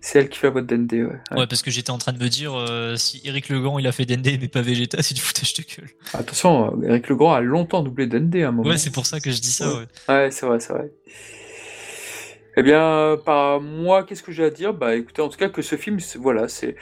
C'est 0.00 0.20
elle 0.20 0.28
qui 0.28 0.38
fait 0.38 0.46
la 0.48 0.52
voix 0.52 0.62
de 0.62 0.66
Dende. 0.76 0.92
Ouais. 0.92 1.02
Ouais. 1.32 1.38
Ouais, 1.38 1.46
parce 1.46 1.62
que 1.62 1.70
j'étais 1.70 1.90
en 1.90 1.98
train 1.98 2.12
de 2.12 2.22
me 2.22 2.28
dire 2.28 2.54
euh, 2.54 2.96
si 2.96 3.20
Eric 3.24 3.48
Legrand 3.48 3.78
il 3.78 3.86
a 3.86 3.92
fait 3.92 4.04
Dende 4.04 4.28
mais 4.40 4.48
pas 4.48 4.60
Vegeta, 4.62 5.02
c'est 5.02 5.14
du 5.14 5.20
foutage 5.20 5.54
de 5.54 5.62
gueule. 5.62 5.88
Attention, 6.14 6.80
Eric 6.82 7.08
Legrand 7.08 7.32
a 7.34 7.40
longtemps 7.40 7.82
doublé 7.82 8.06
Dende 8.06 8.34
à 8.36 8.48
un 8.48 8.52
moment. 8.52 8.68
Ouais, 8.68 8.78
c'est 8.78 8.90
pour 8.92 9.06
ça 9.06 9.18
que 9.20 9.30
je 9.30 9.40
dis 9.40 9.50
ça. 9.52 9.68
Ouais. 9.68 9.86
Ouais, 10.08 10.30
c'est 10.30 10.46
vrai, 10.46 10.60
c'est 10.60 10.72
vrai. 10.72 10.90
Eh 12.60 12.62
bien, 12.64 12.82
euh, 12.82 13.16
par 13.16 13.60
moi, 13.60 14.02
qu'est-ce 14.02 14.22
que 14.24 14.32
j'ai 14.32 14.42
à 14.44 14.50
dire? 14.50 14.74
Bah, 14.74 14.96
écoutez, 14.96 15.22
en 15.22 15.28
tout 15.28 15.38
cas, 15.38 15.48
que 15.48 15.62
ce 15.62 15.76
film, 15.76 15.98
voilà, 16.16 16.48
c'est 16.48 16.74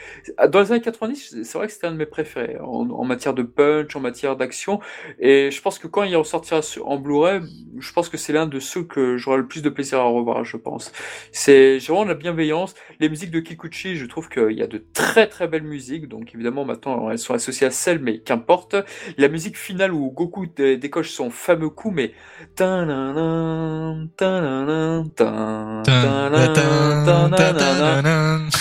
dans 0.49 0.59
les 0.61 0.71
années 0.71 0.81
90, 0.81 1.43
c'est 1.43 1.55
vrai 1.55 1.67
que 1.67 1.73
c'était 1.73 1.85
un 1.85 1.91
de 1.91 1.97
mes 1.97 2.07
préférés 2.07 2.57
en, 2.59 3.03
matière 3.05 3.35
de 3.35 3.43
punch, 3.43 3.95
en 3.95 3.99
matière 3.99 4.35
d'action, 4.35 4.79
et 5.19 5.51
je 5.51 5.61
pense 5.61 5.77
que 5.77 5.85
quand 5.85 6.01
il 6.01 6.15
ressortira 6.15 6.61
en 6.83 6.97
Blu-ray, 6.97 7.41
je 7.77 7.93
pense 7.93 8.09
que 8.09 8.17
c'est 8.17 8.33
l'un 8.33 8.47
de 8.47 8.59
ceux 8.59 8.83
que 8.85 9.17
j'aurai 9.17 9.37
le 9.37 9.47
plus 9.47 9.61
de 9.61 9.69
plaisir 9.69 9.99
à 9.99 10.03
revoir, 10.05 10.43
je 10.45 10.57
pense. 10.57 10.91
C'est 11.31 11.77
vraiment 11.77 12.05
de 12.05 12.09
la 12.09 12.15
bienveillance. 12.15 12.73
Les 12.99 13.07
musiques 13.07 13.29
de 13.31 13.39
Kikuchi, 13.39 13.97
je 13.97 14.05
trouve 14.07 14.29
qu'il 14.29 14.53
y 14.57 14.63
a 14.63 14.67
de 14.67 14.83
très 14.93 15.27
très 15.27 15.47
belles 15.47 15.61
musiques, 15.63 16.07
donc 16.07 16.33
évidemment 16.33 16.65
maintenant 16.65 17.11
elles 17.11 17.19
sont 17.19 17.35
associées 17.35 17.67
à 17.67 17.71
celles, 17.71 17.99
mais 17.99 18.17
qu'importe. 18.19 18.75
La 19.19 19.27
musique 19.29 19.57
finale 19.57 19.93
où 19.93 20.09
Goku 20.11 20.47
dé- 20.47 20.77
décoche 20.77 21.11
son 21.11 21.29
fameux 21.29 21.69
coup, 21.69 21.91
mais. 21.91 22.13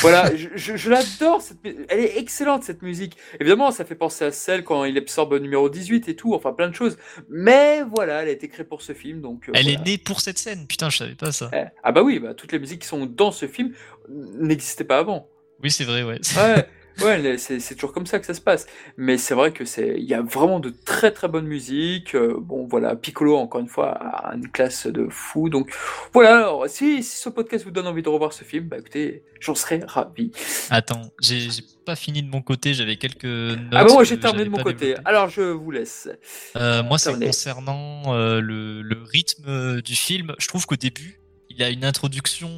Voilà, 0.00 0.30
je, 0.34 0.90
l'adore, 0.90 1.42
elle 1.64 2.00
est 2.00 2.18
excellente 2.18 2.62
cette 2.64 2.82
musique. 2.82 3.16
Évidemment, 3.40 3.70
ça 3.70 3.84
fait 3.84 3.94
penser 3.94 4.24
à 4.24 4.32
celle 4.32 4.64
quand 4.64 4.84
il 4.84 4.96
absorbe 4.98 5.34
numéro 5.40 5.68
18 5.68 6.08
et 6.08 6.16
tout, 6.16 6.34
enfin 6.34 6.52
plein 6.52 6.68
de 6.68 6.74
choses. 6.74 6.96
Mais 7.28 7.82
voilà, 7.82 8.22
elle 8.22 8.28
a 8.28 8.32
été 8.32 8.48
créée 8.48 8.64
pour 8.66 8.82
ce 8.82 8.92
film, 8.92 9.20
donc. 9.20 9.48
euh, 9.48 9.52
Elle 9.54 9.68
est 9.68 9.84
née 9.84 9.98
pour 9.98 10.20
cette 10.20 10.38
scène, 10.38 10.66
putain, 10.66 10.90
je 10.90 10.98
savais 10.98 11.14
pas 11.14 11.32
ça. 11.32 11.50
Eh, 11.52 11.64
Ah 11.82 11.92
bah 11.92 12.02
oui, 12.02 12.18
bah, 12.18 12.34
toutes 12.34 12.52
les 12.52 12.58
musiques 12.58 12.82
qui 12.82 12.88
sont 12.88 13.06
dans 13.06 13.32
ce 13.32 13.46
film 13.46 13.72
n'existaient 14.08 14.84
pas 14.84 14.98
avant. 14.98 15.28
Oui, 15.62 15.70
c'est 15.70 15.84
vrai, 15.84 16.02
ouais. 16.02 16.20
Ouais, 16.36 16.68
ouais, 17.02 17.38
c'est 17.38 17.74
toujours 17.74 17.92
comme 17.92 18.06
ça 18.06 18.18
que 18.18 18.26
ça 18.26 18.34
se 18.34 18.40
passe. 18.40 18.66
Mais 18.96 19.18
c'est 19.18 19.34
vrai 19.34 19.52
que 19.52 19.64
c'est, 19.64 19.96
il 19.98 20.04
y 20.04 20.14
a 20.14 20.22
vraiment 20.22 20.60
de 20.60 20.70
très 20.84 21.10
très 21.10 21.28
bonnes 21.28 21.46
musiques. 21.46 22.14
Euh, 22.14 22.36
bon, 22.38 22.66
voilà, 22.66 22.96
Piccolo 22.96 23.36
encore 23.36 23.60
une 23.60 23.68
fois 23.68 23.90
a 23.92 24.34
une 24.34 24.48
classe 24.48 24.86
de 24.86 25.08
fou. 25.08 25.48
Donc 25.48 25.72
voilà. 26.12 26.36
Alors, 26.38 26.68
si, 26.68 27.02
si 27.02 27.16
ce 27.18 27.28
podcast 27.28 27.64
vous 27.64 27.70
donne 27.70 27.86
envie 27.86 28.02
de 28.02 28.08
revoir 28.08 28.32
ce 28.32 28.44
film, 28.44 28.66
bah 28.66 28.78
écoutez, 28.78 29.24
j'en 29.40 29.54
serais 29.54 29.80
ravi. 29.86 30.32
Attends, 30.70 31.10
j'ai 31.20 31.48
pas 31.84 31.96
fini 31.96 32.22
de 32.22 32.28
mon 32.28 32.42
côté, 32.42 32.74
j'avais 32.74 32.96
quelques 32.96 33.24
notes. 33.24 33.58
ah 33.72 33.84
bah 33.84 33.92
moi 33.92 34.04
j'ai 34.04 34.18
terminé 34.18 34.44
de 34.44 34.50
mon 34.50 34.62
côté. 34.62 34.96
Alors 35.04 35.28
je 35.28 35.42
vous 35.42 35.70
laisse. 35.70 36.08
Euh, 36.56 36.82
moi, 36.82 36.98
c'est 36.98 37.18
concernant 37.18 38.14
euh, 38.14 38.40
le, 38.40 38.82
le 38.82 39.02
rythme 39.02 39.80
du 39.82 39.94
film. 39.94 40.34
Je 40.38 40.48
trouve 40.48 40.66
qu'au 40.66 40.76
début, 40.76 41.20
il 41.50 41.62
a 41.62 41.70
une 41.70 41.84
introduction 41.84 42.50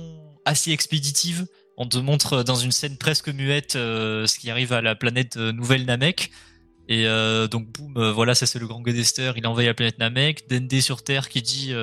assez 0.44 0.72
expéditive. 0.72 1.46
On 1.80 1.86
te 1.86 1.96
montre 1.96 2.32
euh, 2.34 2.42
dans 2.42 2.56
une 2.56 2.72
scène 2.72 2.98
presque 2.98 3.28
muette 3.28 3.76
euh, 3.76 4.26
ce 4.26 4.38
qui 4.38 4.50
arrive 4.50 4.72
à 4.72 4.82
la 4.82 4.96
planète 4.96 5.36
euh, 5.36 5.52
Nouvelle 5.52 5.86
Namek. 5.86 6.30
Et 6.90 7.04
donc, 7.50 7.66
boum, 7.66 8.12
voilà, 8.12 8.34
ça 8.34 8.46
c'est 8.46 8.58
le 8.58 8.66
grand 8.66 8.80
Godester, 8.80 9.32
il 9.36 9.46
envahit 9.46 9.66
la 9.68 9.74
planète 9.74 9.98
Namek. 9.98 10.48
Dende 10.48 10.80
sur 10.80 11.02
Terre 11.04 11.28
qui 11.28 11.42
dit 11.42 11.74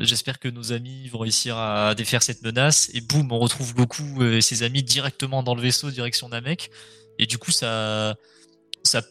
J'espère 0.00 0.38
que 0.38 0.48
nos 0.48 0.74
amis 0.74 1.08
vont 1.08 1.20
réussir 1.20 1.56
à 1.56 1.94
défaire 1.94 2.22
cette 2.22 2.42
menace. 2.42 2.90
Et 2.92 3.00
boum, 3.00 3.32
on 3.32 3.38
retrouve 3.38 3.74
Goku 3.74 4.24
et 4.24 4.42
ses 4.42 4.62
amis 4.62 4.82
directement 4.82 5.42
dans 5.42 5.54
le 5.54 5.62
vaisseau, 5.62 5.90
direction 5.90 6.28
Namek. 6.28 6.70
Et 7.18 7.24
du 7.24 7.38
coup, 7.38 7.50
ça, 7.50 8.14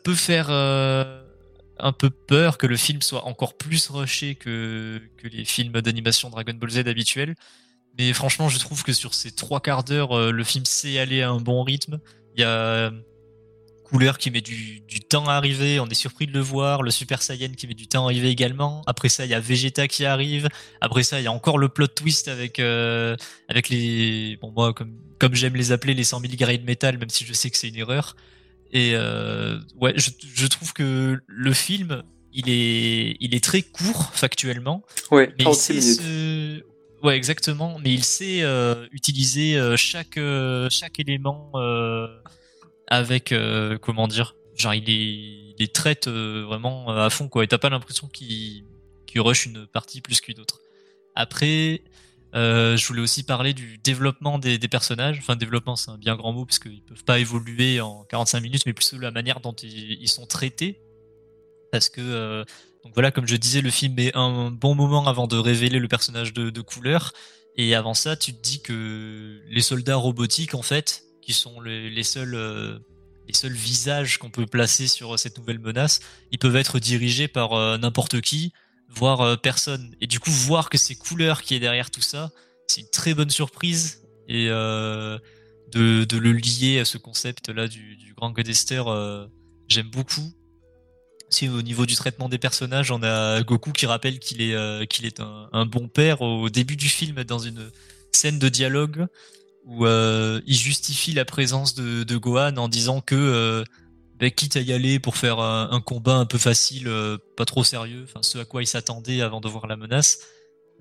peut 0.04 0.14
faire 0.14 0.52
un 0.52 1.92
peu 1.92 2.12
peur 2.12 2.60
que 2.60 2.68
le 2.68 2.78
film 2.78 3.02
soit 3.02 3.26
encore 3.26 3.58
plus 3.58 3.88
rushé 3.88 4.36
que, 4.36 5.02
que 5.18 5.28
les 5.28 5.44
films 5.44 5.82
d'animation 5.82 6.30
Dragon 6.30 6.54
Ball 6.54 6.70
Z 6.70 6.88
habituels. 6.88 7.34
Mais 7.98 8.14
franchement, 8.14 8.50
je 8.50 8.60
trouve 8.60 8.84
que 8.84 8.94
sur 8.94 9.14
ces 9.14 9.32
trois 9.32 9.60
quarts 9.60 9.84
d'heure, 9.84 10.18
euh, 10.18 10.32
le 10.32 10.44
film 10.44 10.66
sait 10.66 11.00
aller 11.00 11.22
à 11.22 11.30
un 11.30 11.40
bon 11.40 11.64
rythme. 11.64 12.00
Il 12.36 12.42
y 12.42 12.44
a 12.44 12.50
euh, 12.50 12.92
Couleur 13.92 14.18
qui 14.18 14.32
met 14.32 14.40
du, 14.40 14.80
du 14.88 15.02
temps 15.02 15.28
à 15.28 15.34
arriver, 15.34 15.82
on 15.82 15.88
est 15.88 15.96
surpris 15.96 16.26
de 16.26 16.32
le 16.32 16.40
voir. 16.40 16.82
Le 16.82 16.92
Super 16.92 17.22
Saiyan 17.22 17.52
qui 17.58 17.68
met 17.68 17.74
du 17.74 17.88
temps 17.88 18.04
à 18.04 18.06
arriver 18.06 18.30
également. 18.30 18.84
Après 18.88 19.10
ça, 19.10 19.26
il 19.26 19.32
y 19.32 19.34
a 19.34 19.42
Vegeta 19.42 19.90
qui 19.90 20.06
arrive. 20.06 20.48
Après 20.80 21.04
ça, 21.04 21.20
il 21.20 21.24
y 21.26 21.28
a 21.28 21.32
encore 21.32 21.58
le 21.58 21.68
plot 21.68 21.88
twist 21.88 22.30
avec 22.30 22.60
euh, 22.60 23.18
avec 23.50 23.68
les 23.68 24.38
bon 24.42 24.54
moi 24.56 24.74
comme 24.74 24.96
comme 25.20 25.36
j'aime 25.36 25.56
les 25.56 25.74
appeler 25.74 25.94
les 25.94 26.06
100 26.06 26.22
000 26.22 26.34
grains 26.38 26.56
de 26.56 26.64
métal, 26.64 26.98
même 26.98 27.10
si 27.10 27.26
je 27.26 27.34
sais 27.34 27.50
que 27.50 27.58
c'est 27.58 27.68
une 27.68 27.76
erreur. 27.76 28.16
Et 28.72 28.94
euh, 28.96 29.60
ouais, 29.80 29.94
je, 29.98 30.10
je, 30.34 30.48
trouve 30.48 30.72
que 30.72 31.20
le 31.28 31.54
film, 31.54 32.04
il 32.34 32.50
est, 32.50 33.18
il 33.20 33.36
est 33.36 33.44
très 33.44 33.62
court 33.62 34.12
factuellement. 34.14 34.84
Ouais, 35.12 35.34
mais. 35.38 35.44
Ouais, 37.04 37.16
exactement. 37.16 37.80
Mais 37.80 37.94
il 37.94 38.04
sait 38.04 38.44
euh, 38.44 38.88
utiliser 38.92 39.58
euh, 39.58 39.76
chaque 39.76 40.18
euh, 40.18 40.70
chaque 40.70 41.00
élément 41.00 41.52
avec 42.88 43.34
comment 43.82 44.08
dire. 44.08 44.36
Genre, 44.56 44.74
il 44.74 44.84
les, 44.84 45.56
il 45.58 45.72
traite 45.72 46.08
vraiment 46.08 46.90
à 46.90 47.10
fond 47.10 47.30
quoi. 47.30 47.44
Et 47.44 47.48
t'as 47.48 47.58
pas 47.58 47.70
l'impression 47.70 48.08
qu'il 48.08 48.66
rush 49.16 49.46
une 49.46 49.66
partie 49.68 50.02
plus 50.02 50.22
qu'une 50.22 50.40
autre. 50.40 50.60
Après, 51.16 51.82
je 52.34 52.86
voulais 52.86 53.02
aussi 53.02 53.24
parler 53.24 53.54
du 53.54 53.78
développement 53.78 54.38
des, 54.38 54.58
des 54.58 54.68
personnages. 54.68 55.18
Enfin, 55.20 55.36
développement, 55.36 55.76
c'est 55.76 55.92
un 55.92 55.98
bien 55.98 56.16
grand 56.16 56.34
mot 56.34 56.46
parce 56.46 56.60
qu'ils 56.60 56.84
peuvent 56.84 57.04
pas 57.06 57.20
évoluer 57.20 57.82
en 57.82 58.04
45 58.04 58.42
minutes, 58.42 58.64
mais 58.66 58.74
plutôt 58.74 58.98
la 58.98 59.12
manière 59.12 59.40
dont 59.40 59.54
ils, 59.54 60.10
sont 60.10 60.26
traités. 60.26 60.82
Parce 61.72 61.90
que 61.90 62.46
donc 62.84 62.94
voilà, 62.94 63.12
comme 63.12 63.28
je 63.28 63.36
disais, 63.36 63.62
le 63.62 63.70
film 63.70 63.94
met 63.96 64.16
un 64.16 64.50
bon 64.50 64.74
moment 64.74 65.08
avant 65.08 65.28
de 65.28 65.38
révéler 65.38 65.80
le 65.80 65.88
personnage 65.88 66.34
de, 66.34 66.62
couleur. 66.62 67.14
Et 67.56 67.76
avant 67.76 67.94
ça, 67.94 68.16
tu 68.16 68.34
te 68.34 68.42
dis 68.42 68.62
que 68.62 69.42
les 69.50 69.62
soldats 69.62 69.98
robotiques, 69.98 70.56
en 70.56 70.62
fait, 70.62 71.04
qui 71.22 71.34
sont 71.34 71.62
les, 71.62 72.04
seuls, 72.04 72.34
euh, 72.34 72.80
les 73.28 73.34
seuls 73.34 73.54
visages 73.54 74.18
qu'on 74.18 74.32
peut 74.32 74.48
placer 74.48 74.88
sur 74.88 75.20
cette 75.20 75.38
nouvelle 75.38 75.60
menace, 75.60 76.00
ils 76.32 76.40
peuvent 76.40 76.56
être 76.56 76.80
dirigés 76.80 77.28
par 77.28 77.54
euh, 77.54 77.78
n'importe 77.78 78.22
qui, 78.22 78.52
voire 78.90 79.22
euh, 79.22 79.36
personne. 79.36 79.96
Et 80.02 80.08
du 80.08 80.20
coup, 80.20 80.32
voir 80.32 80.70
que 80.70 80.78
c'est 80.78 80.96
couleur 80.96 81.44
qui 81.44 81.54
est 81.54 81.60
derrière 81.60 81.92
tout 81.92 82.02
ça, 82.02 82.32
c'est 82.68 82.82
une 82.82 82.90
très 82.90 83.14
bonne 83.14 83.30
surprise. 83.30 84.02
Et 84.28 84.48
de, 84.48 85.20
de, 86.06 86.18
le 86.18 86.32
lier 86.32 86.80
à 86.80 86.86
ce 86.86 86.98
concept-là 86.98 87.68
du, 87.68 87.98
du 87.98 88.14
grand 88.14 88.32
Godester, 88.32 88.82
j'aime 89.68 89.90
beaucoup. 89.90 90.34
Au 91.44 91.62
niveau 91.62 91.86
du 91.86 91.96
traitement 91.96 92.30
des 92.30 92.38
personnages, 92.38 92.92
on 92.92 93.02
a 93.04 93.42
Goku 93.42 93.72
qui 93.72 93.86
rappelle 93.86 94.20
qu'il 94.20 94.42
est 94.42 94.54
euh, 94.54 94.86
qu'il 94.86 95.06
est 95.06 95.22
un, 95.22 95.66
bon 95.66 95.88
père 95.88 96.22
au 96.22 96.50
début 96.50 96.76
du 96.76 96.90
film 96.90 97.24
dans 97.24 97.40
une 97.40 97.72
scène 98.12 98.38
de 98.38 98.50
dialogue 98.50 99.08
où 99.66 99.86
euh, 99.86 100.42
il 100.46 100.58
justifie 100.58 101.14
la 101.14 101.26
présence 101.26 101.74
de, 101.74 102.18
Gohan 102.18 102.58
en 102.58 102.68
disant 102.68 103.00
que 103.02 103.16
euh, 103.16 103.64
bah, 104.20 104.30
quitte 104.30 104.58
à 104.58 104.60
y 104.60 104.74
aller 104.74 105.00
pour 105.00 105.16
faire 105.16 105.40
un, 105.40 105.82
combat 105.82 106.16
un 106.16 106.26
peu 106.26 106.38
facile, 106.38 106.92
pas 107.38 107.46
trop 107.46 107.64
sérieux, 107.64 108.04
enfin 108.04 108.22
ce 108.22 108.38
à 108.38 108.46
quoi 108.46 108.62
il 108.62 108.68
s'attendait 108.68 109.22
avant 109.22 109.40
de 109.42 109.48
voir 109.48 109.68
la 109.68 109.78
menace, 109.78 110.20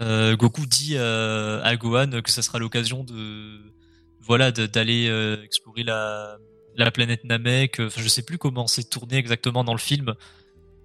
Goku 0.01 0.66
dit 0.66 0.98
à 0.98 1.76
Gohan 1.76 2.22
que 2.22 2.30
ça 2.30 2.42
sera 2.42 2.59
l'occasion 2.59 3.05
de 3.05 3.61
voilà 4.20 4.51
d'aller 4.51 5.07
explorer 5.44 5.84
la 5.84 6.38
la 6.76 6.90
planète 6.90 7.24
Namek. 7.24 7.80
Enfin, 7.80 8.01
je 8.03 8.09
sais 8.09 8.22
plus 8.22 8.38
comment 8.38 8.66
c'est 8.66 8.88
tourné 8.88 9.16
exactement 9.16 9.64
dans 9.64 9.72
le 9.74 9.78
film, 9.78 10.14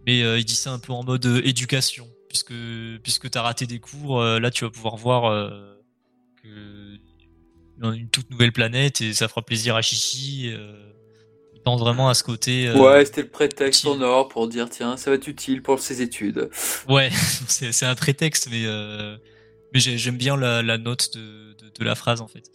mais 0.06 0.22
euh, 0.22 0.40
il 0.40 0.46
dit 0.46 0.56
ça 0.56 0.72
un 0.72 0.80
peu 0.80 0.94
en 0.94 1.04
mode 1.04 1.26
euh, 1.26 1.42
éducation, 1.44 2.08
puisque 2.30 2.54
puisque 3.04 3.30
t'as 3.30 3.42
raté 3.42 3.66
des 3.66 3.80
cours, 3.80 4.22
euh, 4.22 4.40
là 4.40 4.52
tu 4.52 4.64
vas 4.64 4.70
pouvoir 4.70 4.96
voir 4.98 5.50
que 6.42 6.98
une 7.82 8.10
toute 8.10 8.30
nouvelle 8.30 8.54
planète 8.54 9.02
et 9.02 9.14
ça 9.14 9.28
fera 9.28 9.42
plaisir 9.42 9.76
à 9.76 9.82
Chichi. 9.82 10.48
il 11.54 11.62
pense 11.64 11.80
vraiment 11.80 12.08
à 12.08 12.14
ce 12.14 12.24
côté. 12.24 12.72
ouais, 12.72 13.06
c'était 13.06 13.24
le 13.24 13.28
prétexte 13.28 13.82
sonore 13.82 14.30
pour 14.30 14.48
dire 14.48 14.70
tiens, 14.70 14.96
ça 14.96 15.10
va 15.10 15.16
être 15.16 15.28
utile 15.28 15.62
pour 15.62 15.80
ses 15.80 16.02
études. 16.02 16.50
Ouais, 16.88 17.10
c'est 17.48 17.86
un 17.86 17.96
prétexte, 17.96 18.48
mais 18.52 18.66
mais 19.74 19.80
j'aime 19.80 20.18
bien 20.18 20.38
la, 20.38 20.62
la 20.62 20.78
note 20.78 21.14
de, 21.18 21.54
de, 21.54 21.70
de, 21.78 21.84
la 21.84 21.96
phrase 21.96 22.22
en 22.22 22.28
fait. 22.28 22.50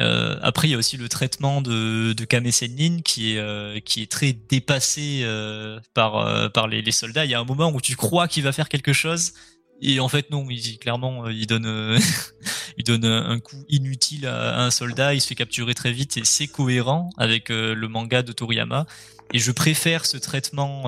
Euh, 0.00 0.36
après, 0.42 0.68
il 0.68 0.70
y 0.70 0.74
a 0.74 0.78
aussi 0.78 0.96
le 0.96 1.08
traitement 1.08 1.60
de, 1.60 2.12
de 2.12 2.24
Kame 2.24 2.50
Sennin 2.50 3.00
qui 3.04 3.34
est 3.34 3.38
euh, 3.38 3.78
qui 3.80 4.02
est 4.02 4.10
très 4.10 4.32
dépassé 4.32 5.20
euh, 5.22 5.78
par 5.94 6.16
euh, 6.16 6.48
par 6.48 6.66
les, 6.66 6.82
les, 6.82 6.92
soldats. 6.92 7.24
Il 7.24 7.30
y 7.30 7.34
a 7.34 7.40
un 7.40 7.44
moment 7.44 7.70
où 7.70 7.80
tu 7.80 7.94
crois 7.94 8.26
qu'il 8.26 8.42
va 8.42 8.52
faire 8.52 8.68
quelque 8.68 8.92
chose 8.92 9.32
et 9.80 10.00
en 10.00 10.08
fait 10.08 10.30
non. 10.30 10.46
Il 10.48 10.78
clairement 10.78 11.28
il 11.28 11.46
donne 11.46 11.98
il 12.78 12.84
donne 12.84 13.04
un 13.04 13.38
coup 13.38 13.64
inutile 13.68 14.26
à, 14.26 14.62
un 14.62 14.70
soldat. 14.70 15.14
Il 15.14 15.20
se 15.20 15.28
fait 15.28 15.34
capturer 15.34 15.74
très 15.74 15.92
vite 15.92 16.16
et 16.16 16.24
c'est 16.24 16.46
cohérent 16.46 17.10
avec 17.18 17.50
le 17.50 17.86
manga 17.86 18.22
de 18.22 18.32
Toriyama. 18.32 18.86
Et 19.34 19.38
je 19.38 19.52
préfère 19.52 20.04
ce 20.04 20.16
traitement 20.16 20.84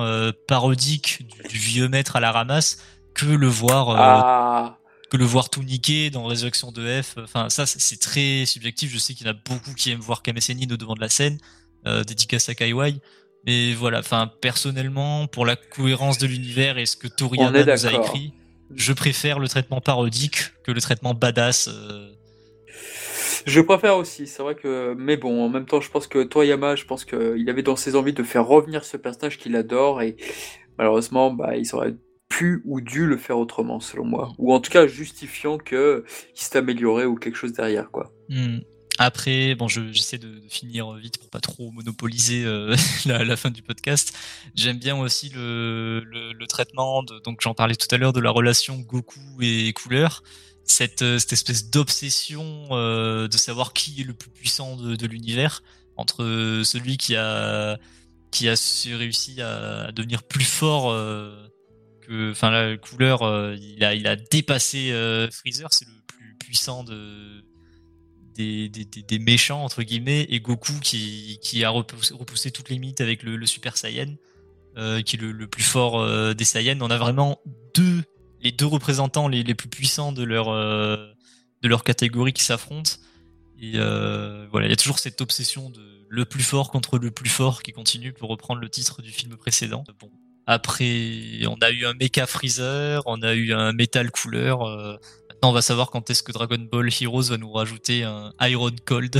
parodique 0.47 1.25
du, 1.27 1.49
du, 1.49 1.57
vieux 1.57 1.87
maître 1.87 2.15
à 2.15 2.19
la 2.19 2.31
ramasse 2.31 2.79
que 3.15 3.25
le 3.25 3.47
voir 3.47 3.89
ah 3.89 4.77
que 5.15 5.19
le 5.19 5.25
voir 5.25 5.49
tout 5.49 5.63
niquer 5.63 6.09
dans 6.09 6.25
Résurrection 6.25 6.71
de 6.71 7.01
F. 7.01 7.15
Enfin, 7.17 7.49
ça, 7.49 7.65
c'est 7.65 7.99
très 7.99 8.45
subjectif. 8.45 8.91
Je 8.91 8.97
sais 8.97 9.13
qu'il 9.13 9.25
y 9.25 9.29
en 9.29 9.33
a 9.33 9.37
beaucoup 9.49 9.73
qui 9.73 9.91
aiment 9.91 9.99
voir 9.99 10.21
Kame 10.21 10.37
au 10.37 10.77
devant 10.77 10.93
de 10.93 10.99
la 10.99 11.09
scène, 11.09 11.37
euh, 11.87 12.03
dédicace 12.03 12.49
à 12.49 12.55
Kaiwai. 12.55 12.95
Mais 13.45 13.73
voilà, 13.73 13.99
enfin, 13.99 14.29
personnellement, 14.41 15.27
pour 15.27 15.45
la 15.45 15.55
cohérence 15.55 16.17
de 16.17 16.27
l'univers 16.27 16.77
et 16.77 16.85
ce 16.85 16.97
que 16.97 17.07
Toriyama 17.07 17.63
nous 17.63 17.85
a 17.85 17.93
écrit, 17.93 18.33
je 18.73 18.91
préfère 18.91 19.39
le 19.39 19.47
traitement 19.47 19.79
parodique 19.79 20.51
que 20.63 20.71
le 20.71 20.81
traitement 20.81 21.13
badass. 21.13 21.69
Euh. 21.71 22.11
Je 23.45 23.61
préfère 23.61 23.95
aussi, 23.97 24.27
c'est 24.27 24.41
vrai 24.41 24.55
que, 24.55 24.95
mais 24.97 25.15
bon, 25.15 25.45
en 25.45 25.49
même 25.49 25.65
temps, 25.65 25.79
je 25.79 25.91
pense 25.91 26.07
que 26.07 26.23
Toriyama, 26.23 26.75
je 26.75 26.85
pense 26.85 27.05
qu'il 27.05 27.49
avait 27.49 27.63
dans 27.63 27.75
ses 27.75 27.95
envies 27.95 28.13
de 28.13 28.23
faire 28.23 28.45
revenir 28.45 28.83
ce 28.83 28.97
personnage 28.97 29.37
qu'il 29.37 29.55
adore 29.55 30.01
et 30.01 30.17
malheureusement, 30.77 31.31
bah, 31.31 31.55
il 31.55 31.65
serait 31.65 31.93
pu 32.29 32.61
ou 32.65 32.81
dû 32.81 33.05
le 33.05 33.17
faire 33.17 33.37
autrement, 33.37 33.79
selon 33.79 34.05
moi. 34.05 34.33
Ou 34.37 34.53
en 34.53 34.59
tout 34.59 34.71
cas, 34.71 34.87
justifiant 34.87 35.57
que 35.57 36.03
il 36.35 36.41
s'est 36.41 36.57
amélioré 36.57 37.05
ou 37.05 37.15
quelque 37.15 37.37
chose 37.37 37.53
derrière, 37.53 37.91
quoi. 37.91 38.11
Hmm. 38.29 38.59
Après, 38.97 39.55
bon, 39.55 39.67
j'essaie 39.67 40.17
de, 40.17 40.41
finir 40.47 40.93
vite 40.93 41.17
pour 41.17 41.29
pas 41.29 41.41
trop 41.41 41.69
monopoliser 41.71 42.45
euh, 42.45 42.75
la, 43.05 43.35
fin 43.35 43.51
du 43.51 43.61
podcast. 43.61 44.17
J'aime 44.55 44.77
bien 44.77 44.97
aussi 44.97 45.29
le, 45.29 46.01
le, 46.05 46.47
traitement, 46.47 47.03
de, 47.03 47.19
donc 47.19 47.41
j'en 47.41 47.53
parlais 47.53 47.75
tout 47.75 47.93
à 47.93 47.97
l'heure, 47.97 48.13
de 48.13 48.21
la 48.21 48.31
relation 48.31 48.77
Goku 48.77 49.19
et 49.41 49.73
Couleur. 49.73 50.23
Cette, 50.63 51.01
euh, 51.01 51.19
cette 51.19 51.33
espèce 51.33 51.69
d'obsession 51.69 52.67
euh, 52.71 53.27
de 53.27 53.37
savoir 53.37 53.73
qui 53.73 54.01
est 54.01 54.03
le 54.05 54.13
plus 54.13 54.29
puissant 54.29 54.77
de, 54.77 54.95
de 54.95 55.07
l'univers 55.07 55.61
entre 55.97 56.61
celui 56.63 56.97
qui 56.97 57.15
a 57.15 57.77
qui 58.31 58.49
a 58.49 58.55
réussi 58.97 59.41
à 59.41 59.91
devenir 59.93 60.23
plus 60.23 60.43
fort 60.43 60.93
enfin 62.09 62.51
la 62.51 62.77
couleur, 62.77 63.23
euh, 63.23 63.55
il 63.59 63.83
a 63.83 63.93
il 63.93 64.07
a 64.07 64.15
dépassé 64.15 64.91
euh, 64.91 65.29
Freezer, 65.31 65.69
c'est 65.71 65.85
le 65.85 65.93
plus 66.07 66.35
puissant 66.35 66.83
de 66.83 67.43
des, 68.35 68.67
des, 68.67 68.85
des, 68.85 69.19
méchants 69.19 69.63
entre 69.63 69.81
guillemets 69.81 70.23
et 70.29 70.41
Goku 70.41 70.73
qui, 70.81 71.39
qui 71.41 71.63
a 71.63 71.69
repoussé, 71.69 72.51
toutes 72.51 72.69
les 72.69 72.75
limites 72.75 72.99
avec 72.99 73.23
le, 73.23 73.45
Super 73.45 73.77
Saiyan 73.77 74.15
euh, 74.77 75.01
qui 75.01 75.15
est 75.15 75.19
le, 75.19 75.47
plus 75.47 75.63
fort 75.63 76.05
des 76.35 76.43
Saiyans. 76.43 76.77
On 76.81 76.91
a 76.91 76.97
vraiment 76.97 77.39
deux 77.73 78.03
les 78.41 78.51
deux 78.51 78.65
représentants 78.65 79.29
les, 79.29 79.55
plus 79.55 79.69
puissants 79.69 80.11
de 80.11 80.23
leur 80.23 80.47
de 80.47 81.67
leur 81.67 81.83
catégorie 81.85 82.33
qui 82.33 82.43
s'affrontent. 82.43 82.91
Et 83.61 83.77
voilà 83.77 84.67
il 84.67 84.69
y 84.69 84.73
a 84.73 84.77
toujours 84.77 84.99
cette 84.99 85.21
obsession 85.21 85.69
de 85.69 85.81
le 86.09 86.25
plus 86.25 86.43
fort 86.43 86.71
contre 86.71 86.99
le 86.99 87.11
plus 87.11 87.29
fort 87.29 87.63
qui 87.63 87.71
continue 87.71 88.11
pour 88.11 88.29
reprendre 88.29 88.59
le 88.59 88.69
titre 88.69 89.01
du 89.01 89.11
film 89.11 89.37
précédent 89.37 89.85
après, 90.47 91.41
on 91.47 91.57
a 91.61 91.71
eu 91.71 91.85
un 91.85 91.93
Mecha 91.93 92.27
Freezer, 92.27 93.01
on 93.05 93.21
a 93.23 93.33
eu 93.33 93.53
un 93.53 93.71
Metal 93.73 94.11
Cooler. 94.11 94.55
Euh, 94.61 94.93
maintenant, 95.29 95.49
on 95.49 95.53
va 95.53 95.61
savoir 95.63 95.89
quand 95.89 96.09
est-ce 96.09 96.21
que 96.21 96.31
Dragon 96.31 96.59
Ball 96.59 96.89
Heroes 97.01 97.29
va 97.29 97.37
nous 97.37 97.51
rajouter 97.51 98.03
un 98.03 98.31
Iron 98.41 98.75
Cold. 98.85 99.19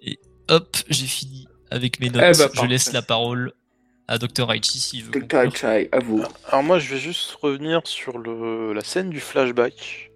Et 0.00 0.18
hop, 0.48 0.76
j'ai 0.88 1.06
fini 1.06 1.46
avec 1.70 2.00
mes 2.00 2.08
notes. 2.08 2.22
Eh 2.34 2.38
ben, 2.38 2.48
je 2.54 2.64
laisse 2.64 2.92
la 2.92 3.02
parole 3.02 3.52
à 4.08 4.16
Dr. 4.16 4.50
Aichi 4.50 4.80
s'il 4.80 5.04
veut. 5.04 5.20
Dr. 5.20 5.40
Aichi, 5.40 5.88
à 5.92 5.98
vous. 5.98 6.24
Alors 6.48 6.62
moi, 6.62 6.78
je 6.78 6.94
vais 6.94 7.00
juste 7.00 7.32
revenir 7.42 7.82
sur 7.84 8.16
le, 8.16 8.72
la 8.72 8.82
scène 8.82 9.10
du 9.10 9.20
flashback 9.20 10.12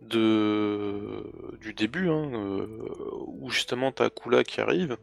de 0.00 1.22
du 1.60 1.74
début, 1.74 2.08
hein, 2.08 2.30
euh, 2.32 2.66
où 3.26 3.50
justement 3.50 3.92
t'as 3.92 4.08
Kula 4.10 4.42
qui 4.42 4.60
arrive 4.60 4.96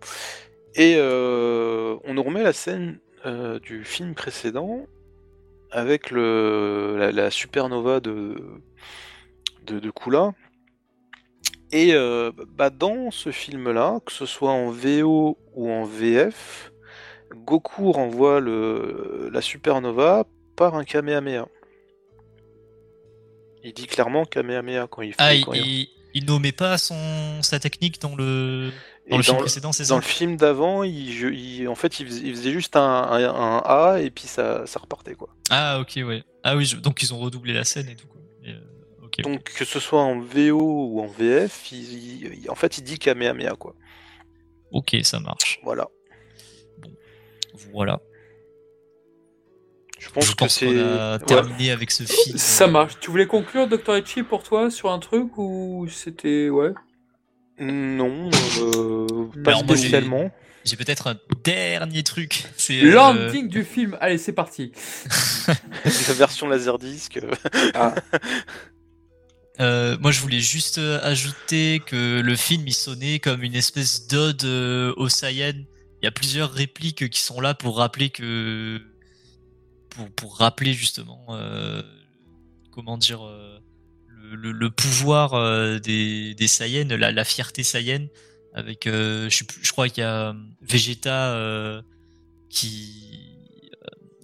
et 0.80 0.95
euh, 0.95 1.97
on 2.05 2.13
nous 2.13 2.23
remet 2.23 2.41
la 2.41 2.53
scène 2.53 2.99
euh, 3.25 3.59
du 3.59 3.84
film 3.84 4.15
précédent 4.15 4.86
avec 5.71 6.09
le, 6.09 7.11
la, 7.13 7.30
supernova 7.30 7.99
de, 7.99 8.61
de, 9.65 9.80
de 9.80 9.91
Kula. 9.91 10.32
Et 11.73 11.93
euh, 11.93 12.32
bah 12.55 12.69
dans 12.69 13.11
ce 13.11 13.30
film-là, 13.30 13.99
que 14.05 14.13
ce 14.13 14.25
soit 14.25 14.51
en 14.51 14.69
VO 14.69 15.38
ou 15.53 15.69
en 15.69 15.84
VF, 15.84 16.71
Goku 17.36 17.91
renvoie 17.91 18.39
le, 18.39 19.30
la 19.34 19.41
supernova 19.41 20.23
par 20.55 20.75
un 20.75 20.86
Kamehameha. 20.86 21.49
Il 23.65 23.73
dit 23.73 23.86
clairement 23.86 24.23
Kamehameha 24.23 24.88
quand 24.88 25.01
il 25.01 25.11
fait. 25.11 25.17
Ah, 25.19 25.34
il, 25.34 25.89
il, 26.13 26.25
nommait 26.25 26.53
pas 26.53 26.77
son, 26.77 27.43
sa 27.43 27.59
technique 27.59 27.99
dans 27.99 28.15
le. 28.15 28.71
Dans 29.10 29.18
le 29.18 29.24
film 29.24 29.38
précédent, 29.38 29.72
c'est 29.72 29.86
ça 29.86 29.89
Dans 29.89 29.97
le 29.97 30.03
film 30.03 30.38
d'avant, 30.38 30.84
il, 30.84 31.68
en 31.68 31.76
fait, 31.76 31.99
il 31.99 32.07
faisait, 32.07 32.51
juste 32.51 32.76
un, 32.76 33.62
A 33.66 33.99
et 34.01 34.12
puis 34.12 34.26
ça, 34.26 34.66
ça 34.68 34.80
repartait 34.80 35.16
quoi. 35.16 35.30
Ah 35.49 35.80
ok 35.80 35.93
ouais. 36.05 36.24
Ah 36.43 36.55
oui, 36.55 36.72
donc 36.82 37.01
ils 37.01 37.14
ont 37.14 37.18
redoublé 37.18 37.53
la 37.53 37.64
scène 37.64 37.89
et 37.89 37.95
tout 37.95 38.07
quoi. 38.07 38.22
Euh, 38.47 38.60
donc 39.24 39.43
que 39.43 39.66
ce 39.66 39.80
soit 39.80 40.01
en 40.01 40.20
VO 40.20 40.60
ou 40.62 41.01
en 41.01 41.07
VF, 41.07 41.73
en 42.48 42.56
fait, 42.56 42.77
il 42.77 42.84
dit 42.84 42.99
Kamehameha 42.99 43.56
quoi. 43.56 43.76
Ok, 44.72 44.95
ça 45.03 45.19
marche. 45.19 45.60
Voilà. 45.64 45.88
Voilà. 47.73 47.99
Je 49.98 50.10
pense, 50.11 50.27
Je 50.27 50.36
que 50.36 50.48
c'est. 50.48 50.80
a 50.80 51.19
terminé 51.19 51.72
avec 51.72 51.91
ce 51.91 52.03
film. 52.03 52.38
Ça 52.38 52.68
marche. 52.68 52.99
Tu 53.02 53.11
voulais 53.11 53.27
conclure, 53.27 53.68
Dr. 53.68 53.95
Etchi, 53.95 54.23
pour 54.23 54.44
toi, 54.44 54.72
sur 54.72 54.91
un 54.91 54.99
truc 54.99 55.38
ou 55.38 55.88
c'était. 55.90 56.49
Ouais. 56.49 56.72
Non, 57.60 58.30
euh, 58.61 59.07
pas 59.44 59.52
Alors 59.52 59.65
moi, 59.65 59.76
j'ai- 59.76 59.81
spécialement. 59.81 60.31
J'ai 60.65 60.76
peut-être 60.76 61.07
un 61.07 61.15
dernier 61.44 62.03
truc. 62.03 62.44
C'est 62.57 62.81
euh, 62.84 62.91
Landing 62.91 63.48
du 63.48 63.64
film. 63.64 63.98
Allez, 64.02 64.18
c'est 64.18 64.34
parti. 64.34 64.72
La 65.48 66.14
version 66.14 66.48
laserdisc. 66.48 67.19
Ah. 67.73 67.95
Euh, 69.61 69.98
moi, 69.99 70.11
je 70.11 70.19
voulais 70.22 70.40
juste 70.40 70.77
ajouter 70.77 71.81
que 71.86 72.19
le 72.22 72.36
film 72.36 72.68
il 72.68 72.73
sonnait 72.73 73.19
comme 73.19 73.44
une 73.44 73.56
espèce 73.56 74.07
d'ode 74.07 74.44
euh, 74.44 74.94
au 74.98 75.10
Saiyan. 75.10 75.53
Il 76.02 76.06
y 76.06 76.07
a 76.07 76.11
plusieurs 76.11 76.52
répliques 76.52 77.10
qui 77.10 77.19
sont 77.19 77.41
là 77.41 77.53
pour 77.53 77.77
rappeler 77.77 78.10
que 78.10 78.81
pour, 79.90 80.10
pour 80.11 80.38
rappeler 80.38 80.73
justement 80.73 81.26
euh, 81.31 81.81
comment 82.72 82.98
dire 82.98 83.26
euh, 83.26 83.60
le, 84.30 84.35
le- 84.35 84.51
le 84.51 84.69
pouvoir 84.69 85.34
euh, 85.34 85.80
des, 85.80 86.34
des 86.35 86.47
Saiyans, 86.47 86.88
la, 86.97 87.11
la 87.11 87.23
fierté 87.23 87.64
Saiyan. 87.64 88.07
Avec, 88.53 88.88
euh, 88.88 89.30
je, 89.30 89.38
sais 89.38 89.45
plus- 89.45 89.60
je 89.64 89.72
crois 89.72 89.89
qu'il 89.89 90.01
y 90.01 90.06
a 90.06 90.30
euh, 90.30 90.34
Vegeta 90.61 91.81
qui 92.49 93.06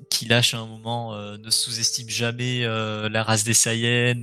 qui 0.10 0.26
lâche 0.28 0.54
à 0.54 0.60
un 0.60 0.66
moment 0.66 1.14
ne 1.38 1.50
sous-estime 1.50 2.10
jamais 2.10 2.62
la 2.66 3.24
race 3.24 3.44
des 3.44 3.54
Saiyans. 3.54 4.22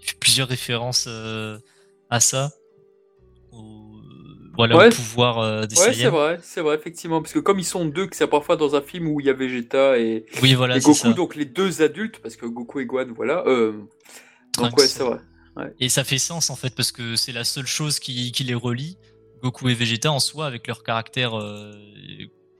il 0.00 0.06
fait 0.06 0.18
plusieurs 0.18 0.48
références 0.48 1.08
à 2.10 2.20
ça. 2.20 2.50
Au, 3.52 4.00
voilà, 4.56 4.76
Ouais. 4.76 4.88
au 4.88 4.90
pouvoir 4.90 5.38
euh, 5.38 5.66
des 5.66 5.78
Ouais, 5.78 5.92
c'est 5.94 6.08
vrai, 6.08 6.40
c'est 6.42 6.60
vrai, 6.60 6.74
effectivement. 6.74 7.22
Parce 7.22 7.32
que 7.32 7.38
comme 7.38 7.60
ils 7.60 7.64
sont 7.64 7.84
deux, 7.84 8.06
que 8.08 8.16
c'est 8.16 8.26
parfois 8.26 8.56
dans 8.56 8.74
un 8.74 8.82
film 8.82 9.06
où 9.06 9.20
il 9.20 9.26
y 9.26 9.30
a 9.30 9.32
Vegeta 9.32 9.96
et, 9.98 10.26
Oui, 10.42 10.54
voilà, 10.54 10.76
et 10.76 10.80
c'est 10.80 10.86
Goku, 10.86 10.98
ça. 10.98 11.12
donc 11.12 11.36
les 11.36 11.44
deux 11.44 11.80
adultes, 11.82 12.18
parce 12.20 12.34
que 12.36 12.46
Goku 12.46 12.80
et 12.80 12.86
Gohan, 12.86 13.06
voilà. 13.14 13.44
Euh, 13.46 13.72
donc 14.56 14.74
Trunks. 14.74 14.78
ouais, 14.78 14.88
c'est 14.88 15.02
vrai. 15.04 15.18
Et 15.80 15.88
ça 15.88 16.04
fait 16.04 16.18
sens 16.18 16.50
en 16.50 16.56
fait 16.56 16.74
parce 16.74 16.92
que 16.92 17.16
c'est 17.16 17.32
la 17.32 17.42
seule 17.44 17.66
chose 17.66 17.98
qui, 17.98 18.30
qui 18.32 18.44
les 18.44 18.54
relie. 18.54 18.96
Goku 19.42 19.68
et 19.68 19.74
Vegeta 19.74 20.10
en 20.12 20.20
soi 20.20 20.46
avec 20.46 20.66
leur 20.68 20.82
caractère 20.84 21.36
euh, 21.38 21.72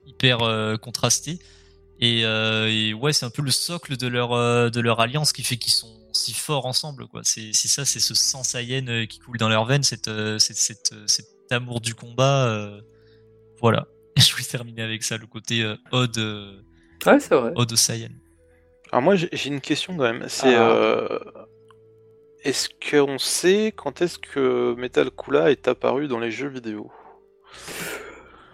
hyper 0.06 0.42
euh, 0.42 0.76
contrasté. 0.76 1.38
Et, 2.00 2.24
euh, 2.24 2.68
et 2.68 2.94
ouais, 2.94 3.12
c'est 3.12 3.26
un 3.26 3.30
peu 3.30 3.42
le 3.42 3.50
socle 3.52 3.96
de 3.96 4.06
leur 4.08 4.32
euh, 4.32 4.68
de 4.70 4.80
leur 4.80 5.00
alliance 5.00 5.32
qui 5.32 5.42
fait 5.44 5.56
qu'ils 5.56 5.72
sont 5.72 5.92
si 6.12 6.32
forts 6.32 6.66
ensemble 6.66 7.06
quoi. 7.08 7.20
C'est 7.24 7.52
c'est 7.52 7.68
ça, 7.68 7.84
c'est 7.84 8.00
ce 8.00 8.14
sang 8.14 8.42
Saiyan 8.42 9.06
qui 9.06 9.18
coule 9.20 9.38
dans 9.38 9.48
leurs 9.48 9.64
veines, 9.64 9.82
cette, 9.84 10.10
cette, 10.38 10.56
cette, 10.56 10.94
cet 11.06 11.26
amour 11.50 11.80
du 11.80 11.94
combat. 11.94 12.46
euh, 12.46 12.80
voilà. 13.60 13.86
Je 14.16 14.32
voulais 14.32 14.44
terminer 14.44 14.82
avec 14.82 15.02
ça, 15.04 15.16
le 15.18 15.26
côté 15.26 15.62
euh, 15.62 15.76
ode 15.92 16.18
euh, 16.18 16.60
Ouais, 17.06 17.20
c'est 17.20 17.34
vrai. 17.34 17.52
ode 17.54 17.72
au 17.72 17.76
Saiyan. 17.76 18.08
Alors 18.90 19.02
moi 19.02 19.14
j'ai 19.16 19.28
j'ai 19.32 19.48
une 19.50 19.60
question 19.60 19.96
quand 19.96 20.02
même. 20.12 20.24
C'est 20.28 20.54
Ah. 20.56 21.46
Est-ce 22.44 22.68
qu'on 22.90 23.18
sait 23.18 23.72
quand 23.76 24.00
est-ce 24.02 24.18
que 24.18 24.74
Metal 24.76 25.10
Kula 25.10 25.50
est 25.50 25.68
apparu 25.68 26.08
dans 26.08 26.18
les 26.18 26.30
jeux 26.30 26.48
vidéo? 26.48 26.90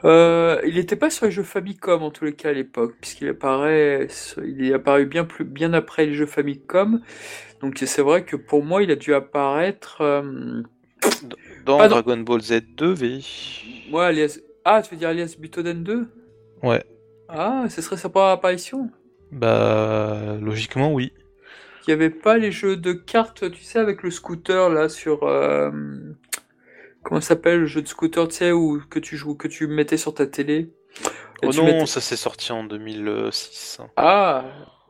Euh, 0.04 0.60
il 0.66 0.74
n'était 0.74 0.96
pas 0.96 1.08
sur 1.08 1.24
les 1.26 1.32
jeux 1.32 1.42
Famicom 1.42 2.02
en 2.02 2.10
tous 2.10 2.26
les 2.26 2.34
cas 2.34 2.50
à 2.50 2.52
l'époque, 2.52 2.94
puisqu'il 3.00 3.28
apparaît, 3.28 4.08
il 4.44 4.66
est 4.66 4.74
apparu 4.74 5.06
bien 5.06 5.24
plus, 5.24 5.44
bien 5.44 5.72
après 5.72 6.04
les 6.06 6.14
jeux 6.14 6.26
Famicom. 6.26 7.00
Donc 7.60 7.78
c'est 7.86 8.02
vrai 8.02 8.24
que 8.24 8.36
pour 8.36 8.62
moi, 8.62 8.82
il 8.82 8.90
a 8.90 8.96
dû 8.96 9.14
apparaître. 9.14 10.02
Euh, 10.02 10.62
Dans 11.64 11.78
Dragon 11.88 12.18
Ball 12.18 12.42
Z 12.42 12.52
2V. 12.76 13.90
moi, 13.90 14.06
alias. 14.06 14.38
Ah, 14.66 14.82
tu 14.82 14.90
veux 14.90 14.96
dire 14.98 15.08
alias 15.08 15.36
Butoden 15.38 15.82
2 15.82 16.06
Ouais. 16.62 16.84
Ah, 17.28 17.64
ce 17.70 17.80
serait 17.80 17.96
sa 17.96 18.08
première 18.10 18.30
apparition? 18.30 18.90
Bah 19.32 20.36
logiquement 20.40 20.92
oui. 20.92 21.12
Il 21.86 21.90
n'y 21.90 21.92
avait 21.94 22.10
pas 22.10 22.38
les 22.38 22.50
jeux 22.50 22.76
de 22.76 22.92
cartes, 22.92 23.50
tu 23.50 23.62
sais, 23.62 23.78
avec 23.78 24.02
le 24.02 24.10
scooter 24.10 24.70
là 24.70 24.88
sur. 24.88 25.24
euh, 25.24 25.70
comment 27.02 27.20
ça 27.20 27.28
s'appelle 27.28 27.60
le 27.60 27.66
jeu 27.66 27.82
de 27.82 27.88
scooter, 27.88 28.26
tu 28.28 28.36
sais, 28.36 28.52
où, 28.52 28.80
que 28.88 28.98
tu 28.98 29.16
joues, 29.16 29.34
que 29.34 29.48
tu 29.48 29.66
mettais 29.66 29.96
sur 29.98 30.14
ta 30.14 30.26
télé? 30.26 30.72
Oh 31.42 31.52
non, 31.52 31.64
mettais- 31.64 31.86
ça 31.86 32.00
s'est 32.00 32.16
sorti 32.16 32.52
en 32.52 32.64
2006. 32.64 33.80
Ah 33.96 34.44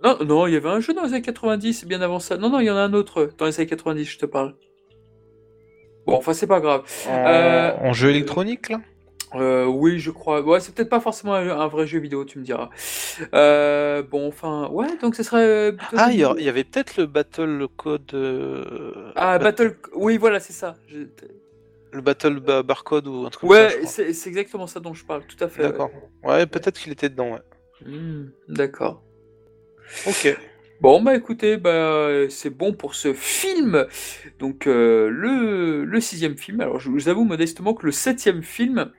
Non, 0.05 0.19
non, 0.25 0.47
il 0.47 0.53
y 0.53 0.57
avait 0.57 0.69
un 0.69 0.81
jeu 0.81 0.95
dans 0.95 1.03
les 1.03 1.15
années 1.15 1.23
90, 1.23 1.85
bien 1.87 2.01
avant 2.01 2.21
ça. 2.21 2.37
Non, 2.37 2.51
non, 2.51 2.61
il 2.61 2.67
y 2.67 2.71
en 2.71 2.77
a 2.77 2.83
un 2.83 2.93
autre 2.93 3.31
dans 3.39 3.47
les 3.47 3.59
années 3.59 3.69
90, 3.69 4.05
je 4.05 4.19
te 4.19 4.27
parle. 4.27 4.55
Bon, 6.07 6.17
enfin, 6.17 6.35
c'est 6.35 6.47
pas 6.47 6.61
grave. 6.61 6.83
En, 7.09 7.27
Euh, 7.27 7.73
en 7.81 7.93
jeu 7.95 8.11
électronique 8.11 8.69
là? 8.69 8.81
Euh, 9.35 9.65
oui, 9.67 9.99
je 9.99 10.11
crois. 10.11 10.41
Ouais, 10.43 10.61
c'est 10.61 10.75
peut-être 10.75 10.89
pas 10.91 11.01
forcément 11.01 11.35
un, 11.35 11.49
un 11.49 11.67
vrai 11.67 11.87
jeu 11.87 11.99
vidéo, 11.99 12.25
tu 12.25 12.39
me 12.39 12.45
diras. 12.45 12.71
Euh, 13.35 14.03
bon, 14.03 14.29
enfin, 14.29 14.69
ouais, 14.71 14.97
donc 15.01 15.17
ce 15.17 15.23
serait. 15.23 15.45
euh, 15.45 15.73
Ah, 15.97 16.11
il 16.13 16.19
y, 16.21 16.49
avait 16.49 16.65
peut-être 16.65 16.97
le 16.97 17.07
Battle 17.07 17.67
Code. 17.77 18.13
euh, 18.15 19.11
Ah, 19.17 19.39
Bat- 19.39 19.45
Battle. 19.45 19.77
Oui, 19.95 20.17
voilà, 20.19 20.39
c'est 20.41 20.53
ça. 20.53 20.77
Je- 20.87 20.99
Le 21.93 22.01
Battle 22.01 22.41
ba- 22.41 22.63
Barcode 22.63 23.07
ou 23.09 23.25
un 23.27 23.31
truc 23.31 23.49
comme 23.51 23.59
ça. 23.59 23.77
Ouais, 24.03 24.13
c'est 24.13 24.29
exactement 24.29 24.67
ça 24.67 24.81
dont 24.81 24.95
je 24.95 25.05
parle, 25.05 25.23
tout 25.27 25.43
à 25.43 25.49
fait. 25.49 25.63
ouais. 25.63 25.71
D'accord. 25.71 25.91
Ouais, 26.23 26.47
peut-être 26.47 26.79
qu'il 26.79 26.93
était 26.93 27.09
dedans, 27.09 27.33
ouais. 27.33 27.43
Hmm, 27.87 28.27
D'accord. 28.49 29.03
Ok. 30.07 30.37
Bon, 30.81 31.01
bah 31.03 31.15
écoutez, 31.15 31.57
bah, 31.57 32.09
c'est 32.31 32.51
bon 32.51 32.73
pour 32.73 32.95
ce 32.95 33.13
film. 33.15 33.87
Donc, 34.39 34.67
le, 34.67 35.85
le 35.85 36.01
sixième 36.01 36.37
film. 36.37 36.61
Alors, 36.61 36.79
je 36.81 36.91
vous 36.91 37.09
avoue 37.09 37.25
modestement 37.25 37.75
que 37.75 37.87
le 37.87 37.93
septième 37.93 38.43
film, 38.43 38.91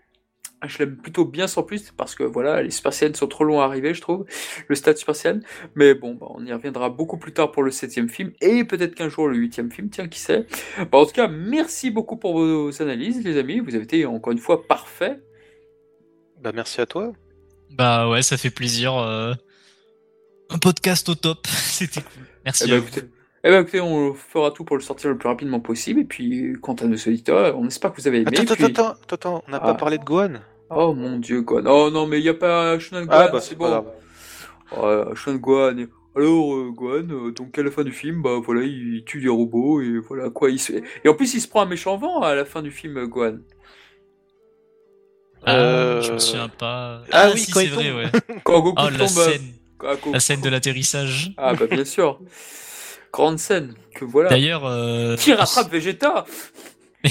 je 0.67 0.79
l'aime 0.79 0.97
plutôt 0.97 1.25
bien 1.25 1.47
sans 1.47 1.63
plus, 1.63 1.91
parce 1.91 2.15
que 2.15 2.23
voilà, 2.23 2.61
les 2.61 2.69
Super 2.71 2.93
Saiyans 2.93 3.13
sont 3.13 3.27
trop 3.27 3.43
longs 3.43 3.61
à 3.61 3.65
arriver, 3.65 3.93
je 3.93 4.01
trouve, 4.01 4.25
le 4.67 4.75
stade 4.75 4.97
Super 4.97 5.15
Saiyan. 5.15 5.39
Mais 5.75 5.93
bon, 5.93 6.13
bah, 6.15 6.27
on 6.29 6.45
y 6.45 6.51
reviendra 6.53 6.89
beaucoup 6.89 7.17
plus 7.17 7.33
tard 7.33 7.51
pour 7.51 7.63
le 7.63 7.71
septième 7.71 8.09
film, 8.09 8.31
et 8.41 8.63
peut-être 8.63 8.95
qu'un 8.95 9.09
jour 9.09 9.27
le 9.27 9.35
huitième 9.37 9.71
film, 9.71 9.89
tiens, 9.89 10.07
qui 10.07 10.19
sait. 10.19 10.45
Bah, 10.91 10.97
en 10.99 11.05
tout 11.05 11.13
cas, 11.13 11.27
merci 11.27 11.91
beaucoup 11.91 12.17
pour 12.17 12.33
vos 12.37 12.81
analyses, 12.81 13.23
les 13.23 13.37
amis. 13.37 13.59
Vous 13.59 13.75
avez 13.75 13.83
été 13.83 14.05
encore 14.05 14.33
une 14.33 14.39
fois 14.39 14.67
parfaits. 14.67 15.21
Bah, 16.41 16.51
merci 16.53 16.81
à 16.81 16.85
toi. 16.85 17.13
Bah 17.71 18.07
ouais, 18.09 18.21
ça 18.21 18.37
fait 18.37 18.49
plaisir. 18.51 18.95
euh, 18.97 19.33
Un 20.49 20.57
podcast 20.59 21.09
au 21.09 21.15
top, 21.15 21.45
c'était 21.47 22.01
cool. 22.01 22.23
Merci. 22.45 22.63
Eh 22.67 22.69
ben, 22.69 22.75
à 22.75 22.79
vous. 22.79 22.87
écoutez, 22.87 23.07
eh 23.43 23.49
ben, 23.49 23.61
écoutez, 23.61 23.81
on 23.81 24.13
fera 24.13 24.51
tout 24.51 24.63
pour 24.63 24.75
le 24.77 24.81
sortir 24.83 25.09
le 25.09 25.17
plus 25.17 25.27
rapidement 25.27 25.59
possible. 25.59 26.01
Et 26.01 26.05
puis, 26.05 26.53
quant 26.61 26.73
à 26.75 26.85
nos 26.85 26.95
auditeurs, 26.95 27.57
on 27.57 27.67
espère 27.67 27.91
que 27.93 28.01
vous 28.01 28.07
avez 28.07 28.21
aimé. 28.21 28.27
Attends, 28.37 28.53
puis- 28.55 28.63
attends, 28.65 28.89
attends, 28.91 29.15
attends, 29.15 29.43
on 29.47 29.51
n'a 29.51 29.57
Ah. 29.57 29.65
pas 29.65 29.73
parlé 29.75 29.97
de 29.97 30.03
Gohan 30.03 30.33
Oh 30.69 30.93
mon 30.93 31.19
dieu, 31.19 31.41
Gohan. 31.41 31.63
Oh 31.67 31.89
non, 31.91 32.07
mais 32.07 32.19
il 32.19 32.23
n'y 32.23 32.29
a 32.29 32.33
pas 32.33 32.77
Shonen 32.79 33.05
Gohan, 33.05 33.17
Ah, 33.19 33.27
bah, 33.29 33.39
c'est 33.41 33.55
bon. 33.55 33.85
Ouais, 34.75 35.03
Shonen 35.15 35.39
Gohan. 35.39 35.77
et- 35.77 35.87
Alors, 36.15 36.55
euh, 36.55 36.71
Gohan, 36.71 37.07
euh, 37.09 37.31
donc 37.31 37.57
à 37.59 37.63
la 37.63 37.69
fin 37.71 37.83
du 37.83 37.91
film, 37.91 38.21
bah 38.21 38.39
voilà, 38.43 38.63
il 38.63 39.03
tue 39.05 39.19
des 39.21 39.27
robots 39.29 39.81
et 39.81 39.99
voilà 39.99 40.29
quoi. 40.29 40.49
Il 40.49 40.59
se... 40.59 40.73
Et 41.03 41.09
en 41.09 41.13
plus, 41.13 41.33
il 41.33 41.41
se 41.41 41.47
prend 41.47 41.61
un 41.61 41.65
méchant 41.65 41.97
vent 41.97 42.21
à 42.21 42.33
la 42.35 42.45
fin 42.45 42.61
du 42.61 42.71
film, 42.71 42.97
euh, 42.97 43.05
Gohan. 43.07 43.37
Ah, 45.45 45.55
Euh, 45.55 46.01
je 46.01 46.13
me 46.13 46.19
souviens 46.19 46.49
pas. 46.49 47.03
Ah 47.11 47.29
oui, 47.33 47.39
si, 47.39 47.51
quand 47.51 47.59
c'est 47.59 47.67
vrai, 47.67 47.91
ouais. 47.91 48.09
Quand 48.43 48.61
Goku 48.61 48.81
Oh, 48.81 48.87
tombe. 48.89 48.97
la 48.97 49.03
euh, 49.03 49.07
scène, 49.07 49.41
à 49.81 49.93
Goku- 49.95 50.13
la 50.13 50.19
scène 50.19 50.41
de 50.41 50.49
l'atterrissage. 50.49 51.33
Ah 51.37 51.53
bah 51.53 51.67
bien 51.67 51.85
sûr. 51.85 52.19
Grande 53.13 53.37
scène. 53.37 53.75
Que 53.93 54.05
voilà. 54.05 54.29
D'ailleurs, 54.29 54.65
euh, 54.65 55.15
Qui 55.17 55.33
rattrape 55.33 55.69
Vegeta? 55.71 56.25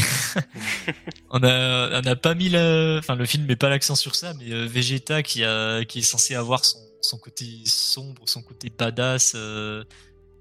on 1.35 1.43
a, 1.45 2.01
on 2.03 2.07
a 2.07 2.17
pas 2.17 2.35
mis 2.35 2.49
le, 2.51 2.99
enfin 3.01 3.17
le 3.17 3.27
film 3.27 3.47
met 3.47 3.57
pas 3.57 3.69
l'accent 3.71 3.97
sur 3.97 4.15
ça, 4.17 4.35
mais 4.35 4.53
euh, 4.53 4.67
Vegeta 4.67 5.23
qui 5.23 5.45
a, 5.45 5.85
qui 5.85 6.01
est 6.01 6.03
censé 6.03 6.35
avoir 6.37 6.65
son, 6.65 6.79
son 7.03 7.19
côté 7.19 7.47
sombre, 7.67 8.23
son 8.29 8.43
côté 8.43 8.71
badass 8.71 9.35
euh, 9.37 9.85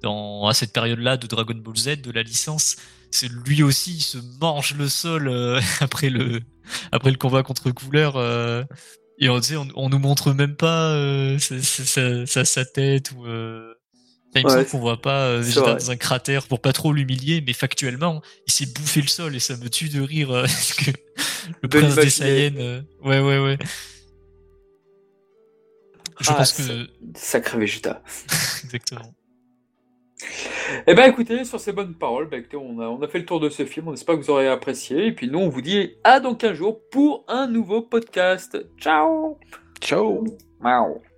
dans 0.01 0.47
à 0.47 0.53
cette 0.55 0.73
période-là 0.73 1.17
de 1.17 1.27
Dragon 1.27 1.55
Ball 1.55 1.77
Z 1.77 2.01
de 2.01 2.11
la 2.11 2.23
licence, 2.23 2.77
c'est 3.11 3.29
lui 3.29 3.63
aussi 3.63 3.95
il 3.95 4.01
se 4.03 4.17
mange 4.41 4.75
le 4.75 4.89
sol 4.89 5.29
euh, 5.29 5.61
après 5.81 6.09
le, 6.11 6.41
après 6.91 7.11
le 7.11 7.17
combat 7.17 7.43
contre 7.43 7.71
Couleur. 7.71 8.17
euh, 8.17 8.63
et 9.19 9.29
on, 9.29 9.37
on, 9.37 9.67
on 9.75 9.89
nous 9.89 9.99
montre 9.99 10.33
même 10.33 10.55
pas 10.57 10.91
euh, 10.93 11.39
sa, 11.39 11.61
sa- 12.27 12.45
sa- 12.45 12.65
tête 12.65 13.11
ou. 13.13 13.25
Euh... 14.35 14.39
il 14.41 14.45
me 14.45 14.49
Ouais, 14.49 14.55
semble 14.57 14.69
qu'on 14.69 14.79
voit 14.79 15.01
pas 15.01 15.27
euh, 15.27 15.41
Vegeta 15.41 15.61
vrai. 15.61 15.73
dans 15.75 15.91
un 15.91 15.95
cratère 15.95 16.47
pour 16.47 16.59
pas 16.61 16.73
trop 16.73 16.91
l'humilier, 16.93 17.43
mais 17.45 17.53
factuellement, 17.53 18.21
il 18.47 18.53
s'est 18.53 18.65
bouffé 18.65 19.01
le 19.01 19.07
sol 19.07 19.35
et 19.35 19.39
ça 19.39 19.55
me 19.57 19.69
tue 19.69 19.89
de 19.89 20.01
rire 20.01 20.31
euh, 20.31 20.41
parce 20.47 20.73
que 20.73 20.91
le 21.61 21.67
De 21.67 21.79
prince 21.79 21.95
des. 21.95 22.09
Saiyans. 22.09 22.55
euh, 22.57 22.81
ouais, 23.03 23.19
ouais, 23.19 23.39
ouais. 23.39 23.57
Je 26.19 26.29
Ah, 26.31 26.35
pense 26.35 26.53
que. 26.53 26.87
Sacré 27.15 27.59
Vegeta. 27.59 28.01
Exactement. 28.63 29.13
Eh 30.87 30.93
ben 30.95 31.09
écoutez, 31.09 31.43
sur 31.43 31.59
ces 31.59 31.73
bonnes 31.73 31.95
paroles, 31.95 32.29
écoutez, 32.31 32.55
on, 32.55 32.79
a, 32.79 32.85
on 32.85 33.01
a 33.01 33.07
fait 33.09 33.19
le 33.19 33.25
tour 33.25 33.41
de 33.41 33.49
ce 33.49 33.65
film, 33.65 33.89
on 33.89 33.93
espère 33.93 34.15
que 34.15 34.21
vous 34.21 34.29
aurez 34.29 34.47
apprécié, 34.47 35.07
et 35.07 35.11
puis 35.11 35.27
nous 35.29 35.39
on 35.39 35.49
vous 35.49 35.61
dit 35.61 35.95
à 36.05 36.21
dans 36.21 36.33
15 36.35 36.53
jours 36.53 36.79
pour 36.91 37.25
un 37.27 37.47
nouveau 37.47 37.81
podcast. 37.81 38.57
Ciao 38.79 39.37
Ciao 39.81 40.23
Miaou. 40.61 41.12